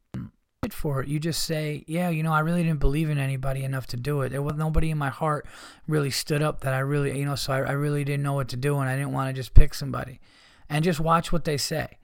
for 0.72 1.02
it. 1.02 1.08
You 1.08 1.20
just 1.20 1.44
say, 1.44 1.84
yeah, 1.88 2.10
you 2.10 2.22
know, 2.22 2.32
I 2.32 2.40
really 2.40 2.64
didn't 2.64 2.80
believe 2.80 3.10
in 3.10 3.18
anybody 3.18 3.64
enough 3.64 3.88
to 3.88 3.98
do 3.98 4.22
it. 4.22 4.30
There 4.30 4.42
was 4.42 4.56
nobody 4.56 4.92
in 4.92 4.98
my 4.98 5.10
heart 5.10 5.48
really 5.88 6.12
stood 6.12 6.42
up 6.42 6.62
that 6.62 6.74
I 6.74 6.80
really, 6.80 7.18
you 7.18 7.26
know, 7.26 7.36
so 7.36 7.54
I, 7.54 7.58
I 7.62 7.72
really 7.72 8.04
didn't 8.04 8.24
know 8.24 8.34
what 8.34 8.50
to 8.50 8.56
do 8.56 8.78
and 8.78 8.90
I 8.90 8.96
didn't 8.96 9.12
want 9.12 9.30
to 9.30 9.34
just 9.34 9.54
pick 9.54 9.74
somebody. 9.74 10.20
And 10.70 10.84
just 10.84 11.00
watch 11.00 11.32
what 11.32 11.44
they 11.46 11.58
say. 11.58 11.98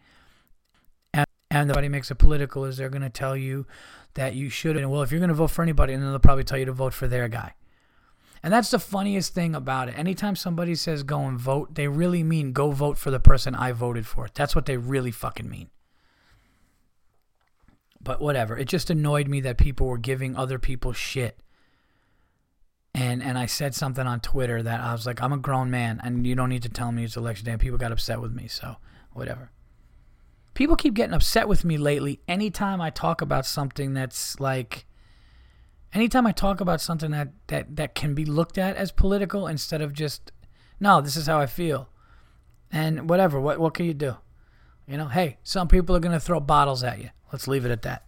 And, 1.13 1.26
and 1.49 1.68
nobody 1.68 1.89
makes 1.89 2.11
it 2.11 2.15
political 2.15 2.65
is 2.65 2.77
they're 2.77 2.89
going 2.89 3.01
to 3.01 3.09
tell 3.09 3.35
you 3.35 3.65
that 4.13 4.35
you 4.35 4.49
should. 4.49 4.77
And 4.77 4.91
well, 4.91 5.01
if 5.01 5.11
you're 5.11 5.19
going 5.19 5.30
to 5.30 5.35
vote 5.35 5.51
for 5.51 5.63
anybody, 5.63 5.93
then 5.93 6.03
they'll 6.03 6.19
probably 6.19 6.43
tell 6.43 6.57
you 6.57 6.65
to 6.65 6.73
vote 6.73 6.93
for 6.93 7.07
their 7.07 7.27
guy. 7.27 7.53
And 8.43 8.51
that's 8.51 8.72
the 8.72 8.80
funniest 8.80 9.34
thing 9.34 9.53
about 9.53 9.89
it. 9.89 9.97
Anytime 9.97 10.35
somebody 10.35 10.73
says 10.73 11.03
go 11.03 11.22
and 11.22 11.39
vote, 11.39 11.76
they 11.76 11.88
really 11.88 12.23
mean 12.23 12.53
go 12.53 12.72
vote 12.72 12.97
for 12.97 13.11
the 13.11 13.19
person 13.19 13.53
I 13.53 13.72
voted 13.72 14.07
for. 14.07 14.27
That's 14.34 14.55
what 14.55 14.65
they 14.65 14.77
really 14.77 15.11
fucking 15.11 15.49
mean. 15.49 15.69
But 18.03 18.19
whatever. 18.19 18.57
It 18.57 18.68
just 18.68 18.89
annoyed 18.89 19.27
me 19.27 19.41
that 19.41 19.57
people 19.57 19.85
were 19.85 19.99
giving 19.99 20.35
other 20.35 20.57
people 20.57 20.91
shit. 20.91 21.39
And 22.95 23.22
and 23.23 23.38
I 23.38 23.45
said 23.45 23.76
something 23.76 24.05
on 24.05 24.19
Twitter 24.19 24.61
that 24.63 24.81
I 24.81 24.91
was 24.91 25.05
like, 25.05 25.22
I'm 25.22 25.31
a 25.31 25.38
grown 25.38 25.69
man 25.69 26.01
and 26.03 26.26
you 26.26 26.35
don't 26.35 26.49
need 26.49 26.63
to 26.63 26.69
tell 26.69 26.91
me 26.91 27.03
it's 27.03 27.15
election 27.15 27.45
day. 27.45 27.51
And 27.51 27.61
people 27.61 27.77
got 27.77 27.91
upset 27.91 28.19
with 28.19 28.34
me, 28.34 28.47
so 28.47 28.77
whatever. 29.13 29.51
People 30.55 30.76
keep 30.76 30.95
getting 30.95 31.13
upset 31.13 31.47
with 31.47 31.63
me 31.63 31.77
lately 31.77 32.19
anytime 32.27 32.81
I 32.81 32.89
talk 32.89 33.22
about 33.22 33.45
something 33.45 33.93
that's 33.93 34.39
like 34.39 34.85
anytime 35.93 36.26
I 36.26 36.31
talk 36.31 36.61
about 36.61 36.81
something 36.81 37.11
that, 37.11 37.30
that, 37.47 37.76
that 37.76 37.95
can 37.95 38.13
be 38.13 38.26
looked 38.26 38.57
at 38.57 38.76
as 38.76 38.91
political 38.91 39.47
instead 39.47 39.81
of 39.81 39.93
just, 39.93 40.31
no, 40.80 41.01
this 41.01 41.15
is 41.15 41.27
how 41.27 41.39
I 41.39 41.45
feel. 41.45 41.89
And 42.72 43.09
whatever, 43.09 43.39
what, 43.39 43.59
what 43.59 43.73
can 43.73 43.85
you 43.85 43.93
do? 43.93 44.15
You 44.88 44.97
know, 44.97 45.07
hey, 45.07 45.38
some 45.43 45.68
people 45.68 45.95
are 45.95 45.99
going 45.99 46.13
to 46.13 46.19
throw 46.19 46.39
bottles 46.39 46.84
at 46.84 46.99
you. 46.99 47.09
Let's 47.31 47.47
leave 47.47 47.65
it 47.65 47.72
at 47.72 47.81
that. 47.84 48.05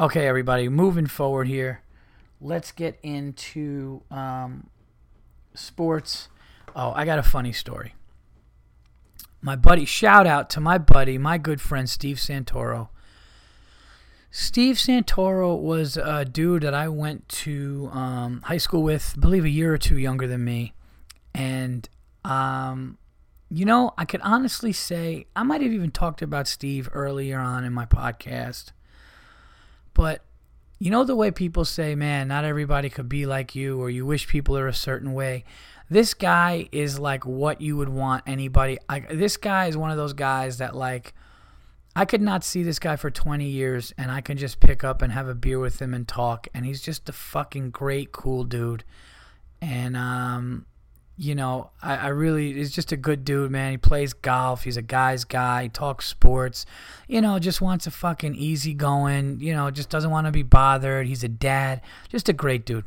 Okay, 0.00 0.26
everybody, 0.26 0.68
moving 0.68 1.06
forward 1.06 1.48
here. 1.48 1.82
Let's 2.40 2.70
get 2.70 2.98
into 3.02 4.02
um, 4.10 4.68
sports. 5.54 6.28
Oh, 6.76 6.92
I 6.94 7.04
got 7.04 7.18
a 7.18 7.22
funny 7.22 7.52
story. 7.52 7.94
My 9.40 9.56
buddy, 9.56 9.84
shout 9.84 10.26
out 10.26 10.50
to 10.50 10.60
my 10.60 10.78
buddy, 10.78 11.18
my 11.18 11.38
good 11.38 11.60
friend 11.60 11.88
Steve 11.88 12.16
Santoro 12.16 12.88
Steve 14.40 14.76
Santoro 14.76 15.60
was 15.60 15.96
a 15.96 16.24
dude 16.24 16.62
that 16.62 16.72
I 16.72 16.86
went 16.86 17.28
to 17.28 17.90
um, 17.92 18.40
high 18.42 18.58
school 18.58 18.84
with, 18.84 19.14
I 19.16 19.20
believe 19.20 19.44
a 19.44 19.48
year 19.50 19.74
or 19.74 19.78
two 19.78 19.98
younger 19.98 20.28
than 20.28 20.44
me. 20.44 20.74
And, 21.34 21.88
um, 22.24 22.98
you 23.50 23.64
know, 23.64 23.94
I 23.98 24.04
could 24.04 24.20
honestly 24.22 24.72
say 24.72 25.26
I 25.34 25.42
might 25.42 25.60
have 25.60 25.72
even 25.72 25.90
talked 25.90 26.22
about 26.22 26.46
Steve 26.46 26.88
earlier 26.92 27.40
on 27.40 27.64
in 27.64 27.72
my 27.72 27.84
podcast. 27.84 28.70
But, 29.92 30.22
you 30.78 30.92
know, 30.92 31.02
the 31.02 31.16
way 31.16 31.32
people 31.32 31.64
say, 31.64 31.96
man, 31.96 32.28
not 32.28 32.44
everybody 32.44 32.90
could 32.90 33.08
be 33.08 33.26
like 33.26 33.56
you, 33.56 33.80
or 33.80 33.90
you 33.90 34.06
wish 34.06 34.28
people 34.28 34.56
are 34.56 34.68
a 34.68 34.72
certain 34.72 35.14
way. 35.14 35.42
This 35.90 36.14
guy 36.14 36.68
is 36.70 36.96
like 36.96 37.26
what 37.26 37.60
you 37.60 37.76
would 37.76 37.88
want 37.88 38.22
anybody. 38.24 38.78
I, 38.88 39.00
this 39.00 39.36
guy 39.36 39.66
is 39.66 39.76
one 39.76 39.90
of 39.90 39.96
those 39.96 40.12
guys 40.12 40.58
that, 40.58 40.76
like, 40.76 41.12
I 41.98 42.04
could 42.04 42.22
not 42.22 42.44
see 42.44 42.62
this 42.62 42.78
guy 42.78 42.94
for 42.94 43.10
20 43.10 43.44
years 43.44 43.92
and 43.98 44.08
I 44.12 44.20
can 44.20 44.38
just 44.38 44.60
pick 44.60 44.84
up 44.84 45.02
and 45.02 45.12
have 45.12 45.26
a 45.26 45.34
beer 45.34 45.58
with 45.58 45.82
him 45.82 45.94
and 45.94 46.06
talk. 46.06 46.46
And 46.54 46.64
he's 46.64 46.80
just 46.80 47.08
a 47.08 47.12
fucking 47.12 47.70
great, 47.70 48.12
cool 48.12 48.44
dude. 48.44 48.84
And, 49.60 49.96
um, 49.96 50.66
you 51.16 51.34
know, 51.34 51.70
I, 51.82 51.96
I 51.96 52.06
really, 52.08 52.52
he's 52.52 52.70
just 52.70 52.92
a 52.92 52.96
good 52.96 53.24
dude, 53.24 53.50
man. 53.50 53.72
He 53.72 53.78
plays 53.78 54.12
golf. 54.12 54.62
He's 54.62 54.76
a 54.76 54.82
guy's 54.82 55.24
guy. 55.24 55.64
He 55.64 55.68
talks 55.70 56.06
sports. 56.06 56.66
You 57.08 57.20
know, 57.20 57.40
just 57.40 57.60
wants 57.60 57.88
a 57.88 57.90
fucking 57.90 58.36
easy 58.36 58.74
going, 58.74 59.40
you 59.40 59.52
know, 59.52 59.68
just 59.72 59.90
doesn't 59.90 60.12
want 60.12 60.28
to 60.28 60.30
be 60.30 60.44
bothered. 60.44 61.08
He's 61.08 61.24
a 61.24 61.28
dad. 61.28 61.80
Just 62.08 62.28
a 62.28 62.32
great 62.32 62.64
dude. 62.64 62.84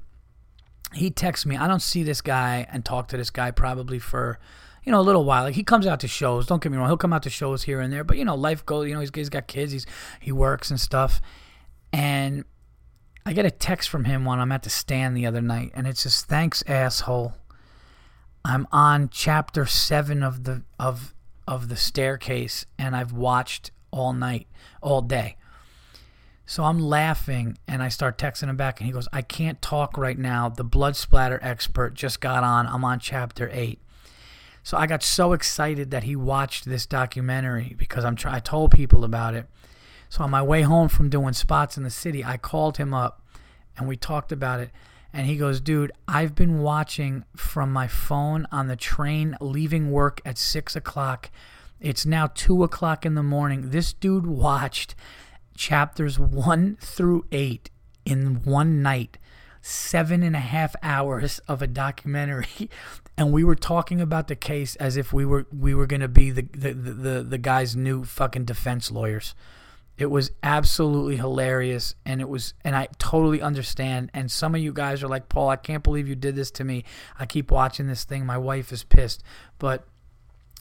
He 0.93 1.11
texts 1.11 1.45
me. 1.45 1.57
I 1.57 1.67
don't 1.67 1.81
see 1.81 2.03
this 2.03 2.21
guy 2.21 2.65
and 2.71 2.85
talk 2.85 3.09
to 3.09 3.17
this 3.17 3.29
guy 3.29 3.51
probably 3.51 3.99
for 3.99 4.39
you 4.83 4.91
know, 4.91 4.99
a 4.99 5.03
little 5.03 5.23
while. 5.23 5.43
Like 5.43 5.55
he 5.55 5.63
comes 5.63 5.85
out 5.85 5.99
to 6.01 6.07
shows. 6.07 6.47
Don't 6.47 6.61
get 6.61 6.71
me 6.71 6.77
wrong, 6.77 6.87
he'll 6.87 6.97
come 6.97 7.13
out 7.13 7.23
to 7.23 7.29
shows 7.29 7.63
here 7.63 7.79
and 7.79 7.91
there. 7.91 8.03
But 8.03 8.17
you 8.17 8.25
know, 8.25 8.35
life 8.35 8.65
goes. 8.65 8.87
You 8.87 8.93
know, 8.93 8.99
he's, 8.99 9.11
he's 9.13 9.29
got 9.29 9.47
kids. 9.47 9.71
He's 9.71 9.85
he 10.19 10.31
works 10.31 10.69
and 10.69 10.79
stuff. 10.79 11.21
And 11.93 12.45
I 13.25 13.33
get 13.33 13.45
a 13.45 13.51
text 13.51 13.89
from 13.89 14.05
him 14.05 14.25
when 14.25 14.39
I'm 14.39 14.51
at 14.51 14.63
the 14.63 14.69
stand 14.69 15.15
the 15.15 15.25
other 15.25 15.41
night, 15.41 15.71
and 15.75 15.87
it 15.87 15.97
says, 15.97 16.21
"Thanks, 16.21 16.63
asshole. 16.67 17.35
I'm 18.43 18.67
on 18.71 19.09
chapter 19.09 19.65
seven 19.65 20.23
of 20.23 20.45
the 20.45 20.63
of 20.79 21.13
of 21.47 21.69
the 21.69 21.75
staircase, 21.75 22.65
and 22.79 22.95
I've 22.95 23.11
watched 23.11 23.71
all 23.91 24.13
night, 24.13 24.47
all 24.81 25.01
day." 25.01 25.37
So 26.43 26.65
I'm 26.65 26.79
laughing 26.79 27.57
and 27.65 27.81
I 27.81 27.87
start 27.87 28.17
texting 28.17 28.49
him 28.49 28.57
back 28.57 28.81
and 28.81 28.85
he 28.85 28.91
goes, 28.91 29.07
I 29.13 29.21
can't 29.21 29.61
talk 29.61 29.97
right 29.97 30.19
now. 30.19 30.49
The 30.49 30.65
blood 30.65 30.97
splatter 30.97 31.39
expert 31.41 31.93
just 31.93 32.19
got 32.19 32.43
on. 32.43 32.67
I'm 32.67 32.83
on 32.83 32.99
chapter 32.99 33.49
8. 33.53 33.79
So 34.63 34.77
I 34.77 34.85
got 34.85 35.03
so 35.03 35.33
excited 35.33 35.91
that 35.91 36.03
he 36.03 36.15
watched 36.15 36.65
this 36.65 36.85
documentary 36.85 37.75
because 37.77 38.05
I'm 38.05 38.15
try- 38.15 38.35
I 38.35 38.39
told 38.39 38.71
people 38.71 39.03
about 39.03 39.33
it. 39.33 39.47
So 40.09 40.23
on 40.23 40.29
my 40.29 40.41
way 40.41 40.61
home 40.61 40.89
from 40.89 41.09
doing 41.09 41.33
spots 41.33 41.77
in 41.77 41.83
the 41.83 41.89
city, 41.89 42.23
I 42.23 42.38
called 42.38 42.77
him 42.77 42.93
up 42.93 43.21
and 43.77 43.88
we 43.88 43.95
talked 43.95 44.31
about 44.31 44.59
it. 44.59 44.69
And 45.13 45.25
he 45.25 45.35
goes, 45.35 45.59
Dude, 45.59 45.91
I've 46.07 46.35
been 46.35 46.59
watching 46.59 47.25
from 47.35 47.73
my 47.73 47.88
phone 47.88 48.47
on 48.51 48.67
the 48.67 48.75
train 48.75 49.35
leaving 49.41 49.91
work 49.91 50.21
at 50.25 50.38
six 50.38 50.75
o'clock. 50.75 51.31
It's 51.79 52.05
now 52.05 52.27
two 52.27 52.63
o'clock 52.63 53.05
in 53.05 53.15
the 53.15 53.23
morning. 53.23 53.71
This 53.71 53.93
dude 53.93 54.27
watched 54.27 54.95
chapters 55.55 56.17
one 56.19 56.77
through 56.79 57.25
eight 57.31 57.69
in 58.05 58.43
one 58.43 58.81
night 58.81 59.17
seven 59.61 60.23
and 60.23 60.35
a 60.35 60.39
half 60.39 60.75
hours 60.81 61.39
of 61.47 61.61
a 61.61 61.67
documentary 61.67 62.69
and 63.22 63.31
we 63.31 63.43
were 63.43 63.53
talking 63.53 64.02
about 64.02 64.30
the 64.30 64.35
case 64.35 64.76
as 64.77 64.98
if 64.98 65.14
we 65.14 65.27
were 65.27 65.45
we 65.56 65.76
were 65.76 65.85
going 65.85 66.02
to 66.02 66.07
be 66.07 66.31
the, 66.31 66.41
the 66.41 66.73
the 66.73 67.23
the 67.23 67.38
guy's 67.38 67.76
new 67.76 68.03
fucking 68.03 68.45
defense 68.45 68.89
lawyers. 68.89 69.35
It 69.95 70.07
was 70.07 70.31
absolutely 70.41 71.18
hilarious 71.18 71.93
and 72.03 72.19
it 72.19 72.27
was 72.27 72.56
and 72.65 72.76
I 72.76 72.88
totally 72.98 73.39
understand 73.39 74.10
and 74.15 74.31
some 74.31 74.56
of 74.56 74.61
you 74.61 74.73
guys 74.73 75.03
are 75.03 75.07
like 75.07 75.30
Paul 75.30 75.49
I 75.49 75.56
can't 75.56 75.84
believe 75.84 76.07
you 76.07 76.15
did 76.15 76.35
this 76.35 76.49
to 76.49 76.64
me. 76.64 76.84
I 77.19 77.27
keep 77.27 77.52
watching 77.52 77.85
this 77.85 78.06
thing. 78.06 78.26
My 78.26 78.39
wife 78.39 78.72
is 78.72 78.84
pissed. 78.84 79.22
But 79.60 79.88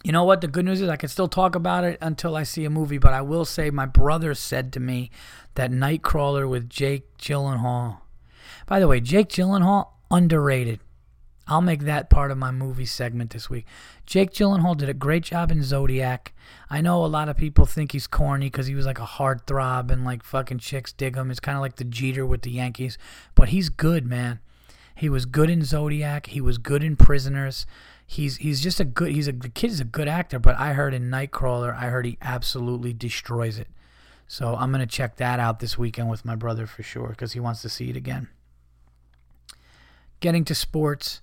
you 0.05 0.13
know 0.13 0.25
what? 0.25 0.43
The 0.43 0.49
good 0.49 0.67
news 0.67 0.83
is 0.83 0.91
I 0.91 0.97
can 0.97 1.09
still 1.09 1.29
talk 1.29 1.55
about 1.55 1.85
it 1.85 1.97
until 2.03 2.37
I 2.37 2.43
see 2.43 2.67
a 2.67 2.71
movie 2.71 2.99
but 2.99 3.15
I 3.15 3.23
will 3.23 3.47
say 3.47 3.71
my 3.71 3.87
brother 3.87 4.35
said 4.35 4.71
to 4.75 4.81
me 4.81 5.11
that 5.55 5.71
Nightcrawler 5.71 6.47
with 6.47 6.69
Jake 6.69 7.17
Gyllenhaal 7.17 8.03
by 8.67 8.79
the 8.79 8.87
way, 8.87 9.01
Jake 9.01 9.31
Gyllenhaal, 9.31 9.89
underrated. 10.11 10.81
I'll 11.51 11.61
make 11.61 11.81
that 11.83 12.09
part 12.09 12.31
of 12.31 12.39
my 12.39 12.51
movie 12.51 12.87
segment 12.87 13.31
this 13.31 13.51
week. 13.51 13.67
Jake 14.07 14.33
Gyllenhaal 14.33 14.77
did 14.77 14.89
a 14.89 14.95
great 14.95 15.25
job 15.25 15.51
in 15.51 15.63
Zodiac. 15.63 16.33
I 16.71 16.81
know 16.81 17.05
a 17.05 17.07
lot 17.07 17.29
of 17.29 17.37
people 17.37 17.67
think 17.67 17.93
he's 17.93 18.07
corny 18.07 18.47
because 18.47 18.69
he 18.69 18.75
was 18.75 18.87
like 18.87 19.01
a 19.01 19.05
heartthrob 19.05 19.91
and 19.91 20.05
like 20.05 20.23
fucking 20.23 20.59
chicks 20.59 20.93
dig 20.93 21.17
him. 21.17 21.31
It's 21.31 21.41
kind 21.41 21.57
of 21.57 21.63
like 21.63 21.77
the 21.77 21.85
Jeter 21.85 22.25
with 22.25 22.43
the 22.43 22.51
Yankees, 22.51 22.97
but 23.35 23.51
he's 23.51 23.69
good, 23.69 24.07
man. 24.07 24.41
He 24.95 25.09
was 25.09 25.27
good 25.27 25.51
in 25.51 25.65
Zodiac. 25.65 26.27
He 26.27 26.41
was 26.41 26.59
good 26.59 26.83
in 26.85 26.97
Prisoners. 26.97 27.67
He's 28.07 28.37
he's 28.37 28.61
just 28.61 28.81
a 28.81 28.85
good. 28.85 29.13
He's 29.13 29.29
a 29.29 29.33
the 29.33 29.49
kid 29.49 29.71
is 29.71 29.81
a 29.81 29.85
good 29.85 30.09
actor. 30.09 30.39
But 30.39 30.59
I 30.59 30.73
heard 30.73 30.95
in 30.95 31.11
Nightcrawler, 31.11 31.75
I 31.75 31.87
heard 31.87 32.07
he 32.07 32.19
absolutely 32.21 32.93
destroys 32.93 33.59
it. 33.59 33.69
So 34.27 34.57
I'm 34.57 34.71
gonna 34.71 34.87
check 34.87 35.17
that 35.17 35.41
out 35.41 35.61
this 35.61 35.79
weekend 35.79 36.11
with 36.11 36.25
my 36.25 36.37
brother 36.37 36.67
for 36.67 36.83
sure 36.83 37.09
because 37.09 37.33
he 37.33 37.41
wants 37.41 37.63
to 37.63 37.69
see 37.69 37.91
it 37.91 37.97
again 37.97 38.29
getting 40.21 40.45
to 40.45 40.55
sports, 40.55 41.23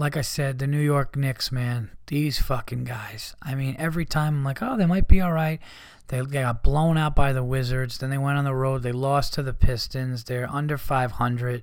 like 0.00 0.16
I 0.16 0.22
said, 0.22 0.58
the 0.58 0.66
New 0.66 0.80
York 0.80 1.14
Knicks, 1.14 1.52
man, 1.52 1.90
these 2.06 2.40
fucking 2.40 2.84
guys. 2.84 3.36
I 3.42 3.54
mean, 3.54 3.76
every 3.78 4.06
time 4.06 4.36
I'm 4.36 4.44
like, 4.44 4.62
oh, 4.62 4.78
they 4.78 4.86
might 4.86 5.06
be 5.06 5.20
all 5.20 5.30
right. 5.30 5.60
They 6.08 6.22
got 6.22 6.62
blown 6.62 6.96
out 6.96 7.14
by 7.14 7.34
the 7.34 7.44
Wizards. 7.44 7.98
Then 7.98 8.08
they 8.08 8.16
went 8.16 8.38
on 8.38 8.44
the 8.44 8.54
road. 8.54 8.82
They 8.82 8.92
lost 8.92 9.34
to 9.34 9.42
the 9.42 9.52
Pistons. 9.52 10.24
They're 10.24 10.48
under 10.50 10.78
500. 10.78 11.62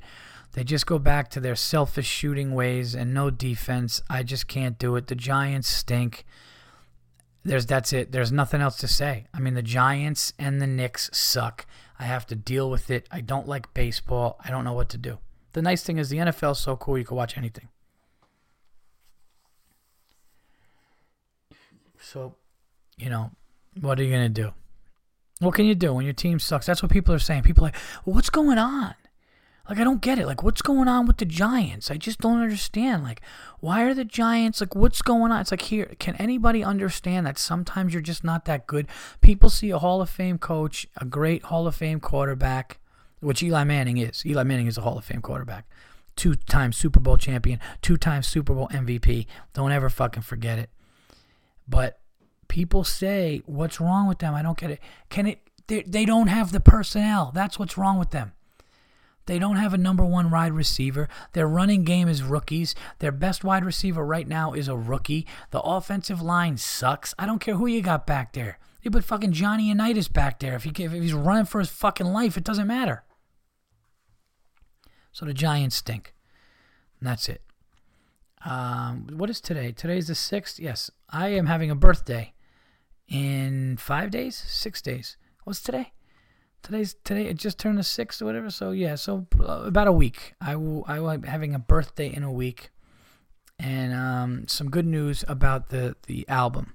They 0.53 0.63
just 0.63 0.85
go 0.85 0.99
back 0.99 1.31
to 1.31 1.39
their 1.39 1.55
selfish 1.55 2.05
shooting 2.05 2.53
ways 2.53 2.93
and 2.93 3.11
no 3.11 3.31
defense. 3.31 4.03
I 4.07 4.21
just 4.21 4.47
can't 4.47 4.77
do 4.77 4.95
it. 4.97 5.07
The 5.07 5.15
Giants 5.15 5.67
stink. 5.67 6.23
There's 7.43 7.65
that's 7.65 7.91
it. 7.91 8.11
There's 8.11 8.31
nothing 8.31 8.61
else 8.61 8.77
to 8.77 8.87
say. 8.87 9.25
I 9.33 9.39
mean, 9.39 9.55
the 9.55 9.63
Giants 9.63 10.31
and 10.37 10.61
the 10.61 10.67
Knicks 10.67 11.09
suck. 11.11 11.65
I 11.97 12.03
have 12.03 12.27
to 12.27 12.35
deal 12.35 12.69
with 12.69 12.91
it. 12.91 13.07
I 13.09 13.21
don't 13.21 13.47
like 13.47 13.73
baseball. 13.73 14.39
I 14.45 14.51
don't 14.51 14.63
know 14.63 14.73
what 14.73 14.89
to 14.89 14.99
do. 14.99 15.17
The 15.53 15.63
nice 15.63 15.81
thing 15.81 15.97
is 15.97 16.09
the 16.09 16.17
NFL 16.17 16.51
is 16.51 16.59
so 16.59 16.75
cool 16.75 16.99
you 16.99 17.03
can 17.03 17.17
watch 17.17 17.35
anything. 17.35 17.69
So, 22.07 22.35
you 22.97 23.09
know, 23.09 23.31
what 23.81 23.99
are 23.99 24.03
you 24.03 24.11
gonna 24.11 24.29
do? 24.29 24.53
What 25.39 25.53
can 25.53 25.65
you 25.65 25.75
do 25.75 25.93
when 25.93 26.05
your 26.05 26.13
team 26.13 26.39
sucks? 26.39 26.65
That's 26.65 26.81
what 26.81 26.89
people 26.91 27.13
are 27.13 27.19
saying. 27.19 27.43
People 27.43 27.65
are 27.65 27.67
like, 27.67 27.75
well, 28.05 28.15
what's 28.15 28.29
going 28.29 28.57
on? 28.57 28.95
Like 29.67 29.77
I 29.77 29.83
don't 29.83 30.01
get 30.01 30.17
it. 30.17 30.25
Like 30.25 30.41
what's 30.41 30.61
going 30.61 30.87
on 30.87 31.05
with 31.05 31.17
the 31.17 31.25
Giants? 31.25 31.91
I 31.91 31.97
just 31.97 32.19
don't 32.19 32.41
understand. 32.41 33.03
Like 33.03 33.21
why 33.59 33.83
are 33.83 33.93
the 33.93 34.05
Giants 34.05 34.61
like 34.61 34.73
what's 34.73 35.01
going 35.01 35.33
on? 35.33 35.41
It's 35.41 35.51
like 35.51 35.63
here, 35.63 35.95
can 35.99 36.15
anybody 36.15 36.63
understand 36.63 37.27
that 37.27 37.37
sometimes 37.37 37.91
you're 37.93 38.01
just 38.01 38.23
not 38.23 38.45
that 38.45 38.67
good? 38.67 38.87
People 39.19 39.49
see 39.49 39.69
a 39.69 39.79
Hall 39.79 40.01
of 40.01 40.09
Fame 40.09 40.37
coach, 40.37 40.87
a 40.95 41.03
great 41.03 41.43
Hall 41.43 41.67
of 41.67 41.75
Fame 41.75 41.99
quarterback, 41.99 42.79
which 43.19 43.43
Eli 43.43 43.65
Manning 43.65 43.97
is. 43.97 44.25
Eli 44.25 44.43
Manning 44.43 44.67
is 44.67 44.77
a 44.77 44.81
Hall 44.81 44.97
of 44.97 45.03
Fame 45.03 45.21
quarterback. 45.21 45.67
Two-time 46.15 46.71
Super 46.71 47.01
Bowl 47.01 47.17
champion, 47.17 47.59
two-time 47.81 48.23
Super 48.23 48.53
Bowl 48.53 48.69
MVP. 48.69 49.27
Don't 49.53 49.73
ever 49.73 49.89
fucking 49.89 50.23
forget 50.23 50.57
it. 50.57 50.69
But 51.67 51.99
people 52.47 52.83
say, 52.83 53.41
"What's 53.45 53.79
wrong 53.79 54.07
with 54.07 54.19
them?" 54.19 54.33
I 54.33 54.41
don't 54.41 54.57
get 54.57 54.71
it. 54.71 54.79
Can 55.09 55.27
it 55.27 55.41
they, 55.67 55.83
they 55.83 56.05
don't 56.05 56.27
have 56.27 56.51
the 56.51 56.59
personnel. 56.59 57.31
That's 57.33 57.59
what's 57.59 57.77
wrong 57.77 57.99
with 57.99 58.11
them. 58.11 58.33
They 59.25 59.39
don't 59.39 59.57
have 59.57 59.73
a 59.73 59.77
number 59.77 60.05
one 60.05 60.31
wide 60.31 60.53
receiver. 60.53 61.09
Their 61.33 61.47
running 61.49 61.83
game 61.83 62.07
is 62.07 62.23
rookies. 62.23 62.73
Their 62.99 63.11
best 63.11 63.43
wide 63.43 63.65
receiver 63.65 64.05
right 64.05 64.27
now 64.27 64.53
is 64.53 64.69
a 64.69 64.77
rookie. 64.77 65.27
The 65.51 65.59
offensive 65.59 66.21
line 66.21 66.55
sucks. 66.55 67.13
I 67.19 67.25
don't 67.25 67.39
care 67.39 67.55
who 67.55 67.67
you 67.67 67.81
got 67.81 68.07
back 68.07 68.31
there. 68.31 68.57
You 68.81 68.89
put 68.89 69.03
fucking 69.03 69.33
Johnny 69.33 69.67
Unitas 69.67 70.07
back 70.07 70.39
there. 70.39 70.55
If, 70.55 70.63
he, 70.63 70.71
if 70.81 70.93
he's 70.93 71.13
running 71.13 71.43
for 71.43 71.59
his 71.59 71.67
fucking 71.69 72.05
life, 72.05 72.37
it 72.37 72.45
doesn't 72.45 72.67
matter. 72.67 73.03
So 75.11 75.25
the 75.25 75.33
Giants 75.33 75.75
stink. 75.75 76.13
And 77.01 77.09
that's 77.09 77.27
it. 77.27 77.41
Um, 78.45 79.07
what 79.13 79.29
is 79.29 79.41
today? 79.41 79.71
Today's 79.71 80.07
the 80.07 80.13
6th. 80.13 80.59
Yes, 80.59 80.91
I 81.09 81.29
am 81.29 81.47
having 81.47 81.71
a 81.71 81.75
birthday 81.75 82.33
in 83.07 83.77
five 83.77 84.11
days, 84.11 84.35
six 84.47 84.81
days. 84.81 85.17
What's 85.43 85.61
today? 85.61 85.93
Today's 86.61 86.95
today. 87.03 87.27
It 87.27 87.37
just 87.37 87.57
turned 87.57 87.77
the 87.77 87.83
sixth 87.83 88.21
or 88.21 88.25
whatever. 88.25 88.49
So 88.49 88.71
yeah, 88.71 88.95
so 88.95 89.25
about 89.39 89.87
a 89.87 89.91
week. 89.91 90.33
I 90.41 90.55
will. 90.57 90.83
I 90.87 90.99
will 90.99 91.17
be 91.17 91.27
having 91.27 91.55
a 91.55 91.59
birthday 91.59 92.13
in 92.13 92.23
a 92.23 92.31
week, 92.31 92.71
and 93.57 93.93
um, 93.93 94.47
some 94.47 94.69
good 94.69 94.85
news 94.85 95.23
about 95.29 95.69
the 95.69 95.95
the 96.07 96.27
album. 96.27 96.73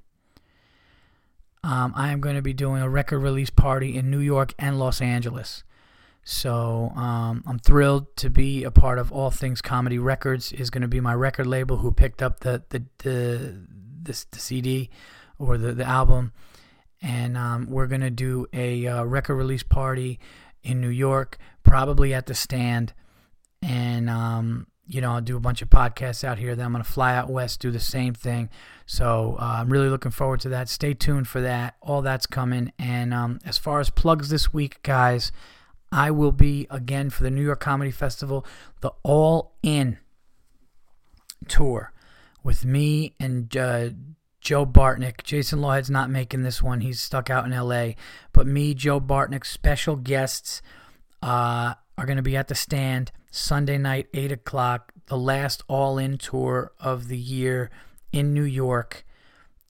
Um, 1.63 1.93
I 1.95 2.11
am 2.11 2.21
going 2.21 2.37
to 2.37 2.43
be 2.43 2.55
doing 2.55 2.81
a 2.81 2.89
record 2.89 3.21
release 3.21 3.51
party 3.51 3.97
in 3.97 4.11
New 4.11 4.19
York 4.21 4.55
and 4.59 4.79
Los 4.79 5.01
Angeles. 5.01 5.63
So 6.25 6.93
um, 6.95 7.43
I'm 7.47 7.59
thrilled 7.59 8.17
to 8.19 8.31
be 8.31 8.65
a 8.65 8.71
part 8.71 8.99
of 8.99 9.11
All 9.11 9.31
Things 9.31 9.61
Comedy 9.61 9.99
Records. 9.99 10.53
Is 10.53 10.71
going 10.71 10.83
to 10.83 10.89
be 10.89 11.01
my 11.01 11.15
record 11.15 11.47
label 11.47 11.79
who 11.79 11.93
picked 11.93 12.23
up 12.23 12.41
the 12.41 12.63
the 12.69 12.85
the, 12.99 13.67
the, 14.03 14.25
the 14.31 14.39
CD 14.39 14.91
or 15.39 15.59
the 15.59 15.73
the 15.73 15.85
album 15.85 16.33
and 17.03 17.37
um, 17.37 17.67
we're 17.69 17.89
gonna 17.89 18.11
do 18.11 18.47
a 18.53 18.87
uh, 18.87 19.03
record 19.03 19.35
release 19.35 19.65
party 19.65 20.21
in 20.63 20.81
New 20.81 20.89
York, 20.89 21.37
probably 21.65 22.15
at 22.15 22.27
the 22.27 22.35
stand, 22.35 22.93
and 23.61 24.09
um, 24.09 24.69
you 24.87 25.01
know 25.01 25.13
I'll 25.13 25.21
do 25.21 25.37
a 25.37 25.41
bunch 25.41 25.63
of 25.63 25.69
podcasts 25.69 26.23
out 26.23 26.39
here. 26.39 26.55
Then 26.55 26.67
I'm 26.67 26.73
gonna 26.73 26.85
fly 26.85 27.17
out 27.17 27.29
west, 27.29 27.61
do 27.61 27.73
the 27.73 27.81
same 27.81 28.15
thing. 28.15 28.49
So 28.87 29.37
uh, 29.41 29.57
I'm 29.59 29.71
really 29.71 29.89
looking 29.89 30.13
forward 30.13 30.41
to 30.41 30.49
that. 30.51 30.69
Stay 30.69 30.95
tuned 30.95 31.27
for 31.27 31.41
that. 31.41 31.75
All 31.81 32.03
that's 32.03 32.27
coming. 32.27 32.73
And 32.79 33.13
um, 33.13 33.41
as 33.45 33.59
far 33.59 33.81
as 33.81 33.91
plugs 33.91 34.29
this 34.29 34.53
week, 34.53 34.81
guys, 34.83 35.33
I 35.93 36.11
will 36.11 36.33
be 36.33 36.67
again 36.71 37.11
for 37.11 37.23
the 37.23 37.31
New 37.31 37.43
York 37.43 37.61
Comedy 37.61 37.91
Festival, 37.91 38.47
the 38.81 38.93
All 39.03 39.55
In 39.63 39.99
tour 41.49 41.93
with 42.43 42.65
me 42.65 43.15
and. 43.21 43.57
Uh, 43.57 43.91
Joe 44.41 44.67
Bartnick. 44.67 45.23
Jason 45.23 45.61
Lawhead's 45.61 45.89
not 45.89 46.11
making 46.11 46.43
this 46.43 46.61
one. 46.61 46.81
He's 46.81 47.01
stuck 47.01 47.31
out 47.31 47.47
in 47.47 47.53
LA. 47.53 47.93
But 48.33 48.47
me, 48.47 48.75
Joe 48.75 49.01
Bartnick, 49.01 49.47
special 49.47 49.95
guests 49.95 50.61
uh, 51.23 51.75
are 51.97 52.07
going 52.07 52.17
to 52.17 52.23
be 52.23 52.37
at 52.37 52.49
the 52.49 52.57
stand 52.57 53.13
Sunday 53.31 53.79
night, 53.79 54.09
8 54.13 54.33
o'clock, 54.33 54.93
the 55.07 55.17
last 55.17 55.63
all 55.69 55.97
in 55.97 56.19
tour 56.19 56.73
of 56.81 57.07
the 57.07 57.17
year 57.17 57.71
in 58.13 58.35
New 58.35 58.43
York 58.43 59.05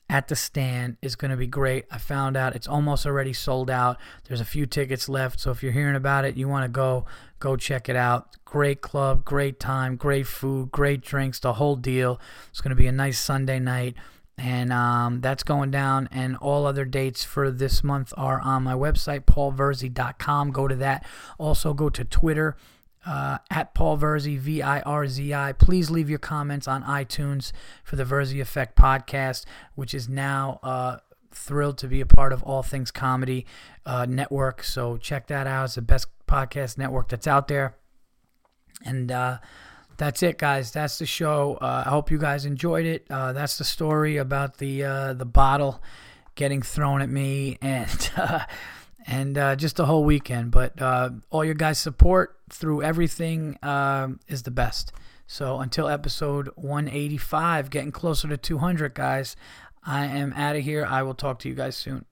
at 0.08 0.28
the 0.28 0.36
stand 0.36 0.96
is 1.00 1.16
going 1.16 1.30
to 1.30 1.36
be 1.36 1.46
great. 1.46 1.86
I 1.90 1.98
found 1.98 2.36
out 2.36 2.54
it's 2.54 2.66
almost 2.66 3.06
already 3.06 3.32
sold 3.32 3.70
out. 3.70 3.96
There's 4.28 4.40
a 4.40 4.44
few 4.44 4.66
tickets 4.66 5.08
left, 5.08 5.40
so 5.40 5.50
if 5.50 5.62
you're 5.62 5.72
hearing 5.72 5.96
about 5.96 6.24
it, 6.24 6.36
you 6.36 6.48
want 6.48 6.64
to 6.64 6.68
go, 6.68 7.06
go 7.38 7.56
check 7.56 7.88
it 7.88 7.96
out. 7.96 8.36
Great 8.44 8.82
club, 8.82 9.24
great 9.24 9.58
time, 9.58 9.96
great 9.96 10.26
food, 10.26 10.70
great 10.70 11.00
drinks, 11.00 11.40
the 11.40 11.54
whole 11.54 11.76
deal. 11.76 12.20
It's 12.50 12.60
going 12.60 12.70
to 12.70 12.76
be 12.76 12.86
a 12.86 12.92
nice 12.92 13.18
Sunday 13.18 13.58
night 13.58 13.96
and 14.38 14.72
um, 14.72 15.20
that's 15.20 15.42
going 15.42 15.70
down. 15.70 16.08
And 16.10 16.36
all 16.36 16.66
other 16.66 16.84
dates 16.84 17.24
for 17.24 17.50
this 17.50 17.84
month 17.84 18.12
are 18.16 18.40
on 18.40 18.64
my 18.64 18.74
website, 18.74 19.24
paulvirzi.com. 19.24 20.50
Go 20.50 20.68
to 20.68 20.76
that. 20.76 21.06
Also, 21.38 21.74
go 21.74 21.88
to 21.90 22.04
Twitter 22.04 22.56
uh, 23.04 23.38
at 23.50 23.74
Paul 23.74 23.98
Virzi, 23.98 24.38
V 24.38 24.62
I 24.62 24.80
R 24.80 25.06
Z 25.06 25.34
I. 25.34 25.52
Please 25.52 25.90
leave 25.90 26.08
your 26.08 26.18
comments 26.18 26.68
on 26.68 26.82
iTunes 26.84 27.52
for 27.84 27.96
the 27.96 28.04
Virzi 28.04 28.40
Effect 28.40 28.76
podcast, 28.76 29.44
which 29.74 29.94
is 29.94 30.08
now 30.08 30.60
uh, 30.62 30.98
thrilled 31.32 31.78
to 31.78 31.88
be 31.88 32.00
a 32.00 32.06
part 32.06 32.32
of 32.32 32.42
All 32.42 32.62
Things 32.62 32.90
Comedy 32.90 33.46
uh, 33.84 34.06
Network. 34.08 34.62
So 34.62 34.96
check 34.96 35.26
that 35.28 35.46
out. 35.46 35.64
It's 35.64 35.74
the 35.74 35.82
best 35.82 36.06
podcast 36.28 36.78
network 36.78 37.08
that's 37.08 37.26
out 37.26 37.48
there. 37.48 37.76
And 38.84 39.10
uh, 39.10 39.38
that's 39.96 40.22
it, 40.22 40.38
guys. 40.38 40.72
That's 40.72 40.98
the 40.98 41.06
show. 41.06 41.58
Uh, 41.60 41.84
I 41.86 41.90
hope 41.90 42.10
you 42.10 42.18
guys 42.18 42.44
enjoyed 42.44 42.86
it. 42.86 43.06
Uh, 43.10 43.32
that's 43.32 43.58
the 43.58 43.64
story 43.64 44.16
about 44.16 44.58
the 44.58 45.14
the 45.16 45.26
bottle 45.26 45.82
getting 46.34 46.62
thrown 46.62 47.02
at 47.02 47.10
me 47.10 47.58
and 47.62 48.10
and 49.06 49.36
uh, 49.36 49.56
just 49.56 49.78
a 49.78 49.84
whole 49.84 50.04
weekend. 50.04 50.50
But 50.50 50.80
uh, 50.80 51.10
all 51.30 51.44
your 51.44 51.54
guys' 51.54 51.78
support 51.78 52.38
through 52.50 52.82
everything 52.82 53.58
is 54.28 54.42
the 54.42 54.50
best. 54.50 54.92
So 55.26 55.60
until 55.60 55.88
episode 55.88 56.50
185, 56.56 57.70
getting 57.70 57.92
closer 57.92 58.28
to 58.28 58.36
200, 58.36 58.94
guys. 58.94 59.36
I 59.84 60.06
am 60.06 60.32
out 60.34 60.56
of 60.56 60.62
here. 60.62 60.84
I 60.84 61.02
will 61.02 61.14
talk 61.14 61.38
to 61.40 61.48
you 61.48 61.54
guys 61.54 61.76
soon. 61.76 62.04